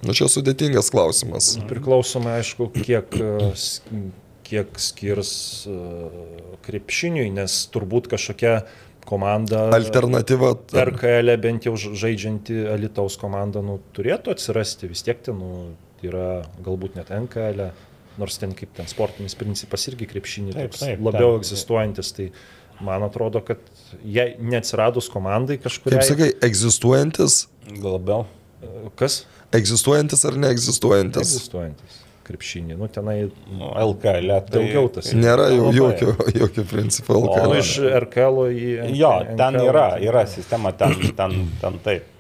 Nu 0.06 0.14
čia 0.14 0.28
sudėtingas 0.30 0.92
klausimas. 0.94 1.56
Priklausomai, 1.66 2.36
aišku, 2.44 2.68
kiek, 2.76 3.16
e, 3.18 3.52
s- 3.58 3.80
kiek 4.46 4.68
skirs 4.78 5.32
e, 5.66 5.78
krepšiniui, 6.68 7.32
nes 7.34 7.56
turbūt 7.74 8.12
kažkokia 8.12 8.60
komanda. 9.10 9.64
Alternatyva. 9.74 10.52
RKL 10.86 11.34
e 11.34 11.38
bent 11.42 11.66
jau 11.66 11.74
žaidžianti 11.78 12.60
Alitaus 12.70 13.18
komanda 13.22 13.64
nu, 13.66 13.80
turėtų 13.98 14.36
atsirasti, 14.36 14.90
vis 14.94 15.02
tiek 15.06 15.24
ten 15.26 15.40
nu, 15.42 15.72
yra 16.06 16.44
galbūt 16.62 17.00
net 17.00 17.10
NKL, 17.10 17.72
nors 18.22 18.38
ten 18.38 18.54
kaip 18.58 18.76
ten 18.78 18.86
sportinis 18.86 19.34
principas 19.38 19.88
irgi 19.90 20.06
krepšinį 20.14 20.54
Taip, 20.54 20.78
taip, 20.78 21.02
labiau 21.02 21.34
ten- 21.34 21.42
egzistuojantis, 21.42 22.14
tai 22.14 22.30
man 22.84 23.06
atrodo, 23.08 23.42
kad 23.46 23.62
jei 24.04 24.36
neatsiradus 24.40 25.10
komandai 25.14 25.60
Kaip 25.60 25.70
kažkuriai... 25.70 26.08
sakai, 26.08 26.32
egzistuojantis, 26.46 27.46
Labiau. 27.82 28.26
Kas? 29.00 29.24
egzistuojantis 29.56 30.26
ar 30.28 30.38
neegzistuojantis? 30.42 31.36
Egzistuojantis 31.36 32.02
krepšinį. 32.26 32.78
Nu, 32.80 32.88
tenai 32.92 33.18
Nu, 33.54 33.70
LKL. 33.92 34.32
Tai, 34.48 34.58
Daugiau 34.58 34.90
tas. 34.94 35.12
Nėra 35.18 35.48
jau 35.54 35.70
jokio, 35.76 36.16
jokio 36.42 36.66
principo 36.70 37.16
O, 37.20 37.22
nu, 37.22 37.30
LKL. 37.30 37.56
iš 37.62 37.74
RKL 38.06 38.42
į... 38.50 38.74
Jo, 38.98 39.14
ten 39.30 39.60
NKL. 39.60 39.70
yra, 39.70 39.86
yra 40.04 40.26
sistema, 40.30 40.74
ten, 40.78 40.96
ten, 41.18 41.38
ten 41.62 41.80
taip. 41.86 42.12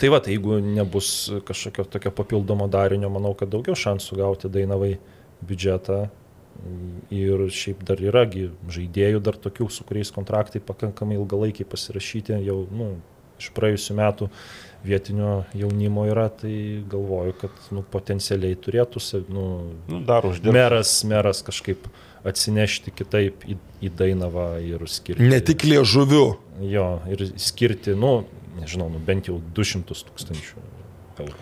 Tai 0.00 0.10
va, 0.12 0.20
tai 0.22 0.34
jeigu 0.36 0.58
nebus 0.62 1.10
kažkokio 1.48 1.86
tokio 1.90 2.12
papildomo 2.14 2.68
darinio, 2.70 3.10
manau, 3.12 3.32
kad 3.36 3.50
daugiau 3.50 3.76
šansų 3.78 4.18
gauti 4.20 4.50
Dainavai 4.52 4.94
biudžetą. 5.46 6.02
Ir 7.10 7.46
šiaip 7.50 7.80
dar 7.88 8.00
yragi 8.02 8.50
žaidėjų 8.70 9.20
dar 9.24 9.38
tokių, 9.40 9.68
su 9.72 9.84
kuriais 9.88 10.12
kontraktai 10.14 10.60
pakankamai 10.62 11.16
ilgalaikiai 11.18 11.66
pasirašyti, 11.68 12.36
jau 12.46 12.62
nu, 12.70 12.92
iš 13.40 13.48
praėjusių 13.56 13.96
metų 13.96 14.28
vietinio 14.84 15.30
jaunimo 15.56 16.04
yra, 16.08 16.28
tai 16.32 16.52
galvoju, 16.92 17.34
kad 17.40 17.64
nu, 17.74 17.82
potencialiai 17.82 18.56
turėtų 18.56 19.00
nu, 19.32 19.46
Nu, 19.88 20.02
dar 20.04 20.24
uždirbti. 20.28 20.54
meras, 20.56 20.92
meras 21.04 21.42
kažkaip 21.46 21.88
atsinešti 22.24 22.92
kitaip 22.92 23.44
į, 23.48 23.56
į 23.80 23.92
Dainavą 23.96 24.60
ir 24.60 24.84
skirti. 24.88 25.24
Ne 25.24 25.40
tik 25.40 25.64
liežuviu. 25.64 26.36
Jo, 26.60 27.00
ir 27.08 27.24
skirti, 27.40 27.96
nu, 27.96 28.26
nežinau, 28.60 28.90
nu, 28.92 29.00
bent 29.00 29.28
jau 29.32 29.40
200 29.56 29.88
tūkstančių 29.88 30.68
eurų. 31.22 31.38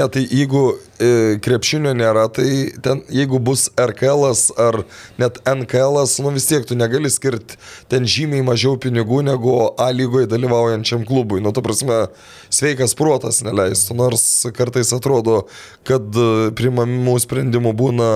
Ne, 0.00 0.08
tai 0.08 0.22
jeigu 0.24 0.60
e, 1.02 1.08
krepšinio 1.44 1.90
nėra, 1.98 2.22
tai 2.32 2.70
ten, 2.80 3.02
jeigu 3.12 3.40
bus 3.42 3.66
RKL 3.76 4.22
ar 4.62 4.78
net 5.20 5.40
NKL, 5.44 5.98
nu 6.24 6.32
vis 6.32 6.46
tiek 6.48 6.64
tu 6.64 6.76
negali 6.78 7.10
skirti 7.12 7.58
ten 7.90 8.06
žymiai 8.08 8.44
mažiau 8.46 8.78
pinigų 8.80 9.20
negu 9.26 9.56
A 9.76 9.90
lygoje 9.92 10.30
dalyvaujančiam 10.30 11.04
klubui. 11.04 11.42
Nu, 11.44 11.52
ta 11.52 11.60
prasme, 11.64 12.06
sveikas 12.48 12.94
protas 12.96 13.42
neleistų, 13.44 13.96
nors 13.98 14.24
kartais 14.56 14.94
atrodo, 14.96 15.42
kad 15.84 16.06
e, 16.16 16.48
primamų 16.56 17.18
sprendimų 17.26 17.74
būna 17.76 18.10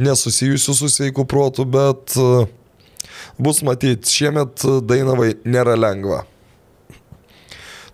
nesusijusių 0.00 0.74
su 0.80 0.90
sveiku 0.90 1.28
protu, 1.28 1.68
bet 1.68 2.16
e, 2.18 2.48
bus 3.38 3.62
matyti, 3.62 4.10
šiemet 4.10 4.66
Dainavai 4.88 5.36
nėra 5.46 5.78
lengva. 5.78 6.24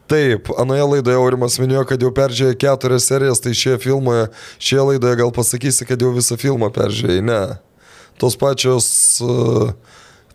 Taip, 0.07 0.51
anoje 0.61 0.85
laidoje 0.85 1.17
Aurimas 1.17 1.57
minėjo, 1.57 1.87
kad 1.89 2.03
jau 2.03 2.11
peržiūrėjo 2.13 2.59
keturias 2.61 3.07
serijas, 3.09 3.41
tai 3.41 3.55
šioje 3.57 3.79
filmoje, 3.87 4.27
šioje 4.61 4.85
laidoje 4.91 5.21
gal 5.23 5.33
pasakysi, 5.33 5.87
kad 5.89 6.03
jau 6.05 6.11
visą 6.13 6.37
filmą 6.41 6.69
peržiūrėjai. 6.75 7.25
Ne. 7.25 7.41
Tos 8.21 8.37
pačios, 8.41 8.87
e, 9.25 9.71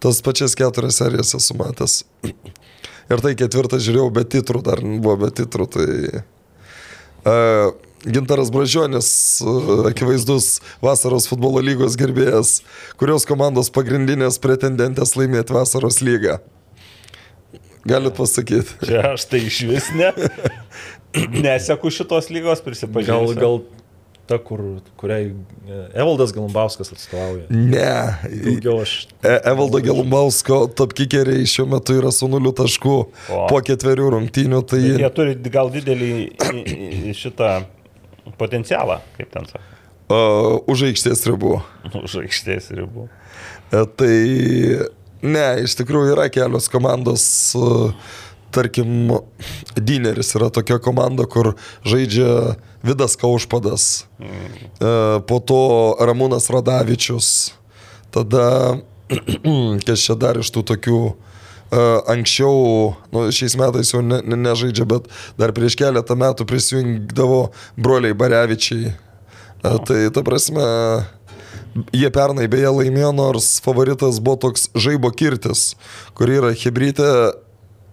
tos 0.02 0.24
pačias 0.26 0.58
keturias 0.58 0.98
serijas 0.98 1.36
esu 1.38 1.58
matęs. 1.60 2.02
Ir 3.14 3.22
tai 3.22 3.36
ketvirtą 3.38 3.78
žiūrėjau 3.82 4.10
be 4.14 4.26
titrų, 4.26 4.66
dar 4.66 4.82
buvo 4.82 5.20
be 5.26 5.30
titrų. 5.38 5.70
Tai... 5.78 5.88
Uh, 7.30 7.70
Gintaras 8.08 8.48
Bražionis, 8.48 9.10
uh, 9.44 9.90
akivaizdus 9.90 10.62
vasaros 10.82 11.26
futbolo 11.28 11.60
lygos 11.60 11.98
gerbėjas, 12.00 12.62
kurios 13.02 13.26
komandos 13.28 13.68
pagrindinės 13.76 14.40
pretendentės 14.40 15.18
laimėti 15.20 15.54
vasaros 15.58 16.00
lygą. 16.06 16.38
Galit 17.90 18.16
pasakyti. 18.20 18.78
Čia 18.86 19.04
aš 19.16 19.26
tai 19.32 19.42
iš 19.50 19.60
vis 19.70 19.90
ne. 19.98 20.12
Neseku 21.44 21.90
šitos 21.94 22.30
lygos, 22.30 22.60
Gal, 22.62 22.66
prisipažinsiu. 22.70 23.36
gal 23.40 23.60
ta, 24.30 24.38
kur, 24.38 24.62
kuriai 25.00 25.32
e, 25.34 25.78
Evaldas 25.98 26.30
Galumbauskas 26.36 26.92
atstovauja. 26.94 27.48
Ne. 27.50 27.88
Daugiau 28.30 28.84
aš. 28.84 29.08
E- 29.26 29.40
Evaldo 29.50 29.82
Gelumbausko 29.82 30.60
topkikeriai 30.78 31.48
šiuo 31.50 31.66
metu 31.72 31.96
yra 31.98 32.12
su 32.14 32.30
nuliu 32.30 32.54
taškų 32.54 32.94
O. 33.00 33.40
po 33.50 33.58
ketverių 33.66 34.12
rungtynių. 34.20 34.62
Tai 34.70 34.82
Bet 34.86 35.02
Jie 35.02 35.10
turi 35.18 35.34
gal 35.50 35.74
didelį 35.74 36.12
šitą 37.18 37.50
potencialą, 38.38 39.00
kaip 39.18 39.34
ten 39.34 39.50
sako, 39.50 39.66
uh, 40.14 40.62
už 40.70 40.86
aikštės 40.92 41.26
ribų. 41.32 41.56
už 42.06 42.20
aikštės 42.22 42.70
ribų. 42.78 43.10
E, 43.74 43.82
tai 43.98 44.14
ne, 45.22 45.46
iš 45.66 45.78
tikrųjų 45.80 46.16
yra 46.16 46.28
kelios 46.34 46.70
komandos. 46.72 47.26
Tarkim, 48.50 49.12
Dineris 49.78 50.34
yra 50.34 50.48
tokia 50.50 50.80
komanda, 50.82 51.28
kur 51.30 51.52
žaidžia 51.86 52.56
Vidas 52.82 53.14
Kaušpadas, 53.22 54.08
e, 54.18 54.94
po 55.30 55.38
to 55.46 55.60
Ramūnas 56.02 56.50
Radavičius, 56.50 57.52
tada, 58.10 58.80
kas 59.86 60.02
čia 60.02 60.18
dar 60.18 60.42
iš 60.42 60.50
tų 60.56 60.66
tokių 60.74 61.02
anksčiau, 62.10 62.96
nu, 63.14 63.28
šiais 63.32 63.56
metais 63.60 63.94
jau 63.94 64.02
ne, 64.02 64.22
ne, 64.26 64.38
nežaidžia, 64.48 64.88
bet 64.90 65.06
dar 65.38 65.54
prieš 65.54 65.78
keletą 65.78 66.18
metų 66.18 66.48
prisijungdavo 66.50 67.50
broliai 67.78 68.18
Barevičiai. 68.18 68.90
E, 68.90 69.76
Tai 69.86 70.00
ta 70.16 70.24
prasme, 70.24 70.66
jie 71.94 72.10
pernai 72.14 72.48
beje 72.52 72.72
laimėjo, 72.74 73.12
nors 73.16 73.52
favoritas 73.64 74.22
buvo 74.24 74.40
toks 74.48 74.70
žaibo 74.78 75.12
kirtis, 75.12 75.74
kur 76.18 76.32
yra 76.32 76.54
hybridė. 76.58 77.12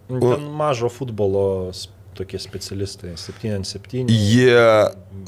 Ten 0.09 0.49
mažo 0.55 0.91
futbolo 0.93 1.73
tokie 2.17 2.39
specialistai, 2.41 3.13
7-7. 3.21 4.09
Jie, 4.09 4.61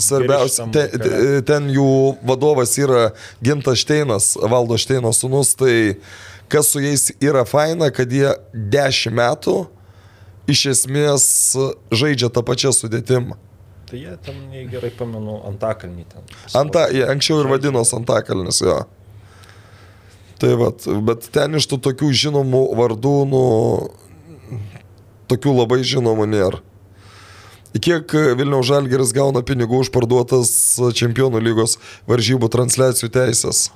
svarbiausia, 0.00 0.68
ten, 0.72 1.42
ten 1.44 1.68
jų 1.72 1.90
vadovas 2.26 2.72
yra 2.80 3.10
Gintas 3.44 3.82
Šteinas, 3.82 4.32
Valdo 4.40 4.78
Šteino 4.80 5.12
sunus, 5.12 5.52
tai 5.58 5.98
kas 6.48 6.72
su 6.72 6.80
jais 6.80 7.10
yra 7.20 7.44
faina, 7.48 7.90
kad 7.92 8.12
jie 8.12 8.32
10 8.54 9.12
metų 9.18 9.58
iš 10.48 10.64
esmės 10.72 11.28
žaidžia 11.92 12.32
tą 12.32 12.44
pačią 12.46 12.72
sudėtimą. 12.72 13.36
Tai 13.88 13.98
jie 13.98 14.14
ten, 14.24 14.40
gerai 14.68 14.90
pamenu, 14.92 15.38
Antakalnį 15.48 16.04
ten. 16.12 16.26
Anta, 16.58 16.86
jie 16.92 17.06
anksčiau 17.08 17.40
ir 17.40 17.48
vadinosi 17.48 17.96
Antakalnis, 17.96 18.60
jo. 18.60 18.82
Tai 20.38 20.50
vat, 20.60 20.84
bet 21.08 21.30
ten 21.34 21.56
iš 21.58 21.66
tų 21.70 21.80
tokių 21.88 22.12
žinomų 22.14 22.62
vardų, 22.78 23.14
nu, 23.30 23.42
tokių 25.32 25.54
labai 25.56 25.80
žinomų 25.86 26.28
nėra. 26.30 26.60
Kiek 27.78 28.12
Vilniaus 28.38 28.66
Žalgeris 28.68 29.12
gauna 29.14 29.42
pinigų 29.46 29.82
už 29.84 29.90
parduotas 29.94 30.50
Čempionų 30.98 31.42
lygos 31.44 31.76
varžybų 32.08 32.48
transliacijų 32.52 33.10
teisės? 33.14 33.68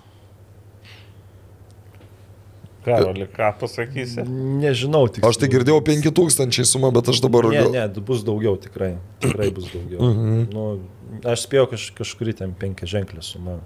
Karoli, 2.85 3.27
ką 3.31 3.53
pasakysi? 3.61 4.25
Nežinau, 4.63 5.07
tik. 5.13 5.23
Aš 5.27 5.39
tai 5.39 5.49
girdėjau 5.53 5.79
5000 5.87 6.67
sumą, 6.67 6.91
bet 6.95 7.13
aš 7.13 7.21
dabar... 7.23 7.47
Ne, 7.53 7.63
ne, 7.71 7.85
bus 8.03 8.25
daugiau 8.27 8.57
tikrai. 8.61 8.97
Tikrai 9.23 9.51
bus 9.55 9.69
daugiau. 9.71 10.01
Mhm. 10.09 10.41
nu, 10.51 10.67
aš 11.35 11.47
spėjau 11.47 11.69
kaž, 11.71 11.87
kažkurį 11.99 12.37
ten 12.43 12.57
penkia 12.59 12.91
ženklį 12.91 13.23
sumą. 13.27 13.61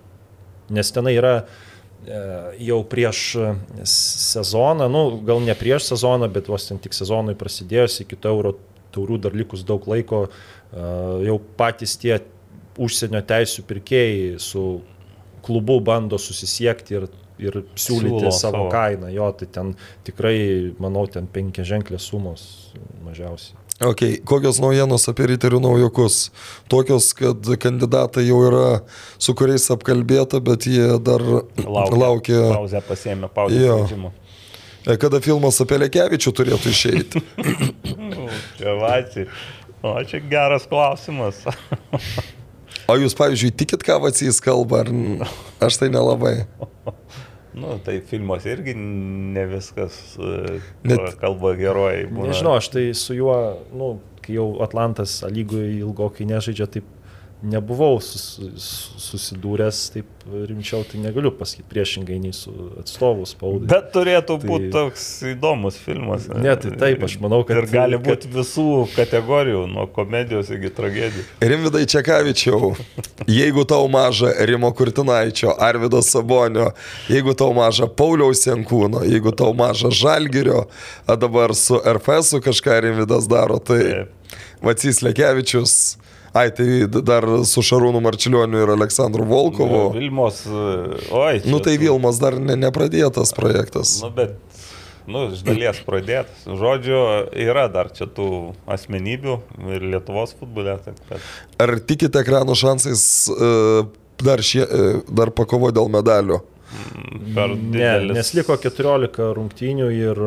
Nes 0.76 0.90
tenai 0.92 1.14
yra 1.16 1.34
e, 1.38 2.20
jau 2.68 2.82
prieš 2.90 3.22
e, 3.40 3.50
sezoną, 3.88 4.90
nu, 4.92 5.04
gal 5.26 5.40
ne 5.44 5.56
prieš 5.56 5.92
sezoną, 5.94 6.28
bet 6.32 6.50
vos 6.52 6.68
ten 6.68 6.80
tik 6.82 6.96
sezonui 6.96 7.36
prasidėjus, 7.38 8.02
iki 8.04 8.18
to 8.20 8.34
euro 8.34 8.56
taurų 8.96 9.20
dar 9.24 9.36
likus 9.36 9.64
daug 9.66 9.86
laiko, 9.88 10.26
e, 10.26 10.88
jau 11.28 11.38
patys 11.56 11.96
tie 12.02 12.18
užsienio 12.76 13.22
teisų 13.24 13.64
pirkėjai 13.64 14.36
su 14.42 14.66
klubu 15.46 15.78
bando 15.80 16.18
susisiekti 16.20 16.98
ir, 16.98 17.08
ir 17.42 17.60
siūlyti 17.76 18.16
Siūlo 18.22 18.32
savo 18.32 18.64
savo. 18.64 18.66
kainą. 18.72 19.10
Jo, 19.12 19.30
tai 19.36 19.46
ten 19.52 19.74
tikrai, 20.06 20.36
manau, 20.82 21.06
ten 21.10 21.26
penkia 21.26 21.64
ženklės 21.68 22.08
sumos 22.10 22.46
mažiausiai. 23.04 23.56
Ok, 23.84 24.00
kokios 24.24 24.56
naujienos 24.62 25.04
apie 25.12 25.26
riterių 25.34 25.58
naujokus? 25.60 26.30
Tokios, 26.72 27.10
kad 27.12 27.44
kandidatai 27.60 28.22
jau 28.24 28.38
yra 28.48 28.68
su 29.20 29.34
kuriais 29.36 29.66
apkalbėta, 29.74 30.40
bet 30.40 30.64
jie 30.64 30.94
dar 31.04 31.20
laukia. 31.60 31.98
laukia 32.00 32.38
Pauzę 32.54 32.80
pasėmė, 32.88 33.28
pauzę 33.28 33.58
Jo. 33.60 33.76
žaidimų. 33.84 34.12
kada 35.02 35.20
filmas 35.20 35.60
apie 35.60 35.76
Lekevičių 35.82 36.32
turėtų 36.32 36.72
išeiti. 36.72 37.20
Čia 38.58 38.78
vačiai. 38.80 39.28
O 39.84 39.92
čia 40.08 40.18
geras 40.24 40.64
klausimas. 40.66 41.44
O 42.88 42.96
jūs, 42.96 43.12
pavyzdžiui, 43.18 43.52
tikit, 43.52 43.82
ką 43.84 44.00
Vacys 44.02 44.40
kalba, 44.42 44.84
ar 44.86 44.90
aš 45.68 45.76
tai 45.82 45.88
nelabai. 45.92 46.46
nu, 47.56 47.78
tai 47.84 48.00
filmuose 48.04 48.50
irgi 48.52 48.74
ne 48.76 49.46
viskas 49.50 49.96
e, 50.20 50.58
Net- 50.84 51.16
kalba 51.20 51.54
geroji. 51.58 52.06
būna. 52.12 52.30
Nežinau, 52.32 52.56
aš 52.60 52.68
tai 52.74 52.84
su 52.94 53.16
juo, 53.16 53.36
nu, 53.72 53.94
kai 54.24 54.36
jau 54.36 54.48
Atlantas 54.64 55.18
lygoje 55.30 55.78
ilgokai 55.80 56.26
nežaidžia, 56.28 56.66
taip 56.76 56.84
nebuvau 57.42 57.98
sus, 58.00 58.38
sus- 58.56 58.94
susidūręs 59.06 59.80
taip 59.92 60.06
rimčiau, 60.48 60.82
tai 60.88 60.98
negaliu 60.98 61.30
pasakyti 61.36 61.66
priešingai 61.70 62.16
nei 62.18 62.32
su 62.34 62.50
atstovu 62.80 63.26
spaudai. 63.28 63.68
Bet 63.70 63.92
turėtų 63.94 64.38
Tai- 64.40 64.48
būti 64.48 64.70
toks 64.72 65.04
įdomus 65.34 65.76
filmas. 65.78 66.26
Ne, 66.32 66.56
tai 66.56 66.70
taip, 66.80 67.02
aš 67.04 67.18
manau, 67.20 67.44
kad- 67.46 67.58
Ir 67.62 67.66
gali 67.70 67.98
kad- 67.98 68.06
būti 68.08 68.32
visų 68.32 68.88
kategorijų, 68.96 69.66
nuo 69.72 69.86
komedijos 69.86 70.50
iki 70.50 70.70
tragedijų. 70.70 71.24
Rimvidai 71.40 71.84
Čekavičiau, 71.86 72.74
jeigu 73.28 73.66
tau 73.66 73.86
maža 73.88 74.32
Rimo 74.46 74.72
Kurtinaičio, 74.72 75.54
Arvido 75.60 76.02
Sabonio, 76.02 76.72
jeigu 77.08 77.36
tau 77.36 77.52
maža 77.54 77.86
Pauliaus 77.86 78.46
Jankūno, 78.46 79.04
jeigu 79.06 79.30
tau 79.36 79.52
maža 79.54 79.90
Žalgirio, 79.92 80.66
o 81.06 81.16
dabar 81.16 81.54
su 81.54 81.78
RFS 81.84 82.40
kažką 82.40 82.80
Rimvidas 82.82 83.28
daro, 83.28 83.58
tai. 83.58 84.06
Vacys 84.62 85.02
Lekevičius. 85.04 85.96
Ai, 86.36 86.50
tai 86.52 86.84
dar 87.06 87.24
su 87.48 87.62
Šarūnu 87.64 88.00
Marčiulioniu 88.04 88.60
ir 88.64 88.72
Aleksandru 88.74 89.24
Volkovu. 89.28 89.82
Vilmos, 89.94 90.42
e, 90.44 90.98
oi. 91.16 91.38
Nu 91.48 91.60
tai 91.64 91.78
Vilmas 91.80 92.18
dar 92.20 92.36
ne, 92.36 92.56
nepradėtas 92.60 93.32
projektas. 93.36 93.94
Nu, 94.04 94.10
bet, 94.12 94.34
nu, 95.08 95.22
iš 95.32 95.40
dalies 95.46 95.80
pradėtas. 95.86 96.42
Žodžiu, 96.60 96.98
yra 97.46 97.68
dar 97.72 97.88
čia 97.96 98.08
tų 98.10 98.28
asmenybių 98.76 99.38
ir 99.76 99.86
Lietuvos 99.94 100.34
futbole. 100.36 100.76
taip 100.84 101.00
kad- 101.08 101.30
Ar 101.62 101.78
tikite 101.80 102.20
ekranų 102.20 102.58
šansais 102.58 103.06
e, 103.32 103.86
dar, 104.26 104.42
šie, 104.44 104.66
e, 104.66 104.92
dar 105.08 105.30
pakovo 105.32 105.72
dėl 105.72 105.88
medalių? 105.88 106.42
Per 107.34 107.48
Ne, 107.54 107.56
didelis. 107.72 108.16
nes 108.18 108.34
liko 108.34 108.56
14 108.58 109.32
rungtynių 109.38 109.88
ir, 109.94 110.18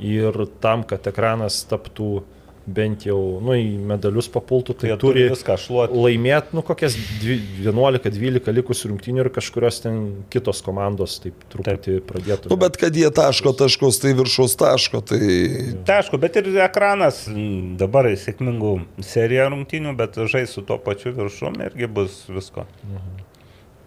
ir 0.00 0.46
tam, 0.64 0.82
kad 0.88 1.04
ekranas 1.06 1.60
taptų 1.70 2.22
bent 2.66 3.04
jau, 3.06 3.16
nu, 3.44 3.54
į 3.54 3.76
medalius 3.86 4.26
papultų, 4.32 4.74
tai 4.80 4.88
Jie 4.90 4.96
turi 4.98 5.26
viską 5.30 5.54
šluoti. 5.62 5.94
laimėti, 6.02 6.54
nu, 6.58 6.62
kokias 6.66 6.96
dvi- 7.22 7.38
11-12 7.62 8.50
likusių 8.56 8.90
rungtynių 8.90 9.22
ir 9.24 9.30
kažkurios 9.36 9.78
ten 9.84 10.00
kitos 10.34 10.62
komandos 10.66 11.18
taip 11.22 11.44
truputį 11.52 12.00
pradėtų. 12.08 12.50
Nu, 12.50 12.58
bet 12.58 12.76
kad 12.80 12.96
jie 12.98 13.06
taško 13.14 13.54
taškus, 13.60 14.00
tai 14.02 14.14
viršus 14.18 14.56
taško, 14.58 15.02
tai 15.06 15.20
Tai 15.86 16.00
aišku, 16.02 16.18
bet 16.18 16.36
ir 16.42 16.50
ekranas 16.66 17.22
dabar 17.78 18.10
sėkmingų 18.18 18.74
serija 19.06 19.46
rungtynių, 19.52 19.94
bet 19.96 20.18
žais 20.26 20.50
su 20.56 20.62
tuo 20.66 20.78
pačiu 20.82 21.14
viršum 21.14 21.60
irgi 21.70 21.86
bus 21.86 22.24
visko. 22.28 22.66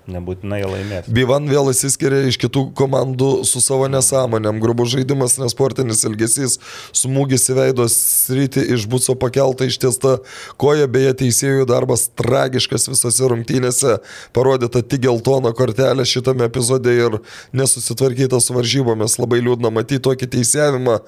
Nebūtinai 0.10 0.62
laimės. 0.66 1.10
Bivan 1.14 1.48
vėl 1.50 1.70
įsiskiria 1.72 2.24
iš 2.30 2.40
kitų 2.42 2.70
komandų 2.78 3.44
su 3.48 3.62
savo 3.64 3.88
nesąmonėm. 3.92 4.60
Grubus 4.64 4.92
žaidimas, 4.94 5.38
nesportinis 5.42 6.02
elgesys, 6.08 6.58
smūgis 6.98 7.50
į 7.52 7.58
veido 7.60 7.86
sritį 7.92 8.66
iš 8.76 8.88
būco 8.90 9.16
pakelta 9.20 9.68
ištiesta 9.70 10.18
koja, 10.62 10.88
beje 10.90 11.14
teisėjų 11.24 11.68
darbas 11.70 12.08
tragiškas 12.20 12.90
visose 12.90 13.30
rungtynėse, 13.30 14.00
parodyta 14.36 14.82
tik 14.82 15.06
geltona 15.06 15.54
kortelė 15.56 16.08
šitame 16.10 16.48
epizode 16.50 16.96
ir 16.96 17.20
nesusitvarkyta 17.54 18.42
su 18.42 18.58
varžybomis. 18.58 19.20
Labai 19.22 19.42
liūdna 19.46 19.72
matyti 19.74 20.02
tokį 20.10 20.32
teisėjimą. 20.38 21.00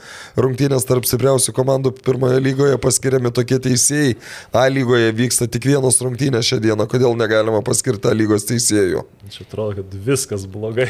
Rungtynės 0.41 0.85
tarp 0.89 1.07
stipriausių 1.09 1.55
komandų 1.57 1.95
pirmoje 2.05 2.41
lygoje 2.43 2.77
paskiriami 2.81 3.33
tokie 3.33 3.59
teisėjai. 3.63 4.15
A 4.53 4.67
lygoje 4.71 5.11
vyksta 5.17 5.47
tik 5.51 5.69
vienos 5.71 6.01
rungtynės 6.03 6.47
šią 6.51 6.61
dieną. 6.67 6.87
Kodėl 6.91 7.17
negalima 7.17 7.63
paskirti 7.65 8.11
A 8.11 8.15
lygos 8.17 8.47
teisėjų? 8.49 8.90
Čia 9.31 9.45
atrodo, 9.47 9.75
kad 9.79 9.93
viskas 10.05 10.43
blogai. 10.51 10.87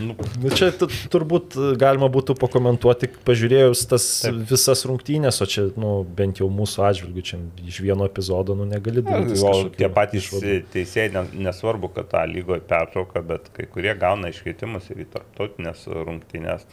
Nu, 0.00 0.14
nu, 0.42 0.50
čia 0.54 0.70
tu- 0.76 0.88
turbūt 1.12 1.56
galima 1.80 2.08
būtų 2.12 2.34
pakomentuoti, 2.40 3.08
pažiūrėjus 3.26 3.82
tas 3.90 4.06
Taip. 4.26 4.38
Visas 4.50 4.84
rungtynės, 4.88 5.40
o 5.44 5.48
čia, 5.50 5.66
nu, 5.80 5.90
bent 6.04 6.40
jau 6.42 6.48
mūsų 6.52 6.84
atžvilgių, 6.90 7.24
čia 7.30 7.40
iš 7.68 7.80
vieno 7.84 8.06
epizodo, 8.08 8.56
nu, 8.58 8.66
negali 8.68 9.02
daryti. 9.06 9.38
O 9.46 9.68
tie 9.76 9.88
patys 9.92 10.30
teisėjai, 10.74 11.10
ne- 11.16 11.44
nesvarbu, 11.48 11.92
kad 11.94 12.10
tą 12.12 12.24
lygoje 12.30 12.60
pertrauka, 12.70 13.22
bet 13.24 13.48
kai 13.56 13.68
kurie 13.70 13.94
gauna 13.98 14.32
iškvietimus 14.34 14.90
ir 14.94 15.04
į 15.04 15.10
tarptautinės 15.16 15.86
rungtynės. 15.88 16.66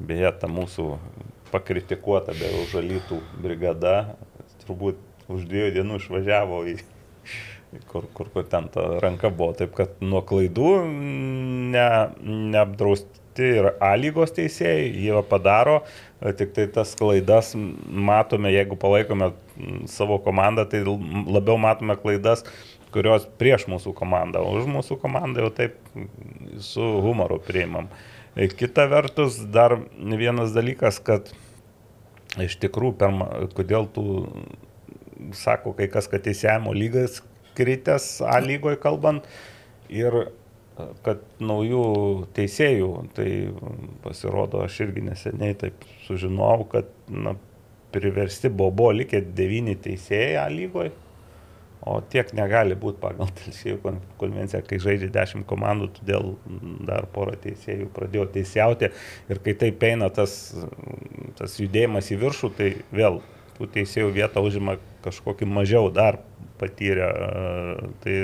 Beje, 0.00 0.30
ta 0.40 0.46
mūsų 0.48 0.86
pakritikuota 1.50 2.32
be 2.38 2.48
užalytų 2.64 3.18
brigada 3.42 4.16
turbūt 4.64 4.98
už 5.30 5.44
dviejų 5.50 5.72
dienų 5.78 5.98
išvažiavo 6.00 6.60
į 6.70 6.76
kur, 7.86 8.06
kur, 8.14 8.28
kur 8.32 8.44
ten 8.50 8.68
ta 8.72 8.86
ranka 9.02 9.30
buvo. 9.30 9.54
Taip 9.58 9.74
kad 9.78 9.98
nuo 10.02 10.22
klaidų 10.26 10.70
ne, 11.74 11.88
neapdrausti 12.26 13.18
ir 13.40 13.70
A 13.80 13.94
lygos 13.96 14.34
teisėjai, 14.36 14.90
jie 15.00 15.22
padaro, 15.30 15.80
tik 16.36 16.52
tai 16.56 16.66
tas 16.74 16.92
klaidas 16.98 17.54
matome, 17.54 18.50
jeigu 18.52 18.76
palaikome 18.80 19.30
savo 19.88 20.18
komandą, 20.24 20.66
tai 20.68 20.82
labiau 20.84 21.56
matome 21.60 21.96
klaidas, 22.00 22.44
kurios 22.92 23.28
prieš 23.40 23.68
mūsų 23.70 23.94
komandą, 23.96 24.42
o 24.42 24.58
už 24.58 24.66
mūsų 24.68 24.98
komandą 25.00 25.46
jau 25.46 25.52
taip 25.54 25.78
su 26.64 26.84
humoru 27.04 27.38
priimam. 27.46 27.88
Kita 28.34 28.86
vertus, 28.90 29.38
dar 29.54 29.76
vienas 29.96 30.52
dalykas, 30.54 31.00
kad 31.02 31.30
iš 32.40 32.58
tikrųjų, 32.62 33.48
kodėl 33.56 33.88
tu 33.94 34.04
sako 35.36 35.72
kai 35.78 35.88
kas, 35.92 36.08
kad 36.10 36.22
teisėjimo 36.24 36.74
lygas 36.74 37.20
kritęs 37.58 38.20
A 38.26 38.38
lygoje 38.44 38.80
kalbant 38.82 39.26
ir 39.90 40.30
kad 41.04 41.22
naujų 41.42 41.84
teisėjų, 42.36 42.90
tai 43.16 43.28
pasirodo, 44.04 44.62
aš 44.64 44.80
irgi 44.86 45.04
neseniai 45.10 45.56
taip 45.58 45.84
sužinojau, 46.06 46.66
kad 46.72 46.90
na, 47.10 47.34
priversti 47.94 48.48
buvo, 48.48 48.70
buvo 48.82 48.94
likę 49.00 49.22
devyni 49.36 49.76
teisėjai 49.82 50.38
A 50.40 50.46
lygoje, 50.52 50.92
o 51.80 51.96
tiek 52.12 52.32
negali 52.36 52.76
būti 52.78 53.00
pagal 53.02 53.30
teisėjų 53.40 53.80
kon- 53.84 54.00
konvenciją, 54.20 54.62
kai 54.68 54.80
žaidžia 54.82 55.10
dešimt 55.14 55.48
komandų, 55.48 55.90
todėl 55.98 56.34
dar 56.88 57.08
porą 57.14 57.36
teisėjų 57.40 57.90
pradėjo 57.96 58.28
teisėjauti 58.36 58.90
ir 59.32 59.42
kai 59.44 59.56
taip 59.64 59.84
eina 59.88 60.10
tas, 60.12 60.38
tas 61.40 61.56
judėjimas 61.60 62.12
į 62.12 62.20
viršų, 62.20 62.52
tai 62.58 62.72
vėl 62.92 63.22
tų 63.56 63.70
teisėjų 63.76 64.12
vietą 64.16 64.44
užima 64.44 64.76
kažkokį 65.04 65.48
mažiau 65.48 65.88
dar 65.92 66.20
patyrę. 66.60 67.08
Tai 68.04 68.14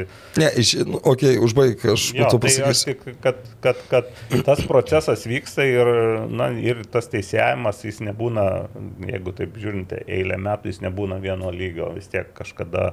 Ne, 0.40 0.50
iš, 0.60 0.74
nu, 0.88 1.00
okay, 1.08 1.38
užbaig, 1.42 1.80
aš 1.94 2.04
Jo, 2.14 2.26
būtų 2.26 2.38
tai 2.38 2.42
pasakysiu. 2.46 2.92
tik, 2.92 3.20
kad, 3.24 3.40
kad, 3.64 3.80
kad 3.90 4.10
tas 4.46 4.62
procesas 4.68 5.24
vyksta 5.28 5.64
ir, 5.68 5.90
na, 6.30 6.50
ir 6.60 6.84
tas 6.92 7.08
teisėjimas, 7.12 7.80
jis 7.88 8.02
nebūna, 8.06 8.46
jeigu 9.08 9.34
taip 9.40 9.56
žiūrinte, 9.62 10.02
eilę 10.06 10.38
metų 10.46 10.72
jis 10.74 10.82
nebūna 10.84 11.18
vieno 11.24 11.50
lygio, 11.54 11.90
vis 11.96 12.08
tiek 12.12 12.30
kažkada 12.36 12.92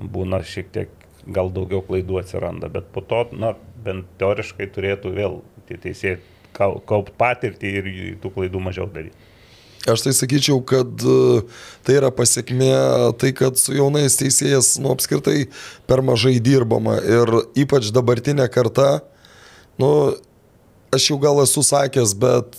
būna 0.00 0.40
šiek 0.46 0.72
tiek 0.72 0.96
gal 1.28 1.50
daugiau 1.52 1.82
klaidų 1.84 2.22
atsiranda, 2.22 2.70
bet 2.72 2.86
po 2.94 3.02
to, 3.04 3.26
na, 3.36 3.52
bent 3.84 4.08
teoriškai 4.20 4.70
turėtų 4.72 5.12
vėl 5.16 5.40
tie 5.68 5.76
teisėjai 5.80 6.18
kau- 6.56 6.78
kaupt 6.88 7.12
patirtį 7.20 7.74
ir 7.80 7.90
tų 8.22 8.32
klaidų 8.38 8.62
mažiau 8.64 8.88
daryti. 8.90 9.16
Aš 9.88 10.02
tai 10.04 10.12
sakyčiau, 10.12 10.58
kad 10.68 11.00
e, 11.00 11.40
tai 11.86 11.94
yra 11.96 12.10
pasiekmė 12.12 12.72
tai, 13.20 13.30
kad 13.32 13.56
su 13.56 13.72
jaunais 13.72 14.18
teisėjas, 14.20 14.74
nu, 14.82 14.92
apskritai 14.92 15.46
per 15.88 16.02
mažai 16.04 16.34
dirbama. 16.44 16.98
Ir 17.00 17.32
ypač 17.64 17.88
dabartinė 17.96 18.44
karta, 18.52 18.98
nu, 19.80 20.12
aš 20.92 21.08
jau 21.12 21.16
gal 21.22 21.40
esu 21.46 21.64
sakęs, 21.64 22.12
bet 22.20 22.58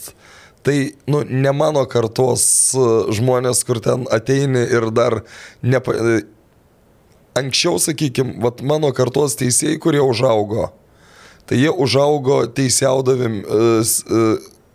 tai, 0.66 0.96
nu, 1.06 1.22
ne 1.30 1.54
mano 1.54 1.86
kartos 1.90 2.44
e, 2.74 2.88
žmonės, 3.14 3.62
kur 3.70 3.84
ten 3.86 4.08
ateini 4.14 4.66
ir 4.74 4.90
dar 4.94 5.22
nepa... 5.62 5.94
e, 5.98 6.22
Anksčiau, 7.38 7.78
sakykime, 7.80 8.34
mano 8.68 8.90
kartos 8.92 9.38
teisėjai, 9.40 9.78
kurie 9.80 10.02
užaugo, 10.04 10.66
tai 11.48 11.62
jie 11.62 11.70
užaugo 11.72 12.42
teisiaudavim 12.58 13.38
s- 13.86 14.02
e, 14.04 14.26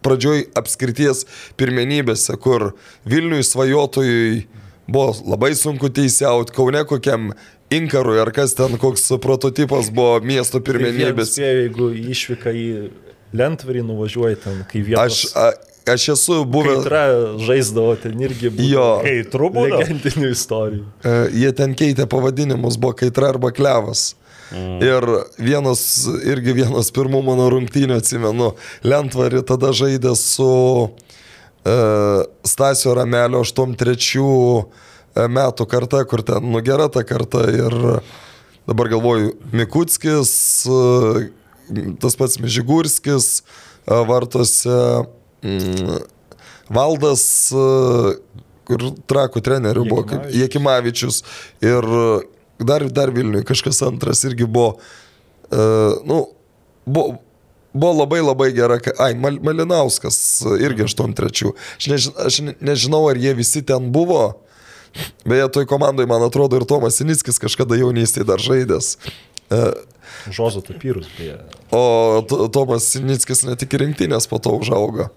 pradžioj 0.06 0.46
apskrities 0.58 1.24
pirmenybėse, 1.60 2.38
kur 2.40 2.70
Vilniui 3.08 3.44
svajotojui 3.46 4.46
buvo 4.86 5.12
labai 5.26 5.52
sunku 5.58 5.90
teisiauti, 5.90 6.54
Kaune 6.56 6.84
kokiam 6.86 7.32
Inkarui 7.74 8.20
ar 8.22 8.30
kas 8.30 8.54
ten 8.54 8.78
koks 8.78 9.08
prototipas 9.22 9.88
buvo 9.90 10.20
miesto 10.22 10.60
pirmenybės. 10.62 11.32
Spėjau, 11.34 11.62
jeigu 11.64 11.88
išvyka 12.14 12.52
į 12.54 12.66
Lentvarį 13.36 13.82
nuvažiuoji 13.88 14.38
ten, 14.44 14.60
kai 14.70 14.82
vietos. 14.86 15.02
Aš, 15.02 15.32
a, 15.34 15.94
aš 15.96 16.04
esu 16.14 16.36
buvęs. 16.46 16.84
Kaitra 16.84 17.02
žaisdavo 17.42 17.96
ten 18.04 18.22
irgi 18.22 18.52
buvo. 18.54 18.68
Jo. 18.70 18.86
Kai 19.02 19.16
trūbūdavo. 19.32 19.80
Legendinių 19.82 20.30
istorijų. 20.36 20.84
E, 21.02 21.16
Jie 21.42 21.50
ten 21.58 21.74
keitė 21.78 22.06
pavadinimus, 22.10 22.78
buvo 22.78 22.94
kaitra 23.02 23.32
arba 23.34 23.50
klevas. 23.56 24.12
Mm. 24.52 24.78
Ir 24.84 25.06
vienas, 25.42 25.80
irgi 26.22 26.54
vienas 26.60 26.92
pirmų 26.94 27.22
mano 27.26 27.48
rungtynių 27.50 27.98
atsimenu, 27.98 28.52
Lentvari 28.86 29.42
tada 29.46 29.72
žaidė 29.74 30.14
su 30.18 30.50
e, 31.66 31.74
Stasio 32.46 32.94
Ramelio 32.94 33.42
83 33.42 35.26
metų 35.32 35.66
karta, 35.70 36.04
kur 36.04 36.22
ten 36.26 36.46
nugera 36.52 36.88
ta 36.92 37.02
karta 37.06 37.46
ir 37.50 37.74
dabar 38.66 38.88
galvoju, 38.88 39.32
Mikutskis, 39.52 40.66
e, 40.66 41.28
tas 42.02 42.16
pats 42.18 42.38
Mižigurskis, 42.42 43.42
e, 43.86 43.94
vartose 44.08 44.78
mm, 45.42 45.98
Valdas, 46.74 47.24
e, 47.54 47.66
kur 48.66 48.88
trakų 49.06 49.42
trenerių 49.46 49.84
buvo. 49.86 50.22
Jekimavičius 50.34 51.22
ir 51.62 51.86
dar, 52.58 52.84
dar 52.90 53.10
Vilniui 53.14 53.44
kažkas 53.46 53.82
antras 53.86 54.24
irgi 54.24 54.46
buvo, 54.46 54.76
uh, 55.50 55.98
nu, 56.06 56.22
buvo, 56.86 57.18
buvo 57.72 57.92
labai 58.02 58.22
labai 58.24 58.50
gera, 58.56 58.78
ai, 59.02 59.14
Mal, 59.14 59.38
Malinauskas 59.44 60.18
irgi 60.60 60.86
83. 60.88 61.52
Aš, 61.76 61.88
neži, 61.92 62.14
aš 62.26 62.40
ne- 62.46 62.56
nežinau, 62.60 63.04
ar 63.10 63.20
jie 63.20 63.34
visi 63.36 63.62
ten 63.66 63.90
buvo. 63.92 64.32
Beje, 65.28 65.50
toj 65.52 65.66
komandai, 65.68 66.06
man 66.08 66.24
atrodo, 66.24 66.56
ir 66.56 66.64
Tomas 66.64 66.96
Sinickis 66.96 67.36
kažkada 67.42 67.76
jaunystėje 67.76 68.24
dar 68.28 68.40
žaidęs. 68.40 68.94
Uh, 69.52 69.74
Žozo 70.32 70.62
tapyrus, 70.64 71.06
beje. 71.18 71.36
O 71.74 72.22
Tomas 72.54 72.88
Sinickis 72.94 73.44
ne 73.44 73.58
tik 73.60 73.76
rinktinės 73.76 74.26
po 74.30 74.40
to 74.42 74.54
užaugo. 74.56 75.10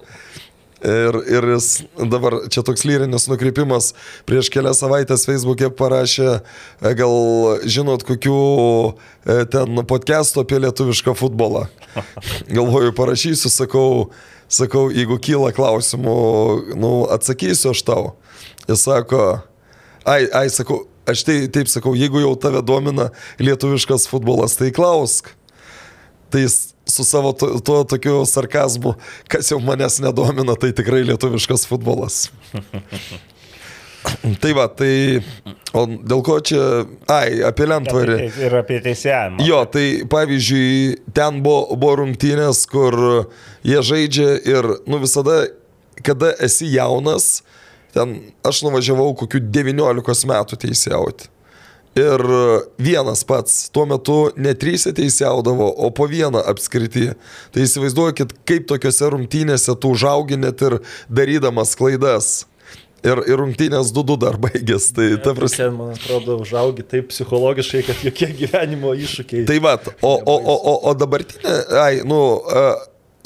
Ir, 0.79 1.17
ir 1.27 1.43
jis 1.53 1.81
dabar 2.07 2.37
čia 2.47 2.63
toks 2.63 2.85
lyrinis 2.87 3.27
nukrypimas. 3.27 3.91
Prieš 4.29 4.47
kelias 4.53 4.79
savaitės 4.79 5.25
Facebook'e 5.27 5.67
parašė, 5.75 6.39
e, 6.39 6.93
gal 6.95 7.59
žinot, 7.67 8.05
kokių 8.07 8.37
e, 8.39 9.41
ten 9.51 9.81
podcastų 9.89 10.45
apie 10.45 10.61
lietuvišką 10.63 11.17
futbolą. 11.19 11.65
Galvoju, 12.55 12.93
parašysiu, 12.95 13.51
sakau, 13.51 13.89
sakau, 14.47 14.87
jeigu 14.95 15.19
kyla 15.19 15.51
klausimų, 15.55 16.19
nu, 16.79 16.93
atsakysiu 17.11 17.73
aš 17.73 17.83
tau. 17.83 18.13
Jis 18.69 18.87
sako, 18.87 19.25
ai, 20.07 20.23
ai, 20.31 20.47
sakau, 20.53 20.85
aš 21.09 21.25
tai 21.27 21.41
taip 21.51 21.67
sakau, 21.67 21.91
jeigu 21.97 22.23
jau 22.23 22.37
tave 22.39 22.63
domina 22.63 23.09
lietuviškas 23.43 24.07
futbolas, 24.07 24.55
tai 24.55 24.71
klausk. 24.71 25.33
Tai 26.29 26.43
jis 26.43 26.59
su 26.89 27.03
savo 27.03 27.31
to, 27.33 27.59
tuo 27.59 27.83
tokiu 27.83 28.25
sarkazmu, 28.25 28.93
kas 29.27 29.51
jau 29.51 29.59
manęs 29.61 29.99
nedomina, 30.03 30.55
tai 30.59 30.71
tikrai 30.75 31.03
lietuviškas 31.07 31.67
futbolas. 31.69 32.29
tai 34.41 34.53
va, 34.57 34.67
tai... 34.73 35.21
O 35.77 35.85
dėl 35.85 36.23
ko 36.25 36.39
čia... 36.41 36.63
Ai, 37.11 37.39
apie 37.45 37.67
lentvarį. 37.69 38.17
Ir 38.41 38.57
apie 38.61 38.79
teisėjimą. 38.85 39.43
Jo, 39.45 39.61
tai 39.69 39.85
pavyzdžiui, 40.09 40.97
ten 41.13 41.43
buvo, 41.45 41.77
buvo 41.77 41.99
rungtynės, 42.01 42.63
kur 42.71 42.97
jie 43.65 43.83
žaidžia 43.85 44.31
ir, 44.49 44.69
nu 44.89 45.01
visada, 45.03 45.43
kada 46.05 46.33
esi 46.41 46.71
jaunas, 46.73 47.43
ten 47.93 48.17
aš 48.45 48.63
nuvažiavau 48.65 49.11
kokiu 49.19 49.43
19 49.45 50.31
metų 50.33 50.63
teisėjauti. 50.65 51.29
Ir 51.97 52.21
vienas 52.77 53.23
pats, 53.25 53.63
tuo 53.73 53.87
metu 53.89 54.29
ne 54.37 54.53
trys 54.53 54.85
teisėjaudavo, 54.95 55.71
o 55.73 55.89
po 55.95 56.05
vieną 56.09 56.43
apskritį. 56.51 57.07
Tai 57.53 57.65
įsivaizduokit, 57.65 58.35
kaip 58.47 58.67
tokiuose 58.69 59.09
rungtynėse 59.15 59.73
tu 59.81 59.95
užaugi 59.95 60.37
net 60.37 60.61
ir 60.65 60.79
darydamas 61.09 61.73
klaidas. 61.79 62.45
Ir, 62.99 63.21
ir 63.31 63.39
rungtynės 63.39 63.93
2-2 63.95 64.17
dar 64.19 64.35
baigės. 64.43 64.89
Tai 64.95 65.07
ta 65.23 65.33
prasme. 65.35 65.61
Ten, 65.61 65.75
man 65.77 65.93
atrodo, 65.95 66.35
užaugi 66.43 66.83
taip 66.83 67.09
psichologiškai, 67.13 67.83
kad 67.87 68.01
jokie 68.03 68.27
gyvenimo 68.41 68.91
iššūkiai. 68.91 69.45
Tai 69.47 69.59
va, 69.63 69.77
o, 70.03 70.13
o, 70.19 70.35
o, 70.35 70.55
o, 70.55 70.73
o 70.91 70.95
dabartinė, 70.99 71.55
ai, 71.79 72.01
nu, 72.07 72.19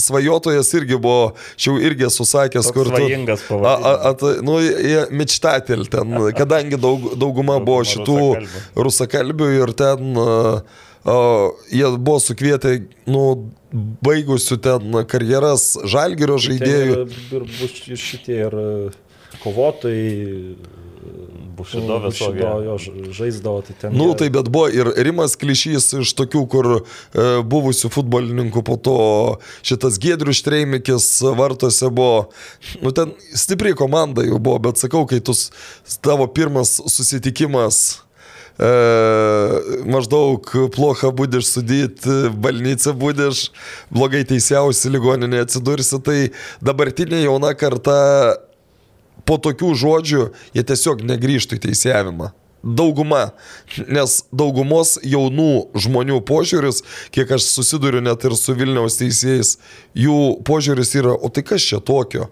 svajotojas 0.02 0.74
irgi 0.74 0.98
buvo, 1.00 1.34
čia 1.56 1.72
jau 1.72 1.80
irgi 1.80 2.08
esu 2.10 2.26
sakęs, 2.28 2.66
Toks 2.70 2.76
kur 2.76 2.90
tu... 2.90 2.96
svajingas 2.98 3.44
pavadinimas. 3.48 4.06
at, 4.10 4.24
nu, 4.44 4.58
mičtatel 5.16 5.86
ten, 5.92 6.16
kadangi 6.38 6.80
daug, 6.82 7.14
dauguma 7.20 7.60
buvo 7.64 7.84
šitų 7.88 8.18
rusakalbių. 8.20 8.84
rusakalbių 8.88 9.50
ir 9.62 9.74
ten 9.80 10.18
a, 10.18 10.64
jie 11.72 11.90
buvo 11.98 12.20
sukvietę, 12.24 12.78
nu, 13.12 13.24
baigusių 14.06 14.58
ten 14.64 15.00
karjeras 15.10 15.74
žalgerio 15.90 16.38
žaidėjų. 16.42 16.94
Ten 17.00 17.10
ir- 17.10 17.42
ir 17.42 17.48
bus 17.62 17.80
ir 17.90 17.98
šitie 18.00 18.38
ir 18.48 18.54
e, 18.54 18.70
kovotojai. 19.44 20.56
Bušido. 21.58 22.00
Bushido, 22.00 22.52
jo 22.66 22.78
žaisdavo, 23.14 23.62
tai 23.62 23.76
ten. 23.82 23.98
Nu, 23.98 24.14
tai 24.18 24.30
bet 24.34 24.50
buvo 24.50 24.68
ir 24.74 24.90
Rimas 25.06 25.36
Klišys 25.40 25.92
iš 26.02 26.14
tokių, 26.18 26.44
kur 26.50 26.70
e, 26.74 26.80
buvusių 27.46 27.92
futbolininkų, 27.94 28.64
po 28.66 28.78
to 28.82 28.98
šitas 29.66 30.00
Gedrius 30.02 30.42
Štreimikis 30.42 31.10
vartose 31.38 31.92
buvo, 31.94 32.32
nu 32.82 32.94
ten 32.96 33.14
stipri 33.38 33.76
komanda 33.78 34.26
jau 34.26 34.42
buvo, 34.42 34.64
bet 34.70 34.82
sakau, 34.82 35.06
kai 35.10 35.22
tu 35.22 35.38
tavo 36.02 36.26
pirmas 36.32 36.80
susitikimas 36.90 37.84
E, 38.54 38.70
maždaug 39.90 40.46
plocha 40.76 41.10
būdiš 41.10 41.48
sudėti, 41.56 42.18
balnyce 42.38 42.94
būdiš, 42.94 43.48
blogai 43.90 44.22
teisiausi 44.30 44.92
ligoninė 44.94 45.42
atsidursi, 45.42 45.98
tai 46.06 46.18
dabartinė 46.62 47.24
jauna 47.24 47.56
karta 47.58 47.98
po 49.28 49.40
tokių 49.42 49.74
žodžių 49.80 50.24
jie 50.56 50.64
tiesiog 50.64 51.04
negrįžtų 51.08 51.60
į 51.60 51.64
teisėjavimą. 51.68 52.32
Dauguma, 52.64 53.34
nes 53.92 54.22
daugumos 54.32 54.96
jaunų 55.04 55.76
žmonių 55.84 56.22
požiūris, 56.24 56.80
kiek 57.12 57.34
aš 57.36 57.50
susiduriu 57.50 58.00
net 58.00 58.24
ir 58.24 58.38
su 58.40 58.56
Vilniaus 58.56 58.96
teisėjais, 59.02 59.58
jų 60.00 60.20
požiūris 60.48 60.96
yra, 60.96 61.12
o 61.12 61.28
tai 61.28 61.44
kas 61.44 61.66
čia 61.68 61.82
tokio? 61.84 62.30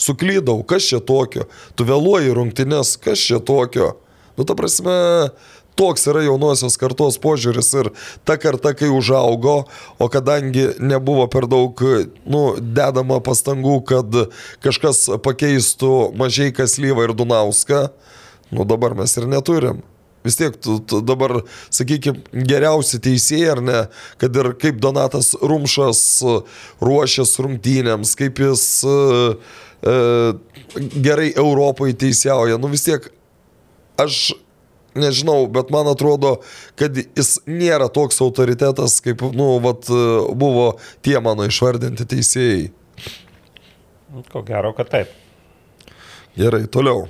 Suklydau, 0.00 0.64
kas 0.66 0.88
čia 0.90 0.98
tokio? 0.98 1.46
Tu 1.78 1.86
vėluoji 1.86 2.34
rungtynes, 2.34 2.96
kas 2.98 3.22
čia 3.22 3.38
tokio? 3.38 3.92
Nu, 4.34 4.46
ta 4.48 4.56
prasme, 4.58 4.96
toks 5.78 6.06
yra 6.10 6.24
jaunosios 6.26 6.76
kartos 6.80 7.18
požiūris 7.22 7.70
ir 7.80 7.90
ta 8.28 8.36
karta, 8.40 8.74
kai 8.76 8.90
užaugo, 8.92 9.64
o 9.98 10.08
kadangi 10.12 10.66
nebuvo 10.80 11.26
per 11.30 11.48
daug 11.50 11.80
nu, 12.24 12.42
dedama 12.60 13.20
pastangų, 13.24 13.78
kad 13.88 14.18
kažkas 14.64 15.06
pakeistų 15.24 16.10
mažai 16.18 16.50
Kaslyvą 16.56 17.08
ir 17.08 17.14
Dunauską, 17.16 17.86
nu 18.50 18.66
dabar 18.68 18.96
mes 18.98 19.16
ir 19.16 19.30
neturim. 19.30 19.80
Vis 20.24 20.36
tiek 20.36 20.56
tu, 20.60 20.76
tu 20.84 21.00
dabar, 21.00 21.38
sakykime, 21.72 22.20
geriausi 22.44 23.00
teisėjai 23.00 23.52
ar 23.54 23.62
ne, 23.64 23.78
kad 24.20 24.34
ir 24.36 24.50
kaip 24.60 24.76
Donatas 24.82 25.32
Rumšas 25.40 26.02
ruošės 26.84 27.32
rungtynėms, 27.40 28.12
kaip 28.20 28.42
jis 28.44 28.64
uh, 28.84 29.38
uh, 29.80 30.36
gerai 30.76 31.30
Europoje 31.32 31.96
teisėjauja, 32.04 32.60
nu 32.60 32.68
vis 32.74 32.84
tiek 32.84 33.08
aš 34.00 34.20
nežinau, 34.98 35.44
bet 35.52 35.70
man 35.74 35.90
atrodo, 35.90 36.38
kad 36.80 36.96
jis 36.98 37.36
nėra 37.46 37.90
toks 37.92 38.20
autoritetas, 38.24 38.98
kaip, 39.04 39.22
nu, 39.36 39.52
vat, 39.64 39.90
buvo 40.34 40.66
tie 41.06 41.18
mano 41.22 41.46
išvardinti 41.48 42.08
teisėjai. 42.10 42.68
Ko 44.32 44.42
gero, 44.46 44.74
kad 44.74 44.90
taip. 44.90 45.14
Gerai, 46.38 46.64
toliau. 46.70 47.06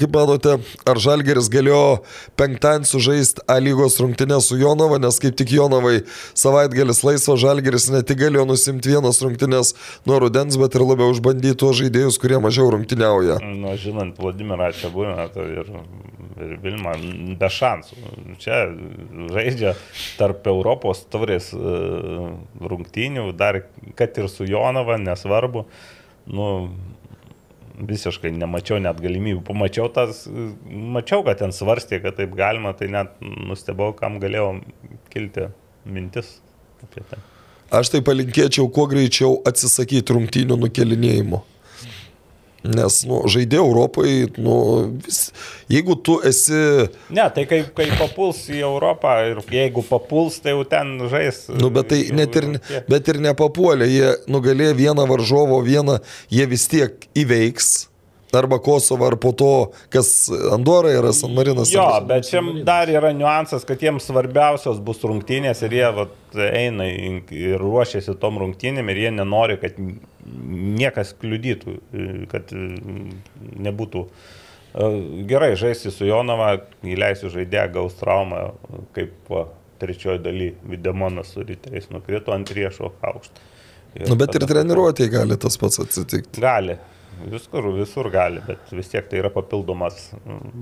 Kaip 0.00 0.14
manote, 0.14 0.56
ar 0.88 1.00
Žalgeris 1.02 1.50
galėjo 1.52 2.00
penktadienį 2.40 2.88
sužaisti 2.88 3.44
A 3.50 3.58
lygos 3.62 3.98
rungtynę 4.00 4.40
su 4.44 4.58
Jonava, 4.60 5.00
nes 5.02 5.18
kaip 5.22 5.36
tik 5.38 5.52
Jonavai 5.56 6.00
savaitgalis 6.38 7.02
laisvo 7.06 7.36
Žalgeris 7.40 7.88
ne 7.94 8.02
tik 8.06 8.20
galėjo 8.22 8.46
nusimti 8.48 8.92
vienas 8.92 9.20
rungtynės 9.24 9.74
nuo 10.08 10.20
rudens, 10.22 10.58
bet 10.60 10.76
ir 10.76 10.84
labiau 10.86 11.12
užbandyti 11.14 11.58
tuos 11.60 11.78
žaidėjus, 11.80 12.20
kurie 12.22 12.40
mažiau 12.42 12.70
rungtyniauja. 12.74 13.40
Nu, 13.44 13.74
žinant, 13.80 14.18
Vladimirą 14.20 14.70
čia 14.76 14.92
būna 14.94 15.28
tai 15.34 15.46
ir, 15.62 15.72
ir 16.40 16.54
Vilma 16.62 16.94
be 17.40 17.50
šansų. 17.56 17.98
Čia 18.42 18.62
žaidžia 19.34 19.74
tarp 20.20 20.46
Europos 20.50 21.02
taurės 21.12 21.50
e, 21.54 21.74
rungtynių, 22.60 23.30
dar 23.38 23.62
kad 23.98 24.18
ir 24.20 24.30
su 24.32 24.48
Jonava, 24.48 24.98
nesvarbu. 25.00 25.66
Nu, 26.30 26.46
visiškai 27.88 28.32
nemačiau 28.36 28.80
net 28.82 29.00
galimybių. 29.02 29.42
Pamačiau 29.46 29.88
tas, 29.94 30.24
mačiau, 30.66 31.24
kad 31.26 31.40
ten 31.42 31.54
svarstė, 31.54 32.00
kad 32.04 32.18
taip 32.18 32.34
galima, 32.38 32.72
tai 32.76 32.90
net 32.92 33.16
nustebau, 33.20 33.92
kam 33.96 34.20
galėjo 34.22 34.60
kilti 35.12 35.48
mintis 35.88 36.38
apie 36.84 37.04
tai. 37.10 37.20
Aš 37.70 37.92
tai 37.94 38.00
palinkėčiau 38.02 38.66
kuo 38.74 38.88
greičiau 38.90 39.38
atsisakyti 39.46 40.16
rungtynių 40.16 40.56
nukelinėjimo. 40.58 41.44
Nes, 42.60 42.96
nu, 43.08 43.22
žaidė 43.32 43.56
Europai, 43.62 44.26
nu, 44.36 44.54
vis, 45.00 45.30
jeigu 45.72 45.96
tu 46.04 46.18
esi... 46.28 46.58
Ne, 47.08 47.24
tai 47.32 47.46
kai, 47.48 47.62
kai 47.76 47.86
papuls 47.96 48.42
į 48.52 48.60
Europą 48.60 49.14
ir 49.30 49.40
jeigu 49.48 49.84
papuls, 49.88 50.36
tai 50.44 50.52
jau 50.52 50.66
ten 50.68 50.98
žais. 51.08 51.46
Nu, 51.56 51.72
bet 51.72 51.88
tai 51.94 52.02
net 52.12 52.36
ir, 52.36 52.50
bet 52.90 53.08
ir 53.08 53.22
nepapuolė, 53.24 53.88
jie 53.88 54.10
nugalėjo 54.28 54.76
vieną 54.76 55.08
varžovo, 55.08 55.62
vieną, 55.64 56.02
jie 56.28 56.48
vis 56.52 56.68
tiek 56.68 57.08
įveiks. 57.16 57.89
Arba 58.36 58.58
Kosovo, 58.62 59.06
ar 59.08 59.16
po 59.20 59.32
to, 59.36 59.50
kas 59.92 60.30
Andorra 60.52 60.92
yra 60.94 61.12
San 61.16 61.34
Marinas. 61.36 61.72
Jo, 61.72 61.86
bet 62.06 62.28
čia 62.28 62.42
dar 62.66 62.90
yra 62.92 63.12
niuansas, 63.16 63.64
kad 63.68 63.82
jiems 63.82 64.06
svarbiausios 64.08 64.80
bus 64.84 65.02
rungtynės 65.06 65.64
ir 65.66 65.76
jie 65.78 65.88
vat, 65.96 66.16
eina 66.50 66.86
ir 66.90 67.58
ruošiasi 67.60 68.14
tom 68.22 68.38
rungtynėm 68.42 68.92
ir 68.92 69.02
jie 69.04 69.14
nenori, 69.18 69.58
kad 69.62 69.78
niekas 69.80 71.14
kliudytų, 71.20 71.78
kad 72.30 72.52
nebūtų. 73.66 74.04
Gerai, 75.26 75.54
žaisti 75.58 75.90
su 75.90 76.06
Jonava, 76.06 76.52
įleisiu 76.86 77.32
žaidėją, 77.32 77.72
gaus 77.74 77.96
traumą, 77.98 78.52
kaip 78.94 79.32
trečioji 79.80 80.20
daly 80.22 80.52
Videmonas 80.70 81.32
su 81.34 81.42
ryteriais 81.42 81.88
nukrito 81.90 82.30
ant 82.36 82.52
riešo 82.54 82.92
aukštą. 83.10 83.48
Nu, 84.06 84.14
bet 84.14 84.36
ir 84.38 84.44
treniruotėje 84.46 85.10
gali 85.10 85.34
tas 85.40 85.56
pats 85.58 85.80
atsitikti. 85.82 86.38
Gali, 86.44 86.76
Viskur, 87.28 87.66
visur 87.74 88.08
gali, 88.10 88.40
bet 88.46 88.70
vis 88.72 88.88
tiek 88.88 89.04
tai 89.10 89.18
yra 89.20 89.30
papildomas 89.32 90.10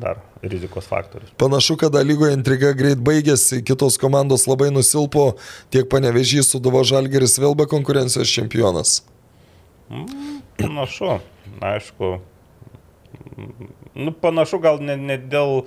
dar 0.03 0.19
rizikos 0.43 0.89
faktorius. 0.91 1.31
Panašu, 1.39 1.77
kad 1.79 1.95
lygoje 1.95 2.35
intriga 2.35 2.73
greit 2.77 2.99
baigėsi, 3.05 3.61
kitos 3.67 3.99
komandos 4.01 4.49
labai 4.51 4.73
nusilpo, 4.75 5.31
tiek 5.71 5.87
panevežys 5.93 6.51
Suduvo 6.51 6.83
Žalgeris 6.87 7.39
vėl 7.39 7.55
be 7.59 7.69
konkurencijos 7.71 8.33
čempionas. 8.33 8.99
Panašu, 10.59 11.19
aišku. 11.63 12.17
Nu, 13.95 14.13
panašu 14.13 14.59
gal 14.63 14.83
ne, 14.83 14.97
ne 14.99 15.19
dėl 15.19 15.63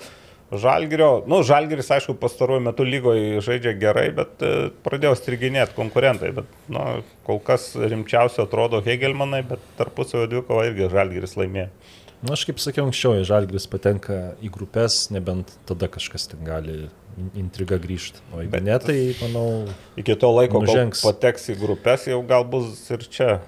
Žalgirio, 0.52 1.24
nu, 1.32 1.40
Žalgiris, 1.48 1.88
aišku, 1.96 2.18
pastaruoju 2.20 2.64
metu 2.66 2.84
lygoje 2.84 3.40
žaidžia 3.46 3.72
gerai, 3.80 4.10
bet 4.16 4.44
e, 4.44 4.68
pradėjo 4.84 5.14
striginėti 5.16 5.78
konkurentai, 5.78 6.34
bet, 6.36 6.50
nu, 6.72 6.84
kol 7.28 7.40
kas 7.46 7.70
rimčiausia 7.80 8.44
atrodo 8.44 8.82
Hegelmanai, 8.84 9.46
bet 9.48 9.64
tarpusavio 9.80 10.28
dvikovą 10.34 10.68
irgi 10.68 10.92
Žalgiris 10.92 11.38
laimėjo. 11.40 11.70
Na, 12.22 12.28
nu, 12.28 12.34
aš 12.36 12.44
kaip 12.50 12.60
sakiau 12.62 12.90
anksčiau, 12.90 13.16
Žalgiris 13.26 13.70
patenka 13.72 14.20
į 14.44 14.52
grupės, 14.54 15.06
nebent 15.16 15.56
tada 15.70 15.88
kažkas 15.90 16.28
ten 16.34 16.44
gali 16.46 16.84
intriga 17.36 17.80
grįžti. 17.82 18.22
O 18.32 18.42
jeigu 18.42 18.52
Bet 18.54 18.64
ne, 18.68 18.78
tai 18.80 18.98
manau. 19.22 19.48
Iki 20.00 20.16
to 20.20 20.30
laiko, 20.36 20.62
nužengs. 20.64 21.02
kol 21.02 21.16
pateks 21.16 21.50
į 21.52 21.58
grupės, 21.60 22.08
jau 22.12 22.22
gal 22.28 22.46
bus 22.48 22.80
ir 22.94 23.04
čia 23.12 23.40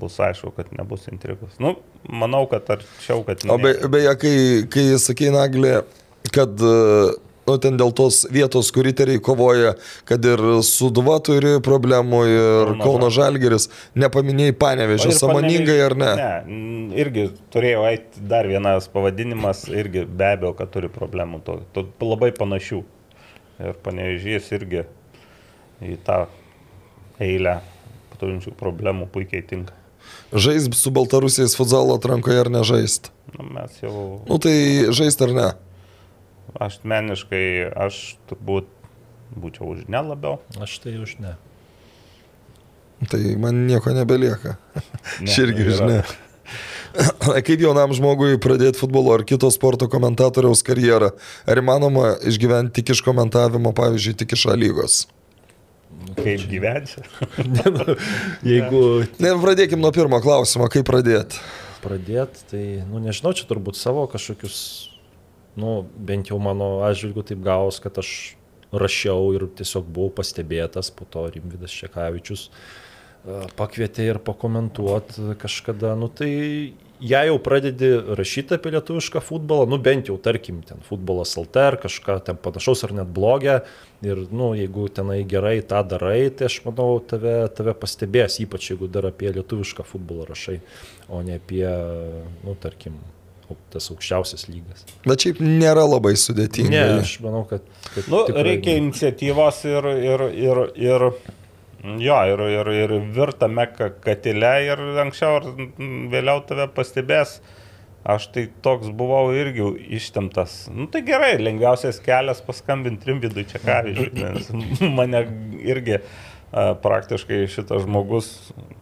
bus 0.00 0.18
aišku, 0.20 0.52
kad 0.56 0.72
nebus 0.76 1.06
intrigos. 1.12 1.54
Nu, 1.62 1.76
manau, 2.08 2.44
kad 2.50 2.68
arčiau, 2.72 3.22
kad 3.26 3.44
ne. 3.44 3.52
O 3.54 3.58
be, 3.60 3.74
beje, 3.92 4.14
kai, 4.20 4.36
kai 4.72 4.86
sakė 5.00 5.32
Naglė, 5.34 5.82
kad 6.30 6.60
nu, 7.46 7.56
ten 7.62 7.78
dėl 7.80 7.92
tos 7.96 8.22
vietos, 8.32 8.70
kur 8.74 8.86
įteriai 8.88 9.20
kovoja, 9.22 9.74
kad 10.08 10.24
ir 10.26 10.42
Suduva 10.66 11.18
turi 11.24 11.56
problemų 11.64 12.22
ir 12.30 12.70
Kauno, 12.70 12.78
Kauno 12.84 13.10
Žalgeris, 13.14 13.68
nepaminėjai 13.98 14.54
panevežė, 14.58 15.12
samoningai 15.18 15.78
ar 15.84 15.96
ne? 15.98 16.12
Ne, 16.20 16.62
irgi 17.02 17.28
turėjo 17.54 17.84
eiti 17.90 18.22
dar 18.30 18.48
vienas 18.50 18.88
pavadinimas, 18.92 19.66
irgi 19.72 20.06
be 20.06 20.32
abejo, 20.36 20.54
kad 20.58 20.72
turi 20.74 20.92
problemų, 20.92 21.42
to, 21.46 21.58
to 21.74 21.86
labai 22.06 22.32
panašių. 22.36 22.82
Ir 23.62 23.76
panevežys 23.84 24.48
irgi 24.56 24.86
į 25.82 25.98
tą 26.06 26.24
eilę 27.22 27.60
turinčių 28.22 28.54
problemų 28.58 29.08
puikiai 29.12 29.42
tinka. 29.46 29.74
Žaist 30.32 30.74
su 30.74 30.90
Baltarusiais 30.94 31.54
futzalo 31.58 31.94
atrankoje 31.98 32.40
ar 32.42 32.50
nežaist? 32.50 33.10
Nu, 33.36 33.44
mes 33.54 33.76
jau. 33.82 33.92
Nu 34.26 34.38
tai 34.42 34.54
žaist 34.94 35.22
ar 35.26 35.34
ne? 35.36 35.50
Aš 36.60 36.82
meniškai, 36.84 37.72
aš 37.86 38.02
turbūt 38.30 38.68
būčiau 39.38 39.72
už 39.72 39.86
ne 39.88 40.02
labiau. 40.04 40.40
Aš 40.60 40.78
tai 40.84 40.98
už 41.00 41.16
ne. 41.22 41.36
Tai 43.10 43.22
man 43.40 43.64
nieko 43.66 43.94
nebelieka. 43.96 44.58
Ne, 45.22 45.30
Širgi 45.30 45.66
už 45.72 45.80
ne. 45.88 46.02
Kaip 46.92 47.62
jaunam 47.62 47.94
žmogui 47.96 48.36
pradėti 48.42 48.78
futbolo 48.82 49.14
ar 49.16 49.24
kito 49.26 49.48
sporto 49.54 49.88
komentatoriaus 49.90 50.62
karjerą? 50.66 51.12
Ar 51.48 51.62
įmanoma 51.62 52.18
išgyventi 52.28 52.80
tik 52.80 52.92
iš 52.94 53.02
komentavimo, 53.06 53.72
pavyzdžiui, 53.76 54.18
tik 54.20 54.36
iš 54.36 54.46
A 54.52 54.56
lygos? 54.58 55.00
Kaip 56.18 56.46
gyventi? 56.50 57.02
Nu, 57.72 57.96
jeigu... 58.44 58.82
Ne, 59.22 59.34
pradėkim 59.40 59.80
nuo 59.80 59.92
pirmo 59.94 60.20
klausimo, 60.22 60.68
kaip 60.72 60.84
pradėti? 60.88 61.40
Pradėti, 61.82 62.44
tai, 62.50 62.64
nu 62.86 63.00
nežinau, 63.02 63.32
čia 63.34 63.48
turbūt 63.48 63.78
savo 63.78 64.04
kažkokius 64.10 64.91
nu, 65.56 65.82
bent 65.96 66.30
jau 66.30 66.38
mano 66.42 66.80
atžvilgiu 66.86 67.24
taip 67.26 67.42
gavos, 67.44 67.80
kad 67.82 67.98
aš 68.00 68.36
rašiau 68.72 69.32
ir 69.36 69.48
tiesiog 69.58 69.88
buvau 69.92 70.12
pastebėtas, 70.22 70.92
po 70.96 71.04
to 71.04 71.26
Rimvidas 71.34 71.74
Šekavičius 71.76 72.46
e, 72.48 73.42
pakvietė 73.58 74.08
ir 74.14 74.22
pakomentuoti 74.24 75.36
kažkada, 75.42 75.92
nu 75.98 76.08
tai 76.08 76.32
jei 77.02 77.28
jau 77.28 77.38
pradedi 77.42 77.90
rašyti 78.16 78.56
apie 78.56 78.72
lietuvišką 78.72 79.20
futbolą, 79.24 79.66
nu 79.68 79.78
bent 79.82 80.08
jau 80.08 80.16
tarkim 80.22 80.62
ten 80.66 80.80
futbolas 80.86 81.34
LT 81.36 81.64
ar 81.66 81.78
kažką 81.82 82.18
ten 82.28 82.38
panašaus 82.40 82.84
ar 82.86 82.94
net 83.02 83.10
blogę 83.12 83.60
ir 84.06 84.24
nu 84.30 84.52
jeigu 84.56 84.88
tenai 84.88 85.22
gerai 85.28 85.58
tą 85.66 85.82
darai, 85.88 86.30
tai 86.30 86.48
aš 86.48 86.62
manau 86.64 86.96
tave, 87.04 87.34
tave 87.56 87.74
pastebės, 87.76 88.40
ypač 88.44 88.72
jeigu 88.72 88.88
dar 88.88 89.10
apie 89.10 89.34
lietuvišką 89.34 89.84
futbolą 89.86 90.28
rašai, 90.30 90.60
o 91.12 91.20
ne 91.26 91.36
apie, 91.42 91.66
nu 92.46 92.56
tarkim, 92.62 93.02
tas 93.72 93.88
aukščiausias 93.92 94.46
lygas. 94.50 94.84
Bet 95.06 95.24
šiaip 95.24 95.40
nėra 95.44 95.84
labai 95.86 96.14
sudėtinga. 96.20 96.72
Ne, 96.72 96.82
aš 97.02 97.16
manau, 97.24 97.44
kad... 97.50 97.64
kad 97.92 98.10
nu, 98.12 98.24
tikrai... 98.28 98.44
Reikia 98.50 98.76
iniciatyvos 98.80 99.62
ir, 99.70 99.88
ir, 100.10 100.26
ir, 100.42 100.62
ir, 100.82 101.06
jo, 102.02 102.20
ir, 102.34 102.44
ir, 102.58 102.72
ir 102.84 102.94
virtame 103.16 103.66
katile 103.76 104.52
ir 104.68 104.84
anksčiau 105.04 105.40
ar 105.40 105.50
vėliau 106.12 106.44
tave 106.48 106.68
pastebės. 106.76 107.40
Aš 108.02 108.32
tai 108.34 108.48
toks 108.64 108.88
buvau 108.98 109.28
irgi 109.30 109.62
ištemtas. 109.94 110.64
Nu 110.74 110.88
tai 110.90 111.04
gerai, 111.06 111.36
lengviausias 111.38 112.00
kelias 112.02 112.40
paskambinti 112.42 113.06
Rimvidui 113.06 113.44
Čekavičiui, 113.46 114.10
nes 114.24 114.80
mane 114.82 115.20
irgi 115.62 116.00
a, 116.00 116.72
praktiškai 116.82 117.44
šitas 117.46 117.84
žmogus 117.86 118.32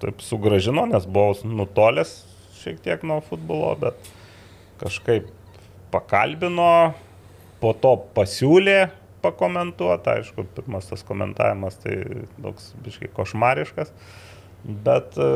taip 0.00 0.24
sugražino, 0.24 0.86
nes 0.88 1.04
buvau 1.04 1.36
nutolęs 1.44 2.14
šiek 2.60 2.80
tiek 2.84 3.04
nuo 3.08 3.20
futbolo, 3.24 3.74
bet 3.80 4.10
kažkaip 4.80 5.28
pakalbino, 5.92 6.94
po 7.60 7.74
to 7.76 7.94
pasiūlė 8.16 8.78
pakomentuoti, 9.20 10.14
aišku, 10.14 10.46
pirmas 10.56 10.88
tas 10.88 11.04
komentavimas 11.06 11.76
tai 11.82 11.98
toks 12.40 12.72
biškai 12.84 13.10
košmariškas, 13.16 13.92
bet 14.86 15.18
e, 15.20 15.30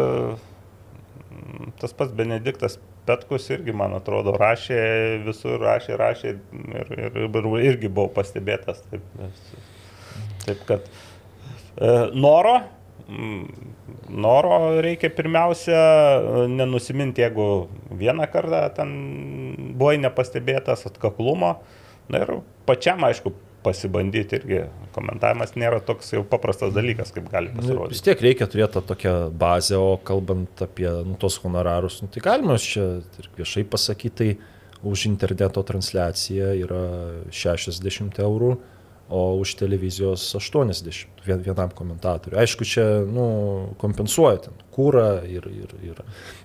tas 1.83 1.97
pats 1.97 2.15
Benediktas 2.17 2.79
Petkus 3.05 3.51
irgi, 3.53 3.75
man 3.77 3.93
atrodo, 3.93 4.33
rašė 4.41 4.79
visur, 5.27 5.59
rašė, 5.61 5.97
rašė 6.01 6.31
ir, 6.31 6.39
ir, 6.97 7.19
ir 7.27 7.49
irgi 7.61 7.91
buvo 7.93 8.09
pastebėtas. 8.17 8.81
Taip, 8.89 9.19
taip 10.47 10.63
kad 10.71 10.89
e, 10.89 11.91
noro, 12.17 12.63
noro 14.09 14.81
reikia 14.85 15.11
pirmiausia 15.13 15.79
e, 15.79 16.45
nenusiminti, 16.49 17.25
jeigu 17.25 17.69
vieną 18.01 18.27
kartą 18.33 18.63
ten 18.77 18.93
buvai 19.79 19.99
nepastebėtas 20.03 20.87
atkaklumo. 20.89 21.57
Na 22.13 22.21
ir 22.25 22.39
pačiam, 22.69 23.01
aišku, 23.07 23.33
pasibandyti 23.65 24.37
irgi. 24.39 24.59
Komentavimas 24.95 25.55
nėra 25.57 25.81
toks 25.85 26.13
jau 26.13 26.21
paprastas 26.29 26.75
dalykas, 26.77 27.13
kaip 27.15 27.31
gali 27.33 27.49
Nu, 27.53 27.59
pasirodyti. 27.61 27.97
vis 27.97 28.05
tiek 28.05 28.21
reikia 28.27 28.49
turėti 28.51 28.83
tokią 28.85 29.15
bazę, 29.41 29.79
o 29.81 29.95
kalbant 30.05 30.65
apie 30.67 30.89
nu, 31.07 31.17
tos 31.21 31.39
honorarus, 31.43 32.03
nu, 32.05 32.11
tai 32.13 32.23
galima 32.25 32.59
čia 32.61 33.01
ir 33.01 33.31
viešai 33.39 33.65
pasakyti, 33.73 34.15
tai 34.21 34.29
už 34.85 35.07
interneto 35.09 35.63
transliaciją 35.65 36.51
yra 36.61 36.83
60 37.33 38.21
eurų, 38.21 38.51
o 39.09 39.37
už 39.41 39.55
televizijos 39.61 40.35
80 40.35 41.25
vien, 41.27 41.43
vienam 41.45 41.71
komentatoriui. 41.77 42.41
Aišku, 42.41 42.65
čia 42.65 42.85
nu, 43.09 43.27
kompensuoja 43.81 44.47
ten 44.49 44.57
kūrą 44.75 45.09
ir, 45.29 45.45
ir, 45.53 45.75
ir 45.85 46.01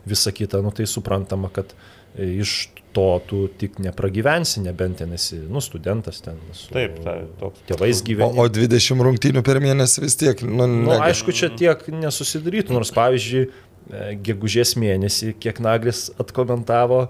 visa 0.07 0.33
kita, 0.35 0.61
nu, 0.65 0.73
tai 0.75 0.87
suprantama, 0.89 1.49
kad 1.53 1.71
iš 2.19 2.69
to 2.91 3.21
tu 3.29 3.39
tik 3.61 3.77
nepragyvensi, 3.79 4.63
nebent 4.65 4.97
ten 4.97 5.13
esi, 5.13 5.37
nu, 5.49 5.61
studentas 5.61 6.21
ten. 6.25 6.39
Su 6.57 6.73
Taip, 6.73 6.97
tai 7.05 7.19
toks. 7.39 7.61
Tėvais 7.69 8.01
O, 8.01 8.05
gyveni. 8.07 8.41
o 8.43 8.47
20 8.49 9.03
rungtynių 9.07 9.43
per 9.45 9.61
mėnesį 9.63 10.03
vis 10.07 10.17
tiek. 10.19 10.41
Nu, 10.43 10.67
Nu, 10.67 10.95
aišku, 10.97 11.31
čia 11.35 11.51
tiek 11.53 11.85
nesusidarytų, 11.93 12.73
nors 12.75 12.91
pavyzdžiui, 12.95 13.43
e, 13.45 14.05
gegužės 14.25 14.73
mėnesį, 14.81 15.35
kiek 15.41 15.61
Naglis 15.63 16.07
atkomentavo, 16.21 17.05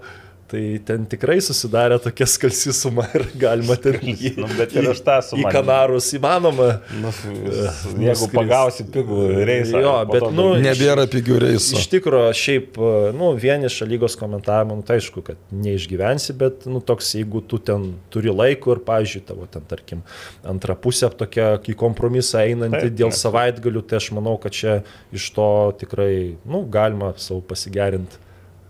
tai 0.50 0.62
ten 0.86 1.04
tikrai 1.10 1.38
susidarė 1.44 1.96
tokia 2.02 2.26
skalsi 2.26 2.72
suma 2.74 3.04
ir 3.14 3.24
galima 3.38 3.76
ten 3.80 3.96
į, 4.02 4.32
Nu, 4.40 4.48
bet 4.58 4.72
ir 4.74 4.88
aš 4.90 5.00
tą 5.06 5.16
į 5.22 5.26
sumą. 5.28 5.52
Kanarus 5.54 6.08
įmanoma. 6.18 6.68
Nu, 7.00 7.12
jeigu 7.14 8.00
nuskrist. 8.02 8.34
pagausi 8.34 8.86
pigų 8.90 9.26
reisą. 9.46 9.80
Jo, 9.84 9.94
bet, 10.10 10.24
to 10.24 10.30
nu, 10.34 10.46
nebėra 10.62 11.06
pigių 11.12 11.38
reisų. 11.44 11.78
Iš 11.80 11.88
tikrųjų, 11.94 12.32
šiaip, 12.40 12.78
e, 12.80 13.12
nu, 13.16 13.30
vienišą 13.40 13.88
lygos 13.90 14.16
komentavimą, 14.20 14.80
nu, 14.80 14.86
tai 14.86 14.98
aišku, 15.00 15.22
kad 15.26 15.38
neišgyvensi, 15.54 16.34
bet, 16.40 16.66
nu, 16.70 16.82
toks, 16.84 17.12
jeigu 17.18 17.42
tu 17.46 17.60
ten 17.62 17.90
turi 18.12 18.32
laiko 18.34 18.74
ir, 18.76 18.82
pavyzdžiui, 18.86 19.22
tavo 19.30 19.46
ten, 19.50 19.62
tarkim, 19.70 20.02
antra 20.46 20.74
pusė 20.78 21.10
tokia 21.14 21.52
į 21.70 21.76
kompromisą 21.78 22.42
einanti 22.46 22.88
Taip, 22.88 22.96
dėl 22.98 23.12
nes- 23.12 23.20
savaitgalių, 23.22 23.84
tai 23.86 24.00
aš 24.00 24.10
manau, 24.16 24.34
kad 24.42 24.54
čia 24.56 24.80
iš 25.14 25.30
to 25.36 25.46
tikrai, 25.80 26.36
nu, 26.48 26.64
galima 26.70 27.12
savo 27.20 27.40
pasigerinti. 27.46 28.18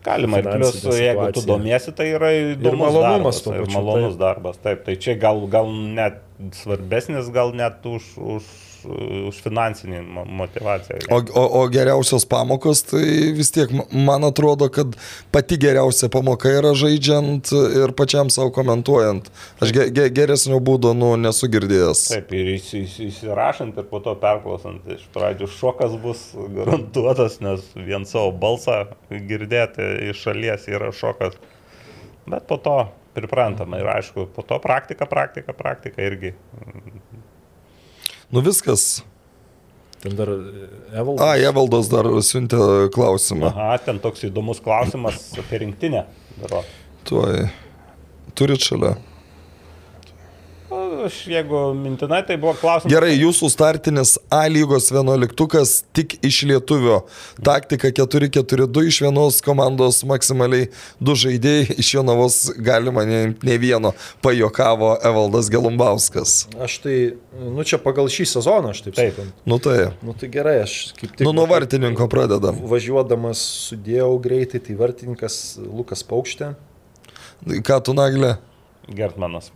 Galima 0.05 0.41
ir 0.41 0.47
finansinė 0.49 0.97
jeigu 0.97 1.27
tu 1.37 1.43
domiesi, 1.45 1.93
tai 1.97 2.07
yra 2.15 2.31
malonumas 2.73 3.43
darbas, 3.43 3.43
pačiu, 3.45 3.73
malonus 3.75 4.15
taip. 4.15 4.21
darbas. 4.23 4.61
Taip, 4.65 4.83
tai 4.87 4.97
čia 4.97 5.17
gal, 5.21 5.43
gal 5.53 5.69
net 5.69 6.23
svarbesnis, 6.57 7.29
gal 7.35 7.53
net 7.57 7.85
už, 7.85 8.07
už, 8.39 8.49
už 8.85 9.39
finansinį 9.45 10.01
mo- 10.07 10.25
motivaciją. 10.43 10.99
O, 11.11 11.21
o, 11.35 11.45
o 11.61 11.69
geriausios 11.73 12.25
pamokos, 12.29 12.83
tai 12.91 13.03
vis 13.37 13.51
tiek 13.55 13.71
ma- 13.75 13.87
man 13.93 14.25
atrodo, 14.29 14.69
kad 14.73 14.97
pati 15.35 15.59
geriausia 15.61 16.09
pamoka 16.13 16.49
yra 16.51 16.73
žaidžiant 16.77 17.53
ir 17.83 17.93
pačiam 17.99 18.31
savo 18.31 18.53
komentuojant. 18.57 19.31
Aš 19.61 19.75
ge, 19.77 19.89
ge, 19.95 20.09
geresnio 20.15 20.61
būdo, 20.61 20.95
nu, 20.97 21.13
nesu 21.21 21.49
girdėjęs. 21.53 22.05
Taip, 22.15 22.33
ir 22.37 22.53
įsi- 22.57 22.85
įsi- 22.87 23.09
įsirašant 23.11 23.79
ir 23.81 23.89
po 23.91 24.01
to 24.05 24.15
perklausant, 24.21 24.87
iš 24.97 25.05
pradžių 25.15 25.51
šokas 25.59 25.99
bus 26.03 26.25
garantuotas, 26.57 27.41
nes 27.45 27.67
vien 27.75 28.07
savo 28.09 28.33
balsą 28.33 28.85
girdėti 29.11 30.11
iš 30.11 30.25
šalies 30.29 30.69
yra 30.71 30.93
šokas. 30.95 31.37
Bet 32.31 32.47
po 32.47 32.57
to 32.63 32.79
priprantama 33.17 33.81
ir 33.81 33.89
aišku, 33.91 34.29
po 34.37 34.43
to 34.47 34.61
praktika, 34.63 35.07
praktika, 35.11 35.53
praktika 35.57 36.03
irgi. 36.07 36.31
Nu 38.31 38.41
viskas. 38.41 39.03
Ten 40.01 40.17
dar 40.17 40.29
Evaldas. 40.95 41.27
A, 41.27 41.37
Evaldas 41.51 41.91
dar 41.93 42.07
siuntė 42.25 42.89
klausimą. 42.95 43.51
Aha, 43.51 43.75
ten 43.85 43.99
toks 44.01 44.25
įdomus 44.31 44.63
klausimas 44.65 45.19
apie 45.41 45.61
rinktinę. 45.65 46.07
Tuoj. 47.11 47.49
Turit 48.39 48.65
šalia. 48.65 48.95
Aš 51.05 51.27
jeigu 51.31 51.59
mintinai, 51.75 52.21
tai 52.27 52.37
buvo 52.41 52.53
klausimas. 52.61 52.93
Gerai, 52.93 53.15
jūsų 53.17 53.49
startinis 53.53 54.17
A 54.33 54.43
lygos 54.53 54.91
11 54.93 55.85
tik 55.97 56.17
iš 56.27 56.43
lietuvio. 56.51 56.99
Taktika 57.45 57.89
4-4-2 57.95 58.83
iš 58.91 58.99
vienos 59.07 59.39
komandos 59.45 60.03
maksimaliai 60.09 60.69
du 61.01 61.15
žaidėjai, 61.17 61.79
iš 61.81 61.93
Jonavos 61.95 62.39
galima 62.61 63.07
ne, 63.09 63.21
ne 63.41 63.57
vieno, 63.63 63.95
pajokavo 64.25 64.93
Evaldas 65.07 65.49
Gelumbauskas. 65.53 66.35
Aš 66.61 66.81
tai, 66.85 66.97
nu 67.41 67.65
čia 67.65 67.81
pagal 67.81 68.11
šį 68.13 68.29
sezoną, 68.35 68.75
aš 68.75 68.83
taip, 68.89 68.99
Taip. 68.99 69.15
sakant. 69.17 69.47
Nu 69.49 69.61
tai, 69.63 69.79
Nu 70.05 70.17
tai 70.17 70.29
gerai, 70.33 70.59
aš 70.65 70.75
kaip 70.99 71.15
tik... 71.15 71.25
nu 71.25 71.33
nuo 71.37 71.47
vartininko 71.49 72.09
pradedam. 72.13 72.61
Važiuodamas 72.71 73.41
sudėjau 73.71 74.13
greitai, 74.23 74.61
tai 74.65 74.77
vartininkas 74.79 75.41
Lukas 75.65 76.05
Paukštė. 76.05 76.53
Ką 77.65 77.81
tu 77.85 77.97
naglė? 77.97 78.37
Gertmanas. 78.91 79.49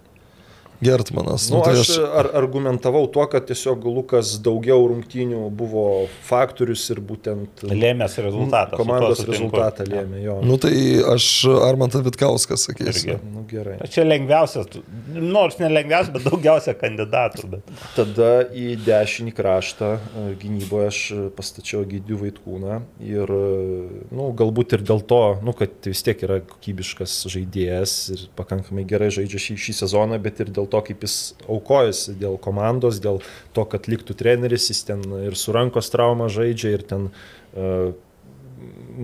Gertmanas. 0.81 1.49
Nu, 1.51 1.55
Nu, 1.55 1.62
tai 1.62 1.78
aš 1.81 1.91
ar, 1.99 2.28
argumentavau 2.35 3.07
tuo, 3.07 3.25
kad 3.31 3.47
tiesiog 3.49 3.85
Lukas 3.86 4.35
daugiau 4.43 4.89
rungtynių 4.91 5.47
buvo 5.55 5.85
faktorius 6.27 6.83
ir 6.93 7.01
būtent 7.05 7.62
Lėmės 7.70 8.17
rezultatą. 8.23 8.78
komandos 8.81 9.23
rezultatą 9.28 9.86
lėmė 9.89 10.23
jo. 10.25 10.39
Nu 10.44 10.59
tai 10.61 10.75
aš 11.15 11.28
Armantą 11.65 12.03
Vitkauską 12.05 12.59
sakysiu. 12.61 13.19
Nu, 13.23 13.44
gerai. 13.49 13.78
Čia 13.93 14.05
lengviausias, 14.07 14.69
nors 15.15 15.59
ne 15.62 15.70
lengviausias, 15.70 16.12
bet 16.17 16.27
daugiausia 16.27 16.75
kandidatų. 16.78 17.47
Bet... 17.55 17.73
Tada 17.97 18.31
į 18.51 18.75
dešinį 18.85 19.35
kraštą 19.36 19.93
e, 19.94 20.27
gynyboje 20.43 20.91
aš 20.91 21.01
pastačiau 21.39 21.85
Gydių 21.89 22.20
Vaitkūną 22.25 22.81
ir, 23.05 23.31
e, 23.31 24.03
nu, 24.15 24.28
galbūt 24.36 24.77
ir 24.78 24.85
dėl 24.86 25.05
to, 25.07 25.23
nu, 25.44 25.55
kad 25.57 25.75
vis 25.86 26.03
tiek 26.07 26.27
yra 26.27 26.41
kokybiškas 26.44 27.17
žaidėjas 27.33 27.97
ir 28.15 28.27
pakankamai 28.39 28.86
gerai 28.89 29.11
žaidžia 29.15 29.41
šį, 29.49 29.59
šį 29.69 29.78
sezoną, 29.85 30.20
bet 30.23 30.43
ir 30.44 30.53
dėl 30.55 30.64
to, 30.70 30.81
kaip 30.86 31.05
jis 31.07 31.18
aukojasi 31.51 32.17
dėl 32.20 32.39
komandos, 32.43 33.01
dėl 33.05 33.20
to, 33.57 33.67
kad 33.70 33.89
liktų 33.91 34.17
treneris, 34.18 34.70
jis 34.73 34.83
ten 34.89 35.05
ir 35.25 35.39
su 35.39 35.55
rankos 35.55 35.93
trauma 35.93 36.31
žaidžia 36.33 36.75
ir 36.78 36.84
ten, 36.89 37.09
uh, 37.55 37.94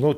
nu, 0.01 0.17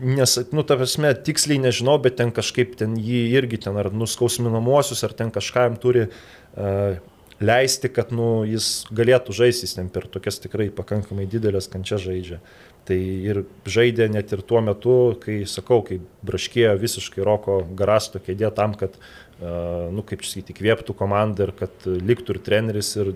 Nes, 0.00 0.32
nu, 0.50 0.64
ta 0.66 0.74
prasme, 0.74 1.12
tiksliai 1.22 1.60
nežinau, 1.62 1.98
bet 2.02 2.16
ten 2.18 2.32
kažkaip 2.34 2.72
ten 2.80 2.96
jį 2.98 3.20
irgi 3.38 3.60
ten 3.62 3.76
ar 3.78 3.92
nuskausminamuosius, 3.94 5.04
ar 5.06 5.12
ten 5.14 5.30
kažkam 5.30 5.76
turi 5.78 6.08
uh, 6.08 6.96
leisti, 7.40 7.90
kad 7.92 8.10
nu, 8.14 8.42
jis 8.48 8.88
galėtų 8.94 9.34
žaisti, 9.36 9.68
jis 9.68 9.76
ten 9.78 9.90
per 9.92 10.08
tokias 10.10 10.40
tikrai 10.42 10.68
pakankamai 10.74 11.28
didelės 11.30 11.70
kančias 11.70 12.02
žaidžia. 12.06 12.40
Tai 12.88 12.96
ir 12.98 13.42
žaidė 13.68 14.08
net 14.10 14.32
ir 14.32 14.42
tuo 14.48 14.62
metu, 14.64 14.96
kai, 15.22 15.42
sakau, 15.46 15.82
kai 15.86 16.00
braškėjo 16.26 16.74
visiškai 16.80 17.24
roko 17.26 17.60
garasto 17.78 18.22
kėdė 18.22 18.50
tam, 18.56 18.74
kad, 18.78 18.96
nu, 19.38 20.02
kaip 20.02 20.22
čia 20.24 20.32
sakyti, 20.32 20.54
įkvėptų 20.56 20.94
komandą 20.98 21.46
ir 21.46 21.52
kad 21.54 21.84
liktų 21.86 22.34
ir 22.34 22.38
treneris 22.42 22.88
ir, 22.98 23.12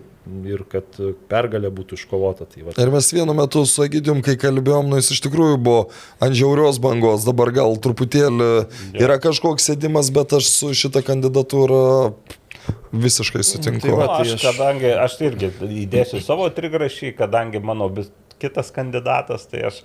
ir 0.46 0.60
kad 0.70 0.86
pergalė 1.30 1.70
būtų 1.74 1.98
iškovota. 1.98 2.46
Tai, 2.46 2.62
va, 2.68 2.74
Ir 2.78 2.92
mes 2.94 3.08
vienu 3.14 3.34
metu 3.34 3.64
su 3.66 3.82
Agidijum, 3.82 4.20
kai 4.22 4.36
kalbėjom, 4.38 4.86
nu 4.92 5.00
jis 5.00 5.10
iš 5.16 5.22
tikrųjų 5.26 5.56
buvo 5.58 5.80
ant 6.22 6.38
žiaurios 6.38 6.78
bangos, 6.84 7.26
dabar 7.26 7.50
gal 7.56 7.74
truputėlį 7.82 8.52
yra 9.02 9.18
kažkoks 9.22 9.66
sėdimas, 9.72 10.12
bet 10.14 10.36
aš 10.38 10.46
su 10.52 10.70
šitą 10.78 11.02
kandidatūrą 11.10 11.82
visiškai 12.92 13.42
sutinku. 13.42 13.82
Tai 13.88 13.96
va, 13.98 14.06
Nu, 14.06 14.12
aš, 14.22 14.36
aš- 14.36 14.46
kadangi 14.46 14.92
aš 14.94 15.18
irgi 15.26 15.50
įdėsiu 15.86 16.22
savo 16.22 16.46
trigrašį, 16.54 17.16
kadangi 17.18 17.58
mano 17.58 17.90
kitas 18.42 18.70
kandidatas, 18.74 19.46
tai 19.50 19.66
aš 19.70 19.82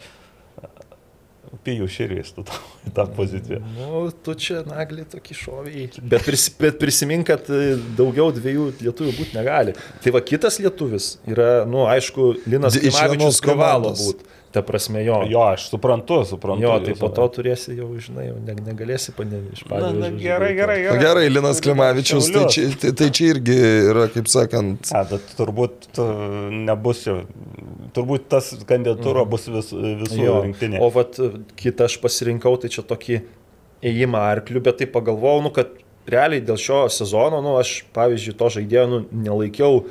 pijų 1.67 1.87
širvis 1.91 2.33
tu 2.35 2.45
į 2.87 2.93
tą 2.95 3.05
poziciją. 3.17 3.59
Nu, 3.75 4.05
tu 4.23 4.35
čia 4.39 4.63
naglį 4.67 5.07
tokį 5.13 5.37
šoviai. 5.41 5.87
Bet, 6.01 6.25
prisi, 6.27 6.53
bet 6.59 6.79
prisimink, 6.81 7.27
kad 7.29 7.49
e, 7.51 7.75
daugiau 7.99 8.31
dviejų 8.35 8.71
lietuvių 8.81 9.15
būti 9.17 9.37
negali. 9.37 9.75
Tai 10.03 10.15
va 10.15 10.23
kitas 10.25 10.59
lietuvis 10.63 11.15
yra, 11.29 11.65
nu, 11.69 11.85
aišku, 11.89 12.33
Linas 12.49 12.79
Klimavičius 12.79 13.43
privalo 13.45 13.93
būti. 13.97 14.33
Ta 14.55 14.61
prasme, 14.63 15.01
jo. 15.03 15.17
Jo, 15.27 15.41
aš 15.53 15.65
suprantu, 15.69 16.21
suprantu. 16.25 16.63
Jo, 16.63 16.77
tai 16.79 16.93
po 16.97 17.09
to 17.13 17.25
turėsi 17.35 17.75
jau, 17.75 17.89
žinai, 18.01 18.29
jau 18.29 18.37
ne, 18.39 18.53
negalėsi 18.69 19.11
panėti 19.17 19.57
iš 19.57 19.63
Na, 19.67 19.79
na, 19.81 19.89
pavyzdžių. 19.91 20.21
gerai, 20.23 20.51
gerai, 20.55 20.77
Na 20.79 20.85
gerai. 20.87 21.01
gerai, 21.03 21.25
Linas 21.33 21.59
Klimavičius, 21.65 22.29
tai 22.31 22.45
čia, 22.55 22.63
tai, 22.79 22.93
tai 23.01 23.09
čia 23.13 23.27
irgi 23.33 23.57
yra, 23.91 24.05
kaip 24.13 24.31
sakant, 24.31 24.87
A, 24.95 25.03
bet 25.09 25.33
turbūt 25.37 25.89
tu, 25.97 26.05
nebus 26.63 27.03
jau. 27.09 27.17
Turbūt 27.97 28.29
tas 28.31 28.53
kandidatūra 28.69 29.25
bus 29.29 29.49
vis, 29.51 29.73
visų 29.75 30.31
rinktinė. 30.47 30.79
O 30.83 30.89
vat 30.95 31.19
kitą 31.59 31.89
aš 31.91 31.99
pasirinkau, 32.03 32.55
tai 32.61 32.71
čia 32.73 32.85
tokį 32.87 33.19
ėjimą 33.91 34.23
arkliu, 34.31 34.63
bet 34.63 34.79
tai 34.79 34.87
pagalvojau, 34.95 35.43
nu, 35.45 35.51
kad 35.53 35.75
realiai 36.07 36.41
dėl 36.47 36.55
šio 36.61 36.85
sezono, 36.93 37.43
nu, 37.43 37.57
aš, 37.59 37.81
pavyzdžiui, 37.95 38.37
to 38.39 38.49
žaidėjo 38.57 38.85
nu, 38.95 38.99
nelaikiau 39.27 39.83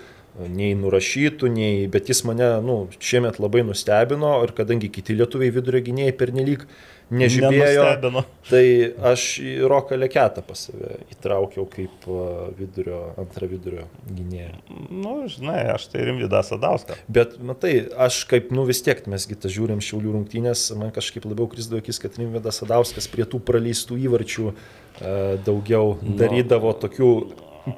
nei 0.45 0.75
nurašytų, 0.77 1.49
nei, 1.53 1.87
bet 1.93 2.11
jis 2.13 2.23
mane, 2.29 2.49
nu, 2.65 2.83
šiemet 3.01 3.41
labai 3.43 3.65
nustebino 3.67 4.37
ir 4.45 4.53
kadangi 4.57 4.91
kiti 4.93 5.17
lietuviai 5.17 5.55
vidurio 5.55 5.81
gynėjai 5.87 6.19
pernelyg 6.19 6.67
Nenustebino. 7.07 8.25
tai 8.49 8.65
aš 9.13 9.25
į 9.39 9.53
Roką 9.71 9.95
Leketą 9.95 10.43
pas 10.43 10.65
save 10.67 10.97
įtraukiau 11.15 11.69
kaip 11.71 12.09
vidurio, 12.59 12.99
antrą 13.23 13.47
vidurio 13.53 13.85
gynėją. 14.11 14.57
Nu, 14.91 15.15
žinai, 15.31 15.61
aš 15.77 15.87
tai 15.93 16.03
Rimvidą 16.09 16.43
Sadauską. 16.47 16.99
Bet, 17.07 17.39
matai, 17.39 17.77
aš 17.95 18.25
kaip, 18.27 18.51
nu 18.51 18.67
vis 18.67 18.83
tiek, 18.83 19.05
mesgi 19.13 19.39
tą 19.39 19.53
žiūrim 19.55 19.79
šiaulių 19.87 20.17
rungtynės, 20.19 20.67
man 20.81 20.91
kažkaip 20.95 21.29
labiau 21.31 21.47
krisdavo 21.53 21.79
akis, 21.85 22.03
kad 22.03 22.19
Rimvidas 22.19 22.59
Sadauskas 22.65 23.07
prie 23.13 23.29
tų 23.31 23.39
praleistų 23.47 24.01
įvarčių 24.09 24.51
daugiau 25.47 25.99
darydavo 26.03 26.75
tokių 26.81 27.11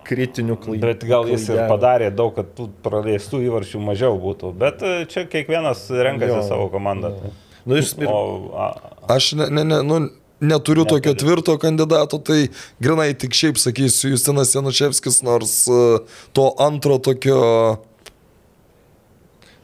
kritinių 0.09 0.57
klaidų. 0.61 0.85
Bet 0.85 1.05
gal 1.09 1.29
jis 1.31 1.47
ir 1.47 1.55
klaidelių. 1.55 1.69
padarė 1.73 2.09
daug, 2.15 2.33
kad 2.37 2.51
tų 2.57 2.69
praleistų 2.85 3.41
įvarčių 3.49 3.81
mažiau 3.83 4.19
būtų. 4.21 4.53
Bet 4.61 4.85
e, 4.85 4.95
čia 5.11 5.25
kiekvienas 5.31 5.87
renkasi 5.91 6.35
Jo, 6.35 6.45
savo 6.47 6.69
komandą. 6.73 7.15
Nu, 7.69 7.77
ir, 7.77 7.85
ir, 7.85 8.09
O, 8.09 8.53
a, 8.57 8.71
Aš 9.15 9.33
ne, 9.41 9.49
ne, 9.53 9.65
ne, 9.65 9.81
nu, 9.87 10.01
neturiu 10.41 10.85
tokio 10.85 11.13
Neturi. 11.13 11.25
tvirto 11.25 11.59
kandidato, 11.61 12.21
tai 12.21 12.49
grinai 12.85 13.11
tik 13.19 13.37
šiaip 13.37 13.61
sakysiu 13.61 14.13
Justinas 14.15 14.55
Januševskis, 14.57 15.23
nors 15.27 15.61
e, 15.69 15.83
to 16.37 16.49
antro 16.65 16.99
tokio... 16.99 17.41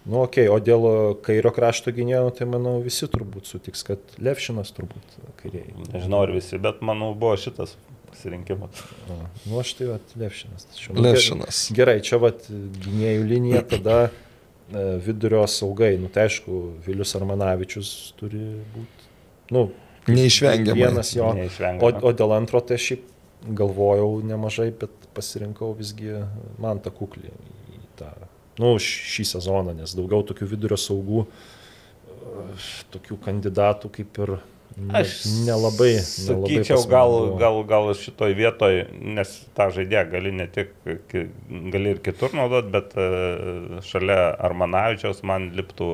nu, 0.05 0.23
okei, 0.25 0.49
okay, 0.49 0.53
o 0.53 0.61
dėl 0.61 0.89
kairio 1.25 1.53
krašto 1.55 1.95
gynėjo, 1.97 2.29
tai 2.37 2.49
manau 2.51 2.79
visi 2.85 3.09
turbūt 3.09 3.49
sutiks, 3.49 3.85
kad 3.87 4.17
Levšinas 4.21 4.73
turbūt 4.77 5.21
kairiai. 5.43 5.73
nežinau 5.93 6.25
ar 6.27 6.35
visi, 6.35 6.61
bet 6.61 6.85
manau 6.85 7.15
buvo 7.17 7.37
šitas 7.41 7.77
pasirinkimas. 8.15 8.83
O, 9.11 9.19
Nu, 9.51 9.59
aš 9.61 9.75
tai 9.79 9.89
Levšinas. 10.17 10.67
Levšinas. 10.95 11.63
Gerai, 11.77 11.99
čia 12.05 12.19
vat 12.23 12.47
gynėjų 12.49 13.25
linija, 13.29 13.63
tada 13.75 13.97
e, 14.09 14.85
vidurio 15.05 15.45
saugai. 15.51 15.97
Nu, 16.01 16.09
tai 16.13 16.29
aišku, 16.29 16.61
Vilius 16.87 17.15
Armanavičius 17.19 17.91
turi 18.21 18.45
būti. 18.75 19.11
Nu, 19.55 19.67
Neišvengiamai. 20.09 20.79
Vienas 20.79 21.15
jo. 21.17 21.31
O, 21.33 21.35
Neišvengiamai. 21.37 22.01
o 22.05 22.13
dėl 22.17 22.37
antro 22.37 22.61
tai 22.65 22.79
aš 22.79 22.91
šiaip 22.93 23.11
galvojau 23.57 24.23
nemažai, 24.25 24.71
bet 24.81 24.93
pasirinkau 25.17 25.75
visgi 25.77 26.15
man 26.61 26.81
tą 26.85 26.93
kuklį 26.95 27.33
tą, 27.99 28.11
nu, 28.61 28.75
šį 28.81 29.27
sezoną, 29.35 29.75
nes 29.77 29.95
daugiau 29.97 30.25
tokių 30.27 30.49
vidurio 30.55 30.79
saugų, 30.81 31.25
e, 31.27 32.47
tokių 32.95 33.19
kandidatų 33.27 33.91
kaip 33.99 34.21
ir 34.25 34.37
Aš 34.75 35.21
nelabai. 35.47 35.93
Sakyčiau, 36.03 36.81
gal, 36.91 37.13
gal, 37.39 37.61
gal 37.69 37.93
šitoj 37.95 38.35
vietoj, 38.35 38.81
nes 39.15 39.31
tą 39.55 39.69
žaidėją 39.75 40.03
gali 40.11 40.33
ne 40.35 40.49
tik, 40.51 40.73
gali 41.71 41.93
ir 41.95 42.01
kitur 42.03 42.35
naudot, 42.35 42.67
bet 42.73 42.97
e, 42.99 43.07
šalia 43.87 44.19
Armanavičiaus 44.49 45.23
man 45.27 45.53
liptų 45.55 45.89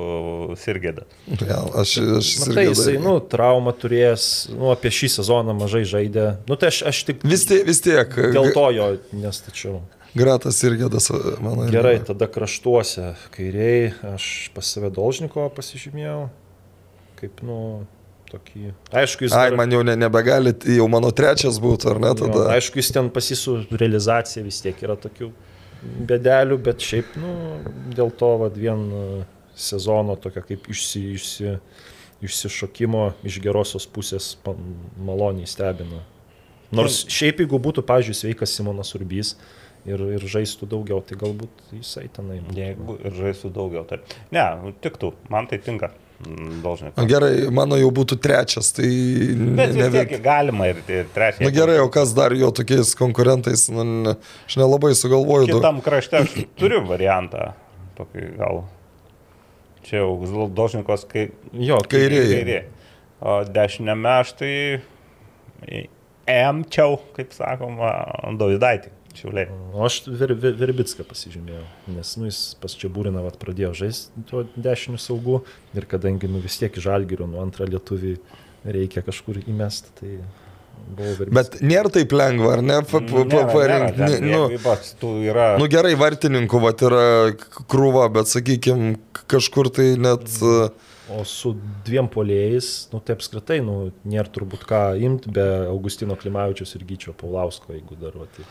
Sirgėda. 0.60 1.04
Ja, 1.44 1.60
aš, 1.82 1.98
aš 2.22 2.32
Na, 2.40 2.48
tai 2.54 2.64
irgi 2.64 2.72
jisai, 2.72 2.96
nu, 3.04 3.18
traumą 3.20 3.76
turėjęs, 3.76 4.26
nu, 4.56 4.72
apie 4.72 4.94
šį 4.96 5.12
sezoną 5.18 5.58
mažai 5.60 5.84
žaidė. 5.84 6.26
Nu, 6.48 6.56
tai 6.56 6.72
aš, 6.72 6.82
aš 6.88 7.04
tik 7.12 7.24
Vis 7.28 7.44
tiek, 7.50 7.66
vis 7.68 7.84
tiek. 7.84 8.16
dėl 8.32 8.52
to 8.56 8.66
jo 8.78 8.90
nestačiau. 9.12 9.82
Gratas 10.16 10.56
ir 10.66 10.74
gėdas, 10.80 11.12
manau. 11.38 11.68
irgi. 11.68 11.76
Gerai, 11.76 11.96
tada 12.02 12.26
kraštuose, 12.32 13.12
kairiai, 13.36 13.92
aš 14.16 14.48
pas 14.56 14.66
save 14.66 14.88
Dolžniko 14.90 15.44
pasižymėjau, 15.54 16.24
kaip, 17.20 17.44
nu, 17.46 17.60
tokį. 18.30 18.72
Aišku, 19.02 19.26
jis... 19.26 19.34
Ai, 19.36 19.50
dar- 19.50 19.58
man 19.60 19.74
jau 19.74 19.82
ne, 19.86 19.96
nebegali, 19.98 20.54
jau 20.76 20.88
mano 20.92 21.12
trečias 21.14 21.60
būtų, 21.62 21.94
ar 21.94 22.02
ne 22.02 22.12
jo, 22.12 22.18
tada? 22.22 22.46
aišku, 22.56 22.80
jis 22.80 22.92
ten 22.96 23.10
pasisų 23.12 23.56
realizacija 23.74 24.44
vis 24.46 24.60
tiek 24.64 24.80
yra 24.86 24.96
tokių 25.00 25.30
bedelių, 26.10 26.58
bet 26.64 26.84
šiaip, 26.84 27.14
nu, 27.20 27.34
dėl 27.96 28.12
to, 28.20 28.34
vad, 28.42 28.58
vien 28.60 28.84
e, 28.92 29.04
sezono 29.56 30.16
tokio 30.20 30.42
kaip 30.46 30.68
išsi, 30.72 31.04
išsi, 31.16 31.54
išsišokimo 32.26 33.06
iš 33.26 33.40
gerosios 33.42 33.86
pusės 33.88 34.34
maloniai 35.00 35.48
stebina. 35.48 36.04
Nors 36.76 37.02
šiaip, 37.10 37.40
jeigu 37.42 37.58
būtų, 37.58 37.82
pažiūrėjau, 37.86 38.20
sveikas 38.20 38.52
Simonas 38.54 38.92
Urbys 38.94 39.34
ir, 39.88 40.02
ir 40.18 40.26
žaistų 40.30 40.68
daugiau, 40.70 41.00
tai 41.06 41.18
galbūt 41.18 41.64
jisai 41.74 42.06
tenai. 42.14 42.38
būtų. 42.44 42.58
Jeigu 42.60 42.96
ir 43.00 43.16
žaisų 43.16 43.50
daugiau, 43.56 43.82
tai. 43.88 44.02
Ne, 44.34 44.44
tiktų, 44.84 45.14
man 45.32 45.48
tai 45.50 45.58
tinka. 45.64 45.90
Dažnai. 46.20 46.90
Na 46.98 47.04
gerai, 47.08 47.46
mano 47.54 47.78
jau 47.80 47.88
būtų 47.96 48.18
trečias, 48.20 48.68
tai... 48.76 48.88
Bet 49.56 49.72
ne- 49.72 49.88
tiek 49.94 50.10
galima 50.24 50.66
ir, 50.68 50.82
ir 50.92 51.06
trečią. 51.14 51.46
Na 51.46 51.52
gerai, 51.54 51.78
o 51.80 51.88
kas 51.92 52.12
dar 52.16 52.34
jo 52.36 52.50
tokiais 52.52 52.92
konkurentais, 52.98 53.62
nu, 53.72 53.86
ne, 53.88 54.14
aš 54.44 54.58
nelabai 54.60 54.92
sugalvoju. 54.98 55.48
Kitam 55.54 55.80
krašte 55.84 56.20
aš 56.20 56.34
turiu 56.60 56.82
variantą. 56.88 57.54
Tokį 57.96 58.26
gal. 58.36 58.60
Čia 59.88 60.02
jau 60.02 60.46
Dožnikos 60.52 61.06
kai, 61.08 61.30
Jo, 61.56 61.80
Kairieji. 61.88 62.36
kairė. 62.36 62.60
O 63.20 63.40
dešinėme 63.48 64.12
aš 64.20 64.34
tai 64.36 64.52
emčiau, 66.28 66.98
kaip 67.16 67.32
sakoma, 67.36 67.90
Dovidaitį. 68.38 68.92
Šiauliai. 69.16 69.48
O 69.74 69.82
aš 69.84 70.02
ver, 70.06 70.32
ver, 70.38 70.54
Verbitską 70.60 71.04
pasižymėjau, 71.08 71.64
nes 71.96 72.12
nu, 72.20 72.28
jis 72.30 72.38
pas 72.62 72.74
čia 72.78 72.90
būrina 72.92 73.22
vat, 73.24 73.38
pradėjo 73.42 73.72
žaisti 73.82 74.22
tuo 74.30 74.44
dešiniu 74.54 75.00
saugu 75.02 75.40
ir 75.74 75.86
kadangi 75.90 76.30
nu, 76.30 76.38
vis 76.44 76.60
tiek 76.60 76.78
žalgirių, 76.78 77.26
nu 77.32 77.40
antrą 77.42 77.66
lietuvį 77.70 78.14
reikia 78.70 79.02
kažkur 79.06 79.40
įmesti, 79.42 79.90
tai. 79.98 80.12
Bet 81.30 81.58
nėra 81.60 81.90
taip 81.92 82.12
lengva, 82.16 82.54
ar 82.56 82.62
ne? 82.64 82.78
Pa- 82.88 83.02
pa- 83.04 83.24
pa- 83.28 83.42
parinkti. 83.52 84.20
Nu, 84.24 84.46
Nu, 85.02 85.10
yra... 85.28 85.50
nu 85.60 85.66
gerai, 85.70 85.92
vartininkų 86.00 86.60
vat, 86.62 86.80
yra 86.86 87.02
krūva, 87.70 88.06
bet 88.14 88.30
sakykime, 88.30 88.94
kažkur 89.30 89.68
tai 89.74 89.92
net... 90.00 90.24
uh, 90.40 90.70
O 91.10 91.24
su 91.26 91.54
dviem 91.86 92.06
polėjais, 92.12 92.66
nu 92.92 93.00
tai 93.02 93.16
apskritai, 93.16 93.58
nu, 93.66 93.90
nėra 94.06 94.30
turbūt 94.30 94.62
ką 94.68 94.80
imti 95.02 95.32
be 95.34 95.44
Augustino 95.66 96.14
Klimavičius 96.18 96.76
ir 96.78 96.84
Gyčio 96.86 97.14
Paulausko, 97.18 97.74
jeigu 97.74 97.98
dar 97.98 98.14
va, 98.20 98.28
tai. 98.36 98.46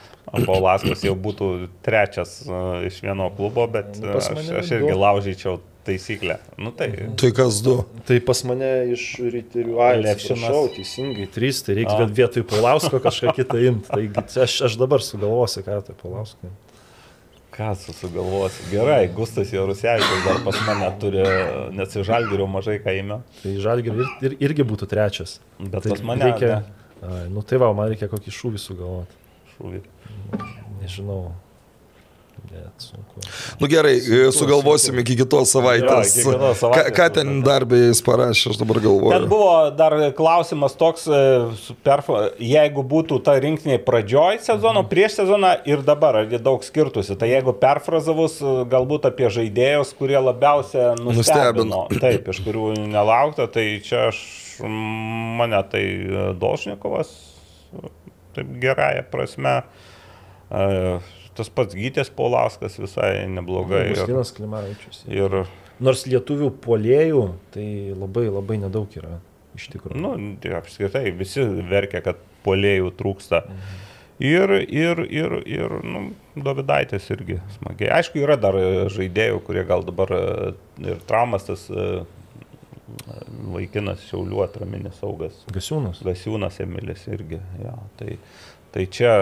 Paulaskas 0.45 1.05
jau 1.07 1.15
būtų 1.17 1.49
trečias 1.85 2.41
uh, 2.49 2.81
iš 2.85 2.99
vieno 3.05 3.29
klubo, 3.37 3.63
bet 3.71 3.95
Nu, 4.01 4.11
pas 4.13 4.27
aš, 4.33 4.51
aš 4.59 4.73
irgi 4.75 4.91
du. 4.91 4.99
laužyčiau 4.99 5.59
taisyklę. 5.87 6.37
Nu 6.59 6.71
tai. 6.75 6.91
Tai 7.17 7.31
kas 7.37 7.61
du? 7.65 7.79
Tai 8.05 8.19
pas 8.27 8.43
mane 8.45 8.71
iš 8.93 9.05
ryterių 9.33 9.79
šau, 10.27 10.63
teisingai, 10.75 11.29
trys, 11.33 11.63
tai 11.65 11.79
reikia 11.79 12.05
vietoj 12.21 12.45
Paulausko 12.49 13.01
kažką 13.03 13.35
kitą 13.39 13.61
imti. 13.71 13.89
Taigi 13.89 14.43
aš, 14.45 14.59
aš 14.69 14.77
dabar 14.81 15.03
sugalvosiu, 15.05 15.63
ką 15.65 15.79
tai 15.87 15.95
Paulausko. 16.03 16.51
Ką 17.59 17.73
tu 17.75 17.91
sugalvosi? 17.91 18.69
Gerai, 18.71 19.09
Gustas 19.11 19.49
Jarusevičius 19.51 20.21
dar 20.23 20.37
pas 20.45 20.59
mane 20.63 20.87
turi, 21.01 21.25
nes 21.75 21.97
iš 21.99 22.05
Žalgirio 22.07 22.47
mažai 22.47 22.77
įmė. 22.79 23.17
Tai 23.41 23.55
žalgi 23.59 23.91
ir, 23.91 24.13
ir, 24.23 24.35
irgi 24.47 24.63
būtų 24.69 24.87
trečias. 24.87 25.41
Bet 25.59 25.83
tai 25.83 25.91
pas 25.91 26.05
mane 26.07 26.29
reikia. 26.29 26.61
Ai, 27.03 27.25
nu 27.27 27.43
tai 27.43 27.59
va, 27.59 27.73
man 27.75 27.91
reikia 27.91 28.07
kokį 28.11 28.31
šūvį 28.37 28.63
sugalvoti. 28.63 29.19
Šūvį. 29.57 29.83
Nežinau. 30.79 31.19
Net 32.49 32.83
sunku. 32.83 33.21
Nu 33.59 33.67
gerai, 33.67 33.97
e, 33.99 34.31
sugalvosim 34.35 34.97
iki 35.01 35.17
kitos 35.19 35.51
savaitės. 35.53 36.13
Jo, 36.15 36.31
iki 36.31 36.33
kitos 36.33 36.61
Ką, 36.61 36.61
savaitės 36.61 36.95
ką 36.97 37.07
ten 37.17 37.41
dar 37.45 37.65
beje 37.69 37.89
jis 37.91 38.01
parašė, 38.05 38.53
aš 38.53 38.59
dabar 38.61 38.79
Ten 38.79 38.85
galvoju. 38.87 39.27
buvo 39.29 39.51
dar 39.75 39.95
klausimas 40.17 40.75
toks, 40.79 41.05
e, 41.07 41.19
jeigu 42.39 42.83
būtų 42.93 43.19
ta 43.25 43.35
rinktinė 43.41 43.79
pradžioj 43.85 44.39
sezono, 44.45 44.85
prieš 44.89 45.19
sezoną 45.19 45.53
ir 45.69 45.83
dabar, 45.85 46.21
ar 46.23 46.31
jie 46.31 46.39
daug 46.39 46.63
skirtusi. 46.63 47.17
Tai 47.19 47.29
jeigu 47.29 47.53
perfrazavus, 47.59 48.39
e, 48.41 48.55
galbūt 48.71 49.09
apie 49.11 49.29
žaidėjus, 49.29 49.93
kurie 49.99 50.17
labiausia 50.17 50.95
nustebino, 50.99 51.87
taip, 52.03 52.31
iš 52.31 52.41
kurių 52.47 52.73
nelaukta, 52.87 53.49
tai 53.51 53.67
čia 53.85 54.07
aš, 54.09 54.23
mane 54.63 55.61
tai 55.71 55.85
e, 55.85 56.25
Dolšnikovas, 56.39 57.13
e, 57.75 57.93
taip 58.37 58.59
gerąją 58.63 59.05
prasme. 59.11 59.61
E, 60.49 60.99
Tas 61.39 61.49
pats 61.55 61.77
Gytės 61.77 62.11
Paulauskas 62.11 62.75
visai 62.81 63.13
neblogai. 63.31 63.85
Ir, 63.87 63.95
Augustinas 63.95 64.35
Klimavičius. 64.35 65.03
ir 65.07 65.41
Nors 65.79 66.03
lietuvių 66.11 66.49
polėjų, 66.59 67.21
tai 67.55 67.65
labai 67.95 68.25
labai 68.27 68.57
nedaug 68.59 68.91
yra. 68.99 69.21
Iš 69.55 69.69
tikrųjų. 69.73 69.99
Nu, 70.03 70.11
tai 70.43 70.51
apskritai, 70.57 71.05
visi 71.15 71.45
verkia, 71.69 72.01
kad 72.03 72.19
polėjų 72.43 72.91
trūksta. 72.99 73.45
Ir, 74.19 74.51
ir, 74.67 74.99
ir, 75.07 75.37
ir 75.47 75.77
nu, 75.87 76.09
Davidaitis 76.35 77.07
irgi 77.15 77.39
smagiai. 77.55 77.93
Aišku, 77.95 78.19
yra 78.19 78.35
dar 78.39 78.57
žaidėjų, 78.91 79.39
kurie 79.47 79.63
gal 79.67 79.85
dabar 79.87 80.11
e, 80.11 80.23
ir 80.83 80.99
traumas 81.07 81.47
tas 81.47 81.63
e, 81.71 81.85
vaikinas 83.55 84.03
Šiaulių 84.09 84.43
atraminis 84.43 84.99
saugas. 84.99 85.39
Gasiūnas. 85.55 86.03
Gasiūnas 86.03 86.59
Emilis 86.65 87.07
irgi. 87.07 87.39
Ja, 87.63 87.77
tai, 87.99 88.17
tai 88.75 88.85
čia 88.91 89.13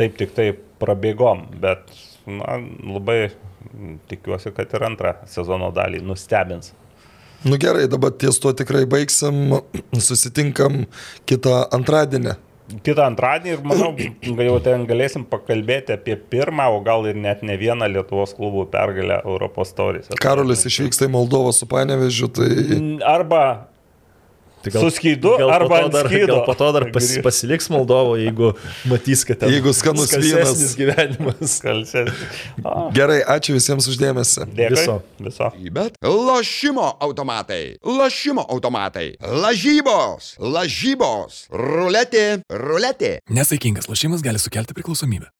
taip 0.00 0.18
tik 0.20 0.34
taip 0.36 0.64
prabėgom, 0.80 1.46
bet 1.60 1.92
na, 2.26 2.58
labai 2.96 3.30
tikiuosi, 4.10 4.52
kad 4.56 4.72
ir 4.76 4.86
antrą 4.88 5.14
sezono 5.30 5.70
dalį 5.74 6.02
nustebins. 6.04 6.74
Nu 7.44 7.56
gerai, 7.60 7.86
dabar 7.88 8.12
ties 8.12 8.36
to 8.40 8.52
tikrai 8.52 8.84
baigsim, 8.88 9.54
susitinkam 9.96 10.82
kitą 11.28 11.62
antradienį. 11.72 12.36
Kitą 12.84 13.06
antradienį 13.08 13.54
ir 13.54 13.62
manau, 13.66 13.88
jau 14.50 14.58
ten 14.64 14.84
galėsim 14.88 15.24
pakalbėti 15.28 15.96
apie 15.96 16.18
pirmą, 16.32 16.68
o 16.76 16.82
gal 16.84 17.08
ir 17.08 17.16
net 17.18 17.40
ne 17.46 17.56
vieną 17.60 17.88
Lietuvos 17.94 18.36
klubų 18.36 18.66
pergalę 18.72 19.22
Europos 19.24 19.72
taurėse. 19.76 20.12
Karolis 20.20 20.66
išvyksta 20.68 21.08
į 21.08 21.14
Moldovą 21.16 21.54
su 21.56 21.68
Panevežiu, 21.70 22.28
tai 22.36 22.50
Arba 23.08 23.42
Tai 24.60 24.72
Su 24.76 24.90
skydu 24.92 25.30
gal 25.40 25.50
arba 25.54 25.78
to 25.80 25.84
ant 25.86 25.94
dar, 25.94 26.06
skydo. 26.10 26.26
gal 26.34 26.42
po 26.44 26.54
to 26.54 26.66
dar 26.76 26.84
pas, 26.92 27.06
pasiliks 27.24 27.70
Moldovo, 27.72 28.12
jeigu 28.20 28.50
matys, 28.90 29.22
kad 29.24 29.38
ten 29.40 29.48
Jeigu 29.54 29.72
skanus 29.72 30.10
skalsesnis 30.12 30.76
vynas. 30.76 30.76
gyvenimas. 30.76 31.54
kalsės. 31.64 32.10
gerai, 32.92 33.22
ačiū 33.24 33.56
visiems 33.56 33.88
uždėmesi. 33.88 34.44
Dėkui. 34.52 34.76
Viso. 34.76 34.98
Viso. 35.16 35.48
Bet 35.72 35.96
lošimo 36.04 36.90
automatai, 37.00 37.78
lošimo 37.88 38.44
automatai, 38.52 39.14
lažybos, 39.24 40.34
lažybos, 40.44 41.46
ruletė, 41.56 42.26
ruletė. 42.52 43.14
Nesaikingas 43.32 43.88
lošimas 43.88 44.20
gali 44.20 44.38
sukelti 44.42 44.76
priklausomybę. 44.76 45.32